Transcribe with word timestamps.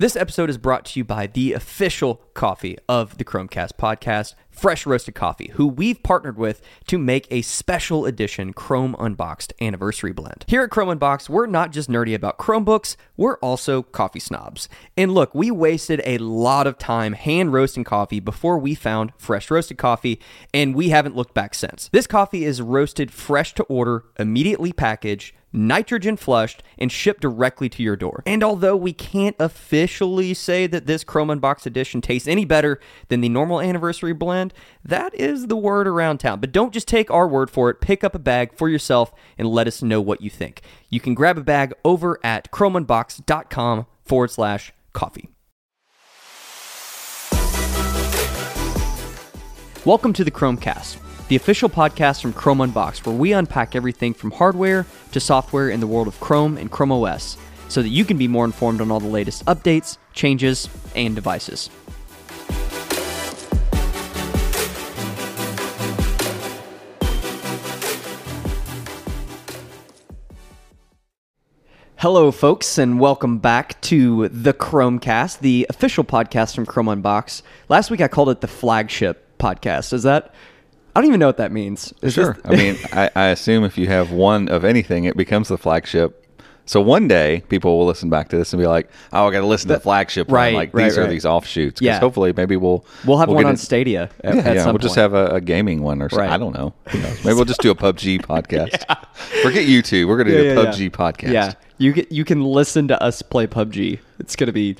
This 0.00 0.16
episode 0.16 0.48
is 0.48 0.56
brought 0.56 0.86
to 0.86 1.00
you 1.00 1.04
by 1.04 1.26
the 1.26 1.52
official 1.52 2.22
coffee 2.32 2.78
of 2.88 3.18
the 3.18 3.22
Chromecast 3.22 3.72
podcast, 3.72 4.34
Fresh 4.50 4.86
Roasted 4.86 5.14
Coffee, 5.14 5.50
who 5.54 5.66
we've 5.66 6.02
partnered 6.02 6.36
with 6.36 6.60
to 6.86 6.98
make 6.98 7.26
a 7.30 7.42
special 7.42 8.04
edition 8.04 8.52
Chrome 8.52 8.94
Unboxed 8.98 9.52
anniversary 9.60 10.12
blend. 10.12 10.44
Here 10.48 10.62
at 10.62 10.70
Chrome 10.70 10.88
Unboxed, 10.88 11.30
we're 11.30 11.46
not 11.46 11.72
just 11.72 11.88
nerdy 11.88 12.14
about 12.14 12.38
Chromebooks, 12.38 12.96
we're 13.16 13.38
also 13.38 13.82
coffee 13.82 14.20
snobs. 14.20 14.68
And 14.96 15.12
look, 15.12 15.34
we 15.34 15.50
wasted 15.50 16.02
a 16.04 16.18
lot 16.18 16.66
of 16.66 16.78
time 16.78 17.12
hand 17.14 17.52
roasting 17.52 17.84
coffee 17.84 18.20
before 18.20 18.58
we 18.58 18.74
found 18.74 19.12
Fresh 19.16 19.50
Roasted 19.50 19.78
Coffee, 19.78 20.20
and 20.52 20.74
we 20.74 20.90
haven't 20.90 21.16
looked 21.16 21.34
back 21.34 21.54
since. 21.54 21.88
This 21.92 22.06
coffee 22.06 22.44
is 22.44 22.60
roasted 22.60 23.10
fresh 23.12 23.54
to 23.54 23.62
order, 23.64 24.04
immediately 24.18 24.72
packaged 24.72 25.34
nitrogen 25.52 26.16
flushed, 26.16 26.62
and 26.78 26.90
shipped 26.90 27.20
directly 27.20 27.68
to 27.68 27.82
your 27.82 27.96
door. 27.96 28.22
And 28.26 28.42
although 28.42 28.76
we 28.76 28.92
can't 28.92 29.36
officially 29.38 30.34
say 30.34 30.66
that 30.66 30.86
this 30.86 31.04
Chrome 31.04 31.30
Unboxed 31.30 31.66
edition 31.66 32.00
tastes 32.00 32.28
any 32.28 32.44
better 32.44 32.80
than 33.08 33.20
the 33.20 33.28
normal 33.28 33.60
anniversary 33.60 34.12
blend, 34.12 34.39
that 34.84 35.14
is 35.14 35.46
the 35.46 35.56
word 35.56 35.86
around 35.86 36.18
town. 36.18 36.40
But 36.40 36.52
don't 36.52 36.72
just 36.72 36.88
take 36.88 37.10
our 37.10 37.28
word 37.28 37.50
for 37.50 37.68
it. 37.68 37.80
Pick 37.80 38.02
up 38.02 38.14
a 38.14 38.18
bag 38.18 38.54
for 38.54 38.68
yourself 38.68 39.12
and 39.36 39.46
let 39.48 39.66
us 39.66 39.82
know 39.82 40.00
what 40.00 40.22
you 40.22 40.30
think. 40.30 40.62
You 40.88 41.00
can 41.00 41.14
grab 41.14 41.36
a 41.36 41.42
bag 41.42 41.74
over 41.84 42.18
at 42.24 42.50
chromeunboxed.com 42.50 43.86
forward 44.04 44.30
slash 44.30 44.72
coffee. 44.92 45.28
Welcome 49.84 50.12
to 50.14 50.24
the 50.24 50.30
Chromecast, 50.30 50.98
the 51.28 51.36
official 51.36 51.68
podcast 51.70 52.20
from 52.20 52.32
Chrome 52.32 52.60
Unboxed, 52.60 53.06
where 53.06 53.16
we 53.16 53.32
unpack 53.32 53.74
everything 53.74 54.12
from 54.12 54.30
hardware 54.30 54.84
to 55.12 55.20
software 55.20 55.70
in 55.70 55.80
the 55.80 55.86
world 55.86 56.06
of 56.06 56.20
Chrome 56.20 56.58
and 56.58 56.70
Chrome 56.70 56.92
OS 56.92 57.38
so 57.68 57.80
that 57.80 57.88
you 57.88 58.04
can 58.04 58.18
be 58.18 58.28
more 58.28 58.44
informed 58.44 58.80
on 58.80 58.90
all 58.90 59.00
the 59.00 59.06
latest 59.06 59.44
updates, 59.46 59.96
changes, 60.12 60.68
and 60.94 61.14
devices. 61.14 61.70
Hello, 72.00 72.30
folks, 72.30 72.78
and 72.78 72.98
welcome 72.98 73.36
back 73.36 73.78
to 73.82 74.28
the 74.28 74.54
Chromecast, 74.54 75.40
the 75.40 75.66
official 75.68 76.02
podcast 76.02 76.54
from 76.54 76.64
Chrome 76.64 76.88
Unboxed. 76.88 77.42
Last 77.68 77.90
week 77.90 78.00
I 78.00 78.08
called 78.08 78.30
it 78.30 78.40
the 78.40 78.48
flagship 78.48 79.36
podcast. 79.38 79.92
Is 79.92 80.04
that? 80.04 80.32
I 80.96 81.00
don't 81.02 81.08
even 81.08 81.20
know 81.20 81.26
what 81.26 81.36
that 81.36 81.52
means. 81.52 81.92
Is 82.00 82.14
Sure. 82.14 82.38
this- 82.42 82.42
I 82.50 82.56
mean, 82.56 82.78
I, 82.92 83.10
I 83.14 83.26
assume 83.26 83.64
if 83.64 83.76
you 83.76 83.86
have 83.88 84.12
one 84.12 84.48
of 84.48 84.64
anything, 84.64 85.04
it 85.04 85.14
becomes 85.14 85.48
the 85.48 85.58
flagship. 85.58 86.16
So 86.64 86.80
one 86.80 87.06
day, 87.06 87.42
people 87.50 87.78
will 87.78 87.86
listen 87.86 88.08
back 88.08 88.30
to 88.30 88.36
this 88.38 88.54
and 88.54 88.62
be 88.62 88.66
like, 88.66 88.88
"Oh, 89.12 89.26
I 89.26 89.32
got 89.32 89.40
to 89.40 89.46
listen 89.46 89.68
to 89.68 89.74
the 89.74 89.80
flagship 89.80 90.30
right, 90.30 90.54
one. 90.54 90.54
Like 90.54 90.72
right, 90.72 90.84
these 90.84 90.96
are 90.96 91.02
right. 91.02 91.10
these 91.10 91.26
offshoots." 91.26 91.82
Yeah. 91.82 91.98
Hopefully, 91.98 92.32
maybe 92.34 92.56
we'll 92.56 92.82
we'll 93.04 93.18
have 93.18 93.28
one 93.28 93.44
on 93.44 93.54
it- 93.54 93.58
Stadia 93.58 94.08
at, 94.24 94.34
Yeah, 94.36 94.40
at 94.42 94.56
yeah 94.56 94.66
we'll 94.66 94.78
just 94.78 94.94
have 94.94 95.12
a, 95.12 95.26
a 95.26 95.40
gaming 95.40 95.82
one 95.82 96.00
or 96.00 96.08
something. 96.08 96.28
Right. 96.28 96.32
I 96.32 96.38
don't 96.38 96.54
know. 96.54 96.72
Maybe 96.94 97.34
we'll 97.34 97.44
just 97.44 97.60
do 97.60 97.70
a 97.70 97.74
PUBG 97.74 98.20
podcast. 98.24 98.84
Forget 99.42 99.66
YouTube. 99.66 100.06
We're 100.06 100.16
gonna 100.16 100.30
do 100.30 100.40
a 100.40 100.54
yeah, 100.54 100.54
PUBG 100.54 100.78
yeah. 100.80 100.88
podcast. 100.88 101.32
Yeah, 101.32 101.52
you 101.80 101.92
can, 101.92 102.06
you 102.10 102.24
can 102.24 102.44
listen 102.44 102.88
to 102.88 103.02
us 103.02 103.22
play 103.22 103.46
PUBG. 103.46 103.98
It's 104.18 104.36
gonna 104.36 104.52
be 104.52 104.76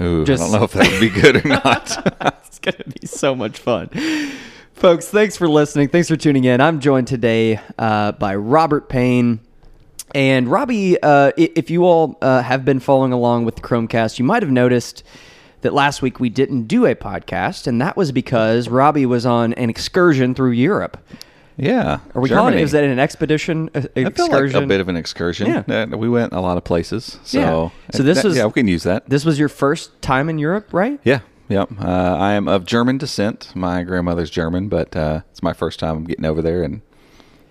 Ooh, 0.00 0.24
Just- 0.24 0.42
I 0.42 0.46
don't 0.46 0.58
know 0.58 0.64
if 0.64 0.72
that 0.72 0.90
would 0.90 1.00
be 1.00 1.10
good 1.10 1.44
or 1.44 1.48
not. 1.48 2.44
it's 2.46 2.58
going 2.58 2.76
to 2.76 3.00
be 3.00 3.06
so 3.06 3.34
much 3.34 3.58
fun. 3.58 3.88
Folks, 4.72 5.08
thanks 5.08 5.36
for 5.36 5.48
listening. 5.48 5.88
Thanks 5.88 6.08
for 6.08 6.16
tuning 6.16 6.44
in. 6.44 6.60
I'm 6.60 6.80
joined 6.80 7.08
today 7.08 7.60
uh, 7.78 8.12
by 8.12 8.34
Robert 8.34 8.88
Payne. 8.88 9.40
And 10.14 10.48
Robbie, 10.48 11.00
uh, 11.02 11.32
if 11.36 11.70
you 11.70 11.84
all 11.84 12.18
uh, 12.20 12.42
have 12.42 12.64
been 12.64 12.80
following 12.80 13.12
along 13.12 13.44
with 13.44 13.56
the 13.56 13.62
Chromecast, 13.62 14.18
you 14.18 14.24
might 14.24 14.42
have 14.42 14.52
noticed 14.52 15.02
that 15.62 15.72
last 15.72 16.02
week 16.02 16.20
we 16.20 16.28
didn't 16.28 16.64
do 16.64 16.84
a 16.86 16.94
podcast, 16.94 17.66
and 17.66 17.80
that 17.80 17.96
was 17.96 18.12
because 18.12 18.68
Robbie 18.68 19.06
was 19.06 19.24
on 19.24 19.54
an 19.54 19.70
excursion 19.70 20.34
through 20.34 20.50
Europe. 20.50 20.98
Yeah. 21.56 22.00
Are 22.14 22.20
we 22.20 22.28
calling 22.28 22.54
it? 22.54 22.56
Germany. 22.56 22.62
Is 22.62 22.72
that 22.72 22.84
an 22.84 22.98
expedition? 22.98 23.68
feel 23.68 23.90
excursion? 23.96 24.54
like 24.60 24.64
a 24.64 24.66
bit 24.66 24.80
of 24.80 24.88
an 24.88 24.96
excursion. 24.96 25.46
Yeah. 25.66 25.86
Uh, 25.92 25.96
we 25.96 26.08
went 26.08 26.32
a 26.32 26.40
lot 26.40 26.56
of 26.56 26.64
places. 26.64 27.18
So, 27.24 27.38
Yeah. 27.40 27.68
So 27.96 28.02
this 28.02 28.18
that- 28.22 28.28
was- 28.28 28.36
yeah, 28.36 28.46
we 28.46 28.52
can 28.52 28.68
use 28.68 28.82
that. 28.84 29.08
This 29.08 29.24
was 29.24 29.38
your 29.38 29.48
first 29.48 30.00
time 30.02 30.28
in 30.28 30.38
Europe, 30.38 30.68
right? 30.72 30.98
Yeah, 31.04 31.20
yep. 31.48 31.68
Uh, 31.80 31.86
I 31.86 32.32
am 32.32 32.48
of 32.48 32.64
German 32.66 32.98
descent. 32.98 33.50
My 33.54 33.82
grandmother's 33.82 34.30
German, 34.30 34.68
but 34.68 34.94
uh, 34.96 35.20
it's 35.30 35.42
my 35.42 35.52
first 35.52 35.78
time 35.78 36.04
getting 36.04 36.24
over 36.24 36.42
there 36.42 36.62
and 36.62 36.80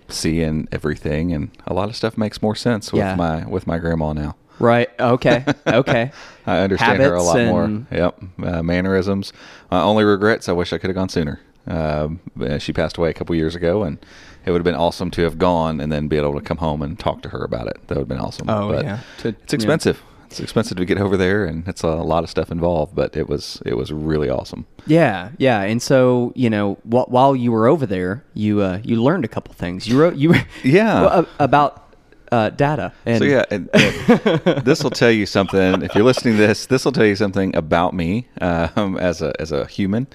seeing 0.08 0.68
everything, 0.72 1.32
and 1.32 1.50
a 1.66 1.72
lot 1.74 1.88
of 1.88 1.96
stuff 1.96 2.18
makes 2.18 2.42
more 2.42 2.54
sense 2.54 2.92
with 2.92 3.00
Yeah. 3.00 3.14
my 3.14 3.46
with 3.46 3.66
my 3.66 3.78
grandma 3.78 4.12
now. 4.12 4.36
Right. 4.58 4.88
Okay. 5.00 5.44
Okay. 5.66 6.12
I 6.46 6.58
understand 6.58 7.00
her 7.02 7.14
a 7.14 7.22
lot 7.22 7.38
more. 7.46 7.82
Yep, 7.90 8.22
uh, 8.44 8.62
mannerisms. 8.62 9.32
Uh, 9.70 9.82
only 9.84 10.04
regrets. 10.04 10.48
I 10.48 10.52
wish 10.52 10.72
I 10.72 10.78
could 10.78 10.88
have 10.90 10.94
gone 10.94 11.08
sooner. 11.08 11.40
Um, 11.66 12.20
uh, 12.40 12.58
she 12.58 12.72
passed 12.72 12.96
away 12.96 13.10
a 13.10 13.14
couple 13.14 13.34
years 13.36 13.54
ago, 13.54 13.82
and 13.84 13.98
it 14.44 14.50
would 14.50 14.58
have 14.58 14.64
been 14.64 14.74
awesome 14.74 15.10
to 15.12 15.22
have 15.22 15.38
gone 15.38 15.80
and 15.80 15.92
then 15.92 16.08
be 16.08 16.16
able 16.16 16.34
to 16.34 16.40
come 16.40 16.56
home 16.58 16.82
and 16.82 16.98
talk 16.98 17.22
to 17.22 17.28
her 17.28 17.44
about 17.44 17.68
it. 17.68 17.76
That 17.86 17.96
would 17.96 18.02
have 18.02 18.08
been 18.08 18.18
awesome. 18.18 18.48
Oh, 18.50 18.68
but 18.68 18.84
yeah. 18.84 19.00
To- 19.18 19.28
it's 19.28 19.54
expensive. 19.54 20.02
It's 20.26 20.40
expensive 20.40 20.78
to 20.78 20.86
get 20.86 20.98
over 20.98 21.18
there, 21.18 21.44
and 21.44 21.68
it's 21.68 21.82
a 21.82 21.88
lot 21.88 22.24
of 22.24 22.30
stuff 22.30 22.50
involved. 22.50 22.94
But 22.94 23.16
it 23.16 23.28
was 23.28 23.60
it 23.66 23.76
was 23.76 23.92
really 23.92 24.30
awesome. 24.30 24.64
Yeah, 24.86 25.28
yeah, 25.38 25.60
and 25.60 25.80
so 25.82 26.32
you 26.34 26.48
know, 26.48 26.74
wh- 26.84 27.08
while 27.10 27.36
you 27.36 27.52
were 27.52 27.66
over 27.68 27.84
there, 27.84 28.24
you 28.32 28.62
uh, 28.62 28.80
you 28.82 29.02
learned 29.02 29.26
a 29.26 29.28
couple 29.28 29.52
things. 29.54 29.86
You 29.86 30.00
wrote 30.00 30.16
you 30.16 30.34
Yeah. 30.64 31.24
about 31.38 31.94
uh, 32.32 32.48
data. 32.48 32.94
And 33.04 33.18
So 33.18 33.24
yeah, 33.26 33.44
this 34.64 34.82
will 34.82 34.90
tell 34.90 35.10
you 35.10 35.26
something. 35.26 35.82
If 35.82 35.94
you're 35.94 36.02
listening 36.04 36.36
to 36.38 36.46
this, 36.46 36.64
this 36.64 36.86
will 36.86 36.92
tell 36.92 37.04
you 37.04 37.14
something 37.16 37.54
about 37.54 37.92
me 37.92 38.26
um, 38.40 38.96
as 38.96 39.20
a 39.20 39.38
as 39.38 39.52
a 39.52 39.66
human. 39.66 40.06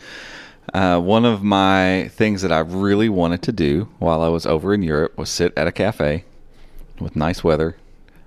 Uh, 0.74 1.00
one 1.00 1.26
of 1.26 1.44
my 1.44 2.10
things 2.14 2.42
that 2.42 2.52
I 2.52 2.60
really 2.60 3.10
wanted 3.10 3.42
to 3.44 3.52
do 3.52 3.88
while 4.00 4.22
I 4.22 4.28
was 4.28 4.46
over 4.46 4.74
in 4.74 4.82
Europe 4.84 5.18
was 5.18 5.30
sit 5.30 5.54
at 5.58 5.68
a 5.68 5.72
cafe 5.72 6.24
with 7.00 7.16
nice 7.16 7.44
weather, 7.44 7.78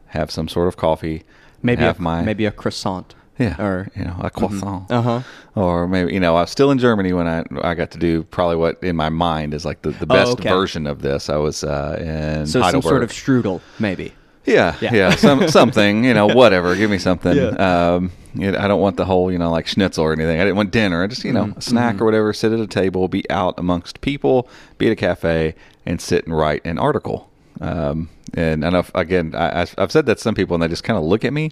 have 0.09 0.31
some 0.31 0.49
sort 0.49 0.69
of 0.69 0.77
coffee, 0.77 1.23
maybe 1.63 1.83
have 1.83 1.99
a, 1.99 2.03
my 2.03 2.23
maybe 2.23 2.47
a 2.47 2.51
croissant. 2.51 3.15
yeah, 3.39 3.61
or 3.61 3.89
you 3.95 4.05
know 4.05 4.17
a 4.21 4.31
croissant, 4.31 4.91
Uh 4.91 5.03
huh. 5.03 5.21
or 5.55 5.87
maybe 5.87 6.13
you 6.15 6.21
know 6.21 6.35
I 6.37 6.41
was 6.43 6.51
still 6.51 6.71
in 6.71 6.79
Germany 6.79 7.13
when 7.13 7.27
I 7.29 7.45
I 7.63 7.75
got 7.75 7.91
to 7.93 7.99
do 7.99 8.23
probably 8.25 8.57
what 8.57 8.83
in 8.83 8.97
my 8.97 9.09
mind 9.11 9.53
is 9.55 9.65
like 9.65 9.83
the, 9.83 9.91
the 9.91 10.07
best 10.07 10.29
Oh, 10.29 10.33
okay. 10.33 10.49
version 10.49 10.87
of 10.87 11.03
this. 11.03 11.29
I 11.29 11.37
was 11.37 11.63
uh, 11.63 11.97
in 12.01 12.47
So 12.47 12.63
some 12.63 12.83
sort 12.83 13.03
of 13.03 13.11
strudel, 13.11 13.61
maybe. 13.79 14.13
Yeah, 14.51 14.77
Yeah. 14.81 14.95
yeah, 14.95 15.11
some 15.17 15.49
something, 15.59 16.05
you 16.05 16.15
know, 16.15 16.27
whatever. 16.27 16.75
Give 16.77 16.91
me 16.91 16.99
something. 16.99 17.37
Yeah. 17.37 17.95
Um, 17.95 18.13
you 18.35 18.53
know, 18.53 18.59
I 18.59 18.69
don't 18.69 18.81
want 18.81 18.97
the 18.97 19.05
whole, 19.05 19.33
you 19.33 19.39
know, 19.39 19.51
like 19.51 19.67
schnitzel 19.67 20.05
or 20.05 20.13
anything. 20.13 20.41
I 20.41 20.45
didn't 20.45 20.57
want 20.57 20.71
dinner. 20.71 21.03
I 21.03 21.07
just, 21.09 21.25
you 21.25 21.33
know, 21.33 21.45
Mm-hmm. 21.47 21.59
a 21.59 21.63
snack 21.63 22.01
or 22.01 22.05
whatever. 22.05 22.33
Sit 22.33 22.53
at 22.53 22.61
a 22.61 22.67
table, 22.67 23.09
be 23.09 23.29
out 23.31 23.55
amongst 23.59 24.01
people, 24.01 24.49
be 24.79 24.87
at 24.87 24.93
a 24.93 24.97
cafe, 24.97 25.55
and 25.87 26.01
sit 26.01 26.27
and 26.27 26.37
write 26.37 26.65
an 26.65 26.79
article. 26.79 27.29
Um, 27.61 28.09
and 28.35 28.65
I 28.65 28.71
know, 28.71 28.79
if, 28.79 28.93
again, 28.95 29.35
I, 29.35 29.63
I've- 29.63 29.75
I've 29.77 29.91
said 29.93 30.07
that 30.07 30.17
to 30.19 30.23
some 30.23 30.35
people, 30.37 30.55
and 30.55 30.63
they 30.63 30.69
just 30.69 30.85
kind 30.85 30.97
of 30.97 31.03
look 31.05 31.25
at 31.25 31.33
me 31.33 31.51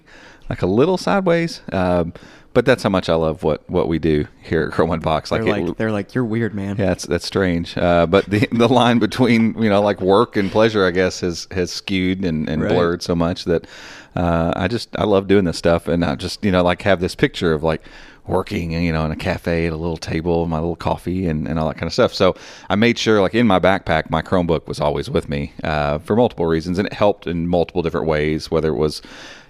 like 0.49 0.61
a 0.61 0.65
little 0.67 0.97
sideways. 0.97 1.61
Um, 1.73 2.13
but 2.53 2.65
that's 2.65 2.83
how 2.83 2.89
much 2.89 3.09
I 3.09 3.15
love 3.15 3.43
what 3.43 3.67
what 3.69 3.87
we 3.87 3.99
do 3.99 4.27
here 4.41 4.63
at 4.63 4.71
Chrome 4.71 4.91
Unboxed. 4.91 5.31
They're 5.31 5.43
Like, 5.43 5.61
like, 5.61 5.69
it, 5.71 5.77
they're 5.77 5.91
like, 5.91 6.15
you're 6.15 6.25
weird, 6.25 6.53
man. 6.53 6.75
yeah, 6.77 6.87
that's 6.87 7.05
that's 7.05 7.25
strange. 7.25 7.77
Uh, 7.77 8.05
but 8.05 8.25
the 8.29 8.47
the 8.51 8.67
line 8.67 8.99
between 8.99 9.55
you 9.61 9.69
know 9.69 9.81
like 9.81 10.01
work 10.01 10.35
and 10.37 10.51
pleasure, 10.51 10.85
I 10.85 10.91
guess, 10.91 11.21
has 11.21 11.47
has 11.51 11.71
skewed 11.71 12.23
and, 12.25 12.49
and 12.49 12.61
Right. 12.63 12.71
blurred 12.71 13.01
so 13.03 13.15
much 13.15 13.45
that 13.45 13.65
uh, 14.15 14.53
I 14.55 14.67
just 14.67 14.89
I 14.97 15.03
love 15.05 15.27
doing 15.27 15.45
this 15.45 15.57
stuff, 15.57 15.87
and 15.87 16.03
I 16.03 16.15
just 16.15 16.43
you 16.43 16.51
know 16.51 16.63
like 16.63 16.81
have 16.83 16.99
this 16.99 17.15
picture 17.15 17.53
of 17.53 17.63
like 17.63 17.81
working 18.27 18.71
you 18.73 18.93
know 18.93 19.03
in 19.05 19.11
a 19.11 19.15
cafe 19.15 19.65
at 19.65 19.73
a 19.73 19.75
little 19.75 19.97
table, 19.97 20.45
my 20.45 20.57
little 20.59 20.75
coffee, 20.75 21.25
and, 21.27 21.47
and 21.47 21.57
all 21.57 21.67
that 21.67 21.75
kind 21.75 21.87
of 21.87 21.93
stuff. 21.93 22.13
So 22.13 22.35
I 22.69 22.75
made 22.75 22.97
sure 22.99 23.21
like 23.21 23.33
in 23.33 23.47
my 23.47 23.59
backpack, 23.59 24.09
my 24.11 24.21
Chromebook 24.21 24.67
was 24.67 24.79
always 24.79 25.09
with 25.09 25.29
me 25.29 25.53
uh, 25.63 25.97
for 25.99 26.15
multiple 26.15 26.45
reasons, 26.45 26.77
and 26.77 26.85
it 26.87 26.93
helped 26.93 27.25
in 27.27 27.47
multiple 27.47 27.81
different 27.81 28.05
ways, 28.07 28.51
whether 28.51 28.69
it 28.69 28.75
was 28.77 29.01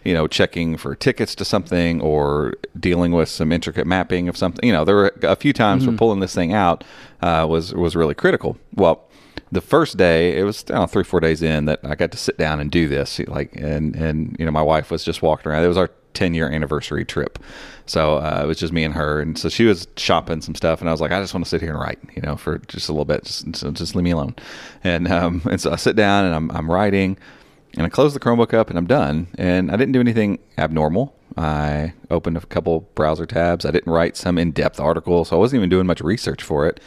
you 0.03 0.13
know, 0.13 0.27
checking 0.27 0.77
for 0.77 0.95
tickets 0.95 1.35
to 1.35 1.45
something 1.45 2.01
or 2.01 2.53
dealing 2.79 3.11
with 3.11 3.29
some 3.29 3.51
intricate 3.51 3.87
mapping 3.87 4.29
of 4.29 4.37
something. 4.37 4.65
You 4.65 4.73
know, 4.73 4.85
there 4.85 4.95
were 4.95 5.13
a 5.23 5.35
few 5.35 5.53
times 5.53 5.85
where 5.85 5.95
pulling 5.95 6.19
this 6.19 6.33
thing 6.33 6.53
out 6.53 6.83
uh, 7.21 7.45
was 7.49 7.73
was 7.73 7.95
really 7.95 8.15
critical. 8.15 8.57
Well, 8.75 9.05
the 9.51 9.61
first 9.61 9.97
day, 9.97 10.37
it 10.37 10.43
was 10.43 10.67
know, 10.69 10.85
three 10.85 11.03
four 11.03 11.19
days 11.19 11.41
in 11.41 11.65
that 11.65 11.79
I 11.83 11.95
got 11.95 12.11
to 12.11 12.17
sit 12.17 12.37
down 12.37 12.59
and 12.59 12.71
do 12.71 12.87
this. 12.87 13.19
Like, 13.19 13.55
and 13.55 13.95
and 13.95 14.35
you 14.39 14.45
know, 14.45 14.51
my 14.51 14.61
wife 14.61 14.91
was 14.91 15.03
just 15.03 15.21
walking 15.21 15.51
around. 15.51 15.63
It 15.63 15.67
was 15.67 15.77
our 15.77 15.89
10 16.13 16.33
year 16.33 16.49
anniversary 16.49 17.05
trip. 17.05 17.39
So 17.85 18.17
uh, 18.17 18.41
it 18.43 18.47
was 18.47 18.59
just 18.59 18.73
me 18.73 18.83
and 18.83 18.93
her. 18.93 19.19
And 19.19 19.37
so 19.37 19.49
she 19.49 19.65
was 19.65 19.87
shopping 19.95 20.41
some 20.41 20.55
stuff. 20.55 20.79
And 20.81 20.89
I 20.89 20.91
was 20.91 21.01
like, 21.01 21.11
I 21.11 21.21
just 21.21 21.33
want 21.33 21.45
to 21.45 21.49
sit 21.49 21.61
here 21.61 21.71
and 21.71 21.79
write, 21.79 21.99
you 22.15 22.21
know, 22.21 22.35
for 22.35 22.59
just 22.67 22.89
a 22.89 22.91
little 22.91 23.05
bit. 23.05 23.23
Just, 23.23 23.45
just 23.73 23.95
leave 23.95 24.03
me 24.03 24.11
alone. 24.11 24.35
And, 24.83 25.07
um, 25.11 25.41
and 25.49 25.59
so 25.59 25.71
I 25.71 25.75
sit 25.75 25.95
down 25.95 26.25
and 26.25 26.35
I'm, 26.35 26.51
I'm 26.51 26.69
writing 26.69 27.17
and 27.79 27.85
I 27.85 27.89
closed 27.89 28.13
the 28.13 28.19
Chromebook 28.19 28.53
up 28.53 28.69
and 28.69 28.77
I'm 28.77 28.85
done. 28.87 29.27
And 29.37 29.71
I 29.71 29.77
didn't 29.77 29.93
do 29.93 30.01
anything 30.01 30.39
abnormal. 30.57 31.15
I 31.37 31.93
opened 32.11 32.35
a 32.35 32.41
couple 32.41 32.81
browser 32.93 33.25
tabs. 33.25 33.65
I 33.65 33.71
didn't 33.71 33.89
write 33.91 34.17
some 34.17 34.37
in 34.37 34.51
depth 34.51 34.81
article. 34.81 35.23
So 35.23 35.37
I 35.37 35.39
wasn't 35.39 35.59
even 35.61 35.69
doing 35.69 35.87
much 35.87 36.01
research 36.01 36.43
for 36.43 36.67
it. 36.67 36.81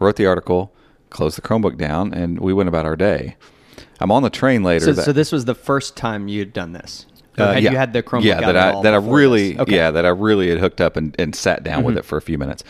Wrote 0.00 0.16
the 0.16 0.24
article, 0.24 0.72
closed 1.10 1.36
the 1.36 1.42
Chromebook 1.42 1.76
down, 1.76 2.14
and 2.14 2.40
we 2.40 2.54
went 2.54 2.70
about 2.70 2.86
our 2.86 2.96
day. 2.96 3.36
I'm 4.00 4.10
on 4.10 4.22
the 4.22 4.30
train 4.30 4.62
later. 4.62 4.86
So, 4.86 4.92
that- 4.94 5.04
so 5.04 5.12
this 5.12 5.30
was 5.32 5.44
the 5.44 5.54
first 5.54 5.96
time 5.98 6.28
you'd 6.28 6.54
done 6.54 6.72
this. 6.72 7.04
Uh, 7.38 7.54
had 7.54 7.62
yeah. 7.62 7.70
you 7.70 7.76
had 7.78 7.92
the 7.94 8.02
Chromebook 8.02 8.24
yeah 8.24 8.40
that 8.40 8.56
at 8.56 8.74
I 8.76 8.82
that 8.82 8.92
I 8.94 8.98
really? 8.98 9.52
Okay. 9.54 9.62
Mm-hmm. 9.62 9.72
yeah 9.72 9.90
that 9.90 10.04
I 10.04 10.10
really 10.10 10.48
had 10.50 10.58
hooked 10.58 10.80
up 10.82 10.96
and, 10.96 11.16
and 11.18 11.34
sat 11.34 11.64
down 11.64 11.82
with 11.82 11.96
it 11.96 12.04
for 12.04 12.18
a 12.18 12.22
few 12.22 12.36
minutes, 12.36 12.62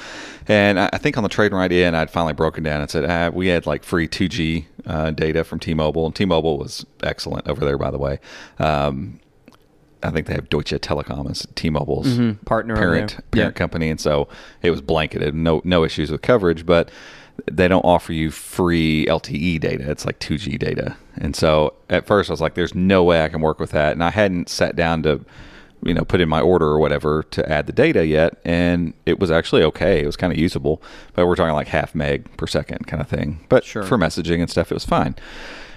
and 0.46 0.78
I, 0.78 0.88
I 0.92 0.98
think 0.98 1.16
on 1.16 1.22
the 1.24 1.28
trade 1.28 1.52
ride 1.52 1.72
in 1.72 1.94
I'd 1.96 2.10
finally 2.10 2.32
broken 2.32 2.62
down 2.62 2.80
and 2.80 2.88
said 2.90 3.04
ah, 3.10 3.30
we 3.34 3.48
had 3.48 3.66
like 3.66 3.82
free 3.82 4.06
2G 4.06 4.66
uh, 4.86 5.10
data 5.10 5.42
from 5.44 5.58
T-Mobile 5.58 6.06
and 6.06 6.14
T-Mobile 6.14 6.58
was 6.58 6.86
excellent 7.02 7.48
over 7.48 7.64
there 7.64 7.76
by 7.78 7.90
the 7.90 7.98
way. 7.98 8.20
Um, 8.58 9.18
I 10.04 10.10
think 10.10 10.26
they 10.26 10.34
have 10.34 10.48
Deutsche 10.48 10.70
Telekom 10.72 11.30
as 11.30 11.46
T-Mobile's 11.54 12.06
Mm-hmm. 12.08 12.44
Partner 12.44 12.74
parent 12.76 13.16
parent 13.30 13.34
Yeah. 13.34 13.50
company, 13.50 13.88
and 13.90 14.00
so 14.00 14.28
it 14.62 14.70
was 14.70 14.80
blanketed, 14.80 15.34
no 15.34 15.60
no 15.64 15.84
issues 15.84 16.10
with 16.10 16.22
coverage, 16.22 16.66
but 16.66 16.90
they 17.50 17.68
don't 17.68 17.84
offer 17.84 18.12
you 18.12 18.30
free 18.30 19.06
LTE 19.06 19.60
data. 19.60 19.90
It's 19.90 20.04
like 20.06 20.18
2G 20.20 20.58
data, 20.58 20.96
and 21.16 21.34
so 21.34 21.74
at 21.90 22.06
first 22.06 22.30
I 22.30 22.32
was 22.32 22.40
like, 22.40 22.54
"There's 22.54 22.74
no 22.74 23.02
way 23.04 23.24
I 23.24 23.28
can 23.28 23.40
work 23.40 23.58
with 23.58 23.70
that," 23.72 23.92
and 23.92 24.02
I 24.04 24.10
hadn't 24.10 24.48
sat 24.48 24.76
down 24.76 25.02
to 25.04 25.24
you 25.84 25.94
know 25.94 26.04
put 26.04 26.20
in 26.20 26.28
my 26.28 26.40
order 26.40 26.66
or 26.66 26.78
whatever 26.78 27.24
to 27.30 27.48
add 27.50 27.66
the 27.66 27.72
data 27.72 28.06
yet, 28.06 28.38
and 28.44 28.94
it 29.06 29.18
was 29.18 29.30
actually 29.30 29.62
okay. 29.64 30.00
It 30.02 30.06
was 30.06 30.16
kind 30.16 30.32
of 30.32 30.38
usable, 30.38 30.82
but 31.14 31.26
we're 31.26 31.34
talking 31.36 31.54
like 31.54 31.68
half 31.68 31.94
meg 31.94 32.36
per 32.36 32.46
second 32.46 32.86
kind 32.86 33.00
of 33.00 33.08
thing. 33.08 33.44
But 33.48 33.64
Sure. 33.64 33.82
for 33.82 33.98
messaging 33.98 34.40
and 34.40 34.48
stuff, 34.50 34.70
it 34.70 34.74
was 34.74 34.84
fine. 34.84 35.16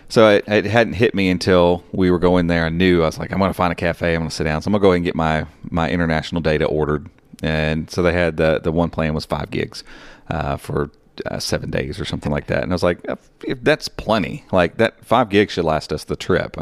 So 0.07 0.29
it, 0.29 0.43
it 0.47 0.65
hadn't 0.65 0.93
hit 0.93 1.15
me 1.15 1.29
until 1.31 1.83
we 1.91 2.11
were 2.11 2.19
going 2.19 2.45
there. 2.45 2.65
I 2.65 2.69
knew 2.69 3.01
I 3.01 3.07
was 3.07 3.17
like, 3.17 3.31
I'm 3.31 3.39
going 3.39 3.49
to 3.49 3.55
find 3.55 3.71
a 3.71 3.75
cafe. 3.75 4.13
I'm 4.13 4.19
going 4.21 4.29
to 4.29 4.35
sit 4.35 4.43
down. 4.43 4.61
So 4.61 4.67
I'm 4.67 4.73
going 4.73 4.81
to 4.81 4.83
go 4.85 4.89
ahead 4.91 4.97
and 4.97 5.05
get 5.05 5.15
my 5.15 5.47
my 5.71 5.89
international 5.89 6.41
data 6.41 6.65
ordered. 6.65 7.09
And 7.41 7.89
so 7.89 8.03
they 8.03 8.13
had 8.13 8.37
the 8.37 8.59
the 8.59 8.71
one 8.71 8.91
plan 8.91 9.15
was 9.15 9.25
five 9.25 9.49
gigs 9.49 9.83
uh, 10.29 10.57
for 10.57 10.91
uh, 11.25 11.39
seven 11.39 11.69
days 11.71 11.99
or 11.99 12.05
something 12.05 12.31
like 12.31 12.47
that. 12.47 12.63
And 12.63 12.71
I 12.71 12.75
was 12.75 12.83
like, 12.83 12.99
"Uh, 13.09 13.15
if 13.45 13.63
that's 13.63 13.87
plenty. 13.87 14.43
Like 14.51 14.77
that 14.77 15.03
five 15.05 15.29
gigs 15.29 15.53
should 15.53 15.65
last 15.65 15.91
us 15.93 16.03
the 16.05 16.15
trip. 16.15 16.57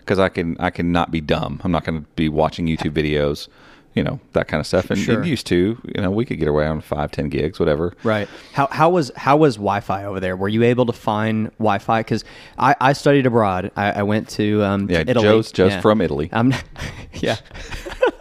Because 0.00 0.18
I 0.18 0.28
can 0.28 0.56
I 0.60 0.70
can 0.70 0.92
not 0.92 1.10
be 1.10 1.20
dumb. 1.20 1.60
I'm 1.64 1.72
not 1.72 1.84
going 1.84 2.00
to 2.02 2.06
be 2.16 2.28
watching 2.28 2.66
YouTube 2.66 2.92
videos. 2.92 3.48
You 3.94 4.02
know 4.02 4.20
that 4.32 4.48
kind 4.48 4.58
of 4.58 4.66
stuff, 4.66 4.88
and, 4.90 4.98
Sure. 4.98 5.18
and 5.18 5.26
used 5.28 5.46
to, 5.48 5.78
you 5.94 6.00
know, 6.00 6.10
we 6.10 6.24
could 6.24 6.38
get 6.38 6.48
away 6.48 6.66
on 6.66 6.80
five, 6.80 7.10
ten 7.10 7.28
gigs, 7.28 7.60
whatever. 7.60 7.92
Right. 8.02 8.26
How 8.54 8.66
how 8.68 8.88
was 8.88 9.12
how 9.16 9.36
was 9.36 9.56
Wi-Fi 9.56 10.04
over 10.06 10.18
there? 10.18 10.34
Were 10.34 10.48
you 10.48 10.62
able 10.62 10.86
to 10.86 10.94
find 10.94 11.50
Wi-Fi? 11.58 12.00
Because 12.00 12.24
I, 12.56 12.74
I 12.80 12.94
studied 12.94 13.26
abroad. 13.26 13.70
I, 13.76 13.92
I 13.92 14.02
went 14.02 14.30
to 14.30 14.62
um, 14.64 14.88
Yeah, 14.90 15.04
Italy. 15.06 15.22
Joe's- 15.24 15.52
Joe's 15.52 15.72
Yeah. 15.72 15.80
from 15.82 16.00
Italy. 16.00 16.30
I'm 16.32 16.54
yeah. 17.16 17.36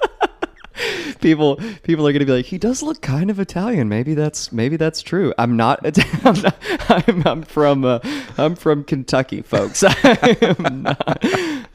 people 1.22 1.58
people 1.84 2.08
are 2.08 2.12
gonna 2.14 2.26
be 2.26 2.32
like, 2.32 2.46
he 2.46 2.58
does 2.58 2.84
look 2.84 3.02
kind 3.02 3.30
of 3.30 3.40
Italian. 3.40 3.88
Maybe 3.90 4.14
that's 4.14 4.52
maybe 4.52 4.78
that's 4.78 5.02
true. 5.02 5.34
I'm 5.38 5.56
not. 5.56 5.80
I'm, 6.26 6.42
not, 6.42 6.56
I'm, 6.90 7.28
I'm 7.28 7.44
from 7.44 7.86
uh, 7.86 8.00
I'm 8.38 8.56
from 8.56 8.84
Kentucky, 8.84 9.42
folks. 9.42 9.84
I 9.88 10.38
am 10.42 10.82
not. 10.84 11.26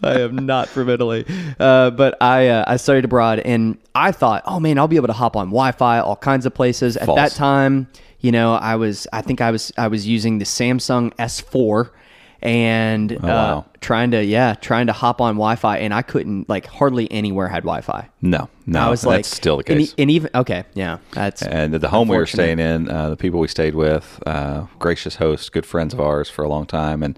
I 0.02 0.20
am 0.20 0.36
not 0.46 0.68
from 0.68 0.88
Italy. 0.88 1.24
Uh, 1.58 1.90
but 1.90 2.20
I 2.22 2.48
uh, 2.48 2.64
I 2.66 2.76
studied 2.76 3.04
abroad, 3.04 3.38
and 3.40 3.78
I 3.94 4.12
thought, 4.12 4.42
oh 4.46 4.60
man, 4.60 4.78
I'll 4.78 4.88
be 4.88 4.96
able 4.96 5.08
to 5.08 5.12
hop 5.12 5.36
on 5.36 5.46
Wi-Fi, 5.46 6.00
all 6.00 6.16
kinds 6.16 6.46
of 6.46 6.54
places. 6.54 6.96
At 6.96 7.06
that 7.14 7.32
time, 7.32 7.88
you 8.20 8.32
know, 8.32 8.54
I 8.54 8.76
was 8.76 9.06
I 9.12 9.22
think 9.22 9.40
I 9.40 9.50
was 9.50 9.72
I 9.78 9.88
was 9.88 10.06
using 10.06 10.38
the 10.38 10.44
Samsung 10.44 11.14
S4 11.14 11.90
and 12.42 13.12
uh, 13.12 13.16
Oh, 13.22 13.26
wow. 13.26 13.66
Trying 13.86 14.10
to 14.10 14.24
yeah 14.24 14.54
trying 14.54 14.88
to 14.88 14.92
hop 14.92 15.20
on 15.20 15.36
Wi-Fi, 15.36 15.78
and 15.78 15.94
I 15.94 16.02
couldn't 16.02 16.48
like 16.48 16.66
hardly 16.66 17.10
anywhere 17.12 17.46
had 17.46 17.62
Wi-Fi. 17.62 18.08
No, 18.20 18.48
no, 18.66 18.80
I 18.80 18.90
was 18.90 19.02
that's 19.02 19.06
like, 19.06 19.24
still 19.24 19.58
the 19.58 19.62
case. 19.64 19.92
e- 19.92 19.94
and 20.02 20.10
even 20.10 20.30
okay, 20.34 20.64
yeah, 20.74 20.98
that's 21.12 21.40
And 21.42 21.72
the 21.72 21.88
home 21.88 22.08
we 22.08 22.16
were 22.16 22.26
staying 22.26 22.58
in, 22.58 22.90
uh, 22.90 23.10
the 23.10 23.16
people 23.16 23.38
we 23.38 23.46
stayed 23.46 23.76
with, 23.76 24.20
uh, 24.26 24.66
gracious 24.80 25.16
hosts, 25.16 25.48
good 25.50 25.64
friends 25.64 25.94
of 25.94 26.00
ours 26.00 26.28
for 26.28 26.44
a 26.44 26.48
long 26.48 26.66
time, 26.66 27.04
and 27.04 27.16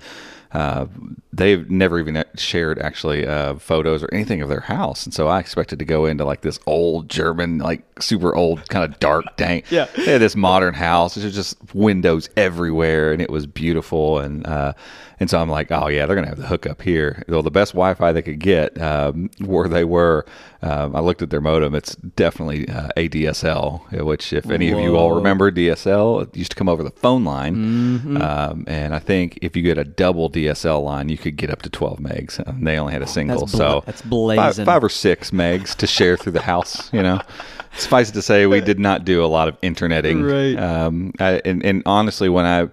uh, 0.53 0.87
they've 1.33 1.71
never 1.71 1.99
even 1.99 2.23
shared 2.37 2.79
actually 2.79 3.27
uh, 3.27 3.55
photos 3.57 4.03
or 4.03 4.09
anything 4.13 4.41
of 4.43 4.49
their 4.49 4.61
house. 4.61 5.05
And 5.05 5.13
so 5.13 5.27
I 5.29 5.41
expected 5.41 5.79
to 5.79 5.85
go 5.85 6.07
into 6.07 6.25
like 6.25 6.41
this 6.43 6.59
old 6.67 7.09
German, 7.09 7.59
like 7.59 7.83
super 8.03 8.35
old, 8.35 8.67
kind 8.69 8.85
of 8.91 8.99
dark, 8.99 9.25
dank. 9.37 9.71
Yeah. 9.71 9.87
They 9.97 10.13
had 10.13 10.21
this 10.21 10.37
modern 10.37 10.75
house. 10.75 11.15
There's 11.15 11.35
just 11.35 11.57
windows 11.75 12.29
everywhere, 12.37 13.13
and 13.13 13.21
it 13.23 13.31
was 13.31 13.47
beautiful. 13.47 14.19
And 14.19 14.47
uh, 14.47 14.73
and 15.21 15.29
so 15.29 15.41
I'm 15.41 15.49
like, 15.49 15.71
oh 15.71 15.89
yeah, 15.89 16.07
they're 16.07 16.17
gonna 16.17 16.29
have 16.29 16.39
the 16.39 16.47
hookup 16.47 16.83
here. 16.83 17.25
Well, 17.29 17.43
the 17.43 17.51
best 17.51 17.73
Wi-Fi 17.73 18.13
they 18.13 18.23
could 18.23 18.39
get 18.39 18.81
um, 18.81 19.31
where 19.41 19.69
they 19.69 19.85
were. 19.85 20.25
Um, 20.61 20.97
I 20.97 21.01
looked 21.01 21.23
at 21.23 21.31
their 21.31 21.41
modem. 21.41 21.75
It's 21.75 21.95
definitely 21.95 22.69
uh, 22.69 22.89
ADSL, 22.97 24.03
which 24.03 24.33
if 24.33 24.51
any 24.51 24.71
of 24.73 24.81
you 24.81 24.97
all 24.97 25.13
remember 25.13 25.53
DSL, 25.53 26.23
it 26.23 26.37
used 26.37 26.51
to 26.51 26.57
come 26.57 26.69
over 26.69 26.83
the 26.83 26.91
phone 26.91 27.25
line. 27.25 27.55
Mm-hmm. 27.55 28.17
Um, 28.21 28.65
and 28.67 28.93
I 28.93 28.99
think 28.99 29.39
if 29.41 29.57
you 29.57 29.63
get 29.63 29.79
a 29.79 29.85
double 29.85 30.29
DSL 30.29 30.83
line, 30.83 31.09
you 31.11 31.17
could 31.17 31.37
get 31.37 31.51
up 31.51 31.63
to 31.63 31.71
12 31.71 31.99
megs. 32.01 32.39
And 32.41 32.67
they 32.67 32.77
only 32.77 32.93
had 32.93 33.03
a 33.03 33.07
single, 33.07 33.41
That's 33.41 33.53
bla- 33.53 33.59
so 33.59 33.83
that's 33.87 34.01
five, 34.03 34.11
blazing. 34.11 34.65
five 34.65 34.83
or 34.83 34.89
six 34.89 35.31
megs 35.31 35.77
to 35.77 35.87
share 35.87 36.17
through 36.17 36.33
the 36.33 36.43
house. 36.43 36.93
You 36.93 37.05
know, 37.05 37.21
suffice 37.77 38.11
it 38.11 38.15
to 38.15 38.23
say, 38.23 38.47
we 38.47 38.61
did 38.61 38.81
not 38.81 39.05
do 39.05 39.25
a 39.25 39.27
lot 39.27 39.47
of 39.47 39.57
interneting. 39.63 40.23
Right. 40.23 40.57
Um, 40.57 41.13
I, 41.21 41.41
and, 41.45 41.65
and 41.65 41.85
honestly, 41.87 42.29
when 42.29 42.47
I 42.47 42.69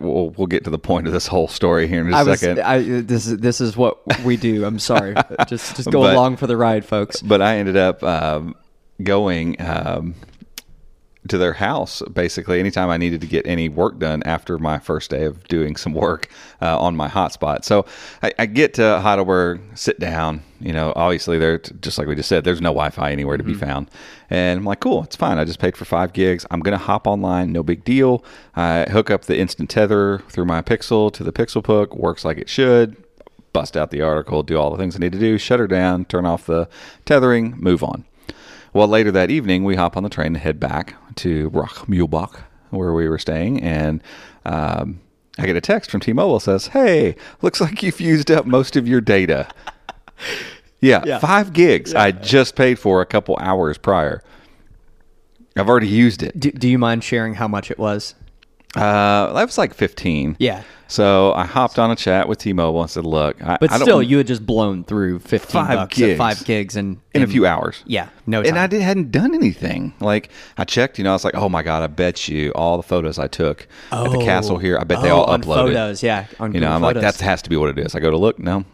we'll, 0.00 0.30
we'll 0.30 0.46
get 0.46 0.64
to 0.64 0.70
the 0.70 0.78
point 0.78 1.06
of 1.06 1.12
this 1.12 1.26
whole 1.26 1.48
story 1.48 1.86
here 1.86 2.00
in 2.00 2.08
just 2.10 2.16
I 2.16 2.22
a 2.22 2.24
was 2.24 2.40
second. 2.40 2.62
I, 2.64 2.78
this 3.02 3.26
is 3.26 3.38
this 3.38 3.60
is 3.60 3.76
what 3.76 3.98
we 4.24 4.36
do. 4.36 4.64
I'm 4.64 4.78
sorry, 4.78 5.14
just 5.46 5.76
just 5.76 5.90
go 5.90 6.00
But- 6.02 6.14
along 6.14 6.36
for 6.38 6.46
the 6.46 6.56
ride, 6.56 6.84
folks. 6.84 7.20
but 7.22 7.40
I 7.42 7.56
ended 7.58 7.76
up 7.76 8.02
um, 8.02 8.54
going 9.02 9.60
um, 9.60 10.14
to 11.28 11.38
their 11.38 11.54
house 11.54 12.02
basically 12.12 12.60
anytime 12.60 12.90
I 12.90 12.96
needed 12.96 13.20
to 13.22 13.26
get 13.26 13.46
any 13.46 13.68
work 13.68 13.98
done 13.98 14.22
after 14.24 14.58
my 14.58 14.78
first 14.78 15.10
day 15.10 15.24
of 15.24 15.42
doing 15.48 15.76
some 15.76 15.94
work 15.94 16.28
uh, 16.60 16.78
on 16.78 16.96
my 16.96 17.08
hotspot. 17.08 17.64
So 17.64 17.86
I, 18.22 18.32
I 18.38 18.46
get 18.46 18.74
to 18.74 19.00
Heidelberg, 19.00 19.60
sit 19.74 19.98
down. 19.98 20.42
You 20.60 20.72
know, 20.72 20.92
obviously 20.96 21.38
there, 21.38 21.58
just 21.58 21.98
like 21.98 22.06
we 22.06 22.14
just 22.14 22.28
said, 22.28 22.44
there's 22.44 22.60
no 22.60 22.70
Wi-Fi 22.70 23.12
anywhere 23.12 23.36
to 23.36 23.44
be 23.44 23.52
found, 23.52 23.90
and 24.30 24.58
I'm 24.58 24.64
like, 24.64 24.80
cool, 24.80 25.02
it's 25.02 25.16
fine. 25.16 25.36
I 25.36 25.44
just 25.44 25.58
paid 25.58 25.76
for 25.76 25.84
five 25.84 26.14
gigs. 26.14 26.46
I'm 26.50 26.60
gonna 26.60 26.78
hop 26.78 27.06
online, 27.06 27.52
no 27.52 27.62
big 27.62 27.84
deal. 27.84 28.24
I 28.56 28.84
hook 28.84 29.10
up 29.10 29.26
the 29.26 29.38
instant 29.38 29.68
tether 29.68 30.20
through 30.30 30.46
my 30.46 30.62
Pixel 30.62 31.12
to 31.12 31.22
the 31.22 31.32
Pixel 31.32 31.62
Book, 31.62 31.94
works 31.94 32.24
like 32.24 32.38
it 32.38 32.48
should 32.48 32.96
bust 33.52 33.76
out 33.76 33.90
the 33.90 34.00
article, 34.00 34.42
do 34.42 34.58
all 34.58 34.70
the 34.70 34.76
things 34.76 34.96
I 34.96 34.98
need 34.98 35.12
to 35.12 35.18
do, 35.18 35.38
shut 35.38 35.60
her 35.60 35.66
down, 35.66 36.06
turn 36.06 36.24
off 36.26 36.46
the 36.46 36.68
tethering, 37.04 37.54
move 37.58 37.82
on. 37.82 38.04
Well, 38.74 38.88
later 38.88 39.10
that 39.12 39.30
evening, 39.30 39.64
we 39.64 39.76
hop 39.76 39.96
on 39.96 40.02
the 40.02 40.08
train 40.08 40.32
to 40.34 40.38
head 40.38 40.58
back 40.60 40.96
to 41.16 41.48
Brockmühlbach, 41.50 42.40
where 42.70 42.92
we 42.92 43.08
were 43.08 43.18
staying, 43.20 43.62
and 43.62 44.02
um, 44.44 45.00
I 45.38 45.46
get 45.46 45.54
a 45.56 45.60
text 45.60 45.90
from 45.92 46.00
T-Mobile 46.00 46.40
says, 46.40 46.66
"Hey, 46.68 47.14
looks 47.40 47.60
like 47.60 47.82
you've 47.84 48.00
used 48.00 48.30
up 48.32 48.46
most 48.46 48.74
of 48.76 48.88
your 48.88 49.00
data." 49.00 49.46
yeah, 50.80 51.02
Yeah. 51.06 51.18
five 51.20 51.52
gigs 51.52 51.94
I 51.94 52.10
just 52.10 52.56
paid 52.56 52.78
for 52.80 53.00
a 53.00 53.06
couple 53.06 53.36
hours 53.40 53.78
prior. 53.78 54.22
I've 55.56 55.68
already 55.68 55.86
used 55.88 56.24
it. 56.24 56.38
Do, 56.40 56.50
do 56.50 56.68
you 56.68 56.78
mind 56.78 57.04
sharing 57.04 57.34
how 57.34 57.46
much 57.46 57.70
it 57.70 57.78
was? 57.78 58.16
Uh, 58.76 59.32
that 59.32 59.44
was 59.44 59.58
like 59.58 59.74
fifteen. 59.74 60.36
Yeah. 60.38 60.62
So 60.86 61.32
I 61.32 61.46
hopped 61.46 61.78
on 61.78 61.90
a 61.90 61.96
chat 61.96 62.28
with 62.28 62.38
T-Mobile 62.38 62.82
and 62.82 62.90
said, 62.90 63.04
"Look, 63.06 63.42
I, 63.42 63.56
But 63.58 63.72
I 63.72 63.78
don't, 63.78 63.86
still, 63.86 64.02
you 64.02 64.18
had 64.18 64.26
just 64.26 64.44
blown 64.44 64.84
through 64.84 65.20
15 65.20 65.50
Five 65.50 65.74
bucks 65.76 65.96
gigs. 65.96 66.18
five 66.18 66.44
gigs 66.44 66.76
and 66.76 66.98
in 67.14 67.22
a 67.22 67.26
few 67.26 67.46
hours." 67.46 67.82
Yeah, 67.86 68.08
no 68.26 68.42
time. 68.42 68.50
and 68.50 68.58
I 68.58 68.66
did, 68.66 68.82
hadn't 68.82 69.10
done 69.10 69.34
anything. 69.34 69.94
Like 69.98 70.28
I 70.58 70.64
checked, 70.64 70.98
you 70.98 71.04
know, 71.04 71.10
I 71.10 71.12
was 71.14 71.24
like, 71.24 71.34
"Oh 71.34 71.48
my 71.48 71.62
god, 71.62 71.82
I 71.82 71.86
bet 71.86 72.28
you 72.28 72.52
all 72.54 72.76
the 72.76 72.82
photos 72.82 73.18
I 73.18 73.28
took 73.28 73.66
at 73.90 74.10
the 74.10 74.18
castle 74.18 74.58
here, 74.58 74.78
I 74.78 74.84
bet 74.84 75.00
they 75.00 75.10
Oh, 75.10 75.20
all 75.20 75.24
on 75.24 75.40
uploaded." 75.42 75.54
photos, 75.68 76.02
yeah. 76.02 76.26
On 76.38 76.52
You 76.52 76.60
know, 76.60 76.70
I'm 76.70 76.82
like, 76.82 76.96
that 77.00 77.18
has 77.20 77.40
to 77.42 77.50
be 77.50 77.56
what 77.56 77.70
it 77.70 77.78
is. 77.78 77.94
I 77.94 78.00
go 78.00 78.10
to 78.10 78.18
look, 78.18 78.38
no, 78.38 78.64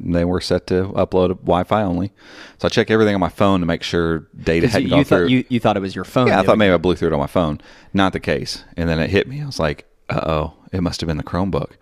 they 0.00 0.24
were 0.24 0.40
set 0.40 0.66
to 0.68 0.84
upload 0.94 1.28
Wi-Fi 1.40 1.82
only. 1.82 2.12
So 2.58 2.66
I 2.66 2.68
check 2.68 2.90
everything 2.90 3.14
on 3.14 3.20
my 3.20 3.28
phone 3.28 3.60
to 3.60 3.66
make 3.66 3.82
sure 3.82 4.20
data 4.42 4.68
hadn't 4.68 4.84
you, 4.84 4.90
gone 4.90 4.98
you 5.00 5.04
through. 5.04 5.26
you, 5.28 5.44
you 5.48 5.60
thought 5.60 5.76
it 5.76 5.80
was 5.80 5.94
your 5.94 6.04
phone. 6.04 6.28
yeah, 6.28 6.40
I 6.40 6.42
thought 6.42 6.58
maybe. 6.58 6.72
I 6.72 6.76
blew 6.76 6.94
through 6.96 7.08
it 7.08 7.12
on 7.14 7.20
my 7.20 7.26
phone. 7.26 7.60
Not 7.92 8.12
the 8.12 8.20
case. 8.20 8.64
And 8.76 8.88
then 8.88 8.98
it 8.98 9.10
hit 9.10 9.26
me. 9.28 9.42
I 9.42 9.46
was 9.46 9.58
like, 9.58 9.84
uh 10.08 10.20
oh, 10.24 10.54
it 10.72 10.80
must 10.82 11.00
have 11.00 11.08
been 11.08 11.16
the 11.16 11.24
Chromebook. 11.24 11.72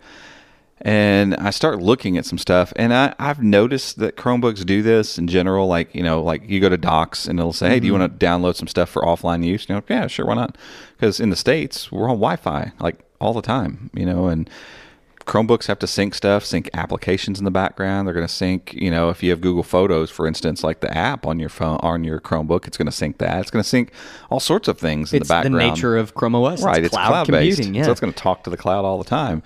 And 0.81 1.35
I 1.37 1.49
start 1.51 1.81
looking 1.81 2.17
at 2.17 2.25
some 2.25 2.37
stuff, 2.37 2.71
and 2.75 2.93
I, 2.93 3.15
I've 3.17 3.41
noticed 3.41 3.97
that 3.99 4.17
Chromebooks 4.17 4.65
do 4.65 4.81
this 4.83 5.17
in 5.17 5.27
general. 5.27 5.67
Like, 5.67 5.95
you 5.95 6.03
know, 6.03 6.21
like 6.21 6.47
you 6.47 6.59
go 6.59 6.69
to 6.69 6.77
Docs 6.77 7.27
and 7.27 7.39
it'll 7.39 7.53
say, 7.53 7.69
hey, 7.69 7.79
do 7.79 7.87
you 7.87 7.93
Mm-hmm. 7.93 8.01
want 8.01 8.19
to 8.19 8.25
download 8.25 8.55
some 8.55 8.67
stuff 8.67 8.89
for 8.89 9.01
offline 9.01 9.43
use? 9.43 9.67
You 9.69 9.75
know, 9.75 9.83
yeah, 9.89 10.07
sure, 10.07 10.25
why 10.25 10.35
not? 10.35 10.57
Because 10.97 11.19
in 11.19 11.29
the 11.29 11.35
States, 11.37 11.91
we're 11.91 12.03
on 12.09 12.17
Wi 12.17 12.35
Fi 12.35 12.73
like 12.79 12.99
all 13.21 13.33
the 13.33 13.41
time, 13.41 13.89
you 13.95 14.05
know, 14.05 14.27
and 14.27 14.49
Chromebooks 15.25 15.65
have 15.65 15.79
to 15.79 15.87
sync 15.87 16.13
stuff, 16.13 16.45
sync 16.45 16.69
applications 16.75 17.39
in 17.39 17.45
the 17.45 17.51
background. 17.51 18.07
They're 18.07 18.13
going 18.13 18.27
to 18.27 18.31
sync, 18.33 18.73
you 18.73 18.91
know, 18.91 19.09
if 19.09 19.23
you 19.23 19.31
have 19.31 19.41
Google 19.41 19.63
Photos, 19.63 20.11
for 20.11 20.27
instance, 20.27 20.63
like 20.63 20.81
the 20.81 20.95
app 20.95 21.25
on 21.25 21.39
your 21.39 21.49
phone, 21.49 21.77
on 21.81 22.03
your 22.03 22.19
Chromebook, 22.19 22.67
it's 22.67 22.77
going 22.77 22.85
to 22.85 22.91
sync 22.91 23.17
that. 23.17 23.39
It's 23.41 23.49
going 23.49 23.63
to 23.63 23.67
sync 23.67 23.91
all 24.29 24.39
sorts 24.39 24.67
of 24.67 24.77
things 24.77 25.11
in 25.13 25.17
It's 25.21 25.27
the 25.27 25.33
background. 25.33 25.55
the 25.55 25.59
nature 25.59 25.97
of 25.97 26.13
Chrome 26.13 26.35
OS. 26.35 26.61
right? 26.63 26.83
It's 26.83 26.93
cloud 26.93 27.27
based, 27.27 27.57
computing. 27.57 27.73
Yeah. 27.75 27.85
so 27.85 27.91
it's 27.91 27.99
going 27.99 28.13
to 28.13 28.19
talk 28.19 28.43
to 28.43 28.49
the 28.51 28.57
cloud 28.57 28.85
all 28.85 28.99
the 28.99 29.03
time. 29.09 29.41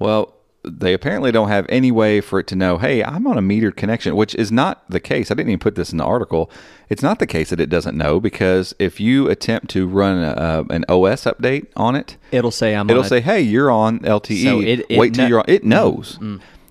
Well, 0.00 0.34
they 0.62 0.92
apparently 0.92 1.32
don't 1.32 1.48
have 1.48 1.64
any 1.68 1.90
way 1.90 2.20
for 2.20 2.38
it 2.38 2.46
to 2.48 2.54
know, 2.56 2.76
hey, 2.78 3.02
I'm 3.02 3.26
on 3.26 3.38
a 3.38 3.40
metered 3.40 3.76
connection, 3.76 4.14
which 4.14 4.34
is 4.34 4.52
not 4.52 4.88
the 4.90 5.00
case. 5.00 5.30
I 5.30 5.34
didn't 5.34 5.48
even 5.50 5.58
put 5.58 5.74
this 5.74 5.90
in 5.90 5.98
the 5.98 6.04
article. 6.04 6.50
It's 6.90 7.02
not 7.02 7.18
the 7.18 7.26
case 7.26 7.48
that 7.50 7.60
it 7.60 7.70
doesn't 7.70 7.96
know 7.96 8.20
because 8.20 8.74
if 8.78 9.00
you 9.00 9.28
attempt 9.28 9.70
to 9.70 9.86
run 9.86 10.18
a, 10.22 10.64
an 10.70 10.84
OS 10.88 11.24
update 11.24 11.68
on 11.76 11.96
it, 11.96 12.16
It'll 12.30 12.50
say 12.50 12.74
I'm. 12.74 12.90
it'll 12.90 13.04
say, 13.04 13.20
"Hey, 13.20 13.40
you're 13.40 13.70
on 13.70 14.00
LTE. 14.00 14.44
So 14.44 14.60
it- 14.60 14.84
it 14.90 14.98
Wait 14.98 15.14
till 15.14 15.24
kno- 15.24 15.28
you're 15.28 15.38
on." 15.40 15.44
It 15.48 15.64
knows. 15.64 16.18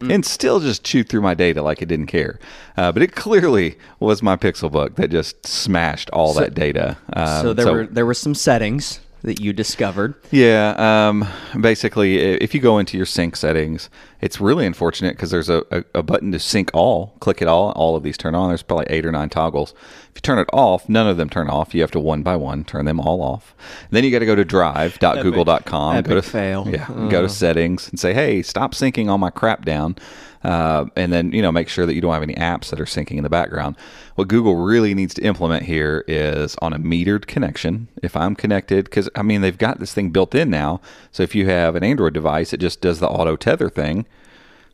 and 0.01 0.25
still 0.25 0.59
just 0.61 0.83
chewed 0.85 1.09
through 1.09 1.21
my 1.21 1.33
data 1.33 1.61
like 1.61 1.81
it 1.81 1.87
didn't 1.87 2.07
care. 2.07 2.39
Uh, 2.77 2.89
but 2.91 3.01
it 3.01 3.13
clearly 3.13 3.77
was 3.99 4.21
my 4.23 4.35
Pixelbook 4.37 4.95
that 4.95 5.09
just 5.09 5.45
smashed 5.45 6.09
all 6.11 6.33
that 6.35 6.53
data. 6.53 6.97
Um, 7.13 7.41
so 7.41 7.53
there 7.53 7.65
were 7.73 7.85
there 7.87 8.05
were 8.05 8.13
some 8.13 8.33
settings 8.35 8.99
that 9.21 9.39
you 9.39 9.53
discovered. 9.53 10.15
Yeah. 10.31 10.75
Um, 10.77 11.27
basically, 11.59 12.17
if 12.19 12.53
you 12.53 12.61
go 12.61 12.77
into 12.77 12.97
your 12.97 13.05
sync 13.05 13.35
settings, 13.35 13.89
it's 14.21 14.39
really 14.39 14.65
unfortunate 14.65 15.15
because 15.15 15.31
there's 15.31 15.49
a, 15.49 15.63
a, 15.71 15.83
a 15.95 16.03
button 16.03 16.31
to 16.31 16.39
sync 16.39 16.71
all. 16.73 17.15
Click 17.19 17.41
it 17.41 17.47
all. 17.47 17.71
All 17.71 17.95
of 17.95 18.03
these 18.03 18.17
turn 18.17 18.35
on. 18.35 18.49
There's 18.49 18.63
probably 18.63 18.85
eight 18.89 19.05
or 19.05 19.11
nine 19.11 19.29
toggles. 19.29 19.73
If 20.09 20.15
you 20.15 20.21
turn 20.21 20.39
it 20.39 20.47
off, 20.53 20.87
none 20.87 21.07
of 21.07 21.17
them 21.17 21.29
turn 21.29 21.49
off. 21.49 21.75
You 21.75 21.81
have 21.81 21.91
to 21.91 21.99
one 21.99 22.23
by 22.23 22.35
one 22.35 22.63
turn 22.63 22.85
them 22.85 22.99
all 22.99 23.21
off. 23.21 23.53
then 23.91 24.03
you 24.03 24.11
got 24.11 24.19
to 24.19 24.25
go 24.25 24.35
to 24.35 24.45
drive.google.com. 24.45 25.95
Epic 25.97 26.09
go 26.09 26.15
to 26.15 26.21
fail. 26.21 26.67
Yeah. 26.67 26.87
Go 27.09 27.21
to 27.21 27.29
settings 27.29 27.89
and 27.89 27.99
say, 27.99 28.13
hey, 28.13 28.41
stop 28.41 28.73
syncing 28.73 29.09
all 29.09 29.17
my 29.17 29.29
crap 29.29 29.65
down. 29.65 29.97
Uh, 30.43 30.85
and 30.95 31.11
then 31.11 31.31
you 31.33 31.41
know 31.41 31.51
make 31.51 31.67
sure 31.67 31.85
that 31.85 31.95
you 31.95 32.01
don't 32.01 32.13
have 32.13 32.23
any 32.23 32.35
apps 32.35 32.69
that 32.69 32.79
are 32.79 32.85
syncing 32.85 33.17
in 33.17 33.23
the 33.23 33.29
background. 33.29 33.75
What 34.15 34.27
Google 34.29 34.55
really 34.55 34.93
needs 34.93 35.13
to 35.15 35.21
implement 35.23 35.63
here 35.63 36.05
is 36.07 36.55
on 36.61 36.71
a 36.73 36.79
metered 36.79 37.27
connection. 37.27 37.89
If 38.01 38.15
I'm 38.15 38.35
connected, 38.35 38.85
because 38.85 39.09
I 39.15 39.21
mean 39.21 39.41
they've 39.41 39.57
got 39.57 39.79
this 39.79 39.93
thing 39.93 40.11
built 40.11 40.33
in 40.33 40.49
now. 40.49 40.79
So 41.11 41.23
if 41.23 41.35
you 41.35 41.47
have 41.47 41.75
an 41.75 41.83
Android 41.83 42.13
device, 42.13 42.53
it 42.53 42.59
just 42.61 42.79
does 42.79 42.99
the 42.99 43.09
auto 43.09 43.35
tether 43.35 43.69
thing. 43.69 44.05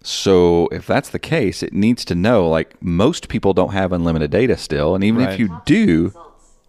So 0.04 0.68
if 0.72 0.86
that's 0.86 1.10
the 1.10 1.18
case, 1.18 1.64
it 1.64 1.74
needs 1.74 2.06
to 2.06 2.14
know 2.16 2.48
like 2.48 2.80
most 2.82 3.28
people 3.28 3.54
don't 3.54 3.74
have 3.74 3.92
unlimited 3.92 4.30
data 4.30 4.58
still, 4.58 4.94
and 4.94 5.04
even 5.04 5.22
Right. 5.26 5.34
if 5.34 5.40
you 5.40 5.62
do, 5.66 6.14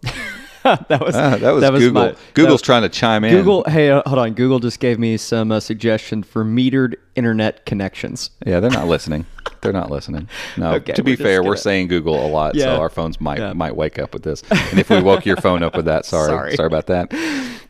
that 0.87 0.99
was 1.01 1.15
Ah, 1.15 1.37
that 1.37 1.53
was 1.53 1.63
Google. 1.83 2.03
my- 2.03 2.15
Google's 2.33 2.61
that- 2.61 2.65
trying 2.65 2.81
to 2.83 2.89
chime 2.89 3.23
in. 3.23 3.33
Google. 3.35 3.63
Hey, 3.67 3.89
uh, 3.89 4.01
hold 4.05 4.19
on. 4.19 4.33
Google 4.33 4.59
just 4.59 4.79
gave 4.79 4.99
me 4.99 5.17
some 5.17 5.51
uh, 5.51 5.59
suggestion 5.59 6.23
for 6.23 6.43
metered 6.43 6.95
internet 7.15 7.65
connections. 7.65 8.31
Yeah, 8.45 8.59
they're 8.59 8.69
not 8.71 8.87
listening. 8.87 9.25
They're 9.61 9.73
not 9.73 9.89
listening. 9.89 10.27
No. 10.55 10.73
Okay, 10.73 10.93
to 10.93 11.03
be 11.03 11.13
we're 11.13 11.17
fair, 11.17 11.43
we're 11.43 11.55
saying 11.57 11.87
Google 11.87 12.25
a 12.25 12.29
lot, 12.29 12.55
Yeah. 12.55 12.65
so 12.65 12.81
our 12.81 12.89
phones 12.89 13.19
might 13.19 13.39
Yeah. 13.39 13.53
might 13.53 13.75
wake 13.75 13.97
up 13.99 14.13
with 14.13 14.23
this. 14.23 14.43
And 14.51 14.79
if 14.79 14.89
we 14.89 15.01
woke 15.01 15.25
your 15.25 15.37
phone 15.37 15.63
up 15.63 15.75
with 15.75 15.85
that, 15.85 16.05
sorry, 16.13 16.27
Sorry. 16.27 16.55
sorry, 16.55 16.67
about 16.67 16.87
that. 16.87 17.13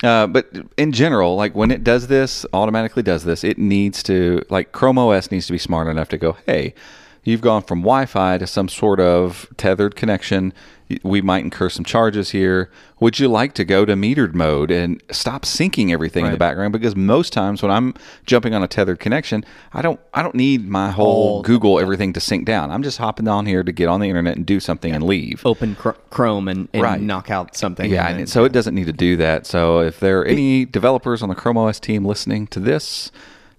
Uh, 0.04 0.28
but 0.28 0.48
in 0.78 0.92
general, 0.92 1.36
like 1.36 1.56
when 1.56 1.72
it 1.72 1.84
does 1.84 2.08
this, 2.08 2.46
automatically 2.54 3.04
does 3.04 3.24
this, 3.24 3.44
it 3.44 3.58
needs 3.58 4.04
to 4.04 4.44
like 4.50 4.72
Chrome 4.74 4.98
OS 4.98 5.32
needs 5.32 5.46
to 5.48 5.54
be 5.54 5.58
smart 5.60 5.88
enough 5.88 6.10
to 6.10 6.18
go, 6.18 6.38
hey. 6.46 6.74
You've 7.24 7.42
gone 7.42 7.62
from 7.62 7.82
Wi-Fi 7.82 8.38
to 8.38 8.48
some 8.48 8.70
sort 8.70 9.02
of 9.02 9.50
tethered 9.58 9.98
connection. 9.98 10.54
We 11.04 11.22
might 11.22 11.44
incur 11.44 11.68
some 11.70 11.84
charges 11.84 12.30
here. 12.30 12.70
Would 13.02 13.20
you 13.20 13.28
like 13.28 13.54
to 13.56 13.66
go 13.66 13.84
to 13.84 13.94
metered 13.94 14.34
mode 14.34 14.72
and 14.72 15.04
stop 15.12 15.44
syncing 15.44 15.92
everything 15.92 16.26
in 16.26 16.32
the 16.32 16.38
background? 16.38 16.72
Because 16.72 16.96
most 16.96 17.34
times 17.34 17.62
when 17.62 17.70
I'm 17.72 17.94
jumping 18.26 18.54
on 18.54 18.64
a 18.64 18.68
tethered 18.70 19.00
connection, 19.00 19.44
I 19.74 19.82
don't 19.82 20.00
I 20.14 20.24
don't 20.24 20.34
need 20.36 20.68
my 20.70 20.92
whole 20.92 21.42
Google 21.42 21.78
everything 21.80 22.14
to 22.14 22.20
sync 22.22 22.46
down. 22.46 22.72
I'm 22.72 22.84
just 22.84 23.00
hopping 23.00 23.28
on 23.28 23.46
here 23.46 23.64
to 23.64 23.72
get 23.74 23.90
on 23.90 24.00
the 24.00 24.08
internet 24.08 24.38
and 24.38 24.46
do 24.46 24.60
something 24.62 24.94
and 24.94 25.04
leave. 25.04 25.46
Open 25.46 25.76
Chr- 25.76 25.92
Chrome 26.10 26.48
and, 26.48 26.70
and 26.74 26.82
Right. 26.84 27.02
knock 27.02 27.30
out 27.30 27.56
something. 27.58 27.92
Yeah, 27.92 28.08
and 28.08 28.20
and 28.20 28.30
so 28.30 28.46
it 28.46 28.54
doesn't 28.54 28.74
need 28.74 28.88
to 28.88 28.94
do 28.94 29.18
that. 29.18 29.46
So 29.46 29.80
if 29.82 30.00
there 30.00 30.22
are 30.22 30.26
any 30.26 30.64
developers 30.64 31.22
on 31.22 31.28
the 31.28 31.36
Chrome 31.36 31.58
OS 31.58 31.80
team 31.82 32.06
listening 32.06 32.48
to 32.48 32.60
this, 32.62 33.12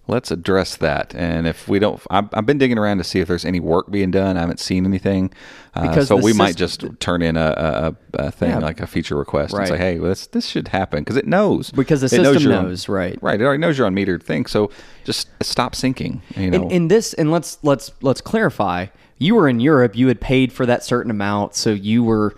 let's 0.09 0.31
address 0.31 0.77
that. 0.77 1.15
And 1.15 1.47
if 1.47 1.69
we 1.69 1.79
don't, 1.79 2.01
I've, 2.11 2.29
I've 2.33 2.47
been 2.47 2.59
digging 2.59 2.79
around 2.79 2.99
to 2.99 3.05
see 3.05 3.21
if 3.21 3.29
there's 3.29 3.45
any 3.45 3.61
work 3.61 3.91
being 3.91 4.11
done. 4.11 4.37
I 4.37 4.41
haven't 4.41 4.59
seen 4.61 4.85
anything. 4.87 5.33
Uh, 5.75 6.03
so 6.05 6.17
we 6.17 6.33
might 6.33 6.57
just 6.57 6.85
turn 6.99 7.23
in 7.23 7.37
a, 7.37 7.95
a, 8.19 8.25
a 8.27 8.31
thing 8.33 8.51
Yeah. 8.51 8.59
like 8.59 8.81
a 8.81 8.87
feature 8.87 9.15
request 9.17 9.55
and 9.55 9.69
say, 9.69 9.77
hey, 9.77 9.99
well, 9.99 10.09
this 10.09 10.27
this 10.27 10.47
should 10.47 10.69
happen 10.69 11.05
because 11.05 11.17
it 11.17 11.27
knows 11.27 11.71
Because 11.71 12.01
the 12.01 12.07
It 12.07 12.11
system 12.11 12.53
on- 12.53 12.65
knows, 12.65 12.89
right. 12.89 13.17
Right, 13.23 13.41
it 13.41 13.45
already 13.45 13.61
knows 13.61 13.79
you're 13.79 13.87
on 13.87 13.95
metered 13.95 14.23
thing. 14.23 14.47
So 14.47 14.71
just 15.05 15.29
stop 15.43 15.75
syncing. 15.75 16.21
You 16.37 16.51
know, 16.51 16.63
in, 16.65 16.71
in 16.71 16.89
this 16.89 17.13
and 17.15 17.31
let's 17.31 17.59
let's 17.63 17.93
let's 18.03 18.21
clarify 18.21 18.87
you 19.19 19.35
were 19.35 19.49
in 19.49 19.59
europe 19.61 19.97
you 19.97 20.07
had 20.09 20.21
paid 20.21 20.53
for 20.53 20.65
that 20.65 20.85
certain 20.85 21.11
amount 21.11 21.55
so 21.55 21.71
you 21.71 22.05
were 22.05 22.35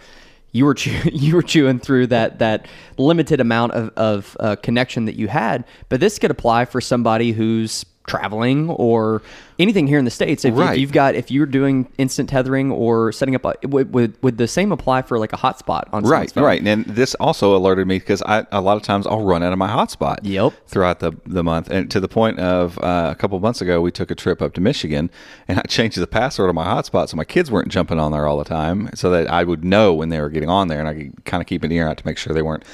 you 0.52 0.64
were 0.64 0.75
chew- 0.75 1.11
you 1.12 1.35
were 1.35 1.42
chewing 1.42 1.78
through 1.78 2.09
that 2.09 2.38
that 2.38 2.66
limited 2.99 3.40
amount 3.40 3.73
of, 3.73 3.90
of 3.97 4.37
uh, 4.40 4.57
connection 4.57 5.04
that 5.07 5.16
you 5.16 5.28
had. 5.28 5.64
But 5.88 6.00
this 6.00 6.19
could 6.19 6.30
apply 6.30 6.64
for 6.64 6.80
somebody 6.80 7.33
who's 7.33 7.85
traveling 8.11 8.69
or 8.71 9.23
anything 9.59 9.87
here 9.87 9.99
in 9.99 10.05
the 10.05 10.11
states 10.11 10.45
if, 10.45 10.57
Right. 10.57 10.73
if 10.73 10.79
you've 10.81 10.90
got 10.93 11.14
if 11.14 11.31
you're 11.31 11.47
doing 11.47 11.87
instant 11.99 12.29
tethering 12.29 12.73
or 12.73 13.12
setting 13.12 13.35
up 13.35 13.45
a, 13.45 13.55
would, 13.69 13.93
would, 13.93 14.14
would 14.23 14.37
the 14.38 14.49
same 14.49 14.73
apply 14.73 15.02
for 15.02 15.19
like 15.19 15.33
a 15.33 15.37
hotspot 15.37 15.85
on 15.93 16.02
Right, 16.02 16.31
phone? 16.33 16.43
right, 16.45 16.67
and 16.67 16.85
this 16.87 17.14
also 17.17 17.55
alerted 17.55 17.87
me 17.87 17.99
because 17.99 18.23
I 18.23 18.47
a 18.50 18.61
lot 18.61 18.76
of 18.76 18.83
times 18.83 19.07
I'll 19.07 19.23
run 19.25 19.43
out 19.43 19.52
of 19.52 19.59
my 19.59 19.69
hotspot. 19.69 20.19
Yep. 20.23 20.52
Throughout 20.67 20.99
the 21.00 21.12
the 21.25 21.45
month, 21.45 21.71
and 21.71 21.90
to 21.90 22.00
the 22.00 22.09
point 22.09 22.38
of 22.40 22.79
uh, 22.79 23.09
a 23.12 23.14
couple 23.14 23.38
months 23.38 23.61
ago, 23.61 23.81
we 23.81 23.93
took 23.93 24.11
a 24.11 24.14
trip 24.14 24.43
up 24.43 24.55
to 24.55 24.61
Michigan, 24.61 25.11
and 25.47 25.59
I 25.61 25.62
changed 25.69 25.99
the 25.99 26.07
password 26.07 26.49
on 26.49 26.55
my 26.57 26.64
hotspot 26.64 27.09
so 27.09 27.17
my 27.17 27.25
kids 27.25 27.50
weren't 27.50 27.69
jumping 27.69 28.00
on 28.00 28.11
there 28.12 28.26
all 28.26 28.38
the 28.38 28.45
time, 28.45 28.90
so 28.95 29.11
that 29.11 29.31
I 29.31 29.45
would 29.45 29.62
know 29.64 29.93
when 29.95 30.09
they 30.09 30.21
were 30.21 30.31
getting 30.31 30.49
on 30.50 30.67
there, 30.69 30.81
and 30.81 30.88
I 30.88 30.95
could 30.95 31.25
kind 31.25 31.40
of 31.40 31.47
keep 31.47 31.62
an 31.62 31.71
ear 31.71 31.87
out 31.88 31.99
to 31.99 32.07
make 32.07 32.19
sure 32.19 32.33
they 32.35 32.43
weren't 32.43 32.64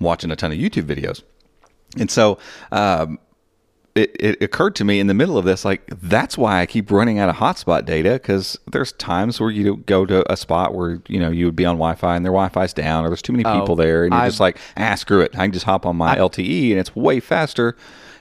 watching 0.00 0.30
a 0.30 0.36
ton 0.36 0.52
of 0.52 0.58
YouTube 0.58 0.84
videos. 0.84 1.22
And 1.98 2.10
so. 2.10 2.38
Um, 2.72 3.18
it, 3.98 4.16
it 4.18 4.42
occurred 4.42 4.74
to 4.76 4.84
me 4.84 5.00
in 5.00 5.06
the 5.06 5.14
middle 5.14 5.38
of 5.38 5.44
this, 5.44 5.64
like 5.64 5.82
that's 6.02 6.36
why 6.36 6.60
I 6.60 6.66
keep 6.66 6.90
running 6.90 7.18
out 7.18 7.28
of 7.28 7.36
hotspot 7.36 7.84
data 7.84 8.12
because 8.12 8.58
there's 8.70 8.92
times 8.92 9.40
where 9.40 9.50
you 9.50 9.76
go 9.86 10.04
to 10.06 10.30
a 10.32 10.36
spot 10.36 10.74
where 10.74 11.00
you 11.08 11.18
know 11.18 11.30
you 11.30 11.46
would 11.46 11.56
be 11.56 11.64
on 11.64 11.76
Wi-Fi 11.76 12.16
and 12.16 12.24
their 12.24 12.32
Wi-Fi's 12.32 12.72
down 12.72 13.04
or 13.04 13.08
there's 13.08 13.22
too 13.22 13.32
many 13.32 13.44
people 13.44 13.76
there 13.76 14.04
and 14.04 14.12
you're 14.12 14.20
I've- 14.22 14.30
just 14.30 14.40
like, 14.40 14.58
ah, 14.76 14.94
screw 14.94 15.20
it, 15.20 15.34
I 15.34 15.44
can 15.46 15.52
just 15.52 15.66
hop 15.66 15.86
on 15.86 15.96
my 15.96 16.16
LTE 16.16 16.70
and 16.70 16.78
it's 16.80 16.94
way 16.94 17.20
faster, 17.20 17.76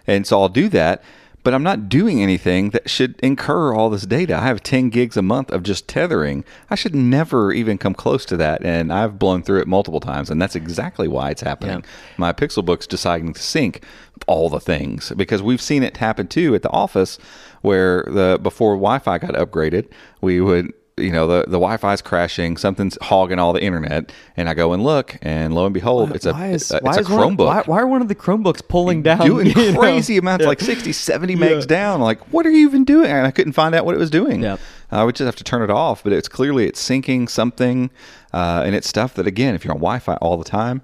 and 0.07 0.25
so 0.25 0.41
I'll 0.41 0.49
do 0.49 0.69
that. 0.69 1.03
But 1.43 1.53
I'm 1.53 1.61
not 1.61 1.89
doing 1.89 2.23
anything 2.23 2.71
that 2.71 2.89
should 2.89 3.19
incur 3.21 3.71
all 3.71 3.91
this 3.91 4.07
data. 4.07 4.35
I 4.35 4.47
have 4.47 4.63
10 4.63 4.89
gigs 4.89 5.15
a 5.15 5.21
month 5.21 5.51
of 5.51 5.61
just 5.61 5.87
tethering. 5.87 6.43
I 6.71 6.75
should 6.75 6.95
never 6.95 7.51
even 7.53 7.77
come 7.77 7.93
close 7.93 8.25
to 8.25 8.37
that, 8.37 8.65
and 8.65 8.91
I've 8.91 9.19
blown 9.19 9.43
through 9.43 9.61
it 9.61 9.67
multiple 9.67 9.99
times, 9.99 10.31
and 10.31 10.41
that's 10.41 10.55
exactly 10.55 11.07
why 11.07 11.29
it's 11.29 11.43
happening 11.43 11.81
Yeah. 11.81 11.89
my 12.17 12.33
Pixelbook's 12.33 12.87
deciding 12.87 13.31
to 13.33 13.39
sync 13.43 13.83
all 14.27 14.49
the 14.49 14.59
things 14.59 15.11
because 15.15 15.41
we've 15.41 15.61
seen 15.61 15.83
it 15.83 15.97
happen 15.97 16.27
too 16.27 16.55
at 16.55 16.61
the 16.61 16.69
office 16.69 17.17
where 17.61 18.03
the 18.07 18.39
before 18.41 18.75
Wi-Fi 18.75 19.17
got 19.19 19.31
upgraded, 19.31 19.89
we 20.21 20.39
would 20.41 20.71
you 20.97 21.11
know 21.11 21.27
the 21.27 21.41
the 21.41 21.59
Wi-Fi's 21.59 22.01
crashing, 22.01 22.55
something's 22.55 22.97
hogging 23.01 23.37
all 23.37 23.51
the 23.51 23.61
internet, 23.61 24.13
and 24.37 24.47
I 24.47 24.53
go 24.53 24.71
and 24.71 24.81
look, 24.83 25.17
and 25.21 25.53
lo 25.53 25.65
and 25.65 25.73
behold, 25.73 26.15
it's 26.15 26.25
a 26.25 26.31
why 26.31 26.51
is, 26.51 26.71
it's 26.71 26.81
why 26.81 26.95
a 26.95 26.99
is 26.99 27.09
one 27.09 27.35
Chromebook 27.35 27.47
why, 27.47 27.63
why 27.65 27.79
are 27.81 27.87
one 27.87 28.01
of 28.01 28.07
the 28.07 28.15
Chromebooks 28.15 28.65
pulling 28.67 29.01
down? 29.03 29.19
doing 29.25 29.47
you 29.55 29.71
know? 29.73 29.79
crazy 29.79 30.17
amounts, 30.17 30.43
Yeah. 30.43 30.49
like 30.49 30.61
60, 30.61 30.93
70 30.93 31.35
megs 31.35 31.67
down. 31.67 31.99
Like, 31.99 32.21
what 32.31 32.45
are 32.45 32.49
you 32.51 32.65
even 32.67 32.85
doing? 32.85 33.09
And 33.11 33.27
I 33.27 33.31
couldn't 33.31 33.53
find 33.53 33.75
out 33.75 33.85
what 33.85 33.93
it 33.93 33.97
was 33.97 34.09
doing. 34.09 34.41
Yeah. 34.41 34.55
I 34.89 35.03
would 35.03 35.15
just 35.15 35.25
have 35.25 35.35
to 35.35 35.43
turn 35.43 35.61
it 35.63 35.69
off, 35.69 36.01
but 36.03 36.13
it's 36.13 36.29
clearly 36.29 36.65
it's 36.65 36.81
syncing 36.87 37.29
something, 37.29 37.89
uh, 38.31 38.63
and 38.65 38.73
it's 38.73 38.87
stuff 38.87 39.15
that 39.15 39.27
again, 39.27 39.53
if 39.55 39.65
you're 39.65 39.73
on 39.73 39.79
Wi-Fi 39.79 40.15
all 40.17 40.37
the 40.37 40.45
time, 40.45 40.81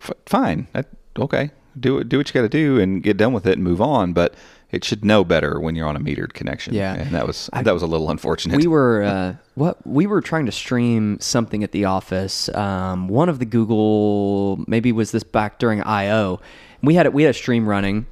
f- 0.00 0.12
fine, 0.26 0.68
that, 0.74 0.86
okay, 1.18 1.50
do 1.78 2.02
do 2.04 2.18
what 2.18 2.28
you 2.28 2.32
got 2.34 2.42
to 2.42 2.48
do, 2.48 2.78
and 2.80 3.02
get 3.02 3.16
done 3.16 3.32
with 3.32 3.46
it 3.46 3.54
and 3.54 3.62
move 3.64 3.80
on. 3.80 4.12
But 4.12 4.34
it 4.70 4.82
should 4.84 5.04
know 5.04 5.22
better 5.24 5.60
when 5.60 5.76
you're 5.76 5.86
on 5.86 5.94
a 5.96 6.00
metered 6.00 6.32
connection. 6.32 6.74
Yeah. 6.74 6.94
and 6.94 7.12
that 7.12 7.26
was 7.26 7.48
that 7.52 7.72
was 7.72 7.82
a 7.82 7.86
little 7.86 8.10
unfortunate. 8.10 8.56
we 8.60 8.66
were 8.66 9.02
uh, 9.04 9.34
what 9.54 9.84
we 9.86 10.06
were 10.06 10.20
trying 10.20 10.46
to 10.46 10.52
stream 10.52 11.18
something 11.20 11.62
at 11.62 11.72
the 11.72 11.84
office. 11.84 12.48
Um, 12.54 13.06
one 13.08 13.28
of 13.28 13.38
the 13.38 13.44
Google 13.44 14.64
maybe 14.66 14.90
was 14.92 15.12
this 15.12 15.22
back 15.22 15.58
during 15.58 15.82
I/O. 15.82 16.40
We 16.82 16.94
had 16.94 17.06
it. 17.06 17.12
We 17.12 17.22
had 17.22 17.30
a 17.30 17.34
stream 17.38 17.68
running, 17.68 18.06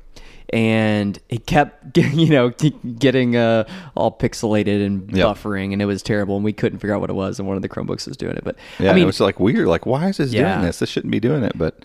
and 0.53 1.19
it 1.29 1.47
kept 1.47 1.97
you 1.99 2.29
know 2.31 2.51
getting 2.51 3.35
uh, 3.37 3.65
all 3.97 4.17
pixelated 4.17 4.85
and 4.87 5.11
Yep. 5.17 5.27
buffering, 5.37 5.73
and 5.73 5.83
it 5.83 5.87
was 5.87 6.03
terrible. 6.03 6.37
And 6.37 6.45
we 6.45 6.53
couldn't 6.53 6.79
figure 6.79 6.95
out 6.95 7.01
what 7.01 7.11
it 7.11 7.15
was. 7.15 7.39
And 7.39 7.49
one 7.49 7.57
of 7.57 7.63
the 7.63 7.69
Chromebooks 7.69 8.07
was 8.07 8.17
doing 8.17 8.37
it. 8.37 8.45
But 8.45 8.57
yeah, 8.79 8.91
I 8.91 8.95
mean, 8.95 9.03
it 9.05 9.07
was 9.07 9.21
like 9.21 9.41
weird. 9.41 9.67
Like, 9.67 9.85
why 9.85 10.09
is 10.09 10.19
this 10.19 10.33
Yeah. 10.33 10.55
doing 10.55 10.67
this? 10.67 10.79
This 10.79 10.89
shouldn't 10.91 11.11
be 11.11 11.21
doing 11.21 11.43
it. 11.43 11.53
But 11.57 11.81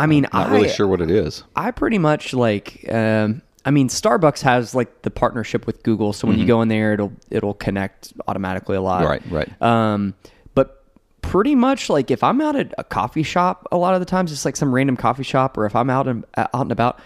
I 0.00 0.06
mean, 0.06 0.26
I'm 0.32 0.44
not 0.44 0.50
I 0.50 0.54
really 0.54 0.68
sure 0.70 0.88
what 0.88 1.02
it 1.02 1.10
is. 1.10 1.44
I 1.54 1.70
pretty 1.72 1.98
much 1.98 2.32
like. 2.32 2.90
Um, 2.90 3.42
I 3.66 3.70
mean, 3.70 3.88
Starbucks 3.88 4.40
has 4.40 4.74
like 4.74 5.02
the 5.02 5.10
partnership 5.10 5.66
with 5.66 5.82
Google, 5.82 6.14
so 6.14 6.26
when 6.26 6.38
you 6.38 6.46
go 6.46 6.62
in 6.62 6.68
there, 6.68 6.94
it'll 6.94 7.12
it'll 7.28 7.52
connect 7.52 8.14
automatically 8.26 8.76
a 8.76 8.80
lot. 8.80 9.02
Mm-hmm. 9.02 9.34
Right, 9.34 9.50
right. 9.60 9.62
Um, 9.62 10.14
but 10.54 10.82
pretty 11.20 11.54
much 11.54 11.90
like 11.90 12.10
if 12.10 12.24
I'm 12.24 12.40
out 12.40 12.56
at 12.56 12.72
a 12.78 12.84
coffee 12.84 13.22
shop, 13.22 13.68
a 13.70 13.76
lot 13.76 13.92
of 13.92 14.00
the 14.00 14.06
times 14.06 14.32
it's 14.32 14.46
like 14.46 14.56
some 14.56 14.74
random 14.74 14.96
coffee 14.96 15.22
shop, 15.22 15.58
or 15.58 15.66
if 15.66 15.76
I'm 15.76 15.90
out 15.90 16.08
and 16.08 16.24
out 16.38 16.48
and 16.54 16.72
about, 16.72 16.98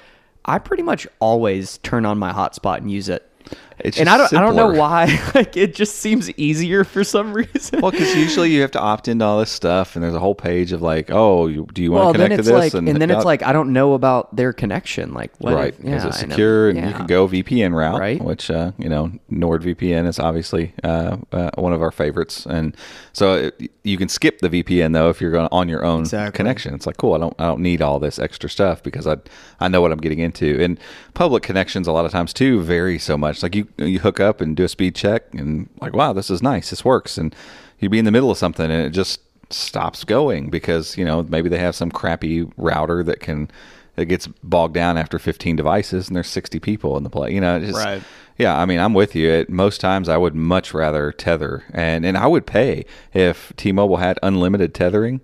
I 0.44 0.60
pretty 0.60 0.84
much 0.84 1.08
always 1.18 1.78
turn 1.78 2.06
on 2.06 2.18
my 2.18 2.32
hotspot 2.32 2.78
and 2.78 2.90
use 2.90 3.08
it. 3.08 3.28
It's 3.78 3.98
and 3.98 4.08
I 4.08 4.16
don't 4.16 4.24
just 4.30 4.34
I 4.34 4.40
don't 4.40 4.56
know 4.56 4.72
why. 4.78 5.20
Like 5.34 5.56
it 5.56 5.74
just 5.74 5.96
seems 5.96 6.30
easier 6.38 6.84
for 6.84 7.02
some 7.02 7.32
reason. 7.32 7.80
Well, 7.80 7.90
because 7.90 8.14
usually 8.14 8.50
you 8.52 8.60
have 8.60 8.70
to 8.72 8.80
opt 8.80 9.08
into 9.08 9.24
all 9.24 9.40
this 9.40 9.50
stuff, 9.50 9.96
and 9.96 10.04
there's 10.04 10.14
a 10.14 10.20
whole 10.20 10.34
page 10.34 10.70
of 10.70 10.80
like, 10.80 11.10
oh, 11.10 11.48
you, 11.48 11.66
do 11.72 11.82
you 11.82 11.90
want 11.90 12.04
Well, 12.04 12.12
to 12.12 12.18
connect 12.20 12.44
to 12.44 12.50
this? 12.50 12.52
like, 12.52 12.74
and, 12.74 12.86
then 13.00 13.10
it's 13.10 13.22
uh, 13.22 13.24
like 13.24 13.42
I 13.42 13.52
don't 13.52 13.72
know 13.72 13.94
about 13.94 14.34
their 14.36 14.52
connection. 14.52 15.12
Like, 15.12 15.32
what 15.38 15.54
right, 15.54 15.74
if- 15.74 15.80
is 15.80 15.84
yeah, 15.86 16.06
it 16.06 16.14
I 16.14 16.16
secure? 16.16 16.68
And 16.70 16.78
you 16.86 16.92
can 16.92 17.06
go 17.06 17.26
VPN 17.26 17.74
route, 17.74 17.98
Right. 17.98 18.22
Which 18.22 18.48
uh, 18.50 18.72
you 18.78 18.88
know, 18.88 19.10
NordVPN 19.32 20.06
is 20.06 20.18
obviously 20.20 20.72
uh, 20.84 21.16
uh, 21.32 21.50
one 21.56 21.72
of 21.72 21.82
our 21.82 21.90
favorites, 21.90 22.46
and 22.46 22.76
so 23.12 23.34
it, 23.34 23.72
you 23.82 23.96
can 23.96 24.08
skip 24.08 24.38
the 24.38 24.48
VPN 24.48 24.92
though 24.92 25.10
if 25.10 25.20
you're 25.20 25.32
going 25.32 25.48
on 25.50 25.68
your 25.68 25.84
own 25.84 26.00
Exactly. 26.00 26.36
connection. 26.36 26.74
It's 26.74 26.86
like 26.86 26.96
cool. 26.96 27.14
I 27.14 27.18
don't 27.18 27.34
I 27.40 27.46
don't 27.46 27.60
need 27.60 27.82
all 27.82 27.98
this 27.98 28.18
extra 28.20 28.48
stuff 28.48 28.82
because 28.82 29.06
I 29.06 29.16
I 29.58 29.66
know 29.68 29.80
what 29.80 29.90
I'm 29.90 29.98
getting 30.00 30.20
into. 30.20 30.62
And 30.62 30.78
public 31.14 31.42
connections 31.42 31.88
a 31.88 31.92
lot 31.92 32.04
of 32.04 32.12
times 32.12 32.32
too 32.32 32.62
vary 32.62 32.98
so 32.98 33.18
much. 33.18 33.24
much. 33.24 33.42
Like 33.42 33.54
you 33.54 33.63
you 33.78 33.98
hook 33.98 34.20
up 34.20 34.40
and 34.40 34.56
do 34.56 34.64
a 34.64 34.68
speed 34.68 34.94
check, 34.94 35.32
and 35.34 35.68
like 35.80 35.94
wow, 35.94 36.12
this 36.12 36.30
is 36.30 36.42
nice, 36.42 36.70
this 36.70 36.84
works, 36.84 37.18
and 37.18 37.34
you'd 37.78 37.92
be 37.92 37.98
in 37.98 38.04
the 38.04 38.10
middle 38.10 38.30
of 38.30 38.38
something, 38.38 38.70
and 38.70 38.86
it 38.86 38.90
just 38.90 39.20
stops 39.50 40.04
going 40.04 40.50
because 40.50 40.96
you 40.96 41.04
know 41.04 41.22
maybe 41.24 41.48
they 41.48 41.58
have 41.58 41.74
some 41.74 41.90
crappy 41.90 42.50
router 42.56 43.02
that 43.02 43.20
can 43.20 43.50
that 43.96 44.06
gets 44.06 44.26
bogged 44.42 44.74
down 44.74 44.98
after 44.98 45.18
15 45.18 45.56
devices, 45.56 46.08
and 46.08 46.16
there's 46.16 46.28
60 46.28 46.58
people 46.58 46.96
in 46.96 47.04
the 47.04 47.10
play. 47.10 47.32
You 47.32 47.40
know, 47.40 47.60
just, 47.60 47.78
Right. 47.78 48.02
Yeah, 48.36 48.58
I 48.58 48.64
mean, 48.66 48.80
I'm 48.80 48.94
with 48.94 49.14
you. 49.14 49.30
At 49.30 49.48
most 49.48 49.80
times, 49.80 50.08
I 50.08 50.16
would 50.16 50.34
much 50.34 50.74
rather 50.74 51.12
tether, 51.12 51.62
and 51.72 52.04
and 52.04 52.16
I 52.16 52.26
would 52.26 52.46
pay 52.46 52.84
if 53.12 53.52
T-Mobile 53.56 53.98
had 53.98 54.18
unlimited 54.24 54.74
tethering, 54.74 55.20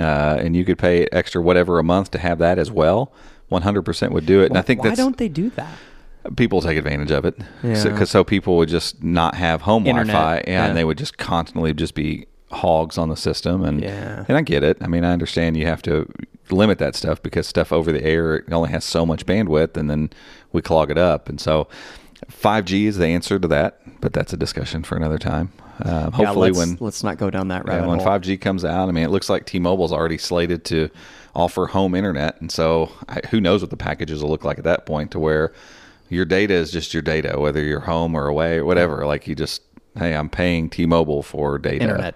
uh, 0.00 0.38
and 0.40 0.56
you 0.56 0.64
could 0.64 0.78
pay 0.78 1.06
extra 1.12 1.42
whatever 1.42 1.78
a 1.78 1.82
month 1.82 2.10
to 2.12 2.18
have 2.18 2.38
that 2.38 2.58
as 2.58 2.70
well. 2.70 3.12
100% 3.50 4.12
would 4.12 4.26
do 4.26 4.42
it, 4.42 4.46
and 4.46 4.58
I 4.58 4.62
think 4.62 4.82
Why 4.82 4.90
that's 4.90 4.98
don't 4.98 5.16
they 5.16 5.28
do 5.28 5.50
that? 5.50 5.78
People 6.36 6.60
take 6.60 6.76
advantage 6.78 7.10
of 7.10 7.24
it 7.24 7.36
because 7.62 7.84
Yeah. 7.84 8.04
so, 8.04 8.24
people 8.24 8.56
would 8.56 8.68
just 8.68 9.02
not 9.02 9.34
have 9.34 9.62
home 9.62 9.86
Internet, 9.86 10.14
Wi-Fi, 10.14 10.34
yeah, 10.46 10.60
yeah. 10.60 10.66
and 10.66 10.76
they 10.76 10.84
would 10.84 10.98
just 10.98 11.18
constantly 11.18 11.72
just 11.74 11.94
be 11.94 12.26
hogs 12.50 12.96
on 12.98 13.08
the 13.08 13.16
system, 13.16 13.62
and 13.64 13.82
Yeah. 13.82 14.24
and 14.28 14.36
I 14.36 14.42
get 14.42 14.62
it. 14.62 14.78
I 14.80 14.86
mean, 14.86 15.04
I 15.04 15.12
understand 15.12 15.56
you 15.56 15.66
have 15.66 15.82
to 15.82 16.08
limit 16.50 16.78
that 16.78 16.96
stuff 16.96 17.22
because 17.22 17.46
stuff 17.46 17.72
over 17.72 17.92
the 17.92 18.02
air 18.02 18.36
it 18.36 18.52
only 18.52 18.70
has 18.70 18.84
so 18.84 19.04
much 19.04 19.26
bandwidth, 19.26 19.76
and 19.76 19.90
then 19.90 20.10
we 20.52 20.62
clog 20.62 20.90
it 20.90 20.98
up, 20.98 21.28
and 21.28 21.40
so 21.40 21.68
5G 22.30 22.86
is 22.86 22.96
the 22.98 23.06
answer 23.06 23.38
to 23.38 23.46
that, 23.48 23.80
but 24.00 24.12
that's 24.12 24.32
a 24.32 24.36
discussion 24.36 24.82
for 24.82 24.96
another 24.96 25.18
time. 25.18 25.52
Um, 25.84 26.10
hopefully, 26.10 26.50
let's, 26.50 26.58
when 26.58 26.76
let's 26.80 27.04
not 27.04 27.18
go 27.18 27.30
down 27.30 27.48
that 27.48 27.64
yeah, 27.66 27.86
when 27.86 27.98
hole. 28.00 28.06
5G 28.08 28.40
comes 28.40 28.64
out, 28.64 28.88
I 28.88 28.92
mean, 28.92 29.04
it 29.04 29.10
looks 29.10 29.28
like 29.30 29.46
T-Mobile's 29.46 29.92
already 29.92 30.18
slated 30.18 30.64
to 30.66 30.88
offer 31.36 31.66
home 31.66 31.94
internet, 31.94 32.40
and 32.40 32.50
so 32.50 32.90
I, 33.08 33.20
who 33.30 33.40
knows 33.40 33.60
what 33.60 33.70
the 33.70 33.76
packages 33.76 34.22
will 34.22 34.30
look 34.30 34.42
like 34.44 34.58
at 34.58 34.64
that 34.64 34.86
point, 34.86 35.12
to 35.12 35.20
where 35.20 35.52
your 36.08 36.24
data 36.24 36.54
is 36.54 36.70
just 36.70 36.92
your 36.94 37.02
data, 37.02 37.38
whether 37.38 37.62
you're 37.62 37.80
home 37.80 38.14
or 38.14 38.26
away 38.26 38.56
or 38.58 38.64
whatever. 38.64 39.06
Like 39.06 39.26
you 39.26 39.34
just, 39.34 39.62
hey, 39.96 40.14
I'm 40.14 40.28
paying 40.28 40.70
T-Mobile 40.70 41.22
for 41.22 41.58
data, 41.58 41.82
Internet. 41.84 42.14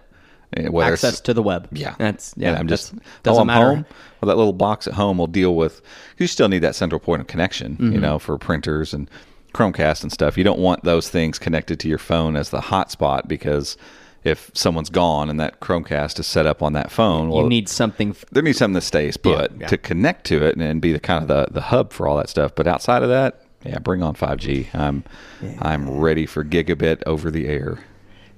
Eh, 0.57 0.69
whether 0.69 0.93
Access 0.93 1.19
to 1.21 1.33
the 1.35 1.43
web. 1.43 1.67
yeah, 1.73 1.95
that's 1.99 2.35
yeah. 2.37 2.51
And 2.51 2.59
I'm 2.59 2.69
just 2.69 2.93
that's- 2.93 3.09
oh, 3.09 3.21
doesn't 3.23 3.41
I'm 3.41 3.47
matter. 3.47 3.67
home. 3.77 3.87
Well, 4.21 4.29
that 4.29 4.37
little 4.37 4.53
box 4.53 4.87
at 4.87 4.95
home 4.95 5.17
will 5.19 5.27
deal 5.27 5.55
with. 5.57 5.81
You 6.19 6.27
still 6.27 6.49
need 6.49 6.59
that 6.61 6.75
central 6.75 7.01
point 7.01 7.21
of 7.23 7.27
connection, 7.27 7.73
Mm-hmm. 7.77 7.93
you 7.93 8.01
know, 8.01 8.19
for 8.19 8.37
printers 8.39 8.93
and 8.93 9.11
Chromecast 9.55 10.03
and 10.03 10.13
stuff. 10.13 10.37
You 10.39 10.45
don't 10.45 10.61
want 10.61 10.85
those 10.85 11.09
things 11.11 11.39
connected 11.39 11.81
to 11.81 11.89
your 11.89 11.99
phone 11.99 12.37
as 12.37 12.51
the 12.51 12.61
hotspot 12.61 13.29
because 13.29 13.77
if 14.25 14.51
someone's 14.55 14.89
gone 14.91 15.29
and 15.29 15.41
that 15.41 15.61
Chromecast 15.61 16.19
is 16.21 16.27
set 16.27 16.47
up 16.47 16.63
on 16.63 16.75
that 16.75 16.91
phone, 16.91 17.29
well, 17.31 17.43
You 17.43 17.49
need 17.49 17.69
something. 17.69 18.11
f- 18.11 18.25
there 18.31 18.43
needs 18.43 18.59
something 18.59 18.75
that 18.75 18.83
stays 18.83 19.17
put 19.17 19.53
yeah. 19.59 19.67
to 19.67 19.77
connect 19.77 20.27
to 20.27 20.45
it 20.47 20.55
and, 20.55 20.63
and 20.63 20.81
be 20.81 20.93
the 20.93 21.01
kind 21.01 21.23
of 21.23 21.29
the, 21.29 21.53
the 21.53 21.61
hub 21.63 21.93
for 21.93 22.07
all 22.07 22.17
that 22.19 22.29
stuff. 22.29 22.55
But 22.55 22.67
outside 22.67 23.03
of 23.03 23.09
that, 23.09 23.42
yeah, 23.65 23.79
bring 23.79 24.03
on 24.03 24.15
5G. 24.15 24.75
I'm 24.75 25.05
I'm 25.61 25.89
ready 25.99 26.27
for 26.27 26.45
gigabit 26.45 27.03
over 27.07 27.31
the 27.31 27.47
air. 27.47 27.79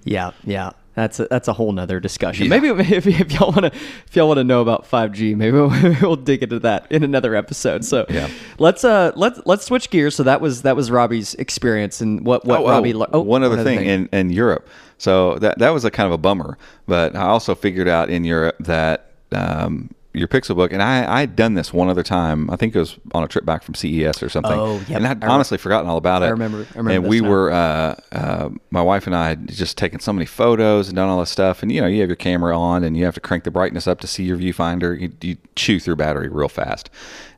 Yeah, 0.05 0.33
yeah. 0.45 0.73
That's 0.95 1.19
a, 1.19 1.27
that's 1.27 1.49
a 1.49 1.53
whole 1.53 1.73
nother 1.73 1.99
discussion. 1.99 2.45
Yeah. 2.45 2.51
Maybe 2.61 2.69
if, 2.95 3.07
if 3.07 3.33
y'all 3.33 3.51
want 3.51 3.73
to 3.73 3.79
if 4.07 4.15
y'all 4.15 4.29
want 4.29 4.39
to 4.39 4.45
know 4.45 4.61
about 4.61 4.89
5G, 4.89 5.35
maybe 5.37 5.57
we'll, 5.59 5.71
we'll 6.03 6.17
dig 6.17 6.43
into 6.43 6.61
that 6.61 6.87
in 6.91 7.03
another 7.03 7.35
episode. 7.35 7.85
So 7.85 8.07
Yeah. 8.09 8.29
let's 8.59 8.85
uh 8.85 9.13
let's 9.17 9.41
let's 9.45 9.65
switch 9.65 9.91
gears. 9.91 10.15
So 10.15 10.23
that 10.23 10.41
was 10.41 10.63
that 10.63 10.77
was 10.77 10.91
Robbie's 10.91 11.35
experience 11.35 12.01
and 12.01 12.25
what 12.25 12.45
what 12.45 12.61
oh, 12.61 12.69
Robbie. 12.69 12.95
oh, 12.95 12.99
lear- 12.99 13.09
oh, 13.13 13.21
one 13.21 13.43
other 13.43 13.55
another 13.55 13.69
thing, 13.69 13.85
in 13.87 14.09
in 14.13 14.31
Europe. 14.31 14.69
So 14.99 15.39
that 15.39 15.59
that 15.59 15.71
was 15.71 15.85
a 15.85 15.91
kind 15.91 16.07
of 16.07 16.13
a 16.13 16.19
bummer. 16.19 16.57
But 16.87 17.17
I 17.17 17.23
also 17.23 17.55
figured 17.57 17.89
out 17.89 18.09
in 18.09 18.25
Europe 18.25 18.57
that 18.61 19.11
um, 19.33 19.91
your 20.15 20.29
Pixelbook, 20.29 20.73
and 20.73 20.81
I 20.83 21.21
I'd 21.23 21.35
done 21.37 21.55
this 21.55 21.73
one 21.73 21.89
other 21.89 22.03
time. 22.05 22.49
I 22.49 22.57
think 22.57 22.75
it 22.75 22.79
was 22.79 22.97
on 23.13 23.25
a 23.25 23.29
trip 23.29 23.45
back 23.45 23.63
from 23.65 23.75
CES 23.75 24.23
or 24.23 24.29
something. 24.29 24.53
Oh, 24.59 24.81
yeah. 24.89 24.97
And 24.97 25.07
I 25.07 25.11
I'd 25.11 25.17
remember- 25.17 25.27
honestly 25.29 25.59
forgotten 25.59 25.91
all 25.91 25.97
about 25.97 26.23
it. 26.23 26.27
I 26.27 26.31
remember- 26.31 26.67
I 26.75 26.79
remember 26.79 26.91
And 27.01 27.07
we 27.09 27.21
now. 27.21 27.29
were 27.29 27.51
uh, 27.53 27.95
uh, 28.13 28.49
my 28.71 28.81
wife 28.81 29.07
and 29.07 29.15
I 29.17 29.31
had 29.31 29.49
just 29.49 29.77
taken 29.77 29.99
so 30.01 30.13
many 30.13 30.25
photos 30.27 30.89
and 30.89 30.97
done 30.97 31.09
all 31.09 31.21
this 31.21 31.31
stuff. 31.31 31.63
And 31.63 31.73
you 31.73 31.81
know, 31.81 31.87
you 31.89 32.01
have 32.01 32.09
your 32.09 32.17
camera 32.17 32.59
on, 32.59 32.85
and 32.85 32.97
you 32.97 33.05
have 33.05 33.15
to 33.15 33.21
crank 33.21 33.45
the 33.45 33.51
brightness 33.51 33.87
up 33.87 34.01
to 34.01 34.07
see 34.07 34.25
your 34.25 34.39
viewfinder. 34.39 34.99
You, 34.99 35.13
you 35.21 35.37
chew 35.57 35.81
through 35.81 35.97
battery 35.97 36.29
real 36.29 36.49
fast, 36.49 36.91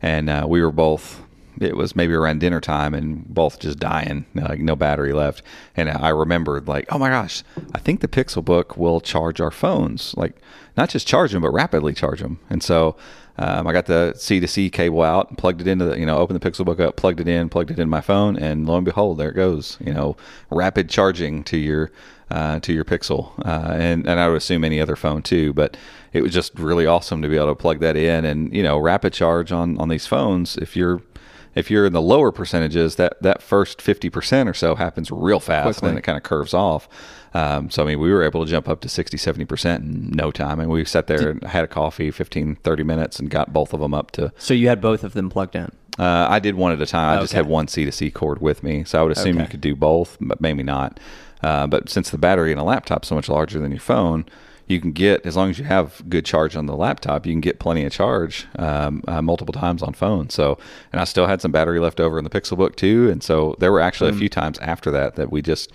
and 0.03 0.29
uh, 0.31 0.45
we 0.49 0.61
were 0.63 0.71
both 0.73 1.23
it 1.61 1.77
was 1.77 1.97
maybe 1.97 2.15
around 2.15 2.41
dinner 2.41 2.61
time 2.61 2.95
and 2.95 3.27
both 3.27 3.59
just 3.59 3.79
dying, 3.79 4.27
like 4.35 4.61
no 4.61 4.77
battery 4.77 5.13
left. 5.13 5.43
And 5.77 5.91
I 5.91 6.09
remembered, 6.11 6.69
like, 6.69 6.87
oh 6.91 6.99
my 6.99 7.11
gosh, 7.11 7.43
I 7.75 7.79
think 7.79 8.01
the 8.01 8.09
Pixel 8.09 8.45
Book 8.45 8.77
will 8.77 9.01
charge 9.01 9.41
our 9.41 9.51
phones, 9.51 10.15
like 10.17 10.37
not 10.77 10.91
just 10.91 11.07
charge 11.07 11.33
them, 11.33 11.43
but 11.43 11.51
rapidly 11.51 11.95
charge 11.95 12.21
them. 12.21 12.39
And 12.51 12.63
so 12.63 12.97
um, 13.39 13.67
I 13.67 13.73
got 13.73 13.87
the 13.87 14.15
C 14.17 14.41
to 14.41 14.49
C 14.49 14.71
cable 14.71 15.03
out, 15.03 15.29
and 15.29 15.39
plugged 15.39 15.61
it 15.61 15.67
into 15.67 15.85
the, 15.85 15.99
you 15.99 16.07
know, 16.07 16.19
opened 16.19 16.41
the 16.41 16.51
Pixel 16.51 16.65
Book 16.65 16.81
up, 16.81 16.97
plugged 16.97 17.21
it 17.21 17.29
in, 17.29 17.49
plugged 17.49 17.71
it 17.71 17.79
in 17.79 17.89
my 17.89 18.01
phone, 18.01 18.37
and 18.37 18.67
lo 18.67 18.77
and 18.77 18.85
behold, 18.85 19.19
there 19.19 19.31
it 19.31 19.35
goes. 19.35 19.77
You 19.81 19.93
know, 19.93 20.17
rapid 20.51 20.89
charging 20.89 21.45
to 21.45 21.59
your 21.59 21.91
uh, 22.31 22.61
to 22.61 22.73
your 22.73 22.85
Pixel, 22.85 23.39
uh, 23.47 23.73
and 23.73 24.07
and 24.07 24.19
I 24.19 24.29
would 24.29 24.39
assume 24.39 24.65
any 24.65 24.81
other 24.81 24.97
phone 24.97 25.23
too. 25.23 25.53
But 25.53 25.77
it 26.13 26.23
was 26.23 26.33
just 26.33 26.59
really 26.59 26.87
awesome 26.87 27.21
to 27.23 27.29
be 27.29 27.37
able 27.37 27.49
to 27.49 27.55
plug 27.55 27.81
that 27.81 27.97
in, 27.97 28.25
and 28.25 28.55
you 28.55 28.63
know, 28.63 28.79
rapid 28.79 29.13
charge 29.13 29.53
on 29.53 29.77
on 29.79 29.89
these 29.89 30.07
phones. 30.07 30.57
If 30.57 30.75
you're 30.75 31.03
if 31.57 31.71
you're 31.71 31.87
in 31.87 31.93
the 31.93 32.03
lower 32.03 32.31
percentages, 32.31 32.95
that 32.97 33.21
that 33.23 33.43
first 33.43 33.83
fifty 33.83 34.09
percent 34.09 34.49
or 34.49 34.55
so 34.55 34.77
happens 34.77 35.11
real 35.11 35.41
fast, 35.41 35.65
Quickly. 35.65 35.89
and 35.89 35.97
then 35.97 35.99
it 35.99 36.03
kind 36.03 36.17
of 36.17 36.23
curves 36.23 36.55
off. 36.55 36.89
Um, 37.35 37.71
so 37.71 37.83
I 37.83 37.87
mean, 37.87 37.99
we 37.99 38.13
were 38.13 38.23
able 38.23 38.45
to 38.45 38.51
jump 38.51 38.69
up 38.69 38.81
to 38.83 38.89
60, 38.89 39.17
70 39.17 39.45
percent 39.47 39.83
in 39.85 40.11
no 40.11 40.31
time, 40.31 40.61
and 40.61 40.71
we 40.71 40.85
sat 40.85 41.07
there 41.09 41.31
and 41.31 41.43
had 41.45 41.65
a 41.65 41.69
coffee, 41.69 42.11
15, 42.11 42.57
30 42.57 42.83
minutes, 42.85 43.19
and 43.19 43.29
got 43.29 43.53
both 43.53 43.75
of 43.75 43.81
them 43.81 43.93
up 43.93 44.13
to. 44.13 44.33
So 44.39 44.55
you 44.55 44.69
had 44.69 44.81
both 44.81 45.03
of 45.03 45.13
them 45.15 45.29
plugged 45.29 45.57
in. 45.57 45.73
Uh, 45.99 46.27
I 46.29 46.39
did 46.39 46.55
one 46.57 46.73
at 46.73 46.81
a 46.81 46.87
time. 46.87 47.19
I 47.19 47.21
just 47.21 47.33
had 47.33 47.47
one 47.47 47.69
C 47.69 47.85
to 47.87 47.93
C 47.93 48.11
cord 48.11 48.41
with 48.41 48.63
me, 48.63 48.85
so 48.85 49.01
I 49.01 49.03
would 49.03 49.13
assume 49.13 49.41
you 49.41 49.47
could 49.47 49.63
do 49.63 49.75
both, 49.75 50.19
but 50.21 50.41
maybe 50.41 50.63
not. 50.63 51.01
Uh, 51.43 51.67
but 51.67 51.89
since 51.89 52.11
the 52.11 52.19
battery 52.19 52.53
in 52.53 52.59
a 52.59 52.65
laptop 52.65 53.05
is 53.05 53.09
so 53.09 53.15
much 53.15 53.29
larger 53.29 53.59
than 53.59 53.71
your 53.71 53.81
phone, 53.81 54.27
you 54.69 54.81
can 54.81 54.91
get 54.93 55.25
as 55.25 55.37
long 55.37 55.51
as 55.51 55.59
you 55.59 55.65
have 55.65 56.03
good 56.09 56.25
charge 56.25 56.57
on 56.57 56.67
the 56.67 56.75
laptop, 56.77 57.25
you 57.27 57.33
can 57.33 57.41
get 57.41 57.59
plenty 57.61 57.85
of 57.85 57.93
charge 57.93 58.47
um, 58.59 59.03
uh, 59.07 59.23
multiple 59.23 59.53
times 59.53 59.83
on 59.83 59.93
phone. 59.95 60.29
So, 60.31 60.59
and 60.93 61.01
I 61.01 61.05
still 61.05 61.27
had 61.27 61.41
some 61.41 61.53
battery 61.53 61.79
left 61.79 62.01
over 62.01 62.19
in 62.19 62.25
the 62.25 62.31
Pixelbook 62.31 62.75
too, 62.77 63.09
and 63.11 63.23
so 63.23 63.55
there 63.61 63.71
were 63.71 63.81
actually 63.81 64.11
Hmm. 64.11 64.17
a 64.17 64.19
few 64.21 64.29
times 64.29 64.59
after 64.59 64.91
that 64.91 65.15
that 65.17 65.31
we 65.31 65.41
just 65.43 65.71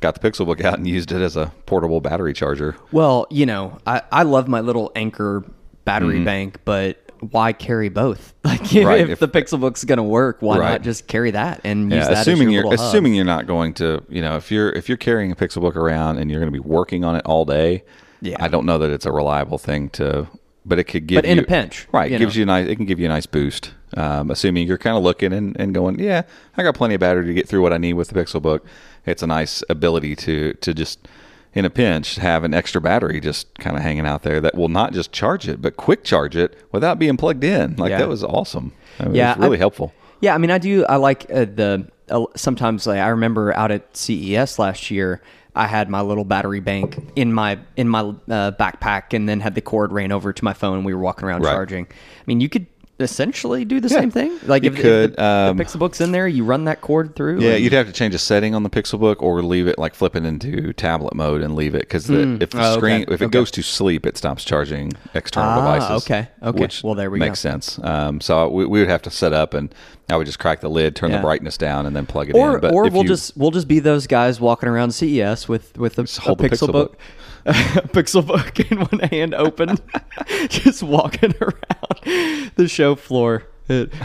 got 0.00 0.20
the 0.20 0.30
Pixelbook 0.30 0.64
out 0.64 0.78
and 0.78 0.86
used 0.86 1.10
it 1.10 1.20
as 1.20 1.36
a 1.36 1.52
portable 1.66 2.00
battery 2.00 2.32
charger. 2.32 2.76
Well, 2.92 3.26
you 3.30 3.44
know, 3.46 3.78
I, 3.86 4.02
I 4.12 4.22
love 4.22 4.46
my 4.46 4.60
little 4.60 4.92
Anker 4.94 5.44
battery 5.84 6.16
Mm-hmm. 6.16 6.24
bank, 6.24 6.58
but 6.64 6.98
why 7.30 7.52
carry 7.52 7.88
both? 7.88 8.34
Like, 8.44 8.72
if, 8.74 8.86
Right, 8.86 9.10
if, 9.10 9.18
the 9.18 9.26
Pixelbook's 9.28 9.82
going 9.84 9.96
to 9.96 10.02
work, 10.04 10.38
why 10.40 10.58
Right. 10.58 10.70
not 10.72 10.82
just 10.82 11.08
carry 11.08 11.32
that 11.32 11.60
and 11.64 11.92
use 11.92 12.04
Yeah, 12.04 12.14
that 12.14 12.26
assuming 12.28 12.48
as 12.48 12.54
your 12.54 12.62
you're 12.64 12.76
hub? 12.76 12.80
assuming 12.88 13.14
you're 13.14 13.24
not 13.24 13.46
going 13.48 13.74
to, 13.74 14.02
you 14.08 14.22
know, 14.22 14.36
if 14.36 14.50
you're 14.52 14.70
if 14.70 14.88
you're 14.88 14.96
carrying 14.96 15.32
a 15.32 15.34
Pixelbook 15.36 15.74
around 15.74 16.18
and 16.18 16.30
you're 16.30 16.38
going 16.40 16.52
to 16.52 16.56
be 16.62 16.66
working 16.66 17.04
on 17.04 17.16
it 17.16 17.24
all 17.26 17.44
day, 17.44 17.82
Yeah. 18.20 18.36
I 18.40 18.48
don't 18.48 18.66
know 18.66 18.78
that 18.78 18.90
it's 18.90 19.06
a 19.06 19.12
reliable 19.12 19.58
thing 19.58 19.90
to, 19.90 20.28
but 20.66 20.78
it 20.78 20.84
could 20.84 21.06
give 21.06 21.16
But 21.18 21.24
in 21.24 21.36
you 21.38 21.42
a 21.44 21.46
pinch, 21.46 21.86
right? 21.92 22.10
It 22.10 22.18
gives 22.18 22.34
know. 22.36 22.40
you 22.40 22.42
a 22.44 22.46
nice, 22.46 22.68
it 22.68 22.76
can 22.76 22.84
give 22.86 22.98
you 22.98 23.06
a 23.06 23.08
nice 23.08 23.26
boost. 23.26 23.72
Um, 23.96 24.30
assuming 24.30 24.68
you're 24.68 24.76
kind 24.78 24.96
of 24.98 25.02
looking 25.02 25.32
and, 25.32 25.56
and 25.58 25.72
going, 25.74 25.98
yeah, 25.98 26.22
I 26.56 26.62
got 26.62 26.74
plenty 26.74 26.94
of 26.94 27.00
battery 27.00 27.26
to 27.26 27.32
get 27.34 27.48
through 27.48 27.62
what 27.62 27.72
I 27.72 27.78
need 27.78 27.94
with 27.94 28.08
the 28.08 28.20
Pixelbook. 28.22 28.60
It's 29.06 29.22
a 29.22 29.26
nice 29.26 29.62
ability 29.70 30.14
to 30.16 30.52
to 30.54 30.74
just 30.74 31.08
in 31.54 31.64
a 31.64 31.70
pinch 31.70 32.16
have 32.16 32.44
an 32.44 32.52
extra 32.52 32.80
battery 32.80 33.18
just 33.20 33.52
kind 33.58 33.74
of 33.76 33.82
hanging 33.82 34.04
out 34.06 34.22
there 34.22 34.40
that 34.42 34.54
will 34.54 34.68
not 34.68 34.92
just 34.92 35.10
charge 35.12 35.48
it, 35.48 35.62
but 35.62 35.76
quick 35.78 36.04
charge 36.04 36.36
it 36.36 36.54
without 36.72 36.98
being 36.98 37.16
plugged 37.16 37.42
in. 37.42 37.76
Like 37.76 37.90
Yeah. 37.90 37.98
that 38.00 38.08
was 38.08 38.22
awesome. 38.22 38.72
I 39.00 39.04
mean, 39.06 39.14
Yeah, 39.14 39.32
it 39.32 39.38
was 39.38 39.44
really 39.46 39.56
I- 39.56 39.60
helpful. 39.60 39.94
Yeah, 40.20 40.34
I 40.34 40.38
mean, 40.38 40.50
I 40.50 40.58
do. 40.58 40.84
I 40.86 40.96
like 40.96 41.26
uh, 41.32 41.44
the 41.46 41.86
uh, 42.10 42.24
sometimes. 42.34 42.86
Like, 42.88 42.98
I 42.98 43.08
remember 43.08 43.54
out 43.54 43.70
at 43.70 43.96
CES 43.96 44.58
last 44.58 44.90
year, 44.90 45.22
I 45.58 45.66
had 45.66 45.90
my 45.90 46.00
little 46.00 46.24
battery 46.24 46.60
bank 46.60 46.96
in 47.16 47.32
my 47.32 47.58
in 47.76 47.88
my 47.88 48.00
uh, 48.00 48.52
backpack, 48.52 49.12
and 49.12 49.28
then 49.28 49.40
had 49.40 49.54
the 49.56 49.60
cord 49.60 49.92
ran 49.92 50.12
over 50.12 50.32
to 50.32 50.44
my 50.44 50.52
phone. 50.52 50.76
and 50.78 50.84
We 50.86 50.94
were 50.94 51.00
walking 51.00 51.26
around 51.26 51.42
Right. 51.42 51.52
charging. 51.52 51.86
I 51.86 52.22
mean, 52.26 52.40
you 52.40 52.48
could 52.48 52.66
essentially 53.00 53.64
do 53.64 53.78
the 53.80 53.88
same 53.88 54.10
thing. 54.10 54.36
Like 54.46 54.64
you 54.64 54.70
if, 54.70 54.76
if 54.76 54.82
could, 54.82 55.12
the, 55.16 55.24
um, 55.24 55.56
the 55.56 55.64
Pixelbook's 55.64 56.00
in 56.00 56.10
there, 56.10 56.26
you 56.26 56.44
run 56.44 56.64
that 56.64 56.80
cord 56.80 57.14
through. 57.14 57.40
Yeah, 57.40 57.52
and- 57.52 57.62
you'd 57.62 57.72
have 57.72 57.86
to 57.86 57.92
change 57.92 58.12
a 58.14 58.18
setting 58.18 58.54
on 58.56 58.62
the 58.64 58.70
Pixelbook 58.70 59.16
or 59.20 59.40
leave 59.42 59.68
it 59.68 59.78
like 59.78 59.94
flip 59.94 60.16
it 60.16 60.24
into 60.24 60.72
tablet 60.72 61.14
mode 61.14 61.40
and 61.42 61.54
leave 61.54 61.74
it 61.76 61.82
because 61.82 62.08
if 62.10 62.50
the 62.50 62.58
Oh, 62.58 62.72
okay. 62.72 62.78
screen 62.78 63.02
if 63.02 63.20
it 63.22 63.26
Okay. 63.26 63.28
goes 63.28 63.50
to 63.52 63.62
sleep, 63.62 64.04
it 64.06 64.16
stops 64.16 64.44
charging 64.44 64.92
external 65.14 65.50
Ah, 65.50 65.56
devices. 65.74 66.04
okay. 66.04 66.28
Okay. 66.42 66.60
Which 66.60 66.82
Well, 66.82 66.94
there 66.96 67.10
we 67.10 67.18
go. 67.20 67.26
makes 67.26 67.42
go. 67.42 67.50
sense. 67.50 67.78
Um, 67.84 68.20
so 68.20 68.48
we, 68.48 68.66
we 68.66 68.80
would 68.80 68.88
have 68.88 69.02
to 69.02 69.10
set 69.10 69.32
up 69.32 69.54
and 69.54 69.72
I 70.10 70.16
would 70.16 70.26
just 70.26 70.38
crack 70.38 70.60
the 70.60 70.70
lid, 70.70 70.96
turn 70.96 71.10
Yeah. 71.10 71.18
the 71.18 71.22
brightness 71.22 71.56
down, 71.58 71.84
and 71.86 71.94
then 71.94 72.06
plug 72.06 72.30
it 72.30 72.34
or 72.34 72.54
in. 72.54 72.60
But 72.60 72.72
or 72.72 72.84
we'll 72.88 73.02
you- 73.02 73.08
just 73.08 73.36
we'll 73.36 73.50
just 73.50 73.68
be 73.68 73.78
those 73.78 74.06
guys 74.06 74.40
walking 74.40 74.68
around 74.68 74.92
CES 74.92 75.48
with 75.48 75.76
with 75.78 75.98
a, 75.98 76.02
a 76.02 76.20
hold 76.22 76.38
the 76.38 76.48
Pixelbook. 76.48 76.94
a 77.46 77.52
Pixelbook 77.52 78.70
in 78.70 78.80
one 78.80 79.08
hand 79.10 79.34
open, 79.34 79.76
just 80.48 80.82
walking 80.82 81.34
around 81.40 82.50
the 82.56 82.66
show 82.68 82.94
floor. 82.94 83.44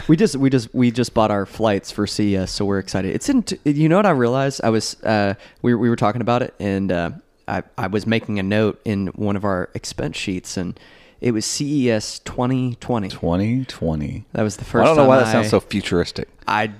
We 0.08 0.16
just 0.16 0.36
we 0.36 0.50
just 0.50 0.74
we 0.74 0.90
just 0.90 1.14
bought 1.14 1.30
our 1.30 1.46
flights 1.46 1.90
for 1.90 2.06
CES, 2.06 2.50
so 2.50 2.66
we're 2.66 2.78
excited. 2.78 3.14
It's 3.14 3.30
in. 3.30 3.42
T- 3.44 3.58
you 3.64 3.88
know 3.88 3.96
what 3.96 4.04
I 4.04 4.10
realized? 4.10 4.60
I 4.62 4.68
was 4.68 5.02
uh, 5.04 5.34
we 5.62 5.72
were- 5.72 5.80
we 5.80 5.88
were 5.88 5.96
talking 5.96 6.20
about 6.20 6.42
it, 6.42 6.52
and 6.60 6.92
uh, 6.92 7.10
I 7.48 7.62
I 7.78 7.86
was 7.86 8.06
making 8.06 8.38
a 8.38 8.42
note 8.42 8.78
in 8.84 9.06
one 9.14 9.36
of 9.36 9.44
our 9.44 9.70
expense 9.72 10.18
sheets, 10.18 10.58
and 10.58 10.78
it 11.24 11.32
was 11.32 11.46
CES 11.46 12.18
2020. 12.18 13.08
2020. 13.08 14.26
That 14.34 14.42
was 14.42 14.58
the 14.58 14.64
first. 14.66 14.82
I 14.82 14.86
don't 14.88 14.96
know 14.98 15.06
why 15.06 15.16
that 15.20 15.28
I- 15.28 15.32
sounds 15.32 15.48
so 15.48 15.58
futuristic. 15.58 16.28
I 16.46 16.70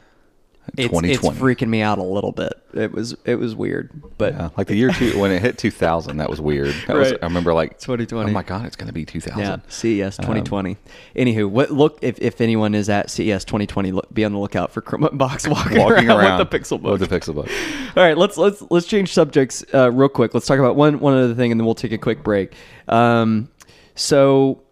it's, 0.76 0.88
2020. 0.88 1.10
it's 1.12 1.38
freaking 1.40 1.68
me 1.68 1.80
out 1.82 1.98
a 1.98 2.02
little 2.02 2.32
bit. 2.32 2.52
It 2.72 2.90
was 2.92 3.14
it 3.24 3.36
was 3.36 3.54
weird, 3.54 3.90
but 4.18 4.32
Yeah, 4.34 4.48
like 4.56 4.66
the 4.66 4.74
year 4.74 4.90
two 4.90 5.18
when 5.20 5.30
it 5.30 5.40
hit 5.40 5.56
2000, 5.58 6.16
that 6.16 6.28
was 6.28 6.40
weird. 6.40 6.74
That 6.86 6.96
was, 6.96 7.12
I 7.12 7.24
remember 7.26 7.54
like 7.54 7.78
2020. 7.78 8.30
Oh 8.30 8.32
my 8.34 8.42
god, 8.42 8.66
it's 8.66 8.74
going 8.74 8.88
to 8.88 8.92
be 8.92 9.04
2000. 9.04 9.38
yeah, 9.40 9.56
CES 9.68 10.18
Um, 10.18 10.24
2020. 10.24 10.76
Anywho, 11.14 11.48
what 11.48 11.70
look 11.70 11.98
if, 12.02 12.18
if 12.18 12.40
anyone 12.40 12.74
is 12.74 12.88
at 12.88 13.10
CES 13.10 13.44
2020, 13.44 13.92
look, 13.92 14.12
be 14.12 14.24
on 14.24 14.32
the 14.32 14.38
lookout 14.38 14.72
for 14.72 14.80
Chrome 14.80 15.08
Box 15.16 15.46
walking, 15.46 15.78
Walking 15.78 16.08
around, 16.08 16.20
around 16.20 16.38
with 16.40 16.50
the 16.50 16.58
Pixel 16.58 16.82
Book. 16.82 16.98
With 16.98 17.08
the 17.08 17.14
Pixel 17.20 17.34
Book. 17.34 17.48
All 17.96 18.02
right, 18.02 18.16
let's 18.18 18.36
let's 18.36 18.62
let's 18.70 18.86
change 18.86 19.12
subjects 19.12 19.64
uh, 19.72 19.92
real 19.92 20.08
quick. 20.08 20.34
Let's 20.34 20.46
talk 20.46 20.58
about 20.58 20.76
one 20.76 20.98
one 20.98 21.14
other 21.14 21.34
thing, 21.34 21.52
and 21.52 21.60
then 21.60 21.66
we'll 21.66 21.74
take 21.76 21.92
a 21.92 21.98
quick 21.98 22.24
break. 22.24 22.52
Um, 22.88 23.48
so, 23.94 24.62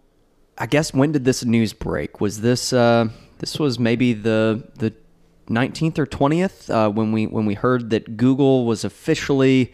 I 0.59 0.67
guess 0.67 0.93
when 0.93 1.13
did 1.13 1.25
this 1.25 1.45
news 1.45 1.73
break? 1.73 2.21
Was 2.21 2.41
this 2.41 2.73
uh, 2.73 3.09
this 3.39 3.59
was 3.59 3.79
maybe 3.79 4.13
the 4.13 4.63
the 4.77 4.93
nineteenth 5.49 5.99
or 5.99 6.07
twentieth 6.07 6.69
uh, 6.71 6.91
when 6.91 7.13
we 7.13 7.27
when 7.27 7.47
we 7.47 7.55
heard 7.55 7.91
that 7.91 8.17
Google 8.17 8.67
was 8.67 8.85
officially 8.85 9.73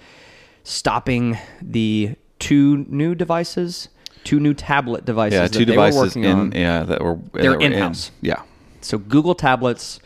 stopping 0.65 1.37
the 1.63 2.15
two 2.39 2.79
new 2.89 3.15
devices, 3.15 3.89
two 4.25 4.39
new 4.41 4.55
tablet 4.55 5.05
devices. 5.05 5.35
Yeah, 5.37 5.43
that 5.49 5.53
two 5.53 5.65
devices 5.65 6.01
working 6.01 6.25
in 6.25 6.39
on. 6.39 6.53
yeah 6.53 6.83
that 6.85 7.03
were 7.03 7.19
They're 7.33 7.43
that 7.45 7.49
were 7.59 7.61
in- 7.65 7.73
in-house. 7.73 8.11
Yeah, 8.21 8.43
So 8.81 8.99
Google 8.99 9.35
tablets 9.35 9.99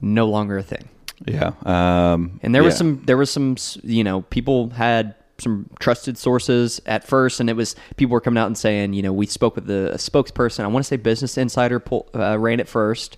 no 0.00 0.26
longer 0.26 0.58
a 0.58 0.62
thing. 0.62 0.88
yeah. 1.26 1.52
Um, 1.64 2.38
And 2.42 2.54
there 2.54 2.62
was 2.62 2.76
some, 2.76 3.02
there 3.04 3.16
was 3.16 3.30
some, 3.30 3.56
you 3.82 4.02
know, 4.04 4.22
people 4.22 4.70
had 4.70 5.14
some 5.40 5.68
trusted 5.80 6.16
sources 6.18 6.80
at 6.86 7.06
first, 7.06 7.40
and 7.40 7.50
it 7.50 7.54
was 7.56 7.74
people 7.96 8.12
were 8.12 8.20
coming 8.20 8.38
out 8.38 8.46
and 8.46 8.56
saying, 8.56 8.92
you 8.92 9.02
know, 9.02 9.12
we 9.12 9.26
spoke 9.26 9.54
with 9.54 9.66
the 9.66 9.92
spokesperson. 9.96 10.64
I 10.64 10.66
want 10.68 10.84
to 10.84 10.88
say 10.88 10.96
Business 10.96 11.36
Insider 11.38 11.80
pull, 11.80 12.08
uh, 12.14 12.38
ran 12.38 12.60
it 12.60 12.68
first. 12.68 13.16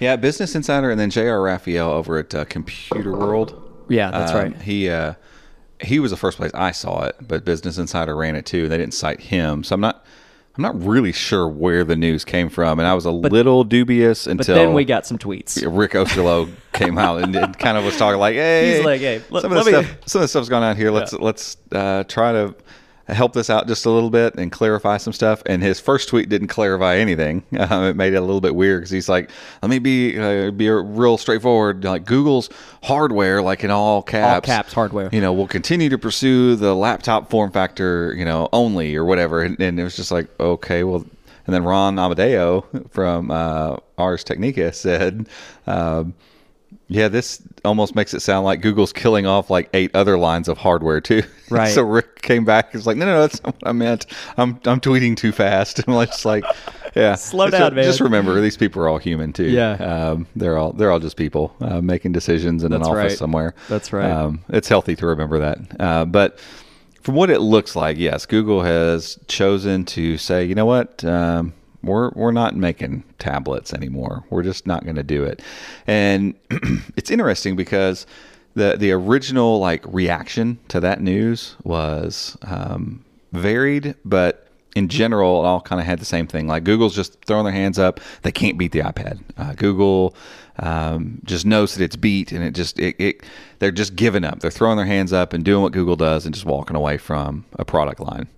Yeah, 0.00 0.16
Business 0.16 0.54
Insider 0.54 0.90
and 0.90 0.98
then 1.00 1.10
J.R. 1.10 1.42
Raphael 1.42 1.90
over 1.90 2.18
at 2.18 2.34
uh, 2.34 2.44
Computer 2.44 3.12
World. 3.12 3.84
Yeah, 3.88 4.10
that's 4.10 4.32
Um, 4.32 4.36
right. 4.38 4.62
He 4.62 4.88
uh, 4.90 5.14
he 5.80 5.98
was 6.00 6.10
the 6.10 6.16
first 6.16 6.36
place 6.38 6.50
I 6.54 6.72
saw 6.72 7.04
it, 7.04 7.16
but 7.20 7.44
Business 7.44 7.78
Insider 7.78 8.16
ran 8.16 8.36
it 8.36 8.46
too. 8.46 8.68
They 8.68 8.78
didn't 8.78 8.94
cite 8.94 9.20
him, 9.20 9.62
so 9.64 9.74
I'm 9.74 9.80
not 9.80 10.04
I'm 10.58 10.62
not 10.62 10.84
really 10.84 11.12
sure 11.12 11.46
where 11.46 11.84
the 11.84 11.94
news 11.94 12.24
came 12.24 12.48
from, 12.48 12.80
and 12.80 12.88
I 12.88 12.92
was 12.92 13.04
a 13.04 13.12
little 13.12 13.62
dubious 13.62 14.24
But 14.24 14.32
until 14.32 14.56
then 14.56 14.74
we 14.74 14.84
got 14.84 15.06
some 15.06 15.16
tweets. 15.16 15.62
Rick 15.64 15.92
Osterloh 15.92 16.50
came 16.72 16.98
out 16.98 17.22
and, 17.22 17.36
and 17.36 17.56
kind 17.56 17.78
of 17.78 17.84
was 17.84 17.96
talking 17.96 18.18
like, 18.18 18.34
"Hey, 18.34 18.74
He's 18.76 18.84
like, 18.84 19.00
hey, 19.00 19.22
let- 19.30 19.42
some 19.42 19.52
of 19.52 19.64
the 19.64 19.70
me- 19.70 19.84
stuff, 19.84 19.96
some 20.06 20.18
of 20.18 20.22
the 20.24 20.28
stuff's 20.28 20.48
gone 20.48 20.64
on 20.64 20.76
here. 20.76 20.90
Let's 20.90 21.12
let's 21.12 21.58
uh, 21.70 22.02
try 22.04 22.32
to 22.32 22.56
help 23.08 23.32
this 23.32 23.50
out 23.50 23.66
just 23.66 23.86
a 23.86 23.90
little 23.90 24.10
bit 24.10 24.34
and 24.36 24.52
clarify 24.52 24.96
some 24.96 25.12
stuff." 25.12 25.42
And 25.46 25.62
his 25.62 25.80
first 25.80 26.08
tweet 26.08 26.28
didn't 26.28 26.48
clarify 26.48 26.96
anything. 26.96 27.42
Um, 27.58 27.84
it 27.84 27.96
made 27.96 28.14
it 28.14 28.16
a 28.16 28.20
little 28.22 28.40
bit 28.40 28.54
weird 28.54 28.80
because 28.80 28.90
he's 28.90 29.08
like, 29.08 29.30
"Let 29.62 29.68
me 29.68 29.78
be 29.78 30.18
uh, 30.18 30.50
be 30.52 30.70
real 30.70 31.18
straightforward. 31.18 31.84
Like 31.84 32.06
Google's 32.06 32.48
hardware, 32.82 33.42
like 33.42 33.62
in 33.64 33.70
all 33.70 34.00
caps, 34.02 34.34
all 34.34 34.40
caps 34.40 34.72
hardware. 34.72 35.10
You 35.12 35.20
know, 35.20 35.32
will 35.32 35.48
continue 35.48 35.88
to 35.90 35.98
pursue 35.98 36.56
the 36.56 36.74
laptop 36.74 37.30
form 37.30 37.50
factor, 37.50 38.14
you 38.14 38.24
know, 38.24 38.48
only 38.52 38.94
or 38.96 39.04
whatever." 39.04 39.42
And, 39.42 39.60
and 39.60 39.78
it 39.78 39.82
was 39.82 39.96
just 39.96 40.10
like, 40.10 40.28
okay, 40.40 40.84
well. 40.84 41.04
And 41.46 41.54
then 41.54 41.64
Ron 41.64 41.98
Amadeo 41.98 42.66
from 42.90 43.30
uh, 43.30 43.76
Ars 43.96 44.22
Technica 44.22 44.70
said, 44.74 45.26
um, 45.66 46.12
"Yeah, 46.88 47.08
this 47.08 47.42
almost 47.64 47.94
makes 47.94 48.14
it 48.14 48.20
sound 48.20 48.44
like 48.44 48.60
Google's 48.60 48.92
killing 48.92 49.26
off 49.26 49.50
like 49.50 49.68
eight 49.74 49.90
other 49.94 50.16
lines 50.18 50.48
of 50.48 50.58
hardware 50.58 51.00
too." 51.00 51.22
Right. 51.50 51.72
so 51.72 51.80
Rick 51.82 52.20
came 52.20 52.44
back. 52.44 52.72
He's 52.72 52.86
like, 52.86 52.98
"No, 52.98 53.06
no, 53.06 53.14
no, 53.14 53.20
that's 53.22 53.42
not 53.42 53.54
what 53.54 53.66
I 53.66 53.72
meant. 53.72 54.04
I'm 54.36 54.60
I'm 54.66 54.80
tweeting 54.80 55.16
too 55.16 55.32
fast." 55.32 55.78
And 55.86 55.96
I'm 55.96 56.06
just 56.06 56.26
like, 56.26 56.44
"Yeah, 56.94 57.14
Slow 57.16 57.46
Just- 57.48 57.58
down, 57.58 57.74
man." 57.74 57.84
Just 57.84 58.00
remember, 58.00 58.38
these 58.42 58.56
people 58.58 58.82
are 58.82 58.88
all 58.88 58.98
human 58.98 59.32
too. 59.32 59.44
Yeah. 59.48 59.72
um, 59.72 60.26
they're 60.36 60.58
all 60.58 60.72
they're 60.72 60.90
all 60.90 60.98
just 61.00 61.16
people 61.16 61.54
uh, 61.62 61.80
making 61.80 62.12
decisions 62.12 62.64
in 62.64 62.70
That's 62.72 62.86
an 62.86 62.92
office 62.92 63.12
right. 63.12 63.18
somewhere. 63.18 63.54
That's 63.70 63.92
right. 63.94 64.10
Um, 64.10 64.42
it's 64.50 64.68
healthy 64.68 64.94
to 64.96 65.06
remember 65.06 65.38
that, 65.38 65.58
uh, 65.80 66.04
but 66.04 66.38
from 67.00 67.14
what 67.14 67.30
it 67.30 67.38
looks 67.40 67.74
like, 67.74 67.96
yes, 67.96 68.26
Google 68.26 68.60
has 68.62 69.18
chosen 69.28 69.86
to 69.86 70.18
say, 70.18 70.44
you 70.44 70.54
know 70.54 70.66
what, 70.66 71.02
um, 71.06 71.54
we're 71.82 72.10
we're 72.10 72.32
not 72.32 72.56
making 72.56 73.04
tablets 73.18 73.72
anymore. 73.72 74.24
We're 74.30 74.42
just 74.42 74.66
not 74.66 74.84
going 74.84 74.96
to 74.96 75.02
do 75.02 75.24
it. 75.24 75.42
And 75.86 76.34
it's 76.96 77.10
interesting 77.10 77.56
because 77.56 78.06
the 78.54 78.76
the 78.76 78.90
original 78.92 79.58
like 79.58 79.84
reaction 79.86 80.58
to 80.68 80.80
that 80.80 81.00
news 81.00 81.56
was 81.62 82.36
um, 82.42 83.04
varied, 83.32 83.94
but 84.04 84.48
in 84.76 84.88
general, 84.88 85.42
it 85.42 85.46
all 85.46 85.60
kind 85.60 85.80
of 85.80 85.86
had 85.86 85.98
the 85.98 86.04
same 86.04 86.26
thing. 86.26 86.46
Like 86.46 86.64
Google's 86.64 86.94
just 86.94 87.24
throwing 87.24 87.44
their 87.44 87.52
hands 87.52 87.78
up; 87.78 88.00
they 88.22 88.32
can't 88.32 88.58
beat 88.58 88.72
the 88.72 88.80
iPad. 88.80 89.20
Uh, 89.36 89.54
Google 89.54 90.14
um, 90.58 91.20
just 91.24 91.46
knows 91.46 91.74
that 91.74 91.84
it's 91.84 91.96
beat, 91.96 92.32
and 92.32 92.44
it 92.44 92.54
just 92.54 92.78
it, 92.78 92.96
it 92.98 93.22
they're 93.58 93.70
just 93.70 93.96
giving 93.96 94.24
up. 94.24 94.40
They're 94.40 94.50
throwing 94.50 94.76
their 94.76 94.86
hands 94.86 95.12
up 95.12 95.32
and 95.32 95.44
doing 95.44 95.62
what 95.62 95.72
Google 95.72 95.96
does, 95.96 96.26
and 96.26 96.34
just 96.34 96.46
walking 96.46 96.76
away 96.76 96.98
from 96.98 97.44
a 97.54 97.64
product 97.64 98.00
line. 98.00 98.28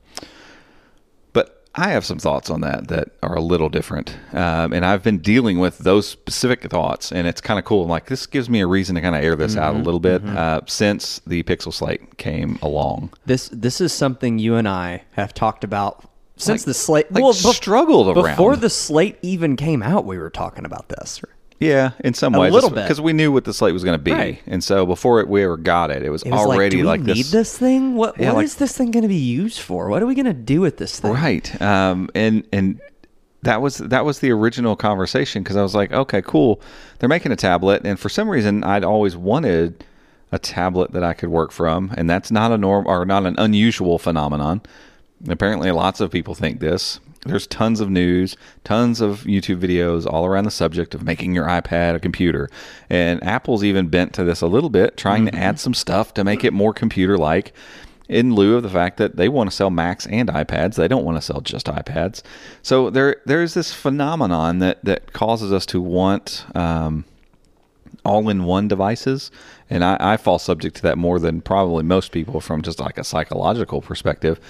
I 1.74 1.90
have 1.90 2.04
some 2.04 2.18
thoughts 2.18 2.50
on 2.50 2.62
that 2.62 2.88
that 2.88 3.11
are 3.22 3.35
a 3.37 3.40
little 3.40 3.68
different, 3.68 4.16
um, 4.33 4.72
and 4.72 4.85
I've 4.85 5.04
been 5.04 5.18
dealing 5.18 5.61
with 5.61 5.78
those 5.78 6.06
specific 6.09 6.62
thoughts, 6.68 7.12
and 7.12 7.28
it's 7.28 7.40
kind 7.40 7.59
of 7.61 7.64
cool. 7.64 7.85
I'm 7.85 7.88
like, 7.88 8.06
this 8.06 8.26
gives 8.26 8.50
me 8.50 8.61
a 8.61 8.66
reason 8.66 8.96
to 8.96 9.00
kind 9.00 9.14
of 9.14 9.22
air 9.22 9.37
this 9.37 9.56
out 9.56 9.76
a 9.76 9.78
little 9.78 10.00
bit 10.00 10.24
uh, 10.26 10.62
since 10.66 11.20
the 11.26 11.44
Pixel 11.44 11.72
Slate 11.72 12.16
came 12.18 12.59
along. 12.61 13.12
This 13.24 13.48
this 13.52 13.80
is 13.80 13.92
something 13.92 14.38
you 14.40 14.56
and 14.56 14.68
I 14.68 15.04
have 15.12 15.33
talked 15.33 15.62
about 15.62 16.04
since 16.37 16.62
Like- 16.62 16.66
the 16.66 16.74
slate. 16.74 17.12
like 17.12 17.22
bef- 17.22 17.54
struggled 17.54 18.16
around. 18.16 18.33
before 18.35 18.56
the 18.56 18.70
slate 18.70 19.18
even 19.22 19.54
came 19.56 19.83
out. 19.83 20.04
We 20.04 20.18
were 20.18 20.30
talking 20.30 20.64
about 20.64 20.88
this. 20.88 21.20
Yeah, 21.61 21.90
in 22.03 22.14
some 22.14 22.33
ways 22.33 22.38
A 22.38 22.42
ways, 22.44 22.53
little 22.55 22.70
bit. 22.70 22.83
because 22.85 23.01
we 23.03 23.12
knew 23.12 23.31
what 23.31 23.44
the 23.44 23.53
slate 23.53 23.75
was 23.75 23.85
going 23.85 23.99
to 23.99 24.03
be, 24.03 24.12
Right. 24.12 24.42
and 24.46 24.64
so 24.64 24.87
before 24.87 25.20
it, 25.20 25.29
we 25.29 25.44
ever 25.44 25.59
got 25.59 25.90
it, 25.90 26.03
it 26.03 26.09
was, 26.09 26.23
It 26.23 26.31
was 26.31 26.40
already 26.40 26.83
like, 26.83 27.01
do 27.01 27.05
we 27.05 27.11
like 27.11 27.16
need 27.16 27.27
this 27.27 27.57
thing? 27.59 27.96
What 27.96 28.18
Yeah, 28.18 28.29
what 28.29 28.37
like- 28.37 28.44
is 28.46 28.55
this 28.57 28.75
thing 28.77 28.90
going 28.90 29.03
to 29.03 29.09
be 29.09 29.14
used 29.14 29.61
for? 29.61 29.88
What 29.90 30.03
are 30.03 30.07
we 30.07 30.14
going 30.14 30.25
to 30.25 30.33
do 30.33 30.62
with 30.62 30.79
this 30.79 30.99
thing? 30.99 31.12
right? 31.12 31.61
Um, 31.62 32.09
and 32.14 32.44
and 32.51 32.81
that 33.42 33.61
was 33.61 33.77
that 33.79 34.05
was 34.07 34.20
the 34.20 34.31
original 34.31 34.75
conversation 34.75 35.42
because 35.42 35.57
I 35.57 35.62
was 35.62 35.75
like, 35.75 35.92
okay, 35.92 36.23
cool, 36.23 36.61
they're 36.99 37.09
making 37.11 37.31
a 37.33 37.37
tablet, 37.37 37.83
and 37.85 38.01
for 38.01 38.09
some 38.09 38.29
reason, 38.29 38.64
I'd 38.64 38.85
always 38.85 39.14
wanted 39.16 39.85
a 40.33 40.38
tablet 40.38 40.92
that 40.92 41.03
I 41.05 41.12
could 41.12 41.29
work 41.29 41.51
from, 41.53 41.92
and 41.96 42.09
that's 42.09 42.31
not 42.31 42.53
a 42.53 42.57
norm 42.59 42.87
or 42.87 43.05
not 43.05 43.27
an 43.27 43.35
unusual 43.38 43.99
phenomenon. 43.99 44.62
Apparently, 45.29 45.70
lots 45.73 46.01
of 46.01 46.11
people 46.11 46.35
think 46.35 46.61
this. 46.61 47.01
There's 47.26 47.46
tons 47.46 47.80
of 47.80 47.90
news, 47.90 48.37
tons 48.64 49.00
of 49.00 49.24
YouTube 49.24 49.61
videos 49.61 50.11
all 50.11 50.24
around 50.24 50.44
the 50.44 50.50
subject 50.50 50.94
of 50.94 51.02
making 51.02 51.35
your 51.35 51.46
iPad 51.46 51.94
a 51.94 52.00
computer. 52.00 52.48
And 52.88 53.22
Apple's 53.22 53.62
even 53.62 53.88
bent 53.88 54.14
to 54.14 54.24
this 54.24 54.40
a 54.40 54.46
little 54.46 54.70
bit, 54.70 54.96
trying 54.96 55.26
to 55.26 55.35
add 55.35 55.61
some 55.61 55.74
stuff 55.74 56.14
to 56.14 56.24
make 56.24 56.44
it 56.44 56.54
more 56.54 56.72
computer 56.72 57.18
like, 57.18 57.52
in 58.09 58.35
lieu 58.35 58.56
of 58.56 58.62
the 58.64 58.70
fact 58.70 58.96
that 58.96 59.16
they 59.16 59.28
want 59.28 59.48
to 59.48 59.54
sell 59.54 59.70
Macs 59.70 60.06
and 60.06 60.28
iPads. 60.28 60.74
They 60.74 60.88
don't 60.88 61.04
want 61.04 61.16
to 61.16 61.22
sell 61.22 61.40
just 61.40 61.66
iPads. 61.66 62.22
So 62.61 62.90
there 62.90 63.16
there's 63.24 63.54
this 63.54 63.72
phenomenon 63.72 64.59
that, 64.59 64.85
that 64.85 65.12
causes 65.12 65.52
us 65.52 65.64
to 65.66 65.80
want 65.80 66.44
um, 66.56 67.04
all-in-one 68.04 68.66
devices 68.66 69.30
and 69.68 69.85
I, 69.85 69.96
I 70.00 70.16
fall 70.16 70.38
subject 70.38 70.76
to 70.76 70.83
that 70.83 70.98
more 70.98 71.18
than 71.18 71.40
probably 71.40 71.85
most 71.85 72.11
people 72.11 72.40
from 72.40 72.62
just 72.62 72.80
like 72.80 72.98
a 72.98 73.04
psychological 73.04 73.80
perspective 73.80 74.40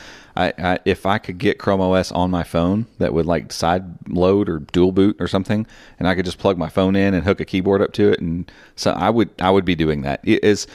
I, 0.41 0.53
I 0.59 0.79
if 0.85 1.07
i 1.07 1.19
could 1.19 1.39
get 1.39 1.59
chrome 1.59 1.81
os 1.81 2.13
on 2.13 2.31
my 2.31 2.43
phone 2.43 2.87
that 2.99 3.13
would 3.13 3.27
like 3.27 3.53
side 3.53 3.85
load 4.09 4.49
or 4.49 4.61
dual 4.61 4.93
boot 4.93 5.17
or 5.21 5.29
something 5.29 5.67
and 5.99 6.09
i 6.09 6.15
could 6.15 6.25
just 6.25 6.39
plug 6.39 6.59
my 6.59 6.69
phone 6.69 6.97
in 6.97 7.15
and 7.15 7.25
hook 7.25 7.41
a 7.41 7.45
keyboard 7.45 7.83
up 7.83 7.93
to 7.95 8.11
it 8.11 8.21
and 8.21 8.51
so 8.77 8.93
i 8.93 9.11
would 9.11 9.31
i 9.41 9.51
would 9.51 9.65
be 9.65 9.75
doing 9.75 10.03
that 10.03 10.21
it 10.25 10.43
is 10.45 10.67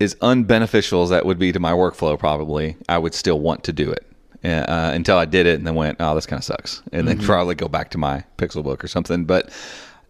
as 0.00 0.14
unbeneficial 0.16 1.02
as 1.02 1.10
that 1.10 1.26
would 1.26 1.38
be 1.38 1.52
to 1.52 1.60
my 1.60 1.72
workflow 1.72 2.18
probably 2.18 2.76
i 2.88 2.96
would 2.96 3.14
still 3.14 3.40
want 3.40 3.64
to 3.64 3.72
do 3.72 3.90
it 3.90 4.06
uh, 4.44 4.90
until 4.94 5.18
I 5.18 5.26
did 5.26 5.46
it 5.46 5.58
and 5.58 5.66
then 5.66 5.74
went, 5.74 5.98
oh, 6.00 6.14
this 6.14 6.26
kind 6.26 6.40
of 6.40 6.44
sucks, 6.44 6.82
and 6.92 7.06
then 7.06 7.18
probably 7.18 7.54
go 7.54 7.68
back 7.68 7.90
to 7.90 7.98
my 7.98 8.24
Pixel 8.38 8.64
Book 8.64 8.82
or 8.82 8.88
something. 8.88 9.24
But 9.24 9.50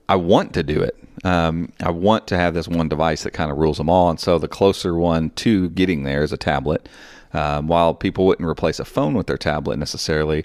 I 0.08 0.16
want 0.16 0.54
to 0.54 0.62
do 0.62 0.80
it. 0.80 0.96
Um, 1.24 1.72
I 1.80 1.90
want 1.90 2.26
to 2.28 2.36
have 2.36 2.54
this 2.54 2.66
one 2.66 2.88
device 2.88 3.22
that 3.24 3.32
kind 3.32 3.50
of 3.50 3.58
rules 3.58 3.78
them 3.78 3.90
all, 3.90 4.10
and 4.10 4.18
so 4.18 4.38
the 4.38 4.48
closer 4.48 4.94
one 4.94 5.30
to 5.30 5.70
getting 5.70 6.04
there 6.04 6.22
is 6.22 6.32
a 6.32 6.36
tablet. 6.36 6.88
Um, 7.32 7.68
while 7.68 7.94
people 7.94 8.26
wouldn't 8.26 8.48
replace 8.48 8.80
a 8.80 8.84
phone 8.84 9.14
with 9.14 9.26
their 9.26 9.38
tablet 9.38 9.78
necessarily, 9.78 10.44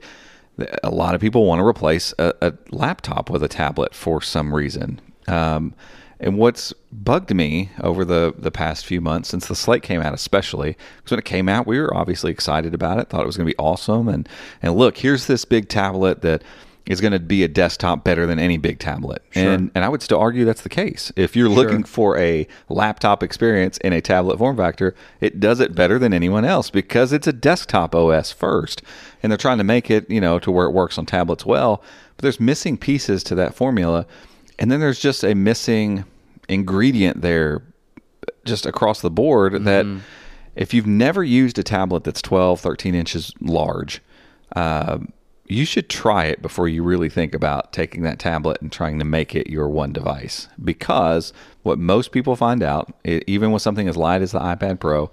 a 0.83 0.89
lot 0.89 1.15
of 1.15 1.21
people 1.21 1.45
want 1.45 1.59
to 1.59 1.65
replace 1.65 2.13
a, 2.19 2.33
a 2.41 2.53
laptop 2.71 3.29
with 3.29 3.43
a 3.43 3.47
tablet 3.47 3.93
for 3.93 4.21
some 4.21 4.53
reason. 4.53 5.01
Um, 5.27 5.73
and 6.19 6.37
what's 6.37 6.73
bugged 6.91 7.33
me 7.35 7.71
over 7.81 8.05
the, 8.05 8.33
the 8.37 8.51
past 8.51 8.85
few 8.85 9.01
months, 9.01 9.29
since 9.29 9.47
the 9.47 9.55
slate 9.55 9.83
came 9.83 10.01
out, 10.01 10.13
especially, 10.13 10.77
because 10.97 11.11
when 11.11 11.19
it 11.19 11.25
came 11.25 11.49
out, 11.49 11.67
we 11.67 11.79
were 11.79 11.93
obviously 11.93 12.31
excited 12.31 12.73
about 12.73 12.99
it, 12.99 13.09
thought 13.09 13.21
it 13.21 13.27
was 13.27 13.35
going 13.35 13.47
to 13.47 13.53
be 13.53 13.57
awesome. 13.57 14.07
And, 14.07 14.29
and 14.61 14.75
look, 14.75 14.97
here's 14.97 15.27
this 15.27 15.43
big 15.43 15.67
tablet 15.67 16.21
that 16.21 16.41
is 16.87 17.01
going 17.01 17.13
to 17.13 17.19
be 17.19 17.43
a 17.43 17.47
desktop 17.47 18.03
better 18.03 18.25
than 18.27 18.37
any 18.37 18.57
big 18.57 18.77
tablet. 18.79 19.23
And, 19.33 19.71
and 19.73 19.83
I 19.83 19.89
would 19.89 20.01
still 20.03 20.19
argue 20.19 20.45
that's 20.45 20.61
the 20.61 20.69
case. 20.69 21.11
If 21.15 21.35
you're 21.35 21.49
looking 21.49 21.83
for 21.83 22.17
a 22.17 22.47
laptop 22.69 23.23
experience 23.23 23.77
in 23.79 23.91
a 23.91 24.01
tablet 24.01 24.37
form 24.37 24.55
factor, 24.57 24.93
it 25.19 25.39
does 25.39 25.59
it 25.59 25.73
better 25.73 25.97
than 25.97 26.13
anyone 26.13 26.45
else 26.45 26.69
because 26.69 27.11
it's 27.11 27.25
a 27.27 27.33
desktop 27.33 27.95
OS 27.95 28.31
first. 28.31 28.83
And 29.23 29.31
they're 29.31 29.37
trying 29.37 29.57
to 29.57 29.63
make 29.63 29.89
it, 29.89 30.09
you 30.09 30.21
know, 30.21 30.37
to 30.39 30.51
where 30.51 30.67
it 30.67 30.71
works 30.71 30.97
on 30.97 31.05
tablets 31.05 31.45
well. 31.45 31.81
But 32.17 32.23
there's 32.23 32.39
missing 32.39 32.77
pieces 32.77 33.23
to 33.25 33.35
that 33.35 33.55
formula. 33.55 34.05
And 34.59 34.71
then 34.71 34.79
there's 34.79 34.99
just 34.99 35.23
a 35.23 35.33
missing 35.33 36.05
ingredient 36.47 37.21
there 37.21 37.63
just 38.45 38.67
across 38.67 39.01
the 39.01 39.09
board 39.09 39.63
that 39.65 39.85
if 40.55 40.73
you've 40.73 40.87
never 40.87 41.23
used 41.23 41.57
a 41.57 41.63
tablet 41.63 42.03
that's 42.03 42.21
12, 42.21 42.61
13 42.61 42.93
inches 42.95 43.33
large, 43.41 44.01
uh, 44.55 44.99
you 45.47 45.65
should 45.65 45.89
try 45.89 46.25
it 46.25 46.41
before 46.41 46.67
you 46.67 46.83
really 46.83 47.09
think 47.09 47.35
about 47.35 47.71
taking 47.71 48.01
that 48.03 48.19
tablet 48.19 48.61
and 48.61 48.71
trying 48.71 48.97
to 48.99 49.05
make 49.05 49.35
it 49.35 49.47
your 49.47 49.69
one 49.69 49.93
device. 49.93 50.47
Because 50.63 51.33
what 51.63 51.77
most 51.77 52.11
people 52.11 52.35
find 52.35 52.63
out, 52.63 52.93
e- 53.05 53.21
even 53.27 53.51
with 53.51 53.61
something 53.61 53.87
as 53.87 53.95
light 53.95 54.21
as 54.21 54.31
the 54.31 54.39
iPad 54.39 54.79
Pro, 54.79 55.11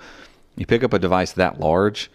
you 0.56 0.64
pick 0.64 0.82
up 0.82 0.92
a 0.92 0.98
device 0.98 1.32
that 1.32 1.60
large, 1.60 2.10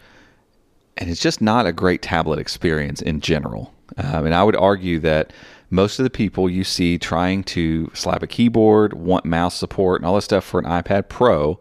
and 0.97 1.09
it's 1.09 1.21
just 1.21 1.41
not 1.41 1.67
a 1.67 1.73
great 1.73 2.01
tablet 2.01 2.39
experience 2.39 3.01
in 3.01 3.21
general. 3.21 3.73
Um, 3.97 4.25
and 4.25 4.33
I 4.33 4.43
would 4.43 4.55
argue 4.55 4.99
that 4.99 5.31
most 5.69 5.99
of 5.99 6.03
the 6.03 6.09
people 6.09 6.49
you 6.49 6.63
see 6.63 6.97
trying 6.97 7.43
to 7.43 7.91
slap 7.93 8.23
a 8.23 8.27
keyboard, 8.27 8.93
want 8.93 9.25
mouse 9.25 9.55
support, 9.55 10.01
and 10.01 10.07
all 10.07 10.15
this 10.15 10.25
stuff 10.25 10.43
for 10.43 10.59
an 10.59 10.65
iPad 10.65 11.09
Pro, 11.09 11.59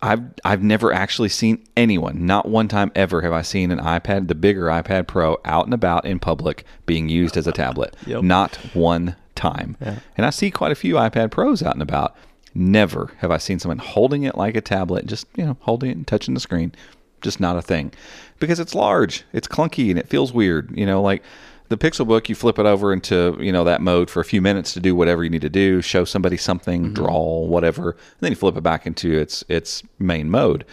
I've 0.00 0.22
I've 0.44 0.62
never 0.62 0.92
actually 0.92 1.28
seen 1.28 1.64
anyone, 1.76 2.24
not 2.24 2.48
one 2.48 2.68
time 2.68 2.92
ever 2.94 3.22
have 3.22 3.32
I 3.32 3.42
seen 3.42 3.70
an 3.70 3.80
iPad, 3.80 4.28
the 4.28 4.34
bigger 4.34 4.66
iPad 4.66 5.08
Pro, 5.08 5.38
out 5.44 5.64
and 5.64 5.74
about 5.74 6.04
in 6.04 6.18
public 6.18 6.64
being 6.86 7.08
used 7.08 7.36
as 7.36 7.46
a 7.46 7.52
tablet. 7.52 7.96
Yep. 8.06 8.22
Not 8.22 8.56
one 8.74 9.16
time. 9.34 9.76
And 10.16 10.24
I 10.24 10.30
see 10.30 10.50
quite 10.50 10.72
a 10.72 10.76
few 10.76 10.94
iPad 10.94 11.30
Pros 11.30 11.62
out 11.62 11.74
and 11.74 11.82
about. 11.82 12.16
Never 12.54 13.10
have 13.18 13.30
I 13.30 13.36
seen 13.38 13.58
someone 13.58 13.78
holding 13.78 14.22
it 14.22 14.36
like 14.36 14.56
a 14.56 14.60
tablet, 14.60 15.06
just 15.06 15.26
you 15.36 15.44
know, 15.44 15.56
holding 15.60 15.90
it 15.90 15.96
and 15.96 16.06
touching 16.06 16.34
the 16.34 16.40
screen. 16.40 16.72
Just 17.20 17.40
not 17.40 17.56
a 17.56 17.62
thing, 17.62 17.92
because 18.38 18.60
it's 18.60 18.74
large, 18.74 19.24
it's 19.32 19.48
clunky, 19.48 19.90
and 19.90 19.98
it 19.98 20.08
feels 20.08 20.32
weird. 20.32 20.70
You 20.76 20.86
know, 20.86 21.02
like 21.02 21.22
the 21.68 21.76
Pixel 21.76 22.06
Book, 22.06 22.28
you 22.28 22.34
flip 22.34 22.58
it 22.58 22.66
over 22.66 22.92
into 22.92 23.36
you 23.40 23.52
know 23.52 23.64
that 23.64 23.80
mode 23.80 24.10
for 24.10 24.20
a 24.20 24.24
few 24.24 24.40
minutes 24.40 24.72
to 24.72 24.80
do 24.80 24.94
whatever 24.94 25.22
you 25.22 25.30
need 25.30 25.42
to 25.42 25.50
do, 25.50 25.82
show 25.82 26.04
somebody 26.04 26.36
something, 26.36 26.92
draw, 26.92 27.40
whatever, 27.40 27.90
and 27.90 28.20
then 28.20 28.32
you 28.32 28.36
flip 28.36 28.56
it 28.56 28.62
back 28.62 28.86
into 28.86 29.18
its 29.18 29.44
its 29.48 29.82
main 29.98 30.30
mode. 30.30 30.64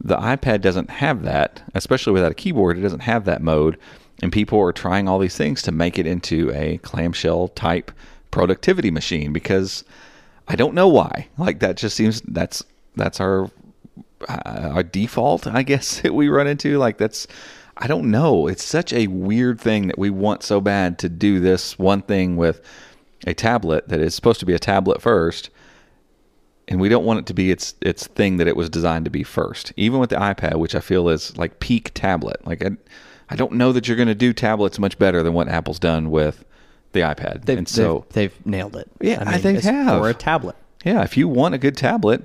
The 0.00 0.16
iPad 0.16 0.60
doesn't 0.60 0.90
have 0.90 1.22
that, 1.22 1.62
especially 1.74 2.12
without 2.12 2.30
a 2.30 2.36
keyboard. 2.36 2.78
It 2.78 2.82
doesn't 2.82 3.00
have 3.00 3.24
that 3.24 3.42
mode, 3.42 3.78
and 4.22 4.30
people 4.30 4.60
are 4.60 4.72
trying 4.72 5.08
all 5.08 5.18
these 5.18 5.36
things 5.36 5.60
to 5.62 5.72
make 5.72 5.98
it 5.98 6.06
into 6.06 6.52
a 6.54 6.78
clamshell 6.78 7.48
type 7.48 7.90
productivity 8.30 8.90
machine 8.90 9.32
because 9.32 9.84
I 10.46 10.54
don't 10.54 10.74
know 10.74 10.88
why. 10.88 11.28
Like 11.36 11.58
that 11.60 11.76
just 11.76 11.96
seems 11.96 12.20
that's 12.22 12.62
that's 12.94 13.20
our 13.20 13.50
uh, 14.28 14.70
our 14.74 14.82
default, 14.82 15.46
I 15.46 15.62
guess 15.62 16.00
that 16.02 16.14
we 16.14 16.28
run 16.28 16.46
into. 16.46 16.78
Like 16.78 16.98
that's 16.98 17.26
I 17.78 17.86
don't 17.86 18.10
know. 18.10 18.48
It's 18.48 18.64
such 18.64 18.92
a 18.92 19.06
weird 19.06 19.60
thing 19.60 19.86
that 19.86 19.98
we 19.98 20.10
want 20.10 20.42
so 20.42 20.60
bad 20.60 20.98
to 21.00 21.08
do 21.08 21.40
this 21.40 21.78
one 21.78 22.02
thing 22.02 22.36
with 22.36 22.60
a 23.26 23.34
tablet 23.34 23.88
that 23.88 24.00
is 24.00 24.14
supposed 24.14 24.40
to 24.40 24.46
be 24.46 24.54
a 24.54 24.58
tablet 24.58 25.00
first 25.00 25.50
and 26.68 26.80
we 26.80 26.88
don't 26.88 27.04
want 27.04 27.18
it 27.20 27.26
to 27.26 27.34
be 27.34 27.50
its 27.50 27.74
its 27.80 28.06
thing 28.06 28.36
that 28.36 28.46
it 28.46 28.54
was 28.54 28.68
designed 28.68 29.06
to 29.06 29.10
be 29.10 29.24
first. 29.24 29.72
Even 29.76 29.98
with 29.98 30.10
the 30.10 30.16
iPad, 30.16 30.56
which 30.56 30.74
I 30.74 30.80
feel 30.80 31.08
is 31.08 31.36
like 31.36 31.60
peak 31.60 31.92
tablet. 31.94 32.46
Like 32.46 32.64
I, 32.64 32.70
I 33.30 33.36
don't 33.36 33.52
know 33.52 33.72
that 33.72 33.88
you're 33.88 33.96
going 33.96 34.08
to 34.08 34.14
do 34.14 34.32
tablets 34.32 34.78
much 34.78 34.98
better 34.98 35.22
than 35.22 35.32
what 35.32 35.48
Apple's 35.48 35.78
done 35.78 36.10
with 36.10 36.44
the 36.92 37.00
iPad. 37.00 37.46
They've, 37.46 37.58
and 37.58 37.68
so 37.68 38.04
they've, 38.10 38.32
they've 38.34 38.46
nailed 38.46 38.76
it. 38.76 38.88
Yeah, 39.00 39.24
I 39.26 39.38
they 39.38 39.60
have. 39.60 40.00
for 40.00 40.08
a 40.08 40.14
tablet. 40.14 40.56
yeah, 40.84 41.02
if 41.02 41.16
you 41.16 41.26
want 41.26 41.54
a 41.54 41.58
good 41.58 41.76
tablet, 41.76 42.22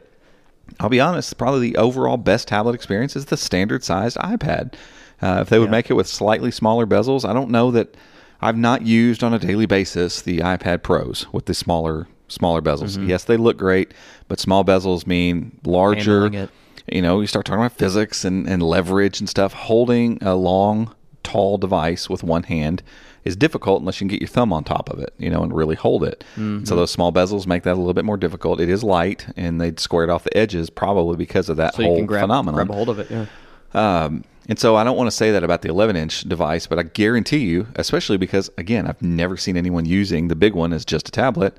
I'll 0.80 0.90
be 0.90 1.00
honest, 1.00 1.38
probably 1.38 1.72
the 1.72 1.78
overall 1.78 2.18
best 2.18 2.50
tablet 2.50 2.76
experience 2.76 3.16
is 3.16 3.26
the 3.26 3.38
standard 3.38 3.84
sized 3.84 4.18
iPad. 4.18 4.74
Uh, 5.22 5.40
if 5.42 5.50
they 5.50 5.60
would 5.60 5.66
Yeah. 5.68 5.72
make 5.72 5.90
it 5.90 5.94
with 5.94 6.08
slightly 6.08 6.52
smaller 6.52 6.86
bezels, 6.86 7.28
I 7.28 7.34
don't 7.34 7.50
know 7.50 7.72
that 7.72 7.96
I've 8.42 8.58
not 8.58 8.82
used 8.86 9.24
on 9.24 9.34
a 9.34 9.40
daily 9.40 9.66
basis 9.66 10.22
the 10.22 10.40
iPad 10.40 10.84
Pros 10.84 11.28
with 11.32 11.46
the 11.46 11.54
smaller 11.54 12.08
smaller 12.28 12.62
bezels. 12.62 12.98
Mm-hmm. 12.98 13.10
Yes, 13.10 13.26
they 13.26 13.38
look 13.38 13.58
great, 13.58 13.94
but 14.28 14.40
small 14.40 14.64
bezels 14.66 15.06
mean 15.06 15.60
larger. 15.66 16.50
You 16.92 17.02
know, 17.02 17.22
you 17.22 17.28
start 17.28 17.46
talking 17.46 17.62
about 17.62 17.78
physics 17.78 18.26
and, 18.26 18.48
and 18.50 18.62
leverage 18.62 19.20
and 19.20 19.30
stuff. 19.30 19.54
Holding 19.54 20.18
a 20.22 20.36
long, 20.36 20.94
tall 21.24 21.58
device 21.58 22.10
with 22.10 22.24
one 22.24 22.44
hand 22.44 22.82
is 23.24 23.38
difficult 23.38 23.80
unless 23.82 23.96
you 24.02 24.06
can 24.06 24.10
get 24.10 24.20
your 24.22 24.28
thumb 24.28 24.52
on 24.52 24.66
top 24.66 24.90
of 24.90 25.00
it, 25.00 25.14
you 25.18 25.30
know, 25.30 25.44
and 25.44 25.54
really 25.54 25.76
hold 25.76 26.04
it. 26.04 26.26
Mm-hmm. 26.36 26.66
So 26.66 26.76
those 26.76 26.92
small 26.92 27.14
bezels 27.14 27.48
make 27.48 27.64
that 27.64 27.74
a 27.74 27.80
little 27.80 27.94
bit 27.94 28.04
more 28.04 28.18
difficult. 28.18 28.60
It 28.60 28.68
is 28.68 28.84
light, 28.84 29.28
and 29.38 29.62
they'd 29.62 29.80
square 29.80 30.04
it 30.04 30.10
off 30.10 30.26
the 30.26 30.36
edges 30.36 30.70
probably 30.70 31.16
because 31.16 31.48
of 31.48 31.56
that 31.58 31.76
So 31.76 31.84
whole 31.84 31.92
you 31.94 31.98
can 32.00 32.06
grab, 32.08 32.24
phenomenon. 32.24 32.56
grab 32.56 32.70
a 32.72 32.74
hold 32.74 32.90
of 32.90 33.00
it. 33.00 33.10
Yeah. 33.10 33.26
Um, 33.74 34.24
and 34.50 34.60
so 34.60 34.76
I 34.76 34.84
don't 34.84 34.98
want 34.98 35.08
to 35.08 35.16
say 35.16 35.32
that 35.32 35.44
about 35.44 35.62
the 35.62 35.70
11 35.70 35.96
inch 35.96 36.22
device, 36.22 36.68
but 36.68 36.80
I 36.80 36.84
guarantee 36.84 37.40
you, 37.40 37.68
especially 37.76 38.18
because, 38.18 38.50
again, 38.58 38.88
I've 38.88 39.02
never 39.02 39.38
seen 39.38 39.56
anyone 39.56 39.86
using 39.86 40.28
the 40.28 40.36
big 40.36 40.54
one 40.54 40.74
as 40.74 40.84
just 40.84 41.08
a 41.08 41.12
tablet. 41.12 41.58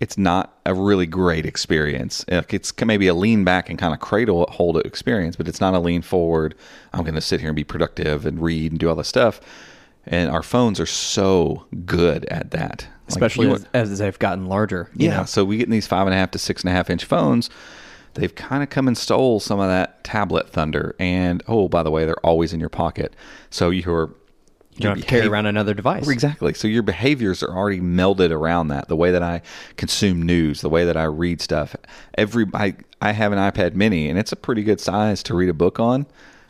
It's 0.00 0.18
not 0.18 0.58
a 0.66 0.74
really 0.74 1.06
great 1.06 1.46
experience. 1.46 2.24
It's 2.28 2.72
maybe 2.84 3.06
a 3.06 3.14
lean 3.14 3.44
back 3.44 3.70
and 3.70 3.78
kind 3.78 3.94
of 3.94 4.00
cradle 4.00 4.46
hold 4.50 4.76
experience, 4.78 5.36
but 5.36 5.46
it's 5.46 5.60
not 5.60 5.74
a 5.74 5.78
lean 5.78 6.02
forward. 6.02 6.54
I'm 6.92 7.02
going 7.02 7.14
to 7.14 7.20
sit 7.20 7.40
here 7.40 7.50
and 7.50 7.56
be 7.56 7.64
productive 7.64 8.26
and 8.26 8.42
read 8.42 8.72
and 8.72 8.78
do 8.78 8.88
all 8.88 8.96
this 8.96 9.08
stuff. 9.08 9.40
And 10.06 10.30
our 10.30 10.42
phones 10.42 10.80
are 10.80 10.86
so 10.86 11.64
good 11.86 12.24
at 12.26 12.50
that. 12.50 12.86
Especially 13.08 13.46
you 13.46 13.54
as, 13.54 13.66
as 13.72 13.98
they've 13.98 14.18
gotten 14.18 14.46
larger. 14.46 14.90
you 14.96 15.08
yeah. 15.08 15.18
know? 15.18 15.24
So 15.24 15.44
we 15.44 15.58
get 15.58 15.66
in 15.66 15.70
these 15.70 15.86
five 15.86 16.06
and 16.06 16.14
a 16.14 16.18
half 16.18 16.32
to 16.32 16.38
six 16.38 16.62
and 16.62 16.70
a 16.70 16.72
half 16.72 16.90
inch 16.90 17.04
phones. 17.04 17.48
They've 18.14 18.34
kind 18.34 18.62
of 18.62 18.70
come 18.70 18.88
and 18.88 18.96
stole 18.96 19.40
some 19.40 19.60
of 19.60 19.68
that 19.68 20.04
tablet 20.04 20.48
thunder. 20.48 20.94
And 20.98 21.42
oh, 21.48 21.68
by 21.68 21.82
the 21.82 21.90
way, 21.90 22.04
they're 22.04 22.26
always 22.26 22.52
in 22.52 22.60
your 22.60 22.68
pocket. 22.68 23.14
So 23.50 23.70
you're 23.70 24.14
You 24.76 24.82
don't 24.82 24.96
have 24.96 25.04
to 25.04 25.08
carry 25.08 25.26
around 25.26 25.46
another 25.46 25.74
device. 25.74 26.08
Exactly. 26.08 26.54
So 26.54 26.66
your 26.66 26.82
behaviors 26.82 27.42
are 27.42 27.50
already 27.56 27.80
melded 27.80 28.30
around 28.30 28.68
that. 28.68 28.88
The 28.88 28.96
way 28.96 29.10
that 29.12 29.22
I 29.22 29.42
consume 29.76 30.22
news, 30.22 30.60
the 30.62 30.68
way 30.68 30.84
that 30.84 30.96
I 30.96 31.04
read 31.04 31.40
stuff. 31.40 31.76
Every 32.14 32.46
I 32.54 32.76
I 33.00 33.12
have 33.12 33.32
an 33.32 33.38
iPad 33.38 33.74
Mini, 33.74 34.08
and 34.08 34.18
it's 34.18 34.32
a 34.32 34.36
pretty 34.36 34.62
good 34.62 34.80
size 34.80 35.22
to 35.24 35.34
read 35.34 35.48
a 35.48 35.54
book 35.54 35.78
on. 35.78 36.06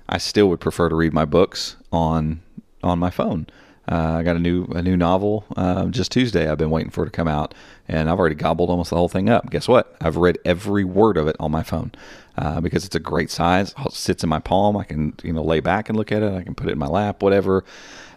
I 0.08 0.18
still 0.18 0.48
would 0.48 0.60
prefer 0.60 0.88
to 0.88 0.94
read 0.94 1.12
my 1.12 1.24
books 1.24 1.76
on 1.92 2.40
on 2.82 2.98
my 2.98 3.10
phone. 3.10 3.46
Uh, 3.90 4.16
I 4.18 4.22
got 4.22 4.36
a 4.36 4.38
new 4.38 4.64
a 4.66 4.82
new 4.82 4.96
novel 4.96 5.44
um, 5.56 5.92
just 5.92 6.10
Tuesday. 6.10 6.48
I've 6.48 6.58
been 6.58 6.70
waiting 6.70 6.90
for 6.90 7.02
it 7.02 7.06
to 7.06 7.10
come 7.10 7.28
out, 7.28 7.54
and 7.86 8.08
I've 8.08 8.18
already 8.18 8.34
gobbled 8.34 8.70
almost 8.70 8.90
the 8.90 8.96
whole 8.96 9.08
thing 9.08 9.28
up. 9.28 9.50
Guess 9.50 9.68
what? 9.68 9.94
I've 10.00 10.16
read 10.16 10.38
every 10.44 10.84
word 10.84 11.16
of 11.16 11.28
it 11.28 11.36
on 11.38 11.50
my 11.50 11.62
phone 11.62 11.92
uh, 12.38 12.60
because 12.60 12.86
it's 12.86 12.94
a 12.94 13.00
great 13.00 13.30
size. 13.30 13.74
It 13.84 13.92
sits 13.92 14.22
in 14.22 14.30
my 14.30 14.38
palm. 14.38 14.76
I 14.76 14.84
can 14.84 15.14
you 15.22 15.32
know 15.32 15.42
lay 15.42 15.60
back 15.60 15.88
and 15.88 15.98
look 15.98 16.12
at 16.12 16.22
it. 16.22 16.32
I 16.32 16.42
can 16.42 16.54
put 16.54 16.68
it 16.68 16.72
in 16.72 16.78
my 16.78 16.86
lap, 16.86 17.22
whatever. 17.22 17.62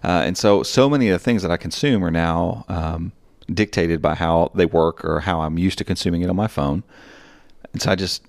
Uh, 0.03 0.23
and 0.25 0.38
so 0.38 0.63
so 0.63 0.89
many 0.89 1.10
of 1.10 1.13
the 1.13 1.23
things 1.23 1.41
that 1.41 1.51
I 1.51 1.58
consume 1.58 2.03
are 2.03 2.12
now 2.12 2.63
um, 2.69 3.12
dictated 3.53 4.01
by 4.01 4.15
how 4.15 4.51
they 4.56 4.65
work 4.65 5.03
or 5.03 5.21
how 5.21 5.41
I'm 5.41 5.58
used 5.58 5.77
to 5.80 5.84
consuming 5.84 6.21
it 6.21 6.30
on 6.30 6.36
my 6.36 6.47
phone. 6.47 6.84
And 7.73 7.82
so 7.82 7.91
I 7.91 7.95
just 7.95 8.23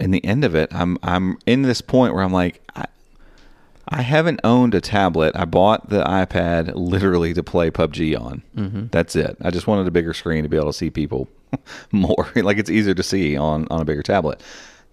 in 0.00 0.10
the 0.10 0.24
end 0.24 0.44
of 0.44 0.54
it, 0.54 0.74
I'm 0.74 0.98
I'm 1.02 1.38
in 1.46 1.62
this 1.62 1.80
point 1.80 2.14
where 2.14 2.22
I'm 2.22 2.32
like, 2.32 2.62
I, 2.74 2.86
I 3.88 4.02
haven't 4.02 4.40
owned 4.44 4.74
a 4.74 4.80
tablet. 4.80 5.32
I 5.34 5.44
bought 5.44 5.90
the 5.90 6.02
iPad 6.04 6.72
literally 6.74 7.34
to 7.34 7.42
play 7.42 7.70
PUBG 7.70 8.18
on. 8.18 8.42
Mm-hmm. 8.56 8.86
That's 8.90 9.14
it. 9.14 9.36
I 9.42 9.50
just 9.50 9.66
wanted 9.66 9.86
a 9.86 9.90
bigger 9.90 10.14
screen 10.14 10.42
to 10.42 10.48
be 10.48 10.56
able 10.56 10.68
to 10.68 10.72
see 10.72 10.90
people 10.90 11.28
more. 11.92 12.30
like 12.36 12.58
it's 12.58 12.70
easier 12.70 12.94
to 12.94 13.02
see 13.02 13.36
on 13.36 13.66
on 13.70 13.80
a 13.80 13.84
bigger 13.84 14.02
tablet. 14.02 14.42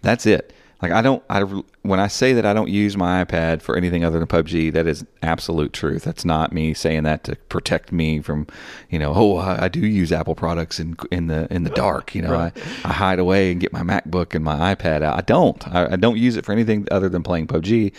That's 0.02 0.26
it. 0.26 0.54
Like 0.82 0.92
I 0.92 1.02
don't. 1.04 1.24
I 1.30 1.42
when 1.84 2.00
I 2.00 2.08
say 2.08 2.34
that 2.34 2.46
I 2.46 2.54
don't 2.54 2.70
use 2.70 2.98
my 2.98 3.24
iPad 3.24 3.62
for 3.62 3.78
anything 3.78 4.04
other 4.04 4.18
than 4.18 4.28
PUBG, 4.28 4.74
that 4.74 4.88
is 4.88 5.06
absolute 5.22 5.74
truth. 5.74 6.04
That's 6.04 6.26
not 6.26 6.52
me 6.52 6.74
saying 6.74 7.04
that 7.04 7.24
to 7.26 7.36
protect 7.36 7.92
me 7.92 8.20
from, 8.22 8.48
you 8.90 8.98
know, 8.98 9.14
oh 9.16 9.38
I, 9.38 9.66
I 9.66 9.68
do 9.68 9.80
use 9.80 10.12
Apple 10.12 10.34
products 10.34 10.80
in 10.80 10.98
in 11.12 11.28
the 11.28 11.48
in 11.54 11.66
the 11.66 11.70
dark. 11.70 12.16
You 12.16 12.24
know, 12.24 12.36
I, 12.36 12.52
I 12.84 12.94
hide 12.94 13.20
away 13.20 13.52
and 13.52 13.62
get 13.62 13.72
my 13.72 13.82
MacBook 13.84 14.34
and 14.34 14.44
my 14.44 14.74
iPad 14.74 15.04
out. 15.04 15.18
I 15.18 15.22
don't. 15.22 15.68
I, 15.68 15.94
I 15.94 15.96
don't 15.98 16.18
use 16.18 16.36
it 16.36 16.46
for 16.46 16.52
anything 16.52 16.88
other 16.90 17.10
than 17.10 17.22
playing 17.22 17.46
PUBG. 17.46 17.94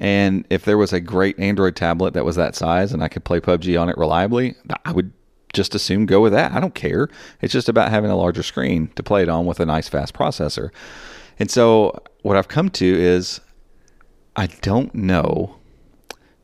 And 0.00 0.46
if 0.48 0.64
there 0.64 0.78
was 0.78 0.94
a 0.94 1.00
great 1.00 1.38
Android 1.38 1.76
tablet 1.76 2.14
that 2.14 2.24
was 2.24 2.36
that 2.36 2.56
size 2.56 2.92
and 2.92 3.04
I 3.04 3.08
could 3.08 3.22
play 3.22 3.38
PUBG 3.38 3.80
on 3.80 3.90
it 3.90 3.98
reliably, 3.98 4.56
I 4.84 4.92
would 4.92 5.12
just 5.52 5.74
assume 5.74 6.06
go 6.06 6.22
with 6.22 6.32
that. 6.32 6.52
I 6.52 6.60
don't 6.60 6.74
care. 6.74 7.08
It's 7.42 7.52
just 7.52 7.68
about 7.68 7.90
having 7.90 8.10
a 8.10 8.16
larger 8.16 8.42
screen 8.42 8.88
to 8.96 9.02
play 9.02 9.22
it 9.22 9.28
on 9.28 9.44
with 9.44 9.60
a 9.60 9.66
nice 9.66 9.88
fast 9.88 10.14
processor. 10.14 10.70
And 11.38 11.50
so 11.50 12.02
what 12.22 12.36
I've 12.36 12.48
come 12.48 12.70
to 12.70 12.86
is 12.86 13.40
I 14.36 14.46
don't 14.46 14.94
know 14.94 15.56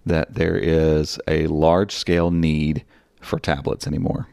that 0.05 0.35
there 0.35 0.57
is 0.57 1.19
a 1.27 1.47
large 1.47 1.93
scale 1.93 2.31
need 2.31 2.85
for 3.23 3.39
tablets 3.39 3.87
anymore 3.87 4.29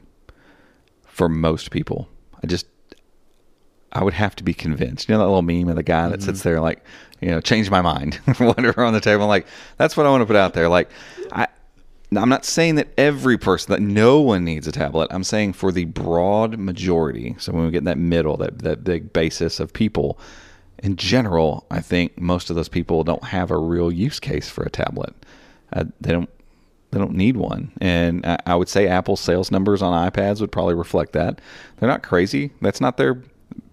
for 1.06 1.30
most 1.30 1.72
people. 1.72 2.10
I 2.44 2.48
just 2.48 2.66
I 3.94 4.04
would 4.04 4.14
have 4.14 4.36
to 4.38 4.44
be 4.44 4.54
convinced. 4.54 5.08
You 5.08 5.14
know 5.14 5.20
that 5.20 5.26
little 5.26 5.42
meme 5.42 5.70
of 5.70 5.76
the 5.76 5.84
guy 5.84 6.10
that 6.10 6.22
sits 6.22 6.42
there 6.42 6.60
like, 6.60 6.84
you 7.22 7.30
know, 7.30 7.40
change 7.40 7.70
my 7.70 7.82
mind, 7.82 8.16
whatever 8.38 8.84
on 8.84 8.94
the 8.94 9.00
table. 9.00 9.28
Like, 9.28 9.48
that's 9.78 9.96
what 9.96 10.06
I 10.06 10.10
want 10.10 10.22
to 10.22 10.26
put 10.26 10.36
out 10.36 10.54
there. 10.54 10.68
Like, 10.68 10.90
I, 11.32 11.48
I'm 12.18 12.30
not 12.30 12.44
saying 12.44 12.76
that 12.76 12.88
every 12.98 13.38
person, 13.38 13.72
that 13.72 13.82
no 13.82 14.20
one 14.20 14.44
needs 14.44 14.68
a 14.68 14.72
tablet. 14.72 15.08
I'm 15.12 15.24
saying 15.24 15.54
for 15.54 15.72
the 15.72 15.86
broad 15.86 16.58
majority. 16.58 17.36
So 17.40 17.54
when 17.54 17.66
we 17.66 17.72
get 17.72 17.80
in 17.80 17.84
that 17.86 17.98
middle, 17.98 18.36
that 18.38 18.60
that 18.60 18.84
big 18.84 19.14
basis 19.14 19.60
of 19.60 19.72
people, 19.72 20.20
in 20.80 20.96
general, 20.96 21.66
I 21.72 21.80
think 21.80 22.20
most 22.20 22.50
of 22.50 22.56
those 22.56 22.70
people 22.70 23.04
don't 23.04 23.24
have 23.24 23.52
a 23.52 23.58
real 23.58 23.92
use 23.92 24.20
case 24.20 24.50
for 24.50 24.64
a 24.64 24.70
tablet. 24.70 25.14
Uh, 25.72 25.86
they 26.02 26.12
don't 26.12 26.30
they 26.92 27.00
don't 27.00 27.14
need 27.14 27.38
one. 27.38 27.72
And 27.82 28.26
I, 28.26 28.38
I 28.46 28.56
would 28.56 28.70
say 28.70 28.88
Apple's 28.88 29.20
sales 29.20 29.52
numbers 29.52 29.82
on 29.82 30.12
iPads 30.12 30.42
would 30.42 30.52
probably 30.52 30.76
reflect 30.76 31.14
that. 31.14 31.42
They're 31.78 31.90
not 31.90 32.04
crazy. 32.04 32.52
That's 32.62 32.82
not 32.82 32.98
their 32.98 33.22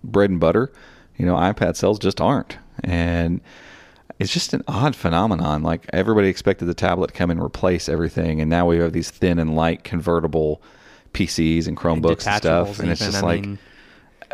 bread 0.04 0.30
and 0.30 0.40
butter. 0.40 0.72
You 1.16 1.26
know, 1.26 1.34
iPad 1.34 1.76
sales 1.76 1.98
just 1.98 2.20
aren't. 2.20 2.56
And 2.82 3.40
it's 4.18 4.32
just 4.32 4.52
an 4.54 4.62
odd 4.68 4.94
phenomenon. 4.94 5.62
Like 5.62 5.86
everybody 5.92 6.28
expected 6.28 6.66
the 6.66 6.74
tablet 6.74 7.08
to 7.08 7.14
come 7.14 7.30
and 7.30 7.42
replace 7.42 7.88
everything, 7.88 8.40
and 8.40 8.50
now 8.50 8.66
we 8.66 8.78
have 8.78 8.92
these 8.92 9.10
thin 9.10 9.38
and 9.38 9.56
light 9.56 9.82
convertible 9.82 10.62
PCs 11.14 11.66
and 11.66 11.76
Chromebooks 11.76 12.26
and, 12.26 12.36
stuff, 12.36 12.78
and 12.78 12.90
it's 12.90 13.00
even, 13.00 13.12
just 13.12 13.24
I 13.24 13.26
like 13.26 13.40
mean, 13.40 13.58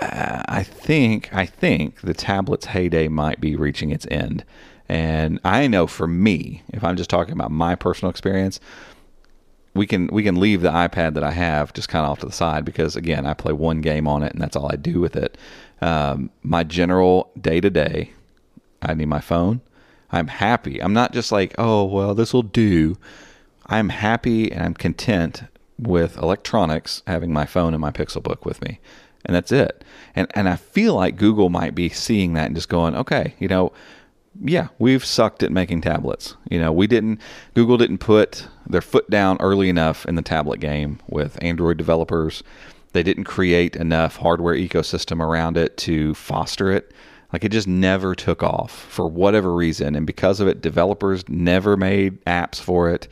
uh, 0.00 0.42
I 0.48 0.62
think 0.62 1.32
I 1.32 1.46
think 1.46 2.00
the 2.00 2.14
tablet's 2.14 2.66
heyday 2.66 3.08
might 3.08 3.40
be 3.40 3.56
reaching 3.56 3.90
its 3.90 4.06
end. 4.10 4.44
And 4.88 5.40
I 5.44 5.66
know 5.66 5.86
for 5.86 6.06
me, 6.06 6.62
if 6.72 6.84
I'm 6.84 6.96
just 6.96 7.10
talking 7.10 7.32
about 7.32 7.50
my 7.50 7.74
personal 7.74 8.10
experience, 8.10 8.60
we 9.76 9.86
can 9.86 10.08
we 10.08 10.22
can 10.22 10.40
leave 10.40 10.62
the 10.62 10.70
iPad 10.70 11.14
that 11.14 11.24
I 11.24 11.32
have 11.32 11.72
just 11.72 11.88
kind 11.88 12.04
of 12.04 12.12
off 12.12 12.18
to 12.20 12.26
the 12.26 12.32
side 12.32 12.64
because 12.64 12.96
again, 12.96 13.26
I 13.26 13.34
play 13.34 13.52
one 13.52 13.80
game 13.80 14.08
on 14.08 14.22
it 14.22 14.32
and 14.32 14.40
that's 14.40 14.56
all 14.56 14.70
I 14.70 14.76
do 14.76 15.00
with 15.00 15.16
it. 15.16 15.36
Um, 15.80 16.30
my 16.42 16.64
general 16.64 17.30
day 17.40 17.60
to 17.60 17.70
day, 17.70 18.12
I 18.82 18.94
need 18.94 19.06
my 19.06 19.20
phone. 19.20 19.60
I'm 20.10 20.28
happy. 20.28 20.82
I'm 20.82 20.92
not 20.92 21.12
just 21.12 21.32
like, 21.32 21.54
oh 21.58 21.84
well, 21.84 22.14
this 22.14 22.32
will 22.32 22.42
do. 22.42 22.96
I'm 23.66 23.88
happy 23.88 24.50
and 24.52 24.62
I'm 24.62 24.74
content 24.74 25.44
with 25.78 26.16
electronics 26.16 27.02
having 27.06 27.32
my 27.32 27.44
phone 27.44 27.74
and 27.74 27.80
my 27.80 27.90
Pixel 27.90 28.22
Book 28.22 28.46
with 28.46 28.62
me, 28.62 28.78
and 29.24 29.34
that's 29.34 29.52
it. 29.52 29.84
And 30.14 30.28
and 30.34 30.48
I 30.48 30.56
feel 30.56 30.94
like 30.94 31.16
Google 31.16 31.50
might 31.50 31.74
be 31.74 31.88
seeing 31.88 32.34
that 32.34 32.46
and 32.46 32.54
just 32.54 32.68
going, 32.68 32.94
okay, 32.96 33.34
you 33.38 33.48
know, 33.48 33.72
yeah, 34.40 34.68
we've 34.78 35.04
sucked 35.04 35.42
at 35.42 35.52
making 35.52 35.80
tablets. 35.82 36.36
You 36.50 36.60
know, 36.60 36.72
we 36.72 36.86
didn't, 36.86 37.20
Google 37.54 37.76
didn't 37.76 37.98
put 37.98 38.48
their 38.68 38.80
foot 38.80 39.08
down 39.10 39.36
early 39.40 39.68
enough 39.68 40.06
in 40.06 40.14
the 40.14 40.22
tablet 40.22 40.60
game 40.60 41.00
with 41.08 41.42
Android 41.42 41.76
developers. 41.76 42.42
They 42.92 43.02
didn't 43.02 43.24
create 43.24 43.76
enough 43.76 44.16
hardware 44.16 44.54
ecosystem 44.54 45.20
around 45.20 45.56
it 45.56 45.76
to 45.78 46.14
foster 46.14 46.70
it. 46.70 46.92
Like 47.32 47.44
it 47.44 47.52
just 47.52 47.68
never 47.68 48.14
took 48.14 48.42
off 48.42 48.72
for 48.72 49.08
whatever 49.08 49.54
reason. 49.54 49.94
And 49.94 50.06
because 50.06 50.40
of 50.40 50.48
it, 50.48 50.62
developers 50.62 51.28
never 51.28 51.76
made 51.76 52.24
apps 52.24 52.56
for 52.56 52.88
it. 52.90 53.08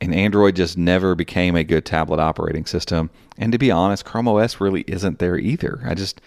And 0.00 0.14
Android 0.14 0.56
just 0.56 0.76
never 0.78 1.14
became 1.14 1.56
a 1.56 1.64
good 1.64 1.84
tablet 1.84 2.20
operating 2.20 2.66
system. 2.66 3.10
And 3.38 3.52
to 3.52 3.58
be 3.58 3.70
honest, 3.70 4.04
Chrome 4.04 4.28
OS 4.28 4.60
really 4.60 4.84
isn't 4.86 5.18
there 5.18 5.36
either. 5.36 5.82
I 5.84 5.94
just, 5.94 6.20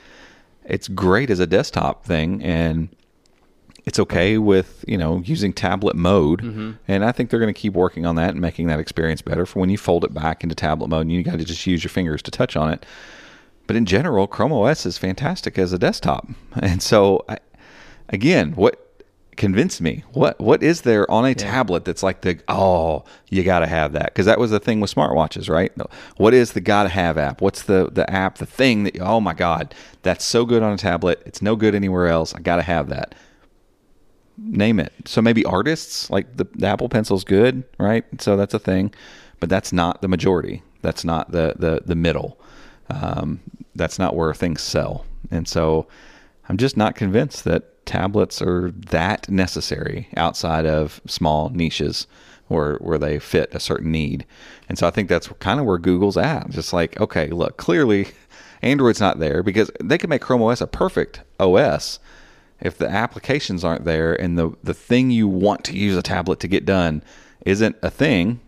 it's 0.65 0.87
great 0.87 1.29
as 1.29 1.39
a 1.39 1.47
desktop 1.47 2.05
thing. 2.05 2.43
And 2.43 2.89
it's 3.89 3.97
okay 3.97 4.37
with 4.37 4.85
you 4.87 4.99
know 4.99 5.23
using 5.25 5.51
tablet 5.51 5.95
mode. 5.95 6.43
Mm-hmm. 6.43 6.71
And 6.87 7.03
i 7.03 7.11
think 7.11 7.29
they're 7.29 7.39
going 7.39 7.53
to 7.53 7.59
keep 7.59 7.73
working 7.73 8.05
on 8.05 8.15
that 8.15 8.29
and 8.29 8.39
making 8.39 8.67
that 8.67 8.79
experience 8.79 9.21
better 9.23 9.47
for 9.47 9.59
when 9.59 9.69
you 9.69 9.79
fold 9.79 10.05
it 10.05 10.13
back 10.13 10.43
into 10.43 10.53
tablet 10.53 10.89
mode 10.89 11.01
and 11.01 11.11
you 11.11 11.23
got 11.23 11.39
to 11.39 11.43
just 11.43 11.65
use 11.65 11.83
your 11.83 11.89
fingers 11.89 12.21
to 12.21 12.31
touch 12.31 12.55
on 12.55 12.71
it. 12.71 12.85
But 13.65 13.75
in 13.75 13.85
general 13.85 14.27
chrome 14.27 14.53
os 14.53 14.85
is 14.85 14.99
fantastic 14.99 15.57
as 15.57 15.73
a 15.73 15.79
desktop. 15.79 16.27
And 16.61 16.83
so 16.83 17.25
I, 17.27 17.39
again 18.09 18.51
what 18.51 18.85
convinced 19.37 19.81
me 19.81 20.03
what 20.11 20.39
what 20.39 20.61
is 20.61 20.81
there 20.81 21.09
on 21.09 21.25
a 21.25 21.33
tablet 21.33 21.85
that's 21.85 22.03
like 22.03 22.21
the 22.21 22.37
oh 22.47 23.05
you 23.29 23.41
got 23.41 23.59
to 23.59 23.67
have 23.67 23.93
that. 23.93 24.07
Because 24.13 24.27
that 24.27 24.37
was 24.37 24.51
the 24.51 24.59
thing 24.59 24.81
with 24.81 24.93
smartwatches 24.93 25.49
right? 25.49 25.71
What 26.17 26.35
is 26.35 26.53
the 26.53 26.61
got 26.61 26.83
to 26.83 26.89
have 26.89 27.17
app? 27.17 27.41
What's 27.41 27.63
the 27.63 27.89
the 27.91 28.07
app 28.07 28.37
the 28.37 28.45
thing 28.45 28.83
that 28.83 28.99
oh 29.01 29.19
my 29.19 29.33
god 29.33 29.73
that's 30.03 30.23
so 30.23 30.45
good 30.45 30.61
on 30.61 30.73
a 30.73 30.77
tablet. 30.77 31.23
It's 31.25 31.41
no 31.41 31.55
good 31.55 31.73
anywhere 31.73 32.05
else. 32.07 32.35
I 32.35 32.39
got 32.39 32.57
to 32.57 32.61
have 32.61 32.89
that 32.89 33.15
name 34.41 34.79
it. 34.79 34.93
So 35.05 35.21
maybe 35.21 35.45
artists 35.45 36.09
like 36.09 36.37
the, 36.37 36.45
the 36.55 36.67
Apple 36.67 36.89
Pencil's 36.89 37.23
good, 37.23 37.63
right? 37.77 38.05
So 38.21 38.35
that's 38.35 38.53
a 38.53 38.59
thing, 38.59 38.93
but 39.39 39.49
that's 39.49 39.71
not 39.71 40.01
the 40.01 40.07
majority. 40.07 40.63
That's 40.81 41.03
not 41.03 41.31
the 41.31 41.55
the 41.57 41.81
the 41.85 41.95
middle. 41.95 42.39
Um, 42.89 43.39
that's 43.75 43.99
not 43.99 44.15
where 44.15 44.33
things 44.33 44.61
sell. 44.61 45.05
And 45.31 45.47
so 45.47 45.87
I'm 46.47 46.57
just 46.57 46.77
not 46.77 46.95
convinced 46.95 47.43
that 47.43 47.85
tablets 47.85 48.41
are 48.41 48.71
that 48.71 49.29
necessary 49.29 50.07
outside 50.15 50.65
of 50.65 51.01
small 51.05 51.49
niches 51.49 52.07
where 52.47 52.77
where 52.77 52.97
they 52.97 53.19
fit 53.19 53.53
a 53.53 53.59
certain 53.59 53.91
need. 53.91 54.25
And 54.67 54.77
so 54.77 54.87
I 54.87 54.91
think 54.91 55.09
that's 55.09 55.27
kind 55.39 55.59
of 55.59 55.65
where 55.65 55.77
Google's 55.77 56.17
at. 56.17 56.49
Just 56.49 56.73
like, 56.73 56.99
okay, 56.99 57.27
look, 57.27 57.57
clearly 57.57 58.07
Android's 58.61 58.99
not 58.99 59.19
there 59.19 59.43
because 59.43 59.71
they 59.83 59.97
could 59.97 60.09
make 60.09 60.21
Chrome 60.21 60.41
OS 60.41 60.61
a 60.61 60.67
perfect 60.67 61.21
OS 61.39 61.99
if 62.61 62.77
the 62.77 62.89
applications 62.89 63.63
aren't 63.63 63.85
there 63.85 64.13
and 64.13 64.37
the 64.37 64.51
the 64.63 64.73
thing 64.73 65.11
you 65.11 65.27
want 65.27 65.63
to 65.65 65.77
use 65.77 65.97
a 65.97 66.01
tablet 66.01 66.39
to 66.41 66.47
get 66.47 66.65
done 66.65 67.03
isn't 67.45 67.75
a 67.81 67.89
thing, 67.89 68.39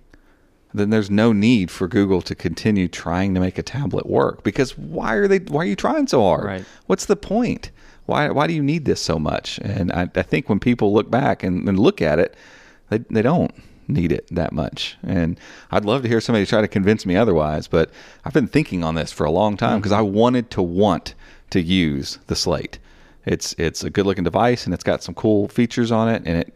then 0.73 0.89
there's 0.89 1.09
no 1.09 1.33
need 1.33 1.71
for 1.71 1.87
Google 1.87 2.21
to 2.21 2.35
continue 2.35 2.87
trying 2.87 3.33
to 3.33 3.39
make 3.39 3.57
a 3.57 3.63
tablet 3.63 4.05
work. 4.05 4.43
Because 4.43 4.77
why 4.77 5.15
are 5.15 5.27
they 5.27 5.39
why 5.39 5.61
are 5.61 5.65
you 5.65 5.75
trying 5.75 6.07
so 6.07 6.21
hard? 6.21 6.45
Right. 6.45 6.65
What's 6.87 7.05
the 7.05 7.15
point? 7.15 7.71
Why 8.05 8.29
why 8.29 8.47
do 8.47 8.53
you 8.53 8.63
need 8.63 8.85
this 8.85 9.01
so 9.01 9.17
much? 9.17 9.59
And 9.59 9.91
I, 9.91 10.09
I 10.15 10.21
think 10.21 10.49
when 10.49 10.59
people 10.59 10.93
look 10.93 11.09
back 11.09 11.43
and, 11.43 11.67
and 11.67 11.79
look 11.79 12.01
at 12.01 12.19
it, 12.19 12.35
they 12.89 12.99
they 13.09 13.21
don't 13.21 13.53
need 13.87 14.11
it 14.11 14.27
that 14.31 14.53
much. 14.53 14.97
And 15.03 15.39
I'd 15.69 15.85
love 15.85 16.03
to 16.03 16.07
hear 16.07 16.21
somebody 16.21 16.45
try 16.45 16.61
to 16.61 16.67
convince 16.67 17.05
me 17.05 17.15
otherwise, 17.15 17.67
but 17.67 17.91
I've 18.23 18.33
been 18.33 18.47
thinking 18.47 18.83
on 18.83 18.95
this 18.95 19.11
for 19.11 19.25
a 19.25 19.31
long 19.31 19.57
time 19.57 19.75
hmm. 19.75 19.79
because 19.79 19.91
I 19.91 20.01
wanted 20.01 20.49
to 20.51 20.61
want 20.61 21.13
to 21.51 21.61
use 21.61 22.19
the 22.27 22.35
slate. 22.35 22.79
It's 23.25 23.53
it's 23.57 23.83
a 23.83 23.89
good 23.89 24.05
looking 24.05 24.23
device 24.23 24.65
and 24.65 24.73
it's 24.73 24.83
got 24.83 25.03
some 25.03 25.15
cool 25.15 25.47
features 25.47 25.91
on 25.91 26.09
it 26.09 26.23
and 26.25 26.37
it 26.39 26.53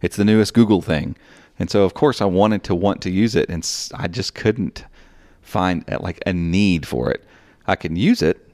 it's 0.00 0.16
the 0.16 0.24
newest 0.24 0.54
Google 0.54 0.82
thing. 0.82 1.16
And 1.58 1.70
so 1.70 1.84
of 1.84 1.94
course 1.94 2.20
I 2.20 2.26
wanted 2.26 2.62
to 2.64 2.74
want 2.74 3.02
to 3.02 3.10
use 3.10 3.34
it 3.34 3.48
and 3.48 3.68
I 3.94 4.08
just 4.08 4.34
couldn't 4.34 4.84
find 5.42 5.88
uh, 5.90 5.98
like 6.00 6.22
a 6.26 6.32
need 6.32 6.86
for 6.86 7.10
it. 7.10 7.24
I 7.66 7.76
can 7.76 7.96
use 7.96 8.22
it. 8.22 8.48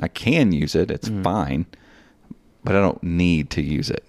I 0.00 0.08
can 0.08 0.52
use 0.52 0.74
it. 0.74 0.90
It's 0.90 1.08
fine, 1.22 1.66
but 2.64 2.76
I 2.76 2.80
don't 2.80 3.02
need 3.02 3.50
to 3.50 3.62
use 3.62 3.90
it. 3.90 4.04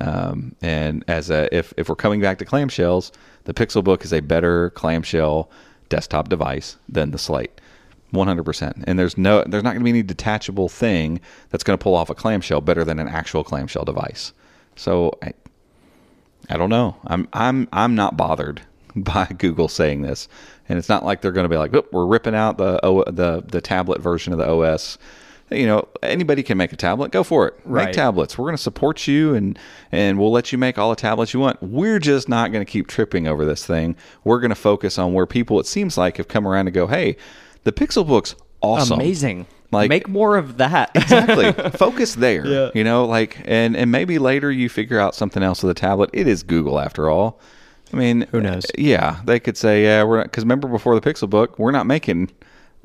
Um, 0.00 0.54
and 0.62 1.04
as 1.08 1.30
a 1.30 1.54
if 1.54 1.74
if 1.76 1.88
we're 1.88 1.96
coming 1.96 2.20
back 2.20 2.38
to 2.38 2.44
clamshells, 2.44 3.10
the 3.44 3.54
Pixel 3.54 3.82
Book 3.82 4.04
is 4.04 4.12
a 4.12 4.20
better 4.20 4.70
clamshell 4.70 5.50
desktop 5.88 6.28
device 6.28 6.76
than 6.88 7.10
the 7.10 7.18
Slate. 7.18 7.60
100%. 8.12 8.84
And 8.86 8.98
there's 8.98 9.18
no 9.18 9.44
there's 9.44 9.62
not 9.62 9.70
going 9.70 9.80
to 9.80 9.84
be 9.84 9.90
any 9.90 10.02
detachable 10.02 10.68
thing 10.68 11.20
that's 11.50 11.64
going 11.64 11.78
to 11.78 11.82
pull 11.82 11.94
off 11.94 12.10
a 12.10 12.14
clamshell 12.14 12.60
better 12.60 12.84
than 12.84 12.98
an 12.98 13.08
actual 13.08 13.44
clamshell 13.44 13.84
device. 13.84 14.32
So 14.76 15.12
I 15.22 15.32
I 16.48 16.56
don't 16.56 16.70
know. 16.70 16.96
I'm 17.06 17.28
I'm 17.32 17.68
I'm 17.72 17.94
not 17.94 18.16
bothered 18.16 18.62
by 18.96 19.26
Google 19.26 19.68
saying 19.68 20.02
this. 20.02 20.28
And 20.68 20.78
it's 20.78 20.88
not 20.88 21.04
like 21.04 21.20
they're 21.20 21.32
going 21.32 21.44
to 21.44 21.48
be 21.48 21.56
like, 21.56 21.74
"Oop, 21.74 21.92
we're 21.92 22.06
ripping 22.06 22.34
out 22.34 22.58
the 22.58 22.84
o, 22.84 23.04
the 23.04 23.42
the 23.46 23.60
tablet 23.60 24.00
version 24.00 24.32
of 24.32 24.38
the 24.38 24.48
OS." 24.48 24.98
You 25.50 25.66
know, 25.66 25.88
anybody 26.02 26.42
can 26.42 26.58
make 26.58 26.74
a 26.74 26.76
tablet. 26.76 27.10
Go 27.10 27.22
for 27.22 27.48
it. 27.48 27.58
Right. 27.64 27.86
Make 27.86 27.94
tablets. 27.94 28.36
We're 28.36 28.44
going 28.44 28.56
to 28.56 28.62
support 28.62 29.06
you 29.06 29.34
and 29.34 29.58
and 29.90 30.18
we'll 30.18 30.30
let 30.30 30.52
you 30.52 30.58
make 30.58 30.76
all 30.76 30.90
the 30.90 30.96
tablets 30.96 31.32
you 31.32 31.40
want. 31.40 31.62
We're 31.62 31.98
just 31.98 32.28
not 32.28 32.52
going 32.52 32.64
to 32.64 32.70
keep 32.70 32.86
tripping 32.86 33.26
over 33.26 33.46
this 33.46 33.64
thing. 33.64 33.96
We're 34.24 34.40
going 34.40 34.50
to 34.50 34.54
focus 34.54 34.98
on 34.98 35.14
where 35.14 35.24
people 35.24 35.58
it 35.58 35.66
seems 35.66 35.96
like 35.96 36.18
have 36.18 36.28
come 36.28 36.46
around 36.46 36.66
to 36.66 36.70
go, 36.70 36.86
"Hey, 36.86 37.16
the 37.68 37.86
Pixel 37.86 38.06
Book's 38.06 38.34
awesome. 38.62 38.98
amazing. 38.98 39.46
Like- 39.70 39.90
make 39.90 40.08
more 40.08 40.36
of 40.38 40.56
that. 40.56 40.90
exactly 40.94 41.52
focus 41.72 42.14
there 42.14 42.46
Yeah. 42.46 42.70
you 42.74 42.82
know 42.82 43.04
like 43.04 43.42
and 43.44 43.76
and 43.76 43.90
maybe 43.92 44.18
later 44.18 44.50
you 44.50 44.70
figure 44.70 44.98
out 44.98 45.14
something 45.14 45.42
else 45.42 45.62
with 45.62 45.70
a 45.70 45.78
tablet 45.78 46.08
it 46.14 46.26
is 46.26 46.42
google 46.42 46.80
after 46.80 47.10
all 47.10 47.38
i 47.92 47.96
mean 47.96 48.22
Who 48.30 48.40
knows? 48.40 48.64
yeah 48.78 49.20
they 49.26 49.38
could 49.38 49.58
say 49.58 49.82
yeah 49.84 50.04
we're 50.04 50.22
because 50.22 50.44
remember 50.44 50.68
before 50.68 50.98
the 50.98 51.02
pixel 51.02 51.28
book 51.28 51.58
we're 51.58 51.70
not 51.70 51.84
making 51.86 52.30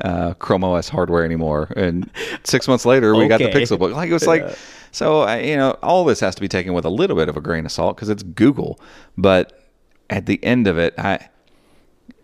uh, 0.04 0.34
chrome 0.34 0.66
os 0.66 0.90
hardware 0.90 1.24
anymore 1.24 1.72
and 1.78 2.10
six 2.44 2.68
months 2.68 2.86
later 2.86 3.16
we 3.16 3.28
got 3.30 3.38
the 3.40 3.46
pixel 3.50 3.80
book 3.80 3.94
like 3.94 4.10
it 4.10 4.14
was 4.14 4.28
like 4.28 4.44
so 4.92 5.22
I, 5.22 5.40
you 5.40 5.56
know 5.56 5.72
all 5.82 6.04
this 6.04 6.20
has 6.20 6.36
to 6.36 6.42
be 6.42 6.50
taken 6.50 6.74
with 6.74 6.84
a 6.84 6.90
little 6.90 7.16
bit 7.16 7.30
of 7.30 7.38
a 7.38 7.42
grain 7.42 7.66
of 7.66 7.72
salt 7.72 7.96
because 7.96 8.10
it's 8.10 8.24
google 8.24 8.78
but 9.18 9.70
at 10.10 10.26
the 10.26 10.44
end 10.44 10.68
of 10.68 10.78
it 10.78 10.94
i 11.00 11.30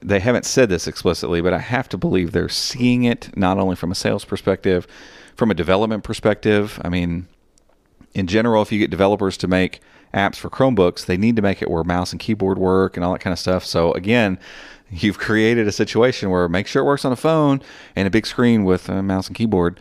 they 0.02 0.20
haven't 0.20 0.46
said 0.46 0.70
this 0.70 0.88
explicitly, 0.88 1.42
but 1.42 1.54
I 1.54 1.60
have 1.60 1.90
to 1.90 1.98
believe 1.98 2.32
they're 2.32 2.50
seeing 2.50 3.04
it 3.04 3.36
not 3.36 3.58
only 3.58 3.76
from 3.76 3.92
a 3.92 3.96
sales 3.96 4.26
perspective, 4.26 4.88
from 5.36 5.52
a 5.52 5.54
development 5.54 6.04
perspective. 6.04 6.80
I 6.84 6.90
mean, 6.90 7.28
in 8.14 8.28
general, 8.28 8.62
if 8.62 8.72
you 8.72 8.80
get 8.80 8.90
developers 8.90 9.38
to 9.38 9.48
make 9.48 9.82
apps 10.14 10.38
for 10.38 10.50
Chromebooks, 10.50 11.06
they 11.06 11.18
need 11.18 11.36
to 11.36 11.42
make 11.42 11.62
it 11.62 11.70
where 11.70 11.84
mouse 11.84 12.12
and 12.12 12.20
keyboard 12.20 12.58
work 12.58 12.96
and 12.96 13.04
all 13.04 13.14
that 13.14 13.20
kind 13.20 13.34
of 13.34 13.40
stuff. 13.40 13.66
So 13.66 13.94
again, 13.94 14.40
you've 14.92 15.20
created 15.20 15.68
a 15.68 15.72
situation 15.72 16.30
where 16.30 16.48
make 16.50 16.68
sure 16.68 16.82
it 16.82 16.86
works 16.86 17.06
on 17.06 17.12
a 17.12 17.18
phone 17.18 17.62
and 17.96 18.08
a 18.08 18.12
big 18.12 18.26
screen 18.26 18.64
with 18.64 18.90
a 18.90 19.04
mouse 19.04 19.28
and 19.28 19.36
keyboard. 19.36 19.80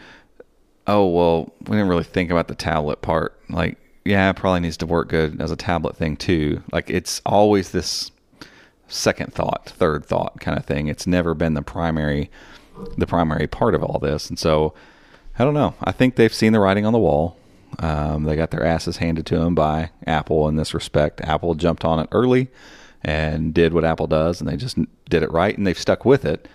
Oh 0.86 1.06
well, 1.06 1.52
we 1.60 1.76
didn't 1.76 1.88
really 1.88 2.04
think 2.04 2.30
about 2.30 2.48
the 2.48 2.54
tablet 2.54 3.02
part. 3.02 3.38
Like, 3.48 3.78
yeah, 4.04 4.30
it 4.30 4.36
probably 4.36 4.60
needs 4.60 4.78
to 4.78 4.86
work 4.86 5.08
good 5.08 5.40
as 5.40 5.50
a 5.50 5.56
tablet 5.56 5.96
thing 5.96 6.16
too. 6.16 6.62
Like, 6.72 6.88
it's 6.88 7.20
always 7.26 7.72
this 7.72 8.10
second 8.88 9.32
thought, 9.32 9.72
third 9.76 10.04
thought 10.04 10.40
kind 10.40 10.58
of 10.58 10.64
thing. 10.64 10.88
It's 10.88 11.06
never 11.06 11.34
been 11.34 11.54
the 11.54 11.62
primary 11.62 12.30
the 12.96 13.06
primary 13.06 13.46
part 13.46 13.74
of 13.74 13.82
all 13.82 13.98
this. 13.98 14.28
And 14.28 14.38
so 14.38 14.72
I 15.38 15.44
don't 15.44 15.54
know. 15.54 15.74
I 15.82 15.92
think 15.92 16.16
they've 16.16 16.32
seen 16.32 16.52
the 16.52 16.60
writing 16.60 16.86
on 16.86 16.92
the 16.92 16.98
wall. 16.98 17.36
Um, 17.80 18.24
they 18.24 18.36
got 18.36 18.50
their 18.50 18.64
asses 18.64 18.96
handed 18.96 19.26
to 19.26 19.38
them 19.38 19.54
by 19.54 19.90
Apple 20.06 20.48
in 20.48 20.56
this 20.56 20.74
respect. 20.74 21.20
Apple 21.20 21.54
jumped 21.54 21.84
on 21.84 22.00
it 22.00 22.08
early 22.12 22.48
and 23.02 23.54
did 23.54 23.72
what 23.72 23.84
Apple 23.84 24.06
does, 24.06 24.40
and 24.40 24.48
they 24.48 24.56
just 24.56 24.78
did 25.08 25.22
it 25.22 25.30
right, 25.30 25.56
and 25.56 25.66
they've 25.66 25.78
stuck 25.78 26.04
with 26.04 26.24
it, 26.24 26.48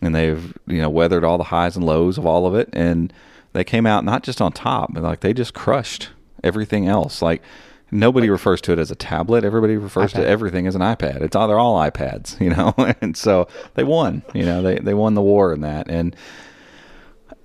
and 0.00 0.14
they've 0.14 0.56
you 0.66 0.80
know 0.80 0.88
weathered 0.88 1.24
all 1.24 1.38
the 1.38 1.44
highs 1.44 1.76
and 1.76 1.84
lows 1.84 2.16
of 2.16 2.24
all 2.24 2.46
of 2.46 2.54
it, 2.54 2.70
and 2.72 3.12
they 3.52 3.64
came 3.64 3.84
out 3.84 4.04
not 4.04 4.22
just 4.22 4.40
on 4.40 4.52
top, 4.52 4.94
but 4.94 5.02
like 5.02 5.20
they 5.20 5.34
just 5.34 5.52
crushed 5.52 6.10
everything 6.42 6.86
else. 6.86 7.20
Like 7.20 7.42
nobody 7.90 8.30
refers 8.30 8.60
to 8.62 8.72
it 8.72 8.78
as 8.78 8.90
a 8.90 8.94
tablet. 8.94 9.44
Everybody 9.44 9.76
refers 9.76 10.12
to 10.12 10.26
everything 10.26 10.66
as 10.66 10.74
an 10.74 10.80
iPad. 10.82 11.22
It's 11.22 11.36
all 11.36 11.48
they're 11.48 11.58
all 11.58 11.78
iPads, 11.78 12.40
you 12.44 12.50
know. 12.50 12.74
and 13.00 13.16
so 13.16 13.48
they 13.74 13.84
won. 13.84 14.22
You 14.34 14.44
know, 14.44 14.62
they 14.62 14.78
they 14.78 14.94
won 14.94 15.14
the 15.14 15.22
war 15.22 15.52
in 15.52 15.60
that. 15.62 15.88
And 15.90 16.14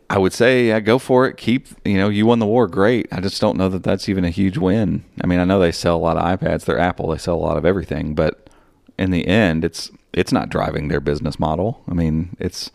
I 0.10 0.20
would 0.20 0.34
say, 0.34 0.68
yeah, 0.68 0.80
go 0.80 1.00
for 1.00 1.28
it. 1.28 1.36
Keep, 1.38 1.68
you 1.84 1.98
know, 1.98 2.10
you 2.10 2.26
won 2.26 2.40
the 2.40 2.46
war. 2.46 2.68
Great. 2.68 3.08
I 3.12 3.22
just 3.22 3.42
don't 3.42 3.58
know 3.58 3.70
that 3.70 3.84
that's 3.84 4.08
even 4.08 4.24
a 4.24 4.30
huge 4.30 4.58
win. 4.58 5.04
I 5.24 5.28
mean, 5.28 5.40
I 5.40 5.46
know 5.46 5.60
they 5.60 5.72
sell 5.72 5.96
a 5.96 5.98
lot 5.98 6.18
of 6.18 6.40
iPads. 6.40 6.66
They're 6.66 6.80
Apple. 6.80 7.10
They 7.10 7.18
sell 7.18 7.36
a 7.36 7.38
lot 7.38 7.58
of 7.58 7.66
everything, 7.66 8.14
but 8.14 8.50
in 8.98 9.12
the 9.12 9.28
end, 9.28 9.66
it's 9.66 9.92
it's 10.14 10.32
not 10.32 10.50
driving 10.50 10.88
their 10.88 11.02
business 11.02 11.40
model. 11.40 11.84
I 11.90 11.94
mean, 11.94 12.36
it's 12.40 12.72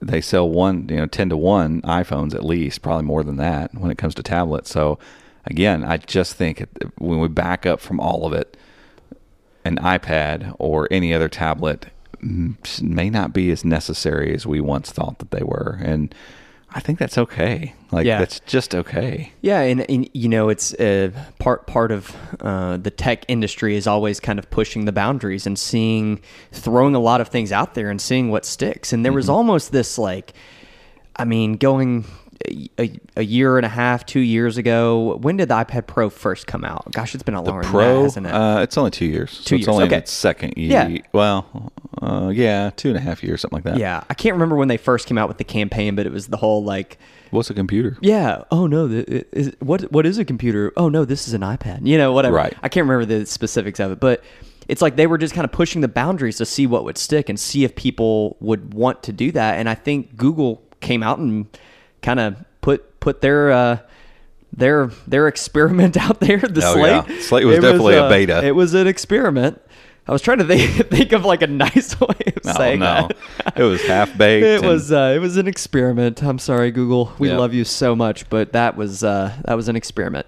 they 0.00 0.20
sell 0.20 0.48
one, 0.48 0.88
you 0.88 0.96
know, 0.96 1.06
ten 1.06 1.28
to 1.28 1.36
one 1.36 1.82
iPhones 1.82 2.34
at 2.34 2.44
least, 2.44 2.82
probably 2.82 3.04
more 3.04 3.22
than 3.22 3.36
that 3.36 3.74
when 3.74 3.90
it 3.90 3.98
comes 3.98 4.14
to 4.16 4.22
tablets. 4.22 4.70
So, 4.70 4.98
again, 5.44 5.84
I 5.84 5.96
just 5.98 6.34
think 6.34 6.66
when 6.98 7.20
we 7.20 7.28
back 7.28 7.66
up 7.66 7.80
from 7.80 8.00
all 8.00 8.26
of 8.26 8.32
it, 8.32 8.56
an 9.64 9.76
iPad 9.76 10.54
or 10.58 10.88
any 10.90 11.14
other 11.14 11.28
tablet 11.28 11.86
may 12.20 13.10
not 13.10 13.32
be 13.32 13.50
as 13.50 13.64
necessary 13.64 14.34
as 14.34 14.46
we 14.46 14.60
once 14.60 14.90
thought 14.90 15.18
that 15.18 15.30
they 15.30 15.42
were, 15.42 15.78
and 15.82 16.14
I 16.74 16.80
think 16.80 16.98
that's 16.98 17.18
okay. 17.18 17.74
Like 17.90 18.06
Yeah. 18.06 18.18
that's 18.18 18.40
just 18.40 18.74
okay. 18.74 19.32
Yeah, 19.42 19.60
and, 19.60 19.82
and 19.90 20.08
you 20.14 20.28
know, 20.28 20.48
it's 20.48 20.72
uh, 20.74 21.10
part 21.38 21.66
part 21.66 21.92
of 21.92 22.16
uh, 22.40 22.78
the 22.78 22.90
tech 22.90 23.24
industry 23.28 23.76
is 23.76 23.86
always 23.86 24.20
kind 24.20 24.38
of 24.38 24.50
pushing 24.50 24.84
the 24.86 24.92
boundaries 24.92 25.46
and 25.46 25.58
seeing, 25.58 26.20
throwing 26.50 26.94
a 26.94 26.98
lot 27.00 27.20
of 27.20 27.28
things 27.28 27.52
out 27.52 27.74
there 27.74 27.90
and 27.90 28.00
seeing 28.00 28.30
what 28.30 28.44
sticks. 28.46 28.92
And 28.92 29.04
there 29.04 29.12
was 29.12 29.28
almost 29.28 29.72
this 29.72 29.98
like, 29.98 30.32
I 31.16 31.24
mean, 31.24 31.56
going 31.56 32.04
a, 32.48 33.00
a, 33.16 33.22
year 33.22 33.56
and 33.56 33.66
a 33.66 33.68
half, 33.68 34.06
two 34.06 34.20
years 34.20 34.56
ago. 34.56 35.16
When 35.20 35.36
did 35.36 35.48
the 35.48 35.54
iPad 35.54 35.86
Pro 35.86 36.10
first 36.10 36.46
come 36.46 36.64
out? 36.64 36.90
Gosh, 36.92 37.14
it's 37.14 37.22
been 37.22 37.34
a 37.34 37.42
longer 37.42 37.62
than 37.62 37.70
Pro, 37.70 37.96
that, 37.96 38.02
hasn't 38.02 38.26
it? 38.26 38.34
uh, 38.34 38.60
it's 38.62 38.76
only 38.76 38.90
two 38.90 39.06
years. 39.06 39.30
So 39.30 39.42
Two 39.42 39.54
it's 39.56 39.60
years, 39.60 39.68
only 39.68 39.84
okay. 39.84 39.98
its 39.98 40.10
second 40.10 40.54
year. 40.56 40.88
Yeah. 40.88 40.98
Well, 41.12 41.72
uh, 42.00 42.28
yeah, 42.28 42.70
two 42.76 42.88
and 42.88 42.96
a 42.96 43.00
half 43.00 43.22
years, 43.22 43.40
something 43.40 43.56
like 43.56 43.64
that. 43.64 43.78
yeah, 43.78 44.04
I 44.08 44.14
can't 44.14 44.34
remember 44.34 44.56
when 44.56 44.68
they 44.68 44.76
first 44.76 45.06
came 45.06 45.18
out 45.18 45.28
with 45.28 45.38
the 45.38 45.44
campaign, 45.44 45.94
but 45.94 46.06
it 46.06 46.12
was 46.12 46.28
the 46.28 46.36
whole 46.36 46.64
like. 46.64 46.98
What's 47.30 47.50
a 47.50 47.54
computer? 47.54 47.96
Yeah. 48.00 48.44
Oh 48.50 48.66
no. 48.66 48.88
The, 48.88 49.24
is, 49.32 49.56
what 49.60 49.90
what 49.92 50.04
is 50.04 50.18
a 50.18 50.24
computer? 50.24 50.72
Oh 50.76 50.88
no, 50.88 51.04
this 51.04 51.28
is 51.28 51.34
an 51.34 51.42
iPad. 51.42 51.86
You 51.86 51.96
know, 51.96 52.12
whatever. 52.12 52.36
Right. 52.36 52.54
I 52.62 52.68
can't 52.68 52.86
remember 52.86 53.06
the 53.06 53.26
specifics 53.26 53.80
of 53.80 53.92
it, 53.92 54.00
but 54.00 54.22
it's 54.68 54.82
like 54.82 54.96
they 54.96 55.06
were 55.06 55.18
just 55.18 55.34
kind 55.34 55.44
of 55.44 55.52
pushing 55.52 55.80
the 55.80 55.88
boundaries 55.88 56.36
to 56.38 56.46
see 56.46 56.66
what 56.66 56.84
would 56.84 56.98
stick 56.98 57.28
and 57.28 57.38
see 57.38 57.64
if 57.64 57.74
people 57.74 58.36
would 58.40 58.74
want 58.74 59.02
to 59.04 59.12
do 59.12 59.32
that. 59.32 59.58
And 59.58 59.68
I 59.68 59.74
think 59.74 60.16
Google 60.16 60.62
came 60.80 61.02
out 61.02 61.18
and 61.18 61.46
kind 62.02 62.20
of 62.20 62.36
put 62.60 63.00
put 63.00 63.20
their 63.20 63.50
uh, 63.52 63.78
their 64.52 64.86
their 65.06 65.28
experiment 65.28 65.96
out 66.00 66.20
there. 66.20 66.38
The 66.38 66.62
Oh, 66.64 66.74
slate. 66.74 67.04
yeah. 67.08 67.20
Slate 67.20 67.44
was 67.46 67.58
It 67.58 67.62
definitely 67.62 67.94
a 67.94 68.04
uh, 68.04 68.08
beta. 68.08 68.44
It 68.44 68.54
was 68.54 68.74
an 68.74 68.86
experiment. 68.86 69.60
I 70.06 70.10
was 70.10 70.20
trying 70.20 70.38
to 70.38 70.44
think, 70.44 70.88
think 70.90 71.12
of 71.12 71.24
like 71.24 71.42
a 71.42 71.46
nice 71.46 71.98
way 72.00 72.08
of 72.36 72.42
Oh 72.44 72.52
saying 72.56 72.80
no, 72.80 73.08
that. 73.44 73.56
it 73.56 73.62
was 73.62 73.80
half 73.84 74.16
baked. 74.18 74.44
It 74.44 74.62
was 74.62 74.90
uh, 74.90 75.12
it 75.14 75.20
was 75.20 75.36
an 75.36 75.46
experiment. 75.46 76.22
I'm 76.22 76.38
sorry, 76.40 76.70
Google. 76.72 77.12
We 77.20 77.28
Yeah. 77.28 77.38
love 77.38 77.54
you 77.54 77.64
so 77.64 77.94
much, 77.94 78.28
but 78.28 78.52
that 78.52 78.76
was 78.76 79.04
uh, 79.04 79.32
that 79.44 79.54
was 79.54 79.68
an 79.68 79.76
experiment. 79.76 80.26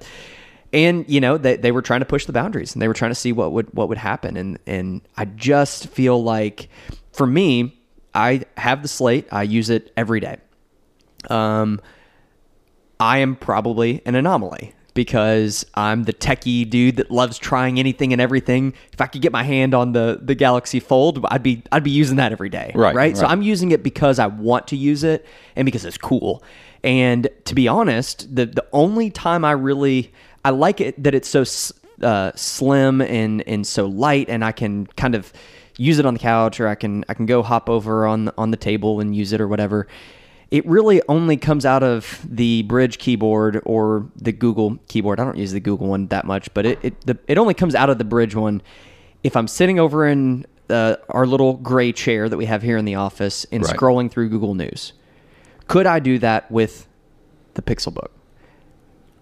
And 0.73 1.05
you 1.09 1.21
know 1.21 1.39
they, 1.39 1.57
they 1.57 1.71
were 1.73 1.83
trying 1.83 2.01
to 2.01 2.07
push 2.07 2.25
the 2.27 2.33
boundaries 2.33 2.73
and 2.75 2.83
they 2.83 2.89
were 2.89 2.95
trying 2.95 3.11
to 3.11 3.15
see 3.17 3.33
what 3.33 3.53
would 3.53 3.67
what 3.75 3.89
would 3.89 3.99
happen 3.99 4.37
and 4.37 4.59
and 4.67 5.03
I 5.17 5.25
just 5.25 5.87
feel 5.89 6.21
like 6.23 6.69
for 7.13 7.27
me 7.29 7.79
I 8.13 8.43
have 8.57 8.83
the 8.83 8.89
slate 8.89 9.27
I 9.33 9.43
use 9.45 9.71
it 9.71 9.93
every 9.97 10.19
day. 10.21 10.37
Um, 11.31 11.81
I 13.01 13.19
am 13.19 13.37
probably 13.37 14.03
an 14.07 14.15
anomaly 14.15 14.75
because 14.95 15.67
I'm 15.75 16.05
the 16.05 16.13
techie 16.13 16.69
dude 16.69 16.97
that 16.97 17.11
loves 17.11 17.37
trying 17.37 17.79
anything 17.79 18.13
and 18.13 18.23
everything. 18.23 18.73
If 18.93 19.01
I 19.01 19.07
could 19.07 19.21
get 19.21 19.33
my 19.33 19.43
hand 19.43 19.75
on 19.75 19.93
the 19.93 20.21
the 20.23 20.35
Galaxy 20.35 20.81
Fold, 20.81 21.25
I'd 21.31 21.43
be 21.43 21.63
I'd 21.73 21.85
be 21.85 21.91
using 21.91 22.17
that 22.17 22.33
every 22.33 22.49
day. 22.49 22.73
Right, 22.75 22.95
Right. 22.95 23.17
So. 23.17 23.27
I'm 23.27 23.43
using 23.43 23.73
it 23.73 23.83
because 23.83 24.19
I 24.19 24.29
want 24.29 24.69
to 24.69 24.77
use 24.77 25.05
it 25.05 25.27
and 25.57 25.67
because 25.67 25.85
it's 25.85 25.99
cool. 25.99 26.43
And 26.83 27.29
to 27.47 27.55
be 27.55 27.67
honest, 27.69 28.35
the 28.35 28.47
the 28.47 28.67
only 28.73 29.11
time 29.11 29.45
I 29.45 29.53
really 29.53 30.13
I 30.45 30.51
like 30.51 30.81
it 30.81 31.03
that 31.03 31.15
it's 31.15 31.29
so 31.29 31.45
uh, 32.03 32.33
slim 32.35 33.01
and 33.01 33.43
and 33.49 33.67
so 33.67 33.87
light, 33.87 34.29
and 34.29 34.45
I 34.45 34.53
can 34.53 34.87
kind 34.89 35.15
of 35.15 35.33
use 35.77 35.99
it 35.99 36.07
on 36.07 36.15
the 36.15 36.21
couch, 36.21 36.61
or 36.61 36.69
I 36.69 36.75
can 36.75 37.05
I 37.09 37.15
can 37.15 37.27
go 37.27 37.43
hop 37.43 37.69
over 37.69 38.07
on 38.07 38.31
on 38.39 38.51
the 38.51 38.57
table 38.57 39.01
and 39.01 39.15
use 39.15 39.33
it 39.33 39.41
or 39.41 39.49
whatever. 39.49 39.89
It 40.55 40.65
really 40.67 41.03
only 41.09 41.37
comes 41.37 41.67
out 41.67 41.83
of 41.83 42.21
the 42.25 42.63
Brydge 42.69 42.99
keyboard 42.99 43.61
or 43.65 44.07
the 44.15 44.31
Google 44.31 44.79
keyboard. 44.87 45.19
I 45.19 45.25
don't 45.25 45.37
use 45.37 45.51
the 45.51 45.59
Google 45.59 45.89
one 45.89 46.07
that 46.09 46.25
much, 46.27 46.53
but 46.55 46.65
it 46.65 46.79
it, 46.83 47.01
the, 47.07 47.19
it 47.27 47.39
only 47.39 47.55
comes 47.55 47.75
out 47.75 47.91
of 47.91 47.99
the 47.99 48.05
Brydge 48.05 48.37
one 48.37 48.63
if 49.25 49.37
I'm 49.37 49.49
sitting 49.49 49.81
over 49.81 50.07
in 50.07 50.47
uh, 50.71 50.95
our 51.09 51.27
little 51.27 51.55
gray 51.55 51.91
chair 51.93 52.29
that 52.29 52.37
we 52.37 52.45
have 52.47 52.63
here 52.63 52.77
in 52.77 52.85
the 52.85 52.95
office 52.95 53.45
and 53.51 53.65
Right. 53.65 53.77
scrolling 53.77 54.11
through 54.11 54.29
Google 54.29 54.55
News. 54.55 54.93
Could 55.67 55.87
I 55.87 55.99
do 55.99 56.19
that 56.21 56.49
with 56.53 56.87
the 57.55 57.63
Pixelbook? 57.63 58.09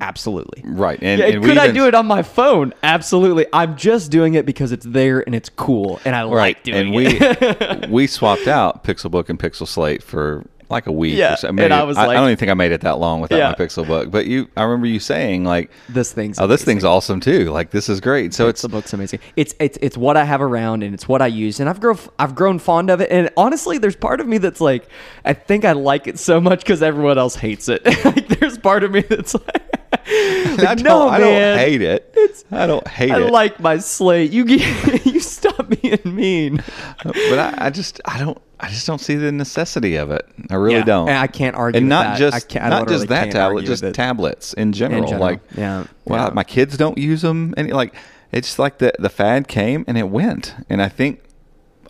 Absolutely. 0.00 0.62
right. 0.66 0.98
And, 1.00 1.20
Yeah, 1.20 1.26
and 1.28 1.40
we 1.42 1.48
could 1.48 1.58
I 1.58 1.64
even- 1.64 1.76
do 1.76 1.86
it 1.86 1.94
on 1.94 2.06
my 2.06 2.22
phone? 2.22 2.74
Absolutely. 2.82 3.46
I'm 3.52 3.76
just 3.76 4.10
doing 4.10 4.34
it 4.34 4.44
because 4.44 4.72
it's 4.72 4.84
there 4.84 5.20
and 5.20 5.34
it's 5.34 5.48
cool 5.48 6.00
and 6.04 6.14
I 6.16 6.24
Right. 6.24 6.56
like 6.56 6.62
doing 6.64 6.92
it. 6.94 7.22
and 7.62 7.86
we 7.86 7.88
we 8.02 8.06
swapped 8.08 8.48
out 8.48 8.82
Pixelbook 8.84 9.28
and 9.28 9.38
Pixel 9.38 9.66
Slate 9.66 10.02
for 10.02 10.44
like 10.72 10.88
a 10.88 10.92
week. 10.92 11.14
Yeah, 11.16 11.34
or 11.34 11.36
so. 11.36 11.48
and 11.48 11.72
I 11.72 11.84
was 11.84 11.96
I, 11.96 12.06
like- 12.06 12.16
don't 12.16 12.24
even 12.26 12.36
think 12.36 12.50
I 12.50 12.54
made 12.54 12.72
it 12.72 12.80
that 12.80 12.98
long 12.98 13.20
without 13.20 13.36
Yeah. 13.36 13.48
my 13.50 13.54
Pixelbook. 13.54 14.10
But 14.10 14.26
you, 14.26 14.48
I 14.56 14.64
remember 14.64 14.86
you 14.88 14.98
saying 14.98 15.44
like, 15.44 15.70
this 15.88 16.12
thing's 16.12 16.38
"Oh, 16.40 16.46
this 16.48 16.62
amazing. 16.62 16.66
thing's 16.66 16.84
awesome 16.84 17.20
too. 17.20 17.50
Like 17.50 17.70
this 17.70 17.88
is 17.88 18.00
great." 18.00 18.34
So 18.34 18.48
it's 18.48 18.62
the 18.62 18.68
book's 18.68 18.92
amazing. 18.92 19.20
It's 19.36 19.54
it's 19.60 19.78
it's 19.80 19.96
what 19.96 20.16
I 20.16 20.24
have 20.24 20.42
around 20.42 20.82
and 20.82 20.92
it's 20.94 21.06
what 21.06 21.22
I 21.22 21.28
use 21.28 21.60
and 21.60 21.68
I've 21.68 21.80
grown 21.80 21.98
I've 22.18 22.34
grown 22.34 22.58
fond 22.58 22.90
of 22.90 23.00
it 23.00 23.10
and 23.10 23.30
honestly 23.36 23.78
there's 23.78 23.96
part 23.96 24.20
of 24.20 24.26
me 24.26 24.38
that's 24.38 24.60
like 24.60 24.88
I 25.24 25.34
think 25.34 25.64
I 25.64 25.72
like 25.72 26.06
it 26.08 26.18
so 26.18 26.40
much 26.40 26.60
because 26.60 26.82
everyone 26.82 27.18
else 27.18 27.36
hates 27.36 27.68
it. 27.68 27.84
like 28.04 28.26
there's 28.40 28.58
part 28.58 28.82
of 28.82 28.90
me 28.90 29.02
that's 29.02 29.34
like, 29.34 29.81
I 29.92 30.74
don't, 30.76 30.82
no 30.82 31.08
I 31.08 31.18
man. 31.18 31.56
don't 31.56 31.58
hate 31.58 31.82
it. 31.82 32.44
I 32.50 32.66
don't 32.66 32.86
hate 32.88 33.10
I 33.10 33.20
it. 33.20 33.26
I 33.26 33.28
like 33.30 33.60
my 33.60 33.78
slate. 33.78 34.30
You 34.32 34.44
get, 34.44 35.06
you 35.06 35.20
stop 35.20 35.68
being 35.80 35.98
mean. 36.04 36.62
but 37.04 37.38
I, 37.38 37.54
I 37.66 37.70
just 37.70 38.00
I 38.04 38.18
don't 38.18 38.40
I 38.60 38.68
just 38.68 38.86
don't 38.86 39.00
see 39.00 39.14
the 39.16 39.32
necessity 39.32 39.96
of 39.96 40.10
it. 40.10 40.26
I 40.50 40.54
really 40.54 40.76
Yeah, 40.76 40.84
don't. 40.84 41.08
and 41.08 41.18
I 41.18 41.26
can't 41.26 41.56
argue 41.56 41.78
And 41.78 41.88
not 41.88 42.04
that. 42.18 42.34
I 42.34 42.38
just 42.40 42.54
not 42.54 42.88
just 42.88 43.08
that 43.08 43.30
tablet, 43.32 43.64
just 43.64 43.84
tablets 43.94 44.52
in 44.54 44.72
general. 44.72 45.04
general, 45.04 45.20
Like 45.20 45.40
yeah, 45.56 45.84
well, 46.04 46.28
yeah. 46.28 46.34
my 46.34 46.44
kids 46.44 46.76
don't 46.76 46.96
use 46.98 47.22
them, 47.22 47.54
and 47.56 47.70
like 47.70 47.94
it's 48.30 48.58
like 48.58 48.78
the 48.78 48.92
the 48.98 49.10
fad 49.10 49.48
came 49.48 49.84
and 49.86 49.98
it 49.98 50.08
went. 50.08 50.54
And 50.70 50.80
I 50.82 50.88
think 50.88 51.20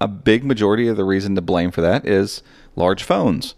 a 0.00 0.08
big 0.08 0.44
majority 0.44 0.88
of 0.88 0.96
the 0.96 1.04
reason 1.04 1.34
to 1.36 1.42
blame 1.42 1.70
for 1.70 1.80
that 1.82 2.06
is 2.06 2.42
large 2.74 3.02
phones. 3.04 3.54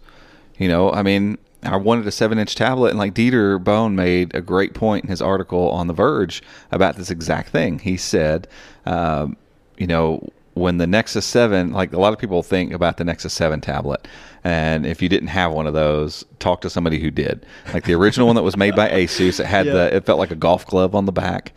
You 0.57 0.67
know, 0.67 0.91
I 0.91 1.01
mean, 1.01 1.37
I 1.65 1.75
wanted 1.77 2.07
a 2.07 2.11
seven 2.11 2.37
inch 2.39 2.55
tablet, 2.55 2.89
and 2.89 2.99
like 2.99 3.13
Dieter 3.13 3.63
Bohn 3.63 3.95
made 3.95 4.33
a 4.35 4.41
great 4.41 4.73
point 4.73 5.03
in 5.05 5.09
his 5.09 5.21
article 5.21 5.69
on 5.71 5.87
The 5.87 5.93
Verge 5.93 6.41
about 6.71 6.95
this 6.95 7.09
exact 7.09 7.49
thing. 7.49 7.79
He 7.79 7.97
said, 7.97 8.47
um, 8.85 9.35
you 9.77 9.87
know, 9.87 10.27
when 10.53 10.77
the 10.77 10.87
Nexus 10.87 11.25
7, 11.25 11.73
like 11.73 11.91
a 11.91 11.99
lot 11.99 12.13
of 12.13 12.19
people 12.19 12.41
think 12.41 12.71
about 12.71 12.95
the 12.97 13.03
Nexus 13.03 13.33
7 13.33 13.59
tablet. 13.59 14.07
And 14.43 14.85
if 14.85 15.01
you 15.01 15.09
didn't 15.09 15.27
have 15.29 15.51
one 15.51 15.67
of 15.67 15.73
those, 15.73 16.23
talk 16.39 16.61
to 16.61 16.69
somebody 16.69 16.99
who 16.99 17.11
did. 17.11 17.45
Like 17.73 17.83
the 17.83 17.93
original 17.93 18.27
one 18.27 18.37
that 18.37 18.43
was 18.43 18.55
made 18.55 18.73
by 18.75 18.87
Asus, 18.89 19.39
it 19.41 19.47
had 19.47 19.65
Yeah. 19.65 19.73
the, 19.73 19.95
it 19.97 20.05
felt 20.05 20.17
like 20.19 20.31
a 20.31 20.35
golf 20.35 20.65
glove 20.65 20.95
on 20.95 21.05
the 21.05 21.11
back. 21.11 21.51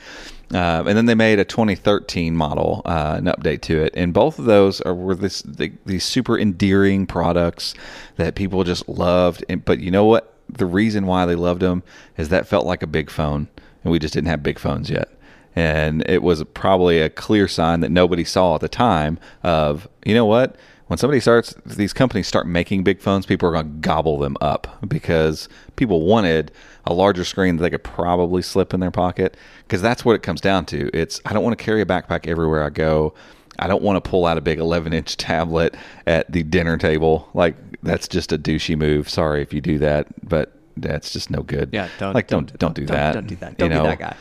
Um, 0.51 0.87
and 0.87 0.97
then 0.97 1.07
they 1.07 1.15
made 1.15 1.39
a 1.39 1.45
2013 1.45 2.35
model, 2.35 2.81
uh, 2.87 3.17
an 3.19 3.27
update 3.27 3.61
to 3.63 3.83
it, 3.83 3.93
and 3.95 4.15
both 4.15 4.39
of 4.39 4.47
those 4.47 4.81
are 4.81 4.95
were 4.95 5.15
this 5.15 5.43
the, 5.43 5.73
these 5.85 6.05
super 6.05 6.39
endearing 6.39 7.07
products 7.07 7.75
that 8.17 8.35
people 8.35 8.65
just 8.65 8.89
loved. 8.89 9.45
And, 9.49 9.63
but 9.63 9.81
you 9.81 9.91
know 9.91 10.07
what? 10.07 10.35
The 10.49 10.65
reason 10.65 11.07
why 11.07 11.27
they 11.27 11.35
loved 11.35 11.61
them 11.61 11.83
is 12.17 12.31
that 12.31 12.49
felt 12.49 12.65
like 12.65 12.83
a 12.83 12.87
big 12.87 13.11
phone, 13.11 13.49
and 13.85 13.93
we 13.93 13.99
just 13.99 14.15
didn't 14.15 14.29
have 14.29 14.43
big 14.43 14.59
phones 14.59 14.89
yet. 14.89 15.11
And 15.55 16.09
it 16.09 16.23
was 16.23 16.43
probably 16.55 17.01
a 17.01 17.11
clear 17.11 17.47
sign 17.47 17.81
that 17.81 17.91
nobody 17.91 18.25
saw 18.25 18.55
at 18.55 18.63
the 18.63 18.69
time 18.69 19.19
of 19.43 19.87
you 20.07 20.15
know 20.15 20.25
what 20.25 20.57
when 20.89 20.99
somebody 20.99 21.21
starts 21.21 21.55
these 21.65 21.93
companies 21.93 22.27
start 22.27 22.47
making 22.47 22.83
big 22.83 23.01
phones 23.01 23.25
people 23.27 23.49
are 23.49 23.53
going 23.53 23.67
to 23.67 23.79
gobble 23.81 24.19
them 24.19 24.37
up 24.41 24.79
because 24.89 25.49
people 25.77 26.03
wanted 26.03 26.51
a 26.87 26.93
larger 26.93 27.25
screen 27.25 27.57
that 27.57 27.63
they 27.63 27.71
could 27.71 27.85
probably 27.85 28.43
slip 28.43 28.75
in 28.75 28.81
their 28.81 28.91
pocket 28.91 29.37
because 29.67 29.81
that's 29.81 30.05
what 30.05 30.15
it 30.15 30.23
comes 30.23 30.41
down 30.41 30.65
to 30.67 30.91
it's 30.93 31.21
i 31.25 31.33
don't 31.33 31.45
want 31.45 31.57
to 31.57 31.65
carry 31.65 31.81
a 31.81 31.87
backpack 31.87 32.27
everywhere 32.27 32.63
i 32.65 32.71
go 32.71 33.15
i 33.59 33.67
don't 33.67 33.83
want 33.83 34.03
to 34.03 34.11
pull 34.11 34.27
out 34.27 34.37
a 34.37 34.41
big 34.41 34.59
11 34.59 34.93
inch 34.93 35.17
tablet 35.29 35.75
at 36.07 36.31
the 36.33 36.43
dinner 36.43 36.77
table 36.77 37.29
like 37.35 37.55
that's 37.83 38.09
just 38.09 38.33
a 38.33 38.39
douchey 38.39 38.77
move 38.77 39.09
sorry 39.09 39.41
if 39.43 39.53
you 39.53 39.61
do 39.61 39.79
that 39.79 40.07
but 40.29 40.53
that's 40.81 41.13
just 41.13 41.29
no 41.29 41.43
good. 41.43 41.71
Yeah, 41.73 41.89
don't- 41.99 42.15
like 42.15 42.29
don't- 42.29 42.47
don't 42.47 42.59
don't, 42.61 42.75
do 42.75 42.85
don't- 42.87 42.97
that. 42.97 43.13
don't 43.15 43.27
do 43.27 43.35
that. 43.35 43.59
Don't 43.59 43.69
be 43.71 43.75
know? 43.75 43.83
that 43.83 43.99
guy. 43.99 44.17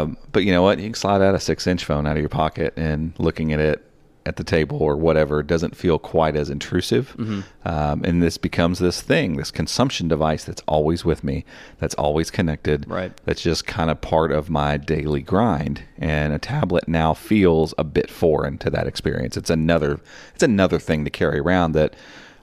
Um, 0.00 0.16
but 0.32 0.44
you 0.44 0.50
know 0.50 0.62
what? 0.62 0.78
You 0.78 0.86
can 0.86 0.94
slide 0.94 1.20
out 1.20 1.34
a 1.34 1.38
six 1.38 1.66
inch 1.66 1.84
phone 1.84 2.06
out 2.06 2.16
of 2.16 2.20
your 2.20 2.30
pocket 2.30 2.72
and 2.78 3.12
looking 3.18 3.52
at 3.52 3.60
it 3.60 3.84
at 4.30 4.36
the 4.36 4.44
table 4.44 4.78
or 4.80 4.96
whatever 4.96 5.42
doesn't 5.42 5.74
feel 5.74 5.98
quite 5.98 6.36
as 6.36 6.50
intrusive. 6.50 7.16
Mm-hmm. 7.18 7.68
Um, 7.68 8.04
and 8.04 8.22
this 8.22 8.38
becomes 8.38 8.78
this 8.78 9.02
thing, 9.02 9.36
this 9.36 9.50
consumption 9.50 10.06
device 10.06 10.44
that's 10.44 10.62
always 10.68 11.04
with 11.04 11.24
me, 11.24 11.44
that's 11.80 11.96
always 11.96 12.30
connected. 12.30 12.88
Right. 12.88 13.12
That's 13.24 13.42
just 13.42 13.66
kind 13.66 13.90
of 13.90 14.00
part 14.00 14.30
of 14.30 14.48
my 14.48 14.76
daily 14.76 15.20
grind. 15.20 15.82
And 15.98 16.32
a 16.32 16.38
tablet 16.38 16.86
now 16.86 17.12
feels 17.12 17.74
a 17.76 17.82
bit 17.82 18.08
foreign 18.08 18.56
to 18.58 18.70
that 18.70 18.86
experience. 18.86 19.36
It's 19.36 19.50
another 19.50 19.98
it's 20.32 20.44
another 20.44 20.78
thing 20.78 21.04
to 21.04 21.10
carry 21.10 21.40
around 21.40 21.72
that 21.72 21.94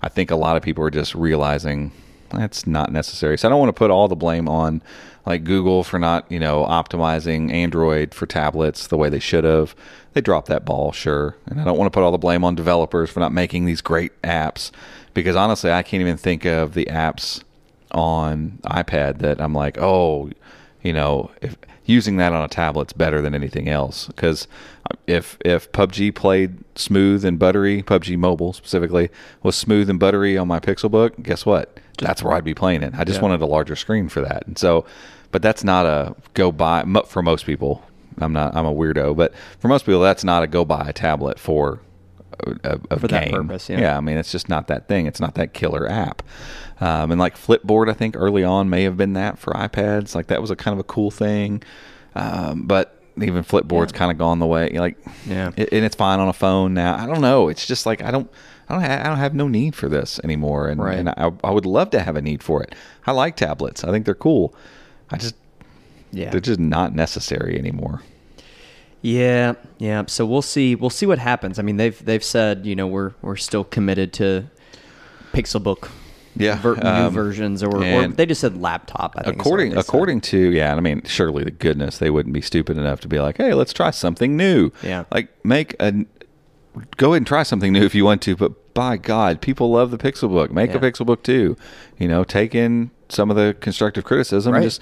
I 0.02 0.10
think 0.10 0.30
a 0.30 0.36
lot 0.36 0.58
of 0.58 0.64
people 0.64 0.84
are 0.84 0.92
just 0.92 1.16
realizing 1.16 1.94
that's 2.32 2.68
not 2.68 2.92
necessary. 2.92 3.38
So 3.38 3.48
I 3.48 3.50
don't 3.50 3.60
want 3.60 3.70
to 3.70 3.80
put 3.80 3.92
all 3.92 4.10
the 4.10 4.16
blame 4.16 4.50
on 4.50 4.82
like 5.28 5.44
Google 5.44 5.84
for 5.84 6.00
not, 6.00 6.26
you 6.32 6.40
know, 6.40 6.64
optimizing 6.66 7.52
Android 7.52 8.14
for 8.14 8.26
tablets 8.26 8.88
the 8.88 8.98
way 8.98 9.10
they 9.10 9.20
should 9.20 9.44
have. 9.44 9.76
They 10.14 10.22
dropped 10.22 10.48
that 10.48 10.64
ball, 10.66 10.92
sure. 10.94 11.36
And 11.46 11.60
I 11.60 11.66
don't 11.66 11.78
want 11.78 11.92
to 11.92 11.96
put 11.96 12.04
all 12.04 12.12
the 12.12 12.18
blame 12.18 12.44
on 12.44 12.56
developers 12.56 13.10
for 13.10 13.20
not 13.20 13.34
making 13.34 13.66
these 13.66 13.82
great 13.82 14.20
apps 14.24 14.72
because 15.14 15.36
honestly, 15.36 15.72
I 15.72 15.84
can't 15.84 16.02
even 16.02 16.18
think 16.18 16.46
of 16.46 16.74
the 16.74 16.86
apps 16.86 17.44
on 17.92 18.60
iPad 18.66 19.20
that 19.20 19.40
I'm 19.42 19.54
like, 19.54 19.78
"Oh, 19.78 20.30
you 20.82 20.94
know, 20.94 21.30
if 21.42 21.58
using 21.86 22.18
that 22.18 22.34
on 22.34 22.44
a 22.44 22.48
tablet's 22.48 22.94
better 22.94 23.22
than 23.22 23.34
anything 23.34 23.70
else 23.70 24.08
because 24.08 24.48
uh, 24.92 24.96
if 25.08 25.38
if 25.46 25.72
PUBG 25.72 26.14
played 26.16 26.58
smooth 26.76 27.24
and 27.26 27.38
buttery, 27.38 27.84
PUBG 27.84 28.18
Mobile 28.18 28.54
specifically 28.54 29.10
was 29.44 29.56
smooth 29.56 29.90
and 29.90 30.00
buttery 30.00 30.38
on 30.38 30.48
my 30.48 30.60
Pixelbook, 30.60 31.22
guess 31.24 31.46
what? 31.46 31.78
That's 32.00 32.22
where 32.22 32.34
I'd 32.34 32.44
be 32.44 32.54
playing 32.54 32.84
it. 32.84 32.94
I 32.98 33.04
just 33.04 33.18
Yeah. 33.18 33.24
wanted 33.24 33.42
a 33.42 33.46
larger 33.48 33.76
screen 33.76 34.08
for 34.10 34.22
that, 34.22 34.46
and 34.48 34.58
so, 34.58 34.86
but 35.38 35.44
that's 35.44 35.64
not 35.64 35.86
a 35.86 36.16
go 36.34 36.52
buy 36.52 36.84
for 37.06 37.22
most 37.22 37.46
people. 37.46 37.84
I'm 38.18 38.34
not. 38.34 38.56
I'm 38.56 38.66
a 38.66 38.74
weirdo, 38.74 39.16
but 39.16 39.36
for 39.60 39.68
most 39.68 39.86
people, 39.86 40.02
that's 40.02 40.24
not 40.24 40.42
a 40.42 40.48
go 40.48 40.66
buy 40.66 40.90
a 40.90 40.94
tablet 40.94 41.38
for 41.38 41.80
a, 42.64 42.80
a, 42.90 43.00
For 43.00 43.08
that 43.08 43.26
game. 43.26 43.34
purpose, 43.48 43.70
yeah. 43.70 43.96
I 43.96 44.02
mean, 44.02 44.18
it's 44.18 44.32
just 44.32 44.50
not 44.50 44.66
that 44.68 44.88
thing. 44.88 45.06
It's 45.06 45.20
not 45.20 45.36
that 45.36 45.54
killer 45.54 45.88
app. 45.88 46.24
Um, 46.82 47.12
and 47.12 47.20
like 47.20 47.38
Flipboard, 47.38 47.88
I 47.88 47.94
think 47.94 48.16
early 48.18 48.44
on 48.44 48.68
may 48.68 48.82
have 48.82 48.98
been 48.98 49.14
that 49.14 49.38
for 49.38 49.54
iPads. 49.54 50.16
Like 50.16 50.26
that 50.28 50.42
was 50.42 50.50
a 50.50 50.56
kind 50.56 50.74
of 50.74 50.80
a 50.80 50.84
cool 50.84 51.12
thing. 51.12 51.62
Um, 52.16 52.64
but 52.66 53.00
even 53.22 53.44
Flipboard's 53.44 53.92
kind 53.92 54.12
of 54.12 54.18
gone 54.18 54.40
the 54.40 54.48
way. 54.48 54.70
Like, 54.72 54.98
Yeah. 55.28 55.52
it, 55.56 55.70
and 55.72 55.86
it's 55.86 55.96
fine 55.96 56.20
on 56.20 56.28
a 56.28 56.34
phone 56.34 56.74
now. 56.74 56.96
I 56.98 57.06
don't 57.06 57.22
know. 57.22 57.48
It's 57.50 57.68
just 57.68 57.86
like 57.86 58.02
I 58.02 58.10
don't. 58.10 58.28
I 58.68 58.74
don't. 58.74 58.82
Ha- 58.84 59.02
I 59.02 59.04
don't 59.04 59.18
have 59.20 59.36
no 59.36 59.48
need 59.48 59.76
for 59.76 59.88
this 59.88 60.20
anymore, 60.24 60.68
and, 60.70 60.82
Right. 60.82 60.98
and 60.98 61.10
I, 61.10 61.32
I 61.44 61.52
would 61.52 61.68
love 61.68 61.92
to 61.92 62.00
have 62.00 62.16
a 62.16 62.22
need 62.24 62.42
for 62.42 62.64
it. 62.64 62.74
I 63.06 63.12
like 63.12 63.36
tablets. 63.38 63.84
I 63.84 63.92
think 63.92 64.06
they're 64.06 64.14
cool. 64.16 64.54
I 65.12 65.18
just 65.18 65.36
Yeah. 66.12 66.30
they're 66.30 66.40
just 66.40 66.60
not 66.60 66.94
necessary 66.96 67.58
anymore. 67.58 68.02
Yeah, 69.02 69.54
yeah. 69.78 70.04
So 70.08 70.26
we'll 70.26 70.42
see. 70.42 70.76
We'll 70.76 70.90
see 70.90 71.06
what 71.06 71.20
happens. 71.20 71.60
I 71.60 71.62
mean, 71.62 71.78
they've 71.78 72.04
they've 72.04 72.24
said 72.24 72.66
you 72.66 72.76
know 72.76 72.88
we're 72.88 73.14
we're 73.22 73.36
still 73.36 73.64
committed 73.64 74.12
to 74.14 74.46
Pixelbook. 75.34 75.90
Yeah, 76.40 76.56
ver- 76.60 76.76
new 76.76 76.88
um, 76.88 77.14
versions, 77.14 77.64
or, 77.64 77.76
or 77.84 78.08
they 78.10 78.28
just 78.28 78.42
said 78.42 78.62
laptop. 78.62 79.16
I 79.18 79.24
think 79.24 79.38
what 79.38 79.42
according 79.46 79.72
said. 79.72 79.80
according 79.80 80.22
to 80.22 80.38
yeah, 80.52 80.76
I 80.76 80.80
mean, 80.80 81.02
surely 81.06 81.44
the 81.44 81.50
goodness 81.52 81.98
they 81.98 82.12
wouldn't 82.12 82.34
be 82.34 82.42
stupid 82.42 82.78
enough 82.78 83.00
to 83.02 83.08
be 83.08 83.20
like, 83.20 83.38
hey, 83.38 83.54
let's 83.56 83.74
try 83.74 83.90
something 83.90 84.38
new. 84.38 84.72
Yeah. 84.84 85.06
like 85.12 85.30
make 85.44 85.76
a 85.80 86.06
go 86.98 87.08
ahead 87.14 87.18
and 87.18 87.28
try 87.28 87.42
something 87.42 87.74
new 87.74 87.84
if 87.84 87.96
you 87.96 88.06
want 88.06 88.22
to, 88.24 88.36
but 88.36 88.74
by 88.76 88.98
God, 88.98 89.42
people 89.42 89.72
love 89.72 89.90
the 89.90 89.98
Pixelbook. 89.98 90.52
Make 90.52 90.70
a 90.72 90.74
Yeah. 90.74 90.80
Pixelbook 90.80 91.24
too. 91.24 91.58
You 91.98 92.08
know, 92.08 92.24
take 92.24 92.54
in 92.54 92.92
some 93.10 93.30
of 93.30 93.36
the 93.38 93.56
constructive 93.60 94.04
criticism 94.04 94.54
Right. 94.54 94.60
and 94.60 94.66
just 94.66 94.82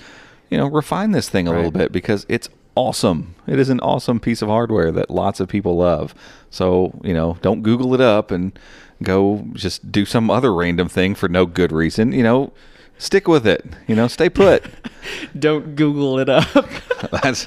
you 0.50 0.58
know 0.58 0.68
refine 0.68 1.12
this 1.12 1.30
thing 1.30 1.48
a 1.48 1.52
little 1.52 1.72
bit 1.72 1.92
because 1.92 2.26
it's 2.30 2.50
awesome. 2.76 3.36
It 3.48 3.58
is 3.60 3.70
an 3.70 3.80
awesome 3.80 4.20
piece 4.20 4.42
of 4.42 4.50
hardware 4.50 4.92
that 4.92 5.10
lots 5.10 5.40
of 5.40 5.48
people 5.48 5.78
love. 5.78 6.14
So 6.50 7.00
you 7.04 7.14
know, 7.14 7.38
don't 7.42 7.62
Google 7.62 7.94
it 7.94 8.02
up 8.02 8.32
and 8.32 8.58
go 9.04 9.46
just 9.54 9.92
do 9.92 10.06
some 10.06 10.30
other 10.30 10.54
random 10.54 10.88
thing 10.90 11.16
for 11.16 11.28
no 11.30 11.46
good 11.46 11.72
reason. 11.72 12.12
You 12.12 12.24
know. 12.24 12.54
Stick 12.98 13.28
with 13.28 13.46
it, 13.46 13.66
you 13.88 13.94
know. 13.96 14.08
Stay 14.08 14.30
put. 14.30 14.64
Don't 15.38 15.76
Google 15.76 16.18
it 16.18 16.30
up. 16.30 16.48
That's 17.12 17.46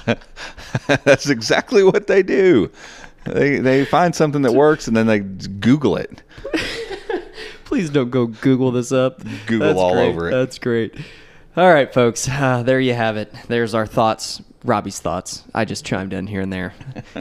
that's 1.03 1.27
exactly 1.27 1.83
what 1.83 2.05
they 2.05 2.21
do. 2.21 2.69
They 3.25 3.57
they 3.57 3.83
find 3.83 4.13
something 4.15 4.43
that 4.43 4.51
works 4.53 4.87
and 4.87 4.95
then 4.95 5.07
they 5.07 5.21
Google 5.21 5.97
it. 5.97 6.21
Please 7.69 7.89
don't 7.89 8.09
go 8.09 8.25
Google 8.27 8.71
this 8.71 8.91
up. 8.91 9.21
Google 9.45 9.67
That's 9.67 9.79
all 9.79 9.93
great. 9.93 10.09
over 10.09 10.27
it. 10.27 10.31
That's 10.31 10.57
great. 10.57 10.95
All 11.55 11.71
right, 11.71 11.93
folks. 11.93 12.27
Uh, 12.27 12.63
there 12.63 12.79
you 12.79 12.93
have 12.95 13.15
it. 13.15 13.31
There's 13.47 13.73
our 13.75 13.85
thoughts. 13.85 14.41
Robbie's 14.63 14.99
thoughts. 14.99 15.43
I 15.53 15.65
just 15.65 15.85
chimed 15.85 16.11
in 16.13 16.25
here 16.27 16.41
and 16.41 16.51
there. 16.51 16.73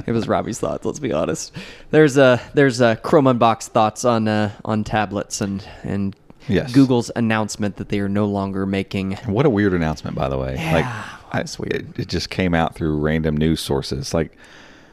it 0.07 0.11
was 0.11 0.26
Robbie's 0.26 0.59
thoughts. 0.59 0.84
Let's 0.84 0.99
be 1.01 1.12
honest. 1.12 1.55
There's 1.90 2.16
a 2.16 2.40
there's 2.55 2.80
a 2.80 2.96
Chrome 2.96 3.26
Unboxed 3.26 3.72
thoughts 3.72 4.05
on 4.05 4.26
uh, 4.26 4.51
on 4.64 4.84
tablets 4.84 5.40
and 5.40 5.62
and 5.82 6.16
Yes. 6.49 6.72
Google's 6.72 7.11
announcement 7.14 7.76
that 7.76 7.90
they 7.90 8.01
are 8.01 8.09
no 8.09 8.24
longer 8.24 8.64
making. 8.64 9.12
What 9.26 9.44
a 9.44 9.51
weird 9.51 9.74
announcement, 9.74 10.16
by 10.16 10.30
the 10.30 10.38
way. 10.38 10.55
like 10.72 10.86
that's 11.30 11.61
I- 11.61 11.62
weird. 11.62 11.90
It, 11.90 11.99
it 12.05 12.09
just 12.09 12.30
came 12.30 12.55
out 12.55 12.74
through 12.74 12.96
random 13.01 13.36
news 13.36 13.61
sources. 13.61 14.14
Like 14.14 14.32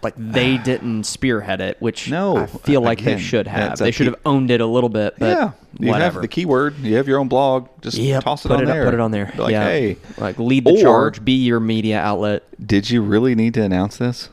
Like 0.04 0.14
they 0.18 0.58
didn't 0.64 1.06
spearhead 1.06 1.62
it, 1.62 1.78
which 1.82 2.10
No, 2.10 2.38
I 2.38 2.46
feel 2.46 2.82
like 2.82 3.02
they 3.04 3.18
should 3.18 3.48
have. 3.48 3.78
They 3.78 3.92
should 3.92 4.08
have 4.08 4.16
owned 4.26 4.52
it 4.52 4.62
a 4.62 4.66
little 4.66 4.90
bit, 4.90 5.16
but 5.18 5.26
yeah, 5.28 5.52
you 5.80 5.90
whatever. 5.92 6.16
have 6.16 6.22
the 6.22 6.28
keyword. 6.28 6.78
You 6.80 6.96
have 6.98 7.08
your 7.08 7.20
own 7.20 7.28
blog. 7.28 7.70
Just 7.82 7.98
Yep, 7.98 8.24
toss 8.24 8.46
it 8.46 8.52
on 8.52 8.64
it 8.64 8.66
there. 8.66 8.84
Up, 8.84 8.88
put 8.88 8.94
it 8.94 9.00
on 9.00 9.12
there. 9.12 9.32
Like, 9.38 9.52
yeah. 9.52 9.64
hey, 9.66 9.98
like 10.18 10.38
lead 10.40 10.66
the 10.66 10.74
Or- 10.74 10.82
charge. 10.82 11.24
Be 11.26 11.34
your 11.34 11.60
media 11.60 12.00
outlet. 12.00 12.44
did 12.66 12.90
you 12.90 13.02
really 13.02 13.36
need 13.36 13.54
to 13.56 13.64
announce 13.64 13.98
this? 13.98 14.30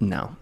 No. 0.00 0.36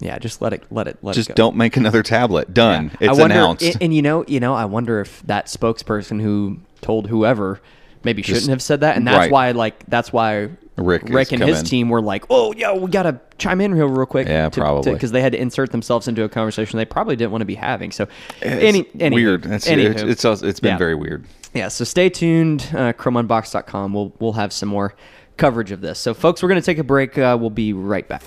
Yeah, 0.00 0.18
just 0.18 0.42
let 0.42 0.52
it 0.52 0.64
let 0.70 0.88
it 0.88 0.98
let 1.02 1.14
Just 1.14 1.30
it 1.30 1.36
don't 1.36 1.54
make 1.56 1.76
another 1.76 2.02
tablet. 2.02 2.52
Done. 2.52 2.90
Yeah. 3.00 3.10
It's 3.10 3.20
wonder, 3.20 3.34
announced. 3.36 3.62
And, 3.64 3.76
and 3.82 3.94
you 3.94 4.02
know, 4.02 4.24
you 4.26 4.40
know, 4.40 4.52
I 4.54 4.64
wonder 4.64 5.00
if 5.00 5.22
that 5.26 5.46
spokesperson 5.46 6.20
who 6.20 6.58
told 6.80 7.06
whoever 7.06 7.60
maybe 8.02 8.20
shouldn't 8.22 8.40
Just- 8.40 8.50
have 8.50 8.62
said 8.62 8.80
that, 8.80 8.96
and 8.96 9.06
that's 9.06 9.16
right. 9.16 9.30
why, 9.30 9.50
like, 9.52 9.84
that's 9.86 10.12
why 10.12 10.48
Rick 10.76 11.04
is 11.10 11.32
and 11.32 11.42
his 11.42 11.56
coming. 11.58 11.64
team 11.64 11.88
were 11.90 12.00
like, 12.00 12.24
"Oh, 12.30 12.52
yeah, 12.56 12.72
we 12.74 12.90
gotta 12.90 13.20
chime 13.38 13.60
in 13.60 13.74
real, 13.74 13.86
real 13.88 14.06
quick." 14.06 14.26
Yeah, 14.26 14.48
probably. 14.48 14.92
because 14.94 15.12
they 15.12 15.20
had 15.20 15.32
to 15.32 15.40
insert 15.40 15.70
themselves 15.70 16.08
into 16.08 16.24
a 16.24 16.28
conversation 16.28 16.78
they 16.78 16.84
probably 16.86 17.14
didn't 17.14 17.30
want 17.30 17.42
to 17.42 17.46
be 17.46 17.54
having. 17.56 17.92
So, 17.92 18.08
any, 18.40 18.80
It's 18.80 18.92
anywho, 18.94 19.14
weird. 19.14 19.46
It's, 19.46 19.68
anywho. 19.68 20.08
it's, 20.08 20.24
it's, 20.24 20.42
it's 20.42 20.60
been 20.60 20.72
Yeah. 20.72 20.78
very 20.78 20.94
weird. 20.94 21.24
Yeah, 21.54 21.68
so 21.68 21.84
stay 21.84 22.08
tuned. 22.08 22.62
Uh, 22.72 22.94
ChromeUnboxed.com. 22.94 23.92
We'll 23.92 24.12
we'll 24.18 24.32
have 24.32 24.52
some 24.52 24.70
more 24.70 24.94
coverage 25.36 25.70
of 25.72 25.82
this. 25.82 25.98
So, 25.98 26.14
folks, 26.14 26.42
we're 26.42 26.48
going 26.48 26.60
to 26.60 26.64
take 26.64 26.78
a 26.78 26.84
break. 26.84 27.18
Uh, 27.18 27.36
we'll 27.38 27.50
be 27.50 27.72
right 27.74 28.08
back. 28.08 28.22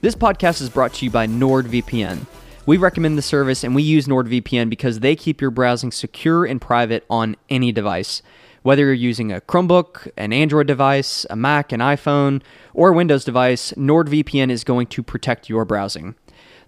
This 0.00 0.14
podcast 0.14 0.60
is 0.62 0.70
brought 0.70 0.94
to 0.94 1.04
you 1.04 1.10
by 1.10 1.26
NordVPN. 1.26 2.24
We 2.68 2.76
recommend 2.76 3.16
the 3.16 3.22
service 3.22 3.64
and 3.64 3.74
we 3.74 3.82
use 3.82 4.06
NordVPN 4.08 4.68
because 4.68 5.00
they 5.00 5.16
keep 5.16 5.40
your 5.40 5.50
browsing 5.50 5.90
secure 5.90 6.44
and 6.44 6.60
private 6.60 7.02
on 7.08 7.34
any 7.48 7.72
device. 7.72 8.20
Whether 8.60 8.84
you're 8.84 8.92
using 8.92 9.32
a 9.32 9.40
Chromebook, 9.40 10.10
an 10.18 10.34
Android 10.34 10.66
device, 10.66 11.24
a 11.30 11.34
Mac, 11.34 11.72
an 11.72 11.80
iPhone, 11.80 12.42
or 12.74 12.90
a 12.90 12.92
Windows 12.92 13.24
device, 13.24 13.72
NordVPN 13.72 14.50
is 14.50 14.64
going 14.64 14.86
to 14.88 15.02
protect 15.02 15.48
your 15.48 15.64
browsing. 15.64 16.14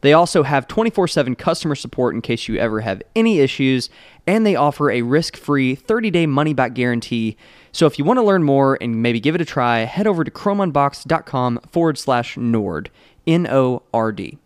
They 0.00 0.14
also 0.14 0.42
have 0.42 0.66
24 0.66 1.06
7 1.06 1.36
customer 1.36 1.74
support 1.74 2.14
in 2.14 2.22
case 2.22 2.48
you 2.48 2.56
ever 2.56 2.80
have 2.80 3.02
any 3.14 3.40
issues, 3.40 3.90
and 4.26 4.46
they 4.46 4.56
offer 4.56 4.90
a 4.90 5.02
risk 5.02 5.36
free 5.36 5.74
30 5.74 6.10
day 6.10 6.24
money 6.24 6.54
back 6.54 6.72
guarantee. 6.72 7.36
So 7.72 7.84
if 7.84 7.98
you 7.98 8.06
want 8.06 8.16
to 8.16 8.24
learn 8.24 8.42
more 8.42 8.78
and 8.80 9.02
maybe 9.02 9.20
give 9.20 9.34
it 9.34 9.42
a 9.42 9.44
try, 9.44 9.80
head 9.80 10.06
over 10.06 10.24
to 10.24 10.30
chromeunboxed.com 10.30 11.60
forward 11.70 11.98
slash 11.98 12.38
Nord. 12.38 12.88
N 13.26 13.46
O 13.46 13.82
R 13.92 14.12
D. 14.12 14.38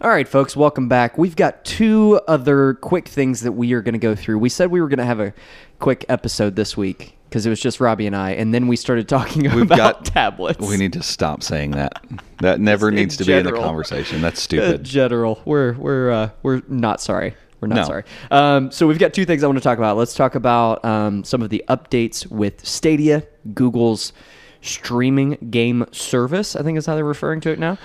All 0.00 0.10
right, 0.10 0.28
folks, 0.28 0.54
welcome 0.54 0.88
back. 0.88 1.16
We've 1.16 1.36
got 1.36 1.64
two 1.64 2.20
other 2.28 2.74
quick 2.74 3.08
things 3.08 3.40
that 3.40 3.52
we 3.52 3.72
are 3.72 3.80
going 3.80 3.94
to 3.94 3.98
go 3.98 4.14
through. 4.14 4.38
We 4.38 4.50
said 4.50 4.70
we 4.70 4.80
were 4.80 4.88
going 4.88 4.98
to 4.98 5.06
have 5.06 5.20
a 5.20 5.32
quick 5.78 6.04
episode 6.10 6.54
this 6.54 6.76
week 6.76 7.16
because 7.28 7.46
it 7.46 7.48
was 7.50 7.60
just 7.60 7.80
Robbie 7.80 8.06
and 8.06 8.14
I, 8.14 8.32
and 8.32 8.52
then 8.52 8.68
we 8.68 8.76
started 8.76 9.08
talking 9.08 9.42
We've 9.44 9.62
about 9.62 9.76
got- 9.76 10.04
tablets. 10.04 10.58
We 10.60 10.76
need 10.76 10.92
to 10.92 11.02
stop 11.02 11.42
saying 11.42 11.70
that. 11.72 12.04
That 12.40 12.60
never 12.60 12.90
needs 12.92 13.16
to 13.16 13.24
be 13.24 13.32
in 13.32 13.46
the 13.46 13.52
conversation. 13.52 14.20
That's 14.20 14.38
Uh, 14.40 14.42
stupid. 14.42 14.84
general. 14.84 15.40
We're 15.46 15.72
we're 15.74 16.10
uh, 16.10 16.30
we're 16.42 16.60
not 16.68 17.00
sorry. 17.00 17.34
We're 17.62 17.68
not 17.68 17.76
No. 17.76 17.84
sorry. 17.84 18.04
Um, 18.30 18.70
so 18.70 18.86
we've 18.86 18.98
got 18.98 19.14
two 19.14 19.24
things 19.24 19.42
I 19.42 19.46
want 19.46 19.56
to 19.58 19.64
talk 19.64 19.78
about. 19.78 19.96
Let's 19.96 20.12
talk 20.14 20.34
about 20.34 20.84
um, 20.84 21.24
some 21.24 21.40
of 21.40 21.48
the 21.48 21.64
updates 21.68 22.26
with 22.30 22.66
Stadia, 22.66 23.26
Google's 23.54 24.12
streaming 24.60 25.38
game 25.50 25.86
service. 25.90 26.54
I 26.54 26.62
think 26.62 26.76
is 26.76 26.84
how 26.84 26.96
they're 26.96 27.04
referring 27.04 27.40
to 27.40 27.50
it 27.50 27.58
now. 27.58 27.78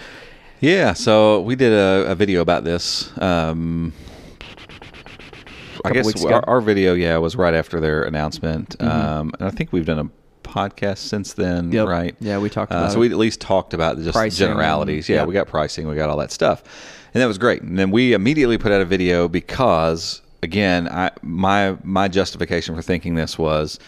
Yeah, 0.62 0.93
so 0.93 1.41
we 1.41 1.55
did 1.55 1.74
a, 1.74 2.12
a 2.12 2.16
video 2.16 2.41
about 2.41 2.64
this. 2.64 3.12
Um, 3.20 3.93
I 5.84 5.91
guess 5.91 6.24
our, 6.24 6.47
our 6.47 6.62
video, 6.62 6.93
yeah, 6.93 7.18
was 7.18 7.36
right 7.36 7.55
after 7.55 7.80
their 7.80 8.03
announcement, 8.03 8.80
um, 8.82 9.32
and 9.39 9.47
I 9.47 9.49
think 9.49 9.74
we've 9.74 9.86
done 9.88 9.97
a 9.99 10.47
podcast 10.47 10.99
since 10.99 11.34
then, 11.34 11.72
Yep. 11.72 11.88
right? 11.88 12.16
Yeah, 12.20 12.38
we 12.38 12.49
talked 12.49 12.72
Uh, 12.72 12.76
about 12.76 12.91
so 12.91 12.99
we 12.99 13.09
at 13.09 13.18
least 13.18 13.41
talked 13.41 13.74
about 13.74 13.97
just 13.97 14.12
Pricing, 14.14 14.38
generalities. 14.47 15.09
Yeah, 15.09 15.18
yeah. 15.18 15.26
we 15.26 15.34
got 15.34 15.47
pricing, 15.47 15.88
we 15.88 15.95
got 15.95 16.09
all 16.12 16.18
that 16.18 16.32
stuff, 16.32 16.62
and 17.16 17.22
that 17.24 17.26
was 17.26 17.39
great. 17.39 17.64
And 17.64 17.80
then 17.80 17.89
we 17.89 18.14
immediately 18.14 18.59
put 18.59 18.72
out 18.72 18.82
a 18.82 18.86
video 18.86 19.28
because, 19.28 20.22
again, 20.43 20.88
I 20.88 21.09
my 21.24 21.76
my 21.84 22.07
justification 22.07 22.76
for 22.76 22.84
thinking 22.84 23.16
this 23.16 23.39
was 23.39 23.80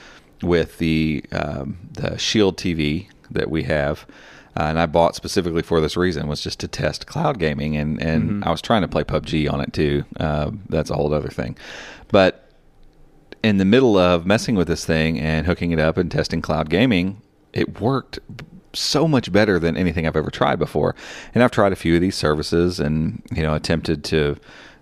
with 0.41 0.79
the 0.79 1.23
um, 1.31 1.77
the 1.91 2.17
Shield 2.17 2.57
TV 2.57 3.09
that 3.29 3.51
we 3.51 3.63
have. 3.63 4.07
Uh, 4.55 4.63
and 4.63 4.79
I 4.79 4.85
bought 4.85 5.15
specifically 5.15 5.63
for 5.63 5.81
this 5.81 5.97
reason 5.97 6.27
was 6.27 6.41
just 6.41 6.59
to 6.59 6.67
test 6.67 7.07
cloud 7.07 7.39
gaming, 7.39 7.75
and 7.75 8.01
and 8.01 8.23
Mm-hmm. 8.23 8.47
I 8.47 8.51
was 8.51 8.61
trying 8.61 8.83
to 8.83 8.87
play 8.87 9.03
PUBG 9.03 9.51
on 9.51 9.61
it 9.61 9.73
too. 9.73 10.03
Uh, 10.19 10.51
that's 10.69 10.89
a 10.89 10.95
whole 10.95 11.13
other 11.13 11.29
thing, 11.29 11.57
but 12.09 12.39
in 13.43 13.57
the 13.57 13.65
middle 13.65 13.97
of 13.97 14.25
messing 14.25 14.55
with 14.55 14.67
this 14.67 14.85
thing 14.85 15.19
and 15.19 15.45
hooking 15.45 15.71
it 15.71 15.79
up 15.79 15.97
and 15.97 16.09
testing 16.09 16.41
cloud 16.41 16.69
gaming, 16.69 17.21
it 17.51 17.81
worked 17.81 18.19
so 18.71 19.07
much 19.07 19.31
better 19.31 19.59
than 19.59 19.75
anything 19.77 20.07
I've 20.07 20.15
ever 20.15 20.31
tried 20.31 20.57
before. 20.59 20.95
And 21.35 21.43
I've 21.43 21.51
tried 21.51 21.73
a 21.73 21.75
few 21.75 21.95
of 21.95 22.01
these 22.01 22.15
services 22.15 22.79
and 22.79 23.21
you 23.35 23.43
know 23.43 23.53
attempted 23.53 24.03
to 24.05 24.37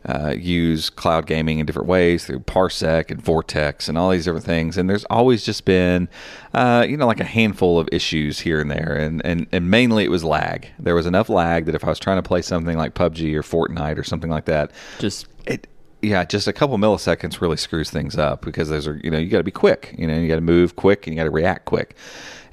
uh, 0.06 0.34
use 0.38 0.90
cloud 0.90 1.26
gaming 1.28 1.60
in 1.60 1.66
different 1.66 1.88
ways 1.88 2.26
through 2.26 2.40
Parsec 2.40 3.12
and 3.12 3.22
Vortex 3.22 3.88
and 3.88 3.98
all 3.98 4.10
these 4.10 4.26
different 4.26 4.46
things. 4.46 4.78
And 4.78 4.90
there's 4.90 5.06
always 5.06 5.46
just 5.46 5.66
been 5.66 6.10
uh, 6.54 6.86
you 6.88 6.98
know 6.98 7.08
like 7.08 7.20
a 7.20 7.26
handful 7.26 7.80
of 7.80 7.88
issues 7.92 8.40
here 8.40 8.60
and 8.60 8.72
there, 8.72 8.96
and, 8.96 9.24
and 9.26 9.48
and 9.52 9.70
mainly 9.70 10.04
it 10.04 10.12
was 10.12 10.24
lag. 10.24 10.68
There 10.80 10.96
was 10.96 11.06
enough 11.06 11.30
lag 11.30 11.66
that 11.66 11.76
if 11.76 11.84
I 11.84 11.90
was 11.90 12.00
trying 12.00 12.18
to 12.18 12.24
play 12.24 12.42
something 12.42 12.78
like 12.78 12.96
PUBG 12.96 13.34
or 13.36 13.44
Fortnite 13.44 13.98
or 13.98 14.04
something 14.04 14.30
like 14.30 14.46
that, 14.46 14.72
Just 15.00 15.28
it 15.46 15.68
yeah 16.02 16.24
just 16.24 16.48
a 16.48 16.54
couple 16.54 16.78
milliseconds 16.78 17.42
really 17.42 17.58
screws 17.58 17.90
things 17.90 18.18
up 18.18 18.42
because 18.42 18.70
those 18.70 18.88
are 18.88 19.00
you 19.04 19.12
know 19.12 19.18
you 19.18 19.30
got 19.30 19.38
to 19.38 19.44
be 19.44 19.52
quick 19.52 19.94
you 19.98 20.08
know 20.08 20.18
you 20.18 20.28
got 20.28 20.36
to 20.36 20.42
move 20.42 20.76
quick 20.76 21.06
and 21.06 21.14
you 21.14 21.20
got 21.20 21.26
to 21.26 21.32
react 21.32 21.66
quick 21.66 21.96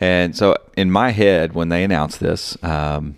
and 0.01 0.36
so 0.36 0.55
in 0.76 0.90
my 0.90 1.11
head 1.11 1.55
when 1.55 1.68
they 1.68 1.82
announced 1.82 2.20
this 2.20 2.62
um, 2.62 3.16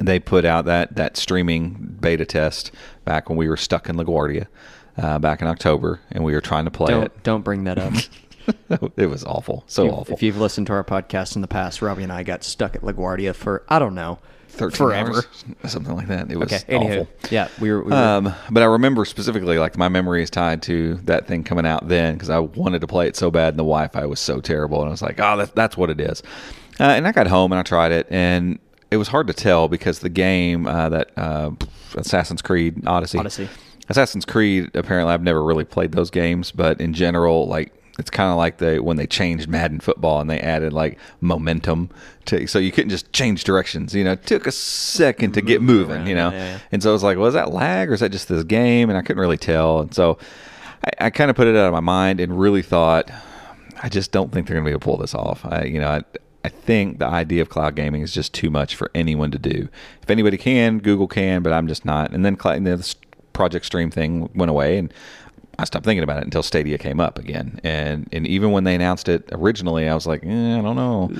they 0.00 0.18
put 0.18 0.44
out 0.44 0.64
that 0.64 0.96
that 0.96 1.16
streaming 1.16 1.96
beta 2.00 2.24
test 2.24 2.70
back 3.04 3.28
when 3.28 3.36
we 3.38 3.48
were 3.48 3.56
stuck 3.56 3.88
in 3.88 3.96
LaGuardia 3.96 4.46
uh, 4.98 5.18
back 5.18 5.40
in 5.42 5.46
October 5.48 6.00
and 6.10 6.24
we 6.24 6.32
were 6.32 6.40
trying 6.40 6.64
to 6.64 6.70
play 6.70 6.92
don't 6.92 7.22
don't 7.22 7.42
bring 7.42 7.64
that 7.64 7.78
up. 7.78 7.92
it 8.70 8.92
it 8.96 9.06
was 9.06 9.24
awful 9.24 9.64
so 9.66 9.86
If- 9.86 9.92
awful 9.92 10.14
If 10.14 10.22
you've 10.22 10.38
listened 10.38 10.66
to 10.68 10.72
our 10.72 10.84
podcast 10.84 11.36
in 11.36 11.42
the 11.42 11.48
past, 11.48 11.82
Robbie 11.82 12.02
and 12.02 12.12
I 12.12 12.22
got 12.22 12.42
stuck 12.42 12.74
at 12.74 12.82
LaGuardia 12.82 13.34
for 13.34 13.62
I 13.68 13.78
don't 13.78 13.94
know, 13.94 14.18
13 14.48 14.76
forever. 14.76 15.10
hours, 15.14 15.44
something 15.66 15.94
like 15.94 16.08
that 16.08 16.30
it 16.32 16.36
was 16.36 16.52
Okay. 16.52 16.64
Anywho, 16.74 17.02
awful 17.02 17.08
yeah, 17.30 17.48
we 17.60 17.70
were. 17.70 17.84
We 17.84 17.90
were 17.90 17.96
Um, 17.96 18.34
but 18.50 18.62
I 18.62 18.66
remember 18.66 19.04
specifically, 19.04 19.58
like 19.58 19.76
my 19.78 19.88
memory 19.88 20.22
is 20.24 20.30
tied 20.30 20.62
to 20.62 20.94
that 21.04 21.26
thing 21.28 21.44
coming 21.44 21.64
out 21.66 21.86
then 21.86 22.14
because 22.14 22.30
I 22.30 22.40
wanted 22.40 22.80
to 22.80 22.86
play 22.88 23.06
it 23.06 23.14
so 23.14 23.30
bad, 23.30 23.50
and 23.50 23.58
the 23.58 23.62
Wi-Fi 23.64 24.06
was 24.06 24.18
so 24.18 24.40
terrible, 24.40 24.80
and 24.80 24.88
I 24.88 24.90
was 24.90 25.02
like, 25.02 25.20
"Oh, 25.20 25.36
that's 25.36 25.52
that's 25.52 25.76
what 25.76 25.88
it 25.90 26.00
is." 26.00 26.22
Uh, 26.80 26.84
and 26.84 27.06
I 27.06 27.12
got 27.12 27.28
home 27.28 27.52
and 27.52 27.60
I 27.60 27.62
tried 27.62 27.92
it, 27.92 28.08
and 28.10 28.58
it 28.90 28.96
was 28.96 29.08
hard 29.08 29.26
to 29.28 29.32
tell 29.32 29.68
because 29.68 30.00
the 30.00 30.08
game 30.08 30.66
uh, 30.66 30.88
that 30.88 31.10
uh, 31.16 31.50
Assassin's 31.94 32.42
Creed 32.42 32.86
Odyssey, 32.86 33.18
Odyssey. 33.18 33.48
Assassin's 33.88 34.24
Creed. 34.24 34.70
Apparently, 34.74 35.12
I've 35.12 35.22
never 35.22 35.42
really 35.42 35.64
played 35.64 35.92
those 35.92 36.10
games, 36.10 36.50
but 36.50 36.80
in 36.80 36.94
general, 36.94 37.46
like 37.46 37.72
it's 37.98 38.10
kind 38.10 38.30
of 38.30 38.36
like 38.36 38.58
they 38.58 38.80
when 38.80 38.96
they 38.96 39.06
changed 39.06 39.48
Madden 39.48 39.78
football 39.78 40.20
and 40.20 40.28
they 40.28 40.40
added 40.40 40.72
like 40.72 40.98
momentum 41.20 41.90
to, 42.26 42.46
so 42.46 42.58
you 42.58 42.72
couldn't 42.72 42.90
just 42.90 43.12
change 43.12 43.44
directions. 43.44 43.94
You 43.94 44.04
know, 44.04 44.12
it 44.12 44.26
took 44.26 44.46
a 44.46 44.52
second 44.52 45.32
to 45.32 45.42
get 45.42 45.62
moving. 45.62 46.06
You 46.06 46.14
know, 46.14 46.30
yeah, 46.30 46.38
yeah. 46.38 46.58
and 46.72 46.82
so 46.82 46.90
I 46.90 46.92
was 46.92 47.02
like, 47.02 47.18
was 47.18 47.34
that 47.34 47.52
lag 47.52 47.90
or 47.90 47.94
is 47.94 48.00
that 48.00 48.10
just 48.10 48.28
this 48.28 48.44
game? 48.44 48.88
And 48.90 48.98
I 48.98 49.02
couldn't 49.02 49.20
really 49.20 49.36
tell. 49.36 49.80
And 49.80 49.94
so 49.94 50.18
I, 50.84 51.06
I 51.06 51.10
kind 51.10 51.30
of 51.30 51.36
put 51.36 51.46
it 51.46 51.54
out 51.56 51.66
of 51.66 51.72
my 51.72 51.80
mind 51.80 52.20
and 52.20 52.38
really 52.38 52.62
thought, 52.62 53.10
I 53.82 53.88
just 53.88 54.12
don't 54.12 54.32
think 54.32 54.46
they're 54.46 54.54
going 54.54 54.64
to 54.64 54.68
be 54.68 54.72
able 54.72 54.80
to 54.80 54.84
pull 54.84 54.96
this 54.96 55.14
off. 55.14 55.44
I, 55.44 55.64
you 55.64 55.80
know, 55.80 55.88
I, 55.88 56.02
I 56.44 56.48
think 56.48 56.98
the 56.98 57.06
idea 57.06 57.42
of 57.42 57.48
cloud 57.50 57.76
gaming 57.76 58.02
is 58.02 58.14
just 58.14 58.32
too 58.32 58.50
much 58.50 58.74
for 58.74 58.90
anyone 58.94 59.30
to 59.30 59.38
do. 59.38 59.68
If 60.02 60.10
anybody 60.10 60.38
can, 60.38 60.78
Google 60.78 61.06
can, 61.08 61.42
but 61.42 61.52
I'm 61.52 61.68
just 61.68 61.84
not. 61.84 62.12
And 62.12 62.24
then 62.24 62.38
cl- 62.38 62.54
you 62.54 62.60
know, 62.60 62.76
this 62.76 62.96
Project 63.32 63.66
Stream 63.66 63.90
thing 63.90 64.30
went 64.34 64.50
away, 64.50 64.78
and 64.78 64.92
I 65.58 65.64
stopped 65.64 65.84
thinking 65.84 66.02
about 66.02 66.18
it 66.18 66.24
until 66.24 66.42
Stadia 66.42 66.78
came 66.78 66.98
up 67.00 67.18
again. 67.18 67.60
And 67.62 68.08
and 68.12 68.26
even 68.26 68.52
when 68.52 68.64
they 68.64 68.74
announced 68.74 69.08
it 69.08 69.28
originally, 69.32 69.88
I 69.88 69.94
was 69.94 70.06
like, 70.06 70.24
eh, 70.24 70.58
I 70.58 70.62
don't 70.62 70.76
know. 70.76 71.10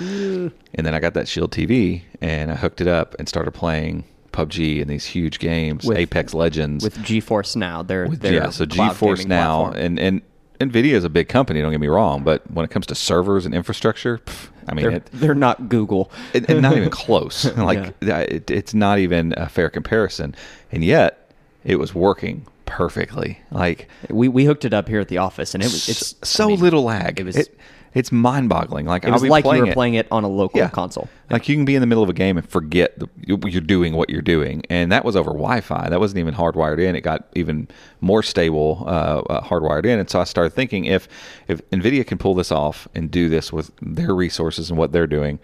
and 0.75 0.87
then 0.87 0.95
I 0.95 1.01
got 1.01 1.15
that 1.15 1.29
Shield 1.29 1.53
TV, 1.53 2.03
and 2.23 2.51
I 2.51 2.55
hooked 2.55 2.81
it 2.81 2.89
up 2.89 3.15
and 3.19 3.29
started 3.29 3.53
playing 3.53 4.05
PUBG 4.33 4.81
and 4.81 4.89
these 4.91 5.05
huge 5.05 5.39
games, 5.39 5.85
With- 5.85 5.99
Apex 5.99 6.33
Legends 6.35 6.83
with 6.85 6.97
GeForce 6.99 7.57
Now. 7.57 7.83
They're, 7.83 8.09
they're 8.09 8.35
yeah, 8.35 8.51
so 8.51 8.67
cloud 8.67 8.97
GeForce 8.97 9.27
now 9.27 9.65
platform. 9.65 9.85
and 9.85 9.99
and 9.99 10.23
Nvidia 10.61 10.93
is 10.93 11.05
a 11.05 11.09
big 11.09 11.29
company. 11.29 11.63
Don't 11.63 11.71
get 11.71 11.81
me 11.81 11.87
wrong, 11.89 12.23
but 12.23 12.49
when 12.51 12.65
it 12.65 12.71
comes 12.71 12.87
to 12.87 12.95
servers 12.95 13.47
and 13.47 13.55
infrastructure, 13.55 14.19
pff, 14.19 14.50
I 14.71 14.75
mean, 14.75 14.85
they're, 14.87 14.97
it, 14.97 15.07
they're 15.13 15.35
not 15.35 15.69
Google. 15.69 16.11
and, 16.35 16.49
it- 16.49 16.61
not 16.61 16.77
even 16.77 16.91
close. 17.05 17.45
like 17.57 17.95
it, 18.01 18.51
it's 18.51 18.73
not 18.75 18.99
even 18.99 19.35
a 19.37 19.49
fair 19.49 19.69
comparison, 19.69 20.35
and 20.73 20.85
yet 20.85 21.31
it 21.65 21.77
was 21.77 21.95
working 21.95 22.47
perfectly. 22.67 23.41
Like 23.51 23.89
we 24.09 24.29
we 24.29 24.45
hooked 24.45 24.65
it 24.65 24.73
up 24.73 24.89
here 24.89 25.01
at 25.01 25.09
the 25.09 25.19
office, 25.19 25.55
and 25.55 25.63
it 25.63 25.67
was 25.67 25.89
it's 25.89 26.15
so 26.23 26.45
I 26.45 26.49
mean, 26.49 26.61
little 26.61 26.85
lag. 26.85 27.19
It 27.21 27.25
was 27.25 27.37
It- 27.37 27.59
it's 27.93 28.13
mind-boggling. 28.13 28.87
Like 28.87 29.05
it 29.05 29.11
was 29.11 29.23
like 29.25 29.45
you 29.45 29.49
playing 29.49 29.63
were 29.65 29.71
it. 29.71 29.75
playing 29.75 29.95
it 29.95 30.07
on 30.13 30.23
a 30.25 30.29
local 30.29 30.59
Yeah. 30.61 30.69
console. 30.69 31.09
Like 31.29 31.49
you 31.49 31.57
can 31.57 31.65
be 31.65 31.75
in 31.75 31.81
the 31.81 31.87
middle 31.87 32.05
of 32.05 32.09
a 32.11 32.13
game 32.13 32.37
and 32.37 32.49
forget 32.49 32.99
the, 32.99 33.09
you- 33.27 33.41
you're 33.47 33.61
doing 33.61 33.95
what 33.95 34.11
you're 34.11 34.23
doing, 34.23 34.63
and 34.71 34.93
that 34.93 35.05
was 35.05 35.17
over 35.17 35.31
Wi-Fi. 35.31 35.89
That 35.89 35.99
wasn't 35.99 36.19
even 36.21 36.35
hardwired 36.35 36.79
in. 36.81 36.95
It 36.95 37.01
got 37.01 37.27
even 37.35 37.67
more 38.01 38.23
stable 38.23 38.85
uh, 38.87 39.23
uh, 39.29 39.41
hardwired 39.43 39.87
in, 39.87 39.99
and 39.99 40.09
so 40.09 40.21
I 40.21 40.25
started 40.25 40.51
thinking 40.51 40.85
if 40.85 41.09
if 41.49 41.69
Nvidia 41.71 42.07
can 42.07 42.19
pull 42.19 42.35
this 42.35 42.53
off 42.53 42.87
and 42.95 43.11
do 43.11 43.29
this 43.29 43.53
with 43.53 43.71
their 43.83 44.15
resources 44.15 44.71
and 44.71 44.79
what 44.79 44.93
they're 44.93 45.07
doing, 45.09 45.39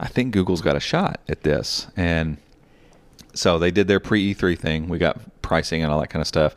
I 0.00 0.08
think 0.08 0.32
Google's 0.32 0.62
got 0.62 0.76
a 0.76 0.80
shot 0.80 1.20
at 1.28 1.42
this. 1.42 1.88
And 1.96 2.38
so 3.34 3.58
they 3.58 3.70
did 3.70 3.86
their 3.88 4.00
pre 4.00 4.34
E3 4.34 4.58
thing. 4.58 4.88
We 4.88 4.98
got 4.98 5.18
pricing 5.42 5.82
and 5.82 5.92
all 5.92 6.00
that 6.00 6.08
kind 6.08 6.20
of 6.22 6.26
stuff, 6.26 6.54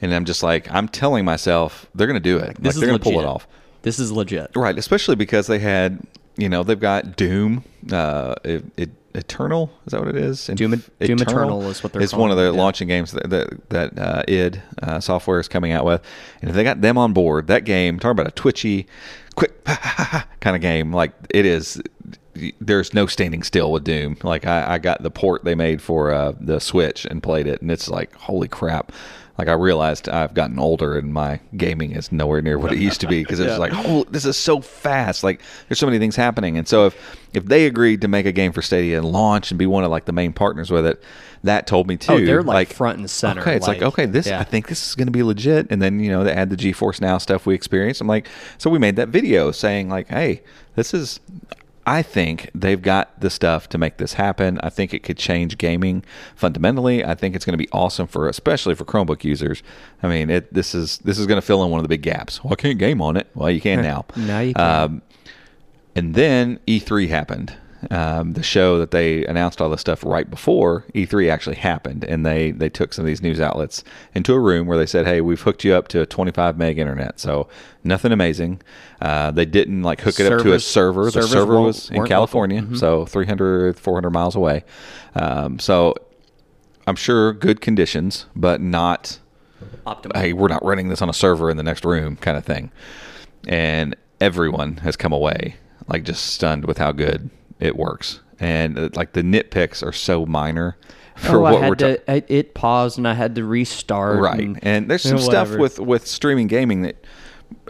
and 0.00 0.12
I'm 0.14 0.24
just 0.24 0.42
like 0.42 0.68
I'm 0.72 0.88
telling 0.88 1.24
myself 1.24 1.86
they're 1.94 2.06
going 2.08 2.20
to 2.20 2.20
do 2.20 2.38
it. 2.38 2.56
This 2.60 2.74
like 2.76 2.84
they're 2.86 2.94
is 2.94 2.98
going 2.98 2.98
to 2.98 3.04
pull 3.04 3.20
it 3.20 3.24
off. 3.26 3.46
This 3.84 3.98
is 3.98 4.10
legit. 4.10 4.50
Right, 4.56 4.76
especially 4.78 5.14
because 5.14 5.46
they 5.46 5.58
had, 5.58 6.00
you 6.36 6.48
know, 6.48 6.62
they've 6.62 6.80
got 6.80 7.16
Doom, 7.16 7.64
uh, 7.92 8.34
it, 8.42 8.64
it, 8.78 8.90
Eternal. 9.14 9.70
Is 9.86 9.92
that 9.92 10.00
what 10.00 10.08
it 10.08 10.16
is? 10.16 10.46
Doom- 10.46 10.56
Doom 10.56 11.18
Eternal 11.20 11.68
is 11.68 11.82
what 11.84 11.92
they're 11.92 12.00
calling. 12.00 12.02
It's 12.02 12.14
one 12.14 12.30
of 12.32 12.36
the 12.36 12.46
it, 12.46 12.52
launching 12.52 12.88
games 12.88 13.12
that 13.12 13.30
that, 13.30 13.70
that 13.70 13.98
uh, 13.98 14.24
id 14.26 14.60
uh, 14.82 14.98
software 14.98 15.38
is 15.38 15.46
coming 15.46 15.70
out 15.70 15.84
with, 15.84 16.02
and 16.40 16.50
if 16.50 16.56
they 16.56 16.64
got 16.64 16.80
them 16.80 16.98
on 16.98 17.12
board, 17.12 17.46
that 17.46 17.64
game, 17.64 18.00
talking 18.00 18.12
about 18.12 18.26
a 18.26 18.32
twitchy, 18.32 18.88
quick 19.36 19.64
kind 20.40 20.56
of 20.56 20.60
game, 20.60 20.92
like 20.92 21.12
it 21.30 21.46
is. 21.46 21.80
There's 22.60 22.92
no 22.92 23.06
standing 23.06 23.44
still 23.44 23.70
with 23.70 23.84
Doom. 23.84 24.16
Like 24.24 24.44
I, 24.44 24.74
I 24.74 24.78
got 24.78 25.04
the 25.04 25.10
port 25.10 25.44
they 25.44 25.54
made 25.54 25.80
for 25.80 26.10
uh, 26.10 26.32
the 26.40 26.58
Switch 26.58 27.04
and 27.04 27.22
played 27.22 27.46
it, 27.46 27.62
and 27.62 27.70
it's 27.70 27.88
like 27.88 28.12
holy 28.14 28.48
crap. 28.48 28.90
Like 29.36 29.48
I 29.48 29.52
realized 29.54 30.08
I've 30.08 30.32
gotten 30.32 30.60
older 30.60 30.96
and 30.96 31.12
my 31.12 31.40
gaming 31.56 31.90
is 31.90 32.12
nowhere 32.12 32.40
near 32.40 32.56
what 32.56 32.72
it 32.72 32.78
used 32.78 33.00
to 33.00 33.08
be 33.08 33.22
because 33.22 33.40
it 33.40 33.44
was 33.46 33.52
Yeah. 33.54 33.58
like, 33.58 33.72
oh, 33.74 34.04
this 34.08 34.24
is 34.24 34.36
so 34.36 34.60
fast. 34.60 35.24
Like 35.24 35.40
there's 35.68 35.78
so 35.80 35.86
many 35.86 35.98
things 35.98 36.14
happening. 36.14 36.56
And 36.56 36.68
so 36.68 36.86
if 36.86 37.18
if 37.32 37.44
they 37.46 37.66
agreed 37.66 38.00
to 38.02 38.08
make 38.08 38.26
a 38.26 38.32
game 38.32 38.52
for 38.52 38.62
Stadia 38.62 38.96
and 38.96 39.06
launch 39.10 39.50
and 39.50 39.58
be 39.58 39.66
one 39.66 39.82
of 39.82 39.90
like 39.90 40.04
the 40.04 40.12
main 40.12 40.32
partners 40.32 40.70
with 40.70 40.86
it, 40.86 41.02
that 41.42 41.66
told 41.66 41.88
me 41.88 41.96
too. 41.96 42.12
Oh, 42.12 42.24
they're, 42.24 42.42
like, 42.44 42.68
front 42.72 42.98
and 42.98 43.10
center, 43.10 43.40
Okay, 43.42 43.56
it's 43.56 43.66
like, 43.66 43.80
like, 43.80 43.88
okay, 43.88 44.06
this 44.06 44.28
yeah. 44.28 44.38
I 44.40 44.44
think 44.44 44.68
this 44.68 44.86
is 44.88 44.94
going 44.94 45.08
to 45.08 45.12
be 45.12 45.24
legit. 45.24 45.66
And 45.68 45.82
then 45.82 45.98
you 45.98 46.10
know 46.10 46.22
they 46.22 46.32
add 46.32 46.48
the 46.50 46.56
GeForce 46.56 47.00
Now 47.00 47.18
stuff 47.18 47.44
we 47.44 47.54
experienced. 47.56 48.00
I'm 48.00 48.06
like, 48.06 48.28
so 48.58 48.70
we 48.70 48.78
made 48.78 48.94
that 48.96 49.08
video 49.08 49.50
saying 49.50 49.88
like, 49.88 50.06
hey, 50.08 50.42
this 50.76 50.94
is. 50.94 51.18
I 51.86 52.02
think 52.02 52.50
they've 52.54 52.80
got 52.80 53.20
the 53.20 53.28
stuff 53.28 53.68
to 53.70 53.78
make 53.78 53.98
this 53.98 54.14
happen. 54.14 54.58
I 54.62 54.70
think 54.70 54.94
it 54.94 55.02
could 55.02 55.18
change 55.18 55.58
gaming 55.58 56.04
fundamentally. 56.34 57.04
I 57.04 57.14
think 57.14 57.36
it's 57.36 57.44
going 57.44 57.52
to 57.52 57.58
be 57.58 57.68
awesome 57.72 58.06
for, 58.06 58.28
especially 58.28 58.74
for 58.74 58.84
Chromebook 58.84 59.22
users. 59.22 59.62
I 60.02 60.08
mean, 60.08 60.30
it 60.30 60.52
this 60.52 60.74
is 60.74 60.98
this 60.98 61.18
is 61.18 61.26
going 61.26 61.36
to 61.36 61.46
fill 61.46 61.62
in 61.64 61.70
one 61.70 61.78
of 61.78 61.84
the 61.84 61.88
big 61.88 62.02
gaps. 62.02 62.42
Well, 62.42 62.52
I 62.52 62.56
can't 62.56 62.78
game 62.78 63.02
on 63.02 63.16
it. 63.16 63.28
Well, 63.34 63.50
you 63.50 63.60
can 63.60 63.82
now. 63.82 64.06
Now 64.16 64.40
you 64.40 64.54
can. 64.54 64.82
Um, 64.84 65.02
and 65.94 66.14
then 66.14 66.58
E3 66.66 67.08
happened. 67.08 67.56
Um, 67.90 68.32
the 68.34 68.42
show 68.42 68.78
that 68.78 68.90
they 68.90 69.24
announced 69.26 69.60
all 69.60 69.68
this 69.70 69.80
stuff 69.80 70.04
right 70.04 70.28
before 70.28 70.84
E3 70.94 71.30
actually 71.30 71.56
happened, 71.56 72.04
and 72.04 72.24
they 72.24 72.50
they 72.50 72.68
took 72.68 72.92
some 72.92 73.04
of 73.04 73.06
these 73.06 73.22
news 73.22 73.40
outlets 73.40 73.82
into 74.14 74.32
a 74.34 74.38
room 74.40 74.66
where 74.66 74.78
they 74.78 74.86
said, 74.86 75.06
"Hey, 75.06 75.20
we've 75.20 75.40
hooked 75.40 75.64
you 75.64 75.74
up 75.74 75.88
to 75.88 76.00
a 76.00 76.06
25 76.06 76.56
meg 76.58 76.78
internet, 76.78 77.18
so 77.20 77.48
nothing 77.82 78.12
amazing." 78.12 78.62
Uh, 79.00 79.30
they 79.30 79.44
didn't 79.44 79.82
like 79.82 80.00
hook 80.00 80.18
it 80.20 80.32
up 80.32 80.40
to 80.42 80.52
a 80.52 80.60
server. 80.60 81.10
The 81.10 81.22
server 81.22 81.60
was 81.60 81.90
in 81.90 82.06
California. 82.06 82.62
Mhm. 82.62 82.78
so 82.78 83.04
300 83.06 83.78
400 83.78 84.10
miles 84.10 84.34
away. 84.36 84.64
Um, 85.14 85.58
so 85.58 85.94
I'm 86.86 86.96
sure 86.96 87.32
good 87.32 87.60
conditions, 87.60 88.26
but 88.36 88.60
not 88.60 89.18
Optimal. 89.86 90.16
hey, 90.16 90.32
we're 90.32 90.48
not 90.48 90.64
running 90.64 90.88
this 90.88 91.02
on 91.02 91.08
a 91.08 91.14
server 91.14 91.50
in 91.50 91.56
the 91.56 91.62
next 91.62 91.84
room 91.84 92.16
kind 92.16 92.36
of 92.36 92.44
thing. 92.44 92.70
And 93.46 93.96
everyone 94.20 94.78
has 94.78 94.96
come 94.96 95.12
away 95.12 95.56
like 95.88 96.02
just 96.04 96.24
stunned 96.32 96.64
with 96.64 96.78
how 96.78 96.92
good 96.92 97.28
it 97.60 97.76
works. 97.76 98.20
And 98.40 98.78
uh, 98.78 98.88
like 98.94 99.12
the 99.12 99.22
nitpicks 99.22 99.86
are 99.86 99.92
so 99.92 100.26
minor 100.26 100.76
for 101.16 101.36
oh, 101.36 101.40
what 101.40 101.60
we're 101.60 101.74
talking 101.76 102.02
I, 102.08 102.24
it 102.26 102.54
paused 102.54 102.98
and 102.98 103.06
I 103.06 103.14
had 103.14 103.36
to 103.36 103.44
restart. 103.44 104.20
right 104.20 104.40
and- 104.40 104.58
and 104.62 104.90
there's 104.90 105.02
some 105.02 105.16
know, 105.16 105.22
stuff 105.22 105.56
with 105.56 105.78
with 105.78 106.06
streaming 106.06 106.48
gaming 106.48 106.82
that 106.82 107.04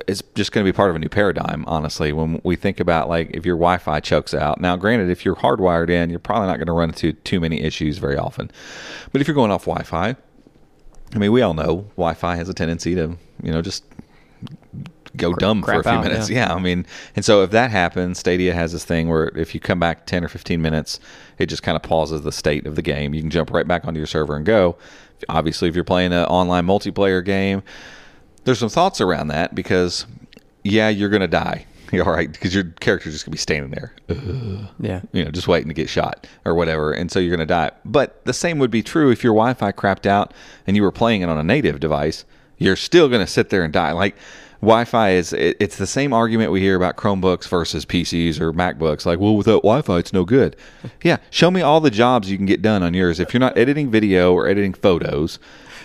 is 0.06 0.22
just 0.34 0.52
going 0.52 0.64
to 0.64 0.70
be 0.70 0.74
part 0.74 0.90
of 0.90 0.96
a 0.96 0.98
new 0.98 1.08
paradigm. 1.08 1.64
Honestly, 1.66 2.12
when 2.12 2.40
we 2.42 2.56
think 2.56 2.80
about 2.80 3.08
like 3.08 3.30
if 3.32 3.44
your 3.44 3.56
Wi-Fi 3.56 4.00
chokes 4.00 4.32
out. 4.34 4.60
Now, 4.60 4.76
granted, 4.76 5.10
if 5.10 5.24
you're 5.24 5.36
hardwired 5.36 5.90
in, 5.90 6.10
you're 6.10 6.18
probably 6.18 6.46
not 6.48 6.56
going 6.56 6.66
to 6.66 6.72
run 6.72 6.90
into 6.90 7.12
too 7.12 7.40
many 7.40 7.60
issues 7.60 7.98
very 7.98 8.16
often. 8.16 8.50
But 9.12 9.20
if 9.20 9.28
you're 9.28 9.34
going 9.34 9.50
off 9.50 9.66
Wi-Fi, 9.66 10.16
I 11.14 11.18
mean, 11.18 11.32
we 11.32 11.42
all 11.42 11.54
know 11.54 11.82
Wi-Fi 11.96 12.36
has 12.36 12.48
a 12.48 12.54
tendency 12.54 12.94
to, 12.94 13.16
you 13.42 13.52
know, 13.52 13.62
just 13.62 13.84
go 15.16 15.32
dumb 15.34 15.62
for 15.62 15.72
a 15.74 15.82
few 15.82 15.92
out, 15.92 16.04
minutes. 16.04 16.28
yeah. 16.30 16.48
Yeah. 16.48 16.54
I 16.54 16.58
mean, 16.60 16.84
and 17.16 17.24
so 17.24 17.42
if 17.42 17.50
that 17.52 17.70
happens, 17.70 18.18
Stadia 18.18 18.54
has 18.54 18.72
this 18.72 18.84
thing 18.84 19.08
where 19.08 19.28
if 19.36 19.54
you 19.54 19.60
come 19.60 19.78
back 19.78 20.06
10 20.06 20.24
or 20.24 20.28
15 20.28 20.60
minutes, 20.60 20.98
it 21.38 21.46
just 21.46 21.62
kind 21.62 21.76
of 21.76 21.82
pauses 21.82 22.22
the 22.22 22.32
state 22.32 22.66
of 22.66 22.74
the 22.76 22.82
game. 22.82 23.14
You 23.14 23.20
can 23.20 23.30
jump 23.30 23.50
right 23.52 23.66
back 23.66 23.84
onto 23.86 23.98
your 23.98 24.06
server 24.06 24.36
and 24.36 24.44
go. 24.44 24.76
Obviously, 25.28 25.68
if 25.68 25.74
you're 25.74 25.84
playing 25.84 26.12
an 26.12 26.24
online 26.24 26.66
multiplayer 26.66 27.24
game, 27.24 27.62
there's 28.44 28.58
some 28.58 28.68
thoughts 28.68 29.00
around 29.00 29.28
that 29.28 29.54
because, 29.54 30.06
yeah, 30.64 30.88
you're 30.88 31.08
going 31.08 31.20
to 31.22 31.28
die. 31.28 31.66
All 31.94 32.12
right, 32.12 32.30
because 32.32 32.52
your 32.54 32.64
character's 32.80 33.12
just 33.12 33.24
to 33.26 33.30
be 33.30 33.36
standing 33.38 33.70
there 33.70 33.92
Yeah. 34.80 35.02
you 35.12 35.24
know, 35.24 35.30
just 35.30 35.46
waiting 35.46 35.68
to 35.68 35.74
get 35.74 35.88
shot 35.88 36.26
or 36.44 36.54
whatever, 36.54 36.92
and 36.92 37.10
so 37.10 37.20
you're 37.20 37.30
going 37.36 37.46
to 37.46 37.52
die. 37.52 37.70
But 37.84 38.24
the 38.24 38.32
same 38.32 38.58
would 38.58 38.70
be 38.70 38.82
true 38.82 39.10
if 39.10 39.22
your 39.22 39.32
Wi-Fi 39.34 39.70
crapped 39.72 40.06
out 40.06 40.34
and 40.66 40.76
you 40.76 40.82
were 40.82 40.90
playing 40.90 41.22
it 41.22 41.28
on 41.28 41.38
a 41.38 41.44
native 41.44 41.78
device. 41.80 42.24
You're 42.58 42.76
still 42.76 43.08
going 43.08 43.20
to 43.20 43.26
sit 43.30 43.50
there 43.50 43.62
and 43.62 43.72
die. 43.72 43.92
Like 43.92 44.16
Wi-Fi 44.64 45.10
is, 45.10 45.32
it, 45.32 45.56
it's 45.60 45.76
the 45.76 45.86
same 45.86 46.12
argument 46.12 46.50
we 46.50 46.60
hear 46.60 46.74
about 46.76 46.96
Chromebooks 46.96 47.46
versus 47.48 47.84
PCs 47.84 48.40
or 48.40 48.52
MacBooks. 48.52 49.04
Like, 49.06 49.18
well, 49.20 49.36
without 49.36 49.62
Wi-Fi, 49.62 49.98
it's 49.98 50.12
no 50.12 50.24
good. 50.24 50.56
yeah, 51.02 51.18
show 51.30 51.50
me 51.50 51.60
all 51.60 51.80
the 51.80 51.90
jobs 51.90 52.30
you 52.30 52.36
can 52.36 52.46
get 52.46 52.62
done 52.62 52.82
on 52.82 52.94
yours. 52.94 53.20
If 53.20 53.32
you're 53.34 53.40
not 53.40 53.56
editing 53.58 53.90
video 53.90 54.32
or 54.32 54.48
editing 54.48 54.72
photos, 54.74 55.38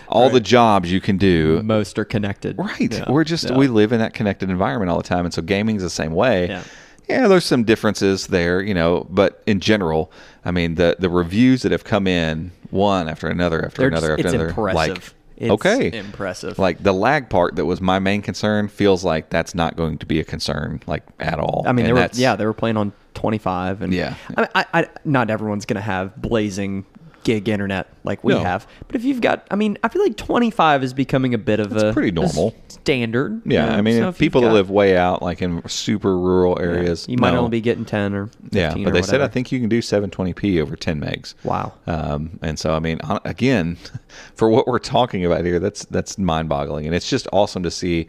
all 0.08 0.30
the 0.30 0.40
jobs 0.40 0.92
you 0.92 1.00
can 1.00 1.18
do 1.18 1.62
Most 1.62 2.00
are 2.00 2.06
connected. 2.06 2.58
Right. 2.58 2.92
Yeah. 2.92 3.12
We're 3.12 3.24
just 3.24 3.50
Yeah. 3.50 3.58
we 3.58 3.68
live 3.68 3.92
in 3.92 4.00
that 4.00 4.14
connected 4.14 4.50
environment 4.50 4.90
all 4.90 4.98
the 4.98 5.04
time, 5.08 5.26
and 5.26 5.34
so 5.34 5.42
gaming's 5.42 5.84
the 5.84 5.90
same 5.90 6.14
way. 6.14 6.48
Yeah. 6.48 6.64
Yeah, 7.08 7.28
there's 7.28 7.46
some 7.46 7.64
differences 7.64 8.28
there, 8.28 8.62
you 8.62 8.76
know, 8.76 9.08
but 9.10 9.42
in 9.48 9.60
general, 9.60 10.12
I 10.46 10.52
mean 10.52 10.76
the 10.76 10.96
the 11.00 11.10
reviews 11.10 11.64
that 11.64 11.72
have 11.72 11.84
come 11.84 12.06
in 12.08 12.52
one 12.70 13.10
after 13.10 13.28
another 13.28 13.66
after 13.66 13.82
They're 13.82 13.88
another 13.90 14.16
just- 14.18 14.28
after 14.28 14.28
it's 14.28 14.34
another, 14.36 14.50
impressive. 14.50 14.76
like 14.98 15.14
It's 15.40 15.52
okay, 15.52 15.98
impressive. 15.98 16.60
Like 16.60 16.84
the 16.84 16.92
lag 16.92 17.30
part 17.30 17.56
that 17.56 17.66
was 17.66 17.80
my 17.80 18.00
main 18.00 18.22
concern 18.22 18.68
feels 18.68 19.06
like 19.06 19.30
that's 19.30 19.56
not 19.56 19.78
going 19.78 19.98
to 20.00 20.06
be 20.06 20.20
a 20.20 20.26
concern 20.26 20.82
like 20.86 21.04
at 21.20 21.40
all. 21.40 21.64
I 21.66 21.72
mean, 21.72 21.86
they 21.86 21.94
were 21.94 22.10
yeah, 22.14 22.36
they 22.36 22.46
were 22.46 22.54
playing 22.54 22.76
on 22.76 22.92
25, 23.14 23.82
and 23.82 23.94
Yeah. 23.94 24.16
I, 24.36 24.42
mean, 24.42 24.50
I, 24.54 24.66
I 24.74 24.88
not 25.06 25.30
everyone's 25.30 25.66
gonna 25.66 25.80
have 25.82 26.22
blazing 26.22 26.86
gig 27.24 27.50
internet 27.50 27.88
like 28.04 28.24
we 28.24 28.34
No. 28.34 28.44
have, 28.44 28.68
but 28.88 28.96
if 28.96 29.04
you've 29.04 29.22
got, 29.22 29.46
I 29.52 29.56
mean, 29.56 29.78
I 29.84 29.88
feel 29.90 30.02
like 30.02 30.16
25 30.18 30.84
is 30.84 30.94
becoming 30.94 31.34
a 31.34 31.38
bit 31.38 31.60
of 31.60 31.76
a 31.76 31.94
pretty 31.94 32.10
a 32.10 32.12
normal. 32.12 32.56
standard. 32.70 33.42
you 33.46 33.54
Yeah, 33.54 33.66
know? 33.66 33.72
I 33.74 33.82
mean, 33.82 33.98
So 34.02 34.12
people 34.12 34.42
that 34.42 34.54
live 34.54 34.70
way 34.70 34.98
out, 34.98 35.22
like 35.22 35.42
in 35.42 35.68
super 35.68 36.18
rural 36.18 36.60
areas, 36.60 37.08
you 37.10 37.18
might 37.18 37.32
no. 37.32 37.40
only 37.40 37.50
be 37.52 37.62
getting 37.62 37.86
10 37.86 38.14
or 38.14 38.28
15 38.28 38.50
Yeah, 38.52 38.74
or 38.76 38.84
but 38.86 38.94
they 38.94 39.02
said 39.02 39.22
I 39.22 39.28
think 39.28 39.52
you 39.52 39.60
can 39.60 39.70
do 39.70 39.80
720p 39.82 40.62
over 40.62 40.76
10 40.76 41.02
megs. 41.02 41.34
Wow. 41.44 41.74
Um, 41.88 42.40
and 42.42 42.58
so 42.58 42.74
I 42.74 42.80
mean, 42.80 43.00
again, 43.26 43.78
for 44.36 44.50
what 44.50 44.66
we're 44.68 44.80
talking 44.80 45.26
about 45.26 45.46
here, 45.46 45.60
that's 45.60 45.86
that's 45.86 46.18
mind-boggling, 46.18 46.86
and 46.86 46.96
it's 46.96 47.10
just 47.10 47.28
awesome 47.34 47.64
to 47.64 47.72
see 47.72 48.08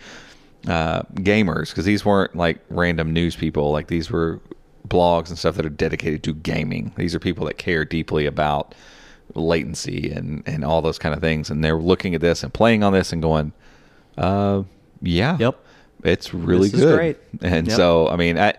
uh, 0.69 1.03
gamers 1.15 1.71
because 1.71 1.85
these 1.85 2.05
weren't 2.05 2.37
like 2.37 2.61
random 2.71 3.13
news 3.13 3.35
people. 3.37 3.71
Like 3.73 3.89
these 3.89 4.11
were 4.11 4.41
blogs 4.89 5.29
and 5.29 5.39
stuff 5.39 5.55
that 5.57 5.65
are 5.65 5.71
dedicated 5.71 6.23
to 6.25 6.35
gaming. 6.35 6.93
These 6.97 7.15
are 7.15 7.19
people 7.21 7.47
that 7.47 7.59
care 7.59 7.85
deeply 7.85 8.27
about 8.27 8.75
latency 9.35 10.11
and 10.11 10.43
and 10.47 10.65
all 10.65 10.83
those 10.83 10.99
kind 10.99 11.15
of 11.15 11.21
things, 11.21 11.51
and 11.51 11.63
they're 11.65 11.79
looking 11.79 12.15
at 12.15 12.21
this 12.21 12.43
and 12.43 12.53
playing 12.53 12.83
on 12.83 12.93
this 12.93 13.13
and 13.13 13.21
going, 13.23 13.53
uh, 14.19 14.63
yeah, 15.03 15.37
Yep. 15.39 15.59
it's 16.05 16.35
really 16.35 16.69
This 16.69 16.75
is 16.81 16.81
good. 16.87 16.97
great. 16.97 17.17
And 17.43 17.67
Yep. 17.69 17.77
so, 17.77 18.09
I 18.09 18.17
mean, 18.17 18.39
I 18.39 18.55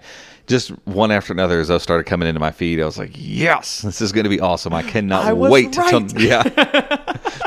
just 0.47 0.69
one 0.86 1.11
after 1.11 1.32
another 1.32 1.59
as 1.59 1.67
those 1.69 1.84
started 1.84 2.05
coming 2.05 2.28
into 2.28 2.39
my 2.39 2.51
feed, 2.51 2.82
I 2.82 2.86
was 2.86 2.97
like, 2.97 3.11
yes, 3.13 3.82
this 3.84 4.01
is 4.01 4.11
going 4.11 4.24
to 4.26 4.30
be 4.30 4.39
awesome. 4.39 4.74
I 4.74 4.84
cannot 4.84 5.26
I 5.26 5.34
wait 5.34 5.76
right. 5.78 5.89
till 5.89 6.03
yeah. 6.22 6.43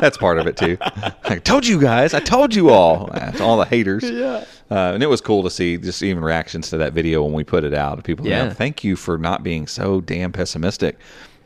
That's 0.01 0.17
part 0.17 0.39
of 0.39 0.47
it 0.47 0.57
too. 0.57 0.79
I 1.25 1.39
told 1.43 1.67
you 1.67 1.81
guys. 1.81 2.15
I 2.15 2.21
told 2.21 2.55
you 2.55 2.71
all. 2.71 3.09
To 3.09 3.43
all 3.45 3.57
the 3.59 3.65
haters. 3.67 4.05
Yeah. 4.09 4.45
Uh, 4.71 4.93
and 4.95 5.03
it 5.03 5.07
was 5.07 5.21
cool 5.21 5.43
to 5.43 5.51
see 5.51 5.77
just 5.77 6.03
even 6.03 6.23
reactions 6.25 6.71
to 6.71 6.79
that 6.79 6.95
video 6.95 7.23
when 7.23 7.33
we 7.35 7.45
put 7.45 7.65
it 7.65 7.75
out. 7.75 8.03
People, 8.05 8.27
Yeah. 8.27 8.45
yeah. 8.45 8.53
thank 8.55 8.83
you 8.83 8.97
for 8.97 9.19
not 9.19 9.43
being 9.43 9.67
so 9.67 10.01
damn 10.01 10.33
pessimistic 10.33 10.99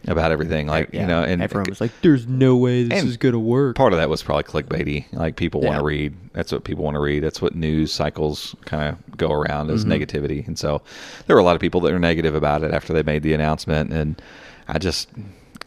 about 0.07 0.30
everything. 0.32 0.66
Like 0.66 0.90
Yeah. 0.92 1.01
you 1.03 1.07
know, 1.07 1.22
and 1.22 1.42
everyone 1.42 1.66
was 1.68 1.80
like, 1.80 1.90
"There's 2.03 2.26
no 2.26 2.57
way 2.57 2.84
this 2.84 3.03
is 3.05 3.16
gonna 3.16 3.38
work." 3.38 3.76
part 3.76 3.92
of 3.92 3.99
that 3.99 4.09
was 4.09 4.22
probably 4.22 4.44
clickbaity. 4.44 5.07
Like 5.12 5.36
people 5.36 5.61
want 5.61 5.78
to 5.78 5.84
read. 5.84 6.14
That's 6.32 6.53
what 6.53 6.64
people 6.64 6.84
want 6.84 6.94
to 6.94 7.01
read. 7.01 7.22
That's 7.22 7.42
what 7.42 7.55
news 7.55 7.92
cycles 7.92 8.55
kind 8.64 8.88
of 8.96 9.16
go 9.16 9.32
around 9.32 9.70
as 9.70 9.84
Mm-hmm. 9.84 9.92
negativity. 10.03 10.46
And 10.46 10.59
so 10.59 10.82
there 11.26 11.34
were 11.36 11.40
a 11.40 11.44
lot 11.44 11.57
of 11.57 11.61
people 11.61 11.80
that 11.82 11.92
were 11.92 11.99
negative 11.99 12.34
about 12.34 12.62
it 12.62 12.72
after 12.72 12.92
they 12.92 13.03
made 13.03 13.22
the 13.22 13.32
announcement. 13.34 13.92
And 13.92 14.20
I 14.68 14.78
just, 14.78 15.09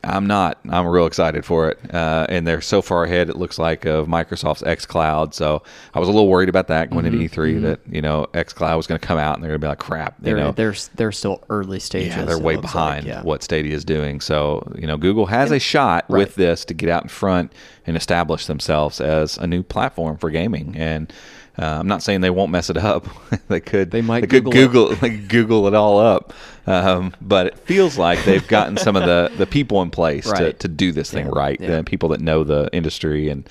I'm 0.03 0.25
not. 0.25 0.59
I'm 0.69 0.87
real 0.87 1.05
excited 1.05 1.45
for 1.45 1.69
it. 1.69 1.93
Uh, 1.93 2.25
and 2.29 2.47
they're 2.47 2.61
so 2.61 2.81
far 2.81 3.03
ahead. 3.03 3.29
It 3.29 3.35
looks 3.35 3.59
like 3.59 3.85
of 3.85 4.07
Microsoft's 4.07 4.63
xCloud. 4.63 5.33
So 5.33 5.61
I 5.93 5.99
was 5.99 6.09
a 6.09 6.11
little 6.11 6.27
worried 6.27 6.49
about 6.49 6.67
that 6.69 6.89
going 6.89 7.05
into 7.05 7.19
E3 7.19 7.61
that 7.61 7.79
you 7.89 8.01
know 8.01 8.27
xCloud 8.33 8.77
was 8.77 8.87
going 8.87 8.99
to 8.99 9.05
come 9.05 9.17
out 9.19 9.35
and 9.35 9.43
they're 9.43 9.51
going 9.51 9.61
to 9.61 9.65
be 9.65 9.69
like 9.69 9.79
crap. 9.79 10.15
Mm-hmm. 10.15 10.23
They're 10.25 10.37
you 10.37 10.43
know, 10.43 10.51
they're 10.51 10.75
they're 10.95 11.11
still 11.11 11.43
early 11.49 11.79
stages. 11.79 12.15
yeah, 12.15 12.25
they're 12.25 12.39
way 12.39 12.55
behind 12.55 13.05
like, 13.05 13.13
yeah. 13.13 13.21
what 13.21 13.43
Stadia 13.43 13.75
is 13.75 13.85
doing. 13.85 14.21
So, 14.21 14.71
you 14.75 14.87
know, 14.87 14.97
Google 14.97 15.27
has 15.27 15.51
a 15.51 15.59
shot 15.59 16.05
Right. 16.09 16.19
with 16.19 16.35
this 16.35 16.65
to 16.65 16.73
get 16.73 16.89
out 16.89 17.03
in 17.03 17.09
front 17.09 17.53
and 17.85 17.97
establish 17.97 18.45
themselves 18.45 19.01
as 19.01 19.37
a 19.37 19.47
new 19.47 19.63
platform 19.63 20.17
for 20.17 20.29
gaming. 20.29 20.75
And 20.77 21.11
uh, 21.59 21.65
I'm 21.65 21.87
not 21.87 22.01
saying 22.03 22.21
they 22.21 22.29
won't 22.29 22.51
mess 22.51 22.69
it 22.69 22.77
up. 22.77 23.07
they 23.47 23.59
could. 23.59 23.91
They 23.91 24.01
might 24.01 24.21
They 24.21 24.27
could 24.27 24.45
Google 24.45 24.51
Google 24.89 24.97
like, 25.01 25.27
Google 25.27 25.67
it 25.67 25.73
all 25.73 25.99
up. 25.99 26.33
Um, 26.67 27.13
but 27.21 27.47
it 27.47 27.57
feels 27.59 27.97
like 27.97 28.23
they've 28.23 28.47
gotten 28.47 28.77
some 28.77 28.95
of 28.95 29.03
the 29.03 29.31
the 29.37 29.47
people 29.47 29.81
in 29.81 29.89
place 29.89 30.31
to, 30.31 30.53
to 30.53 30.67
do 30.67 30.91
this 30.91 31.11
thing 31.11 31.25
Yeah, 31.25 31.31
right. 31.33 31.59
yeah. 31.59 31.77
The 31.77 31.83
people 31.83 32.09
that 32.09 32.21
know 32.21 32.43
the 32.43 32.69
industry 32.73 33.29
and. 33.29 33.47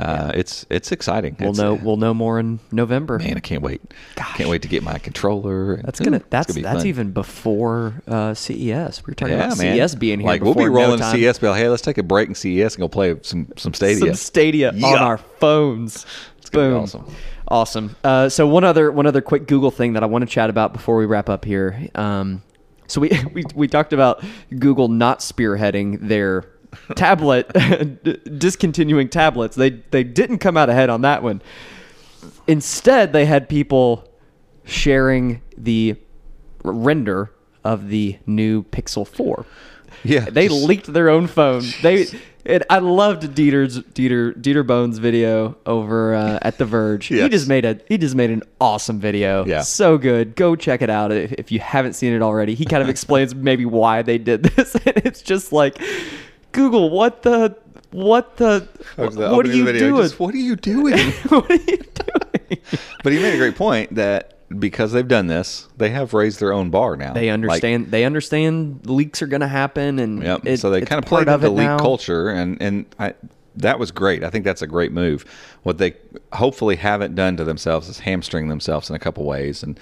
Uh, 0.00 0.32
It's 0.34 0.64
it's 0.70 0.92
exciting. 0.92 1.36
We'll 1.38 1.50
It's- 1.50 1.58
know 1.62 1.74
we'll 1.74 1.96
know 1.98 2.14
more 2.14 2.38
in 2.40 2.58
November. 2.72 3.18
Man, 3.18 3.36
I 3.36 3.40
can't 3.40 3.62
wait. 3.62 3.82
Gosh. 4.16 4.36
Can't 4.36 4.48
wait 4.48 4.62
to 4.62 4.68
get 4.68 4.82
my 4.82 4.98
controller. 4.98 5.74
and- 5.74 5.84
That's 5.84 6.00
gonna 6.00 6.18
Ooh, 6.18 6.24
that's 6.30 6.54
be 6.54 6.62
that's 6.62 6.78
fun. 6.78 6.86
even 6.86 7.10
before 7.12 7.94
uh, 8.08 8.34
CES. 8.34 9.02
We 9.06 9.10
were 9.10 9.14
talking 9.14 9.34
Yeah, 9.36 9.46
about 9.46 9.58
man. 9.58 9.76
CES 9.76 9.94
being 9.96 10.20
here. 10.20 10.28
Like 10.28 10.42
we'll 10.42 10.54
be 10.54 10.64
no 10.64 10.70
rolling 10.70 10.98
time. 11.00 11.14
CES, 11.16 11.38
be 11.38 11.48
like, 11.48 11.58
hey, 11.60 11.68
let's 11.68 11.82
take 11.82 11.98
a 11.98 12.02
break 12.02 12.28
in 12.28 12.34
CES 12.34 12.74
and 12.76 12.80
go 12.82 12.88
play 12.88 13.14
some 13.22 13.48
some 13.56 13.74
Stadia. 13.74 13.98
Some 13.98 14.14
Stadia 14.14 14.72
on 14.72 14.98
our 14.98 15.18
phones. 15.18 16.06
It's 16.38 16.48
gonna 16.50 16.68
be 16.68 16.72
Boom. 16.74 16.82
awesome. 16.82 17.04
Awesome. 17.48 17.96
Uh, 18.04 18.28
so 18.28 18.46
one 18.46 18.64
other 18.64 18.90
one 18.92 19.06
other 19.06 19.20
quick 19.20 19.46
Google 19.48 19.70
thing 19.70 19.94
that 19.94 20.02
I 20.02 20.06
want 20.06 20.22
to 20.22 20.26
chat 20.30 20.50
about 20.50 20.72
before 20.72 20.96
we 20.96 21.04
wrap 21.06 21.28
up 21.28 21.44
here. 21.44 21.88
Um, 21.94 22.42
so 22.86 23.00
we, 23.00 23.10
we 23.34 23.44
we 23.54 23.68
talked 23.68 23.92
about 23.92 24.24
Google 24.56 24.88
not 24.88 25.18
spearheading 25.18 26.08
their 26.08 26.44
tablet 26.96 27.48
discontinuing 28.38 29.08
tablets. 29.08 29.56
They 29.56 29.70
they 29.70 30.04
didn't 30.04 30.38
come 30.38 30.56
out 30.56 30.68
ahead 30.70 30.90
on 30.90 31.02
that 31.02 31.22
one. 31.22 31.42
Instead, 32.46 33.12
they 33.12 33.24
had 33.26 33.48
people 33.48 34.08
sharing 34.64 35.42
the 35.56 35.96
render 36.62 37.32
of 37.64 37.88
the 37.88 38.18
new 38.26 38.62
Pixel 38.64 39.06
4. 39.06 39.46
Yeah, 40.04 40.26
They 40.30 40.48
just- 40.48 40.64
leaked 40.64 40.92
their 40.92 41.08
own 41.08 41.26
phone. 41.26 41.62
They 41.82 42.06
and 42.46 42.64
I 42.70 42.78
loved 42.78 43.34
Dieter's 43.34 43.80
Dieter 43.80 44.32
Dieter 44.34 44.66
Bohn's 44.66 44.96
video 44.96 45.58
over 45.66 46.14
uh, 46.14 46.38
at 46.40 46.56
The 46.56 46.64
Verge. 46.64 47.06
He 47.06 47.28
just 47.28 47.46
made 47.48 47.66
a 47.66 47.78
he 47.86 47.98
just 47.98 48.14
made 48.14 48.30
an 48.30 48.42
awesome 48.58 48.98
video. 48.98 49.44
Yeah. 49.44 49.60
So 49.60 49.98
good. 49.98 50.36
Go 50.36 50.56
check 50.56 50.80
it 50.80 50.88
out 50.88 51.12
if, 51.12 51.32
if 51.32 51.52
you 51.52 51.60
haven't 51.60 51.92
seen 51.94 52.14
it 52.14 52.22
already. 52.22 52.54
He 52.54 52.64
kind 52.64 52.82
of 52.82 52.88
explains 52.96 53.34
maybe 53.34 53.66
why 53.66 54.00
they 54.00 54.16
did 54.16 54.42
this. 54.44 54.74
And 54.74 54.96
it's 55.04 55.20
just 55.20 55.52
like 55.52 55.82
Google, 56.52 56.90
what 56.90 57.22
the 57.22 57.56
what 57.92 58.36
the 58.36 58.68
That 58.96 59.12
the 59.12 59.30
what 59.30 59.46
are 59.46 59.48
the 59.48 59.62
video. 59.62 59.88
doing? 59.88 60.02
Just, 60.02 60.20
what 60.20 60.34
are 60.34 60.38
you 60.38 60.56
doing? 60.56 60.96
what 61.28 61.50
are 61.50 61.54
you 61.54 61.76
doing? 61.78 62.60
but 63.02 63.12
he 63.12 63.18
made 63.20 63.34
a 63.34 63.38
great 63.38 63.56
point 63.56 63.94
that 63.96 64.34
because 64.58 64.90
they've 64.92 65.06
done 65.06 65.28
this, 65.28 65.68
they 65.76 65.90
have 65.90 66.12
raised 66.12 66.40
their 66.40 66.52
own 66.52 66.70
bar 66.70 66.96
now. 66.96 67.12
They 67.12 67.26
Like, 67.28 67.34
understand. 67.34 67.90
they 67.92 68.04
understand 68.04 68.80
leaks 68.84 69.22
are 69.22 69.26
going 69.28 69.42
to 69.42 69.48
happen, 69.48 69.98
and 70.00 70.22
Yep. 70.22 70.40
it- 70.46 70.60
so 70.60 70.70
they 70.70 70.80
kind 70.82 70.98
of 71.02 71.08
played 71.08 71.26
the 71.28 71.38
league 71.48 71.66
now. 71.66 71.78
culture, 71.78 72.28
and 72.28 72.60
and 72.60 72.86
I, 72.98 73.14
that 73.56 73.78
was 73.78 73.90
great. 73.92 74.24
I 74.24 74.30
think 74.30 74.44
that's 74.44 74.62
a 74.62 74.66
great 74.66 74.92
move. 74.92 75.24
What 75.62 75.78
they 75.78 75.94
hopefully 76.32 76.76
haven't 76.76 77.14
done 77.14 77.36
to 77.36 77.44
themselves 77.44 77.88
is 77.88 78.00
hamstring 78.00 78.48
themselves 78.48 78.88
in 78.90 78.96
a 78.96 78.98
couple 78.98 79.24
ways. 79.24 79.62
And 79.62 79.78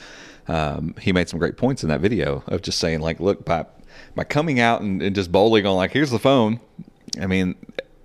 um, 0.48 0.94
he 1.00 1.12
made 1.12 1.28
some 1.28 1.38
great 1.38 1.56
points 1.58 1.82
in 1.82 1.88
that 1.90 2.00
video 2.00 2.42
of 2.46 2.62
just 2.62 2.78
saying 2.78 3.00
like, 3.00 3.20
look, 3.20 3.44
by 3.44 3.66
by 4.14 4.24
coming 4.24 4.60
out 4.60 4.80
and, 4.80 5.02
and 5.02 5.14
just 5.14 5.30
bowling 5.32 5.66
on 5.66 5.76
like, 5.76 5.92
here's 5.92 6.10
the 6.10 6.18
phone. 6.18 6.60
I 7.20 7.26
mean, 7.26 7.54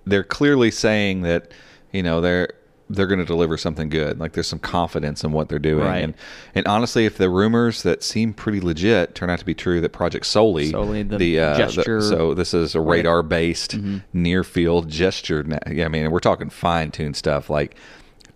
they're 0.06 0.24
clearly 0.24 0.70
saying 0.70 1.22
that 1.22 1.50
you 1.92 2.02
know 2.02 2.20
they're 2.20 2.48
they're 2.90 3.06
going 3.06 3.18
to 3.18 3.24
deliver 3.24 3.56
something 3.56 3.88
good. 3.88 4.20
Like 4.20 4.32
there's 4.34 4.46
some 4.46 4.58
confidence 4.58 5.24
in 5.24 5.32
what 5.32 5.48
they're 5.48 5.58
doing. 5.58 5.84
Right. 5.86 6.04
And 6.04 6.14
and 6.54 6.66
honestly, 6.66 7.06
if 7.06 7.16
the 7.16 7.30
rumors 7.30 7.82
that 7.82 8.02
seem 8.02 8.34
pretty 8.34 8.60
legit 8.60 9.14
turn 9.14 9.30
out 9.30 9.38
to 9.38 9.44
be 9.44 9.54
true, 9.54 9.80
that 9.80 9.90
Project 9.94 10.26
Soli, 10.26 10.70
Soli, 10.70 11.02
the 11.02 11.40
uh, 11.40 11.56
gesture- 11.56 12.02
so 12.02 12.34
this 12.34 12.52
is 12.52 12.74
a 12.74 12.80
radar 12.80 13.22
based 13.22 13.72
Mm-hmm. 13.78 13.98
near 14.12 14.44
field 14.44 14.90
gesture. 14.90 15.44
I 15.66 15.88
mean, 15.88 16.10
we're 16.10 16.18
talking 16.20 16.50
fine 16.50 16.90
tuned 16.90 17.16
stuff 17.16 17.48
like 17.48 17.74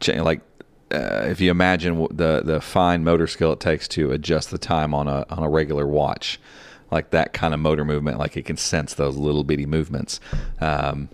like 0.07 0.41
uh, 0.91 1.27
if 1.27 1.41
you 1.41 1.51
imagine 1.51 2.07
the 2.11 2.41
the 2.43 2.61
fine 2.63 3.05
motor 3.05 3.27
skill 3.27 3.53
it 3.53 3.61
takes 3.61 3.87
to 3.89 4.11
adjust 4.13 4.51
the 4.51 4.57
time 4.59 4.95
on 4.95 5.07
a 5.09 5.27
on 5.29 5.43
a 5.43 5.49
regular 5.51 5.87
watch, 5.87 6.41
like 6.91 7.11
that 7.11 7.33
kind 7.33 7.53
of 7.55 7.61
motor 7.61 7.85
movement, 7.85 8.19
like 8.19 8.37
it 8.37 8.45
can 8.45 8.57
sense 8.57 8.95
those 8.95 9.17
little 9.17 9.45
bitty 9.45 9.67
movements. 9.67 10.21
Um, 10.61 11.09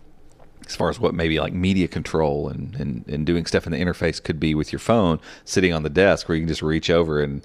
as 0.66 0.74
far 0.74 0.88
as 0.88 0.98
what 0.98 1.12
maybe 1.14 1.38
like 1.40 1.52
media 1.52 1.86
control 1.88 2.48
and, 2.48 2.74
and, 2.76 3.04
and 3.06 3.26
doing 3.26 3.44
stuff 3.44 3.66
in 3.66 3.72
the 3.72 3.78
interface 3.78 4.22
could 4.22 4.40
be 4.40 4.54
with 4.54 4.72
your 4.72 4.78
phone 4.78 5.20
sitting 5.44 5.72
on 5.74 5.82
the 5.82 5.90
desk 5.90 6.26
where 6.28 6.36
you 6.36 6.42
can 6.42 6.48
just 6.48 6.62
reach 6.62 6.88
over 6.88 7.22
and 7.22 7.42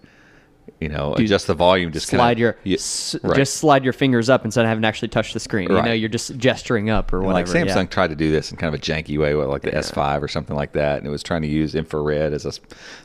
you 0.79 0.87
know 0.87 1.15
adjust 1.15 1.47
the 1.47 1.53
volume 1.53 1.91
just 1.91 2.07
slide 2.07 2.35
kinda, 2.37 2.39
your 2.41 2.57
Yeah, 2.63 2.75
s- 2.75 3.15
right. 3.23 3.35
just 3.35 3.55
slide 3.55 3.83
your 3.83 3.91
fingers 3.91 4.29
up 4.29 4.45
instead 4.45 4.61
of 4.63 4.69
having 4.69 4.83
to 4.83 4.87
actually 4.87 5.07
touch 5.09 5.33
the 5.33 5.39
screen. 5.41 5.67
You 5.69 5.81
know, 5.81 5.91
you're 5.91 6.07
just 6.07 6.37
gesturing 6.37 6.89
up 6.89 7.11
or 7.11 7.17
And, 7.23 7.27
like. 7.33 7.47
Samsung 7.47 7.65
yeah. 7.75 7.83
tried 7.87 8.09
to 8.11 8.15
do 8.15 8.31
this 8.31 8.51
in 8.51 8.57
kind 8.57 8.73
of 8.73 8.79
a 8.79 8.81
janky 8.81 9.19
way 9.19 9.33
with 9.35 9.47
like 9.47 9.63
the 9.63 9.71
S5 9.71 10.21
or 10.21 10.27
something 10.29 10.55
like 10.55 10.71
that, 10.73 10.99
and 10.99 11.07
it 11.07 11.09
was 11.09 11.23
trying 11.23 11.41
to 11.41 11.47
use 11.49 11.73
infrared 11.75 12.31
as 12.33 12.45
a 12.45 12.53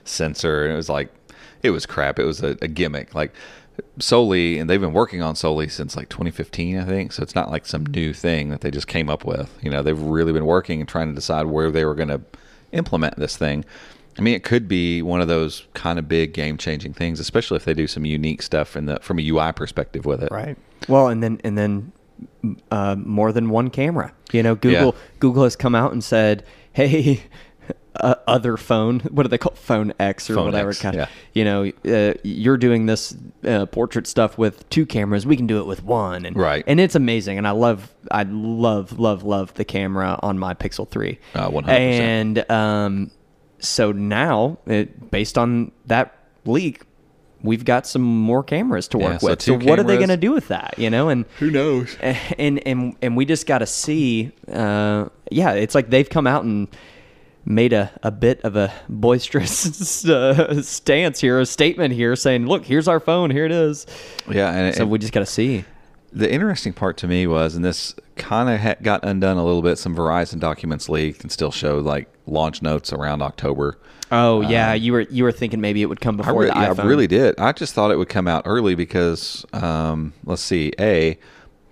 sensor, 0.04 0.64
and 0.64 0.72
it 0.72 0.76
was 0.76 0.88
like 0.88 1.08
it 1.62 1.70
was 1.70 1.86
crap. 1.86 2.18
It 2.18 2.24
was 2.24 2.42
a, 2.42 2.56
a 2.62 2.68
gimmick, 2.68 3.14
like 3.14 3.32
Soli, 3.98 4.58
and 4.58 4.68
they've 4.70 4.80
been 4.80 4.92
working 4.92 5.22
on 5.22 5.34
Soli 5.36 5.68
since 5.68 5.96
like 5.96 6.08
2015, 6.08 6.78
I 6.78 6.84
think. 6.84 7.12
So 7.12 7.22
it's 7.22 7.34
not 7.34 7.50
like 7.50 7.66
some 7.66 7.84
new 7.86 8.12
thing 8.12 8.50
that 8.50 8.60
they 8.60 8.70
just 8.70 8.86
came 8.86 9.08
up 9.08 9.24
with. 9.24 9.56
You 9.62 9.70
know, 9.70 9.82
they've 9.82 10.00
really 10.00 10.32
been 10.32 10.46
working 10.46 10.80
and 10.80 10.88
trying 10.88 11.08
to 11.08 11.14
decide 11.14 11.46
where 11.46 11.70
they 11.70 11.84
were 11.84 11.94
going 11.94 12.08
to 12.08 12.20
implement 12.72 13.16
this 13.16 13.36
thing. 13.36 13.64
I 14.16 14.22
mean, 14.22 14.34
it 14.34 14.44
could 14.44 14.68
be 14.68 15.02
one 15.02 15.20
of 15.20 15.26
those 15.26 15.66
kind 15.74 15.98
of 15.98 16.08
big 16.08 16.34
game 16.34 16.56
changing 16.56 16.92
things, 16.94 17.18
especially 17.18 17.56
if 17.56 17.64
they 17.64 17.74
do 17.74 17.88
some 17.88 18.04
unique 18.04 18.42
stuff 18.42 18.76
in 18.76 18.86
the 18.86 18.98
from 19.00 19.18
a 19.18 19.28
UI 19.28 19.52
perspective 19.52 20.06
with 20.06 20.22
it. 20.22 20.30
Right. 20.30 20.56
Well, 20.88 21.08
and 21.08 21.20
then 21.22 21.40
and 21.42 21.58
then 21.58 21.92
uh, 22.70 22.94
more 22.96 23.32
than 23.32 23.50
one 23.50 23.70
camera. 23.70 24.12
You 24.32 24.42
know, 24.44 24.54
Google 24.54 24.94
Yeah. 24.94 25.00
Google 25.18 25.42
has 25.42 25.56
come 25.56 25.74
out 25.74 25.92
and 25.92 26.02
said, 26.04 26.44
"Hey, 26.72 27.22
uh, 28.00 28.14
other 28.26 28.56
phone, 28.56 29.00
what 29.10 29.22
do 29.24 29.28
they 29.28 29.38
call 29.38 29.54
phone 29.54 29.92
X 30.00 30.28
or 30.30 30.34
Phone 30.34 30.46
whatever 30.46 30.70
X, 30.70 30.80
kind 30.80 30.96
yeah. 30.96 31.06
you 31.32 31.44
know, 31.44 31.70
uh, 31.86 32.14
you're 32.22 32.56
doing 32.56 32.86
this 32.86 33.16
uh, 33.46 33.66
portrait 33.66 34.06
stuff 34.06 34.36
with 34.36 34.68
two 34.70 34.84
cameras. 34.86 35.26
We 35.26 35.36
can 35.36 35.46
do 35.46 35.58
it 35.60 35.66
with 35.66 35.84
one, 35.84 36.24
and 36.26 36.36
Right. 36.36 36.64
and 36.66 36.80
it's 36.80 36.94
amazing. 36.94 37.38
And 37.38 37.46
I 37.46 37.52
love, 37.52 37.94
I 38.10 38.24
love, 38.24 38.98
love, 38.98 39.22
love 39.22 39.54
the 39.54 39.64
camera 39.64 40.18
on 40.22 40.38
my 40.38 40.54
Pixel 40.54 40.88
Three. 40.88 41.18
Uh, 41.34 41.48
100%. 41.50 41.68
And 41.68 42.50
um, 42.50 43.10
so 43.58 43.92
now, 43.92 44.58
it, 44.66 45.10
based 45.10 45.38
on 45.38 45.72
that 45.86 46.16
leak. 46.44 46.82
We've 47.42 47.64
got 47.66 47.86
some 47.86 48.00
more 48.00 48.42
cameras 48.42 48.88
to 48.88 48.98
Yeah, 48.98 49.04
work 49.04 49.20
so 49.20 49.26
with. 49.28 49.42
So 49.42 49.54
what 49.58 49.78
are 49.78 49.82
they 49.82 49.96
going 49.98 50.08
to 50.08 50.16
do 50.16 50.32
with 50.32 50.48
that? 50.48 50.78
You 50.78 50.88
know, 50.88 51.10
and 51.10 51.26
Who 51.40 51.50
knows? 51.50 51.94
and 52.00 52.66
and 52.66 52.96
and 53.02 53.18
we 53.18 53.26
just 53.26 53.46
got 53.46 53.58
to 53.58 53.66
see 53.66 54.32
uh 54.50 55.10
yeah 55.30 55.52
it's 55.52 55.74
like 55.74 55.90
they've 55.90 56.08
come 56.08 56.26
out 56.26 56.44
and 56.44 56.68
made 57.44 57.72
a, 57.72 57.90
a 58.02 58.10
bit 58.10 58.40
of 58.42 58.56
a 58.56 58.72
boisterous 58.88 60.04
uh, 60.08 60.62
stance 60.62 61.20
here 61.20 61.38
a 61.40 61.46
statement 61.46 61.92
here 61.92 62.16
saying 62.16 62.46
look 62.46 62.64
here's 62.64 62.88
our 62.88 63.00
phone 63.00 63.30
here 63.30 63.44
it 63.44 63.52
is 63.52 63.86
Yeah, 64.28 64.50
and, 64.50 64.74
so 64.74 64.82
and 64.82 64.90
we 64.90 64.98
just 64.98 65.12
got 65.12 65.20
to 65.20 65.26
see 65.26 65.64
the 66.14 66.32
interesting 66.32 66.72
part 66.72 66.96
to 66.98 67.08
me 67.08 67.26
was, 67.26 67.56
and 67.56 67.64
this 67.64 67.94
kind 68.16 68.48
of 68.48 68.60
ha- 68.60 68.76
got 68.80 69.04
undone 69.04 69.36
a 69.36 69.44
little 69.44 69.62
bit. 69.62 69.78
Some 69.78 69.96
Verizon 69.96 70.38
documents 70.38 70.88
leaked 70.88 71.22
and 71.22 71.30
still 71.30 71.50
showed 71.50 71.84
like 71.84 72.08
launch 72.26 72.62
notes 72.62 72.92
around 72.92 73.20
October. 73.20 73.78
oh 74.12 74.40
yeah 74.42 74.74
you 74.74 74.92
were 74.92 75.00
you 75.00 75.24
were 75.24 75.32
thinking 75.32 75.60
maybe 75.60 75.82
it 75.82 75.86
would 75.86 76.00
come 76.00 76.14
I, 76.14 76.18
before 76.18 76.42
re- 76.42 76.50
the 76.50 76.54
yeah, 76.54 76.68
iphone 76.68 76.84
I 76.84 76.86
really 76.86 77.06
did. 77.08 77.38
I 77.38 77.52
just 77.52 77.74
thought 77.74 77.90
it 77.90 77.96
would 77.96 78.08
come 78.08 78.28
out 78.28 78.44
early 78.46 78.74
because, 78.74 79.44
um, 79.52 80.12
let's 80.24 80.42
see, 80.42 80.72
a, 80.78 81.18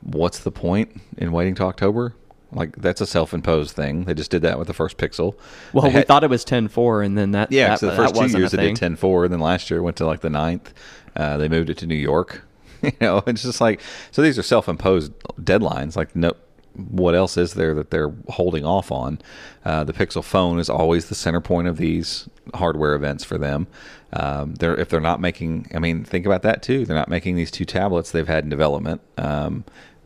what's 0.00 0.40
the 0.40 0.50
point 0.50 1.00
in 1.16 1.30
waiting 1.32 1.54
to 1.56 1.62
October? 1.64 2.14
Like 2.53 2.76
that's 2.76 3.00
a 3.00 3.07
self-imposed 3.07 3.74
thing. 3.74 4.05
They 4.05 4.14
just 4.14 4.30
did 4.30 4.42
that 4.42 4.59
with 4.59 4.68
the 4.68 4.74
first 4.74 4.98
Pixel. 4.98 5.34
well 5.72 5.90
They 5.90 6.00
we 6.00 6.03
thought 6.03 6.22
it 6.22 6.30
was 6.30 6.44
10.4 6.44 7.05
and 7.05 7.16
then 7.16 7.32
that 7.32 7.50
Yeah, 7.50 7.70
that, 7.70 7.80
so 7.80 7.86
the 7.86 7.96
first 7.96 8.14
two 8.14 8.38
years 8.38 8.50
they 8.53 8.68
did 8.68 8.76
10 8.76 8.96
4, 8.96 9.24
and 9.24 9.32
then 9.32 9.40
last 9.40 9.70
year 9.70 9.82
went 9.82 9.96
to 9.96 10.07
like 10.07 10.20
the 10.20 10.30
ninth. 10.30 10.72
Uh, 11.16 11.36
they 11.36 11.48
moved 11.48 11.70
it 11.70 11.78
to 11.78 11.86
New 11.86 11.94
York. 11.94 12.44
you 12.82 12.92
know, 13.00 13.22
it's 13.26 13.42
just 13.42 13.61
like, 13.61 13.80
so 14.11 14.22
these 14.22 14.38
are 14.38 14.42
self 14.42 14.68
imposed 14.68 15.12
deadlines. 15.40 15.96
Like, 15.96 16.14
no, 16.16 16.34
what 16.74 17.14
else 17.14 17.36
is 17.36 17.55
there 17.55 17.74
that 17.74 17.90
they're 17.90 18.12
holding 18.28 18.64
off 18.64 18.90
on? 18.90 19.20
Uh, 19.64 19.84
the 19.84 19.92
Pixel 19.92 20.24
phone 20.24 20.59
is 20.59 20.68
always 20.68 21.09
the 21.09 21.14
center 21.14 21.40
point 21.40 21.68
of 21.68 21.76
these 21.76 22.28
hardware 22.55 22.94
events 22.94 23.24
for 23.24 23.38
them. 23.38 23.66
Um, 24.12 24.55
they're 24.55 24.76
if 24.76 24.88
they're 24.88 25.00
not 25.00 25.20
making, 25.20 25.70
I 25.74 25.78
mean, 25.78 26.05
think 26.05 26.26
about 26.26 26.42
that 26.42 26.62
too. 26.62 26.84
They're 26.84 26.96
not 26.96 27.09
making 27.09 27.36
these 27.36 27.50
two 27.50 27.64
tablets 27.64 28.11
they've 28.11 28.26
had 28.26 28.44
in 28.44 28.50
development. 28.50 29.00
Um, 29.16 29.64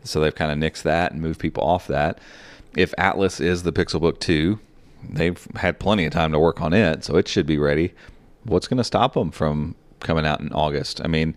so 0.09 0.19
they've 0.19 0.33
kind 0.35 0.51
of 0.51 0.57
nixed 0.57 0.83
that 0.83 1.11
and 1.11 1.21
moved 1.21 1.39
people 1.39 1.63
off 1.63 1.87
that. 1.87 2.19
If 2.75 2.93
Atlas 2.97 3.39
is 3.39 3.63
the 3.63 3.71
Pixelbook 3.71 4.19
2, 4.19 4.59
they've 5.09 5.47
had 5.55 5.79
plenty 5.79 6.05
of 6.05 6.13
time 6.13 6.31
to 6.31 6.39
work 6.39 6.61
on 6.61 6.73
it, 6.73 7.03
so 7.03 7.15
it 7.17 7.27
should 7.27 7.45
be 7.45 7.57
ready. 7.57 7.93
What's 8.43 8.67
going 8.67 8.77
to 8.77 8.83
stop 8.83 9.13
them 9.13 9.31
from 9.31 9.75
coming 9.99 10.25
out 10.25 10.39
in 10.41 10.51
August? 10.53 11.01
I 11.03 11.07
mean, 11.07 11.35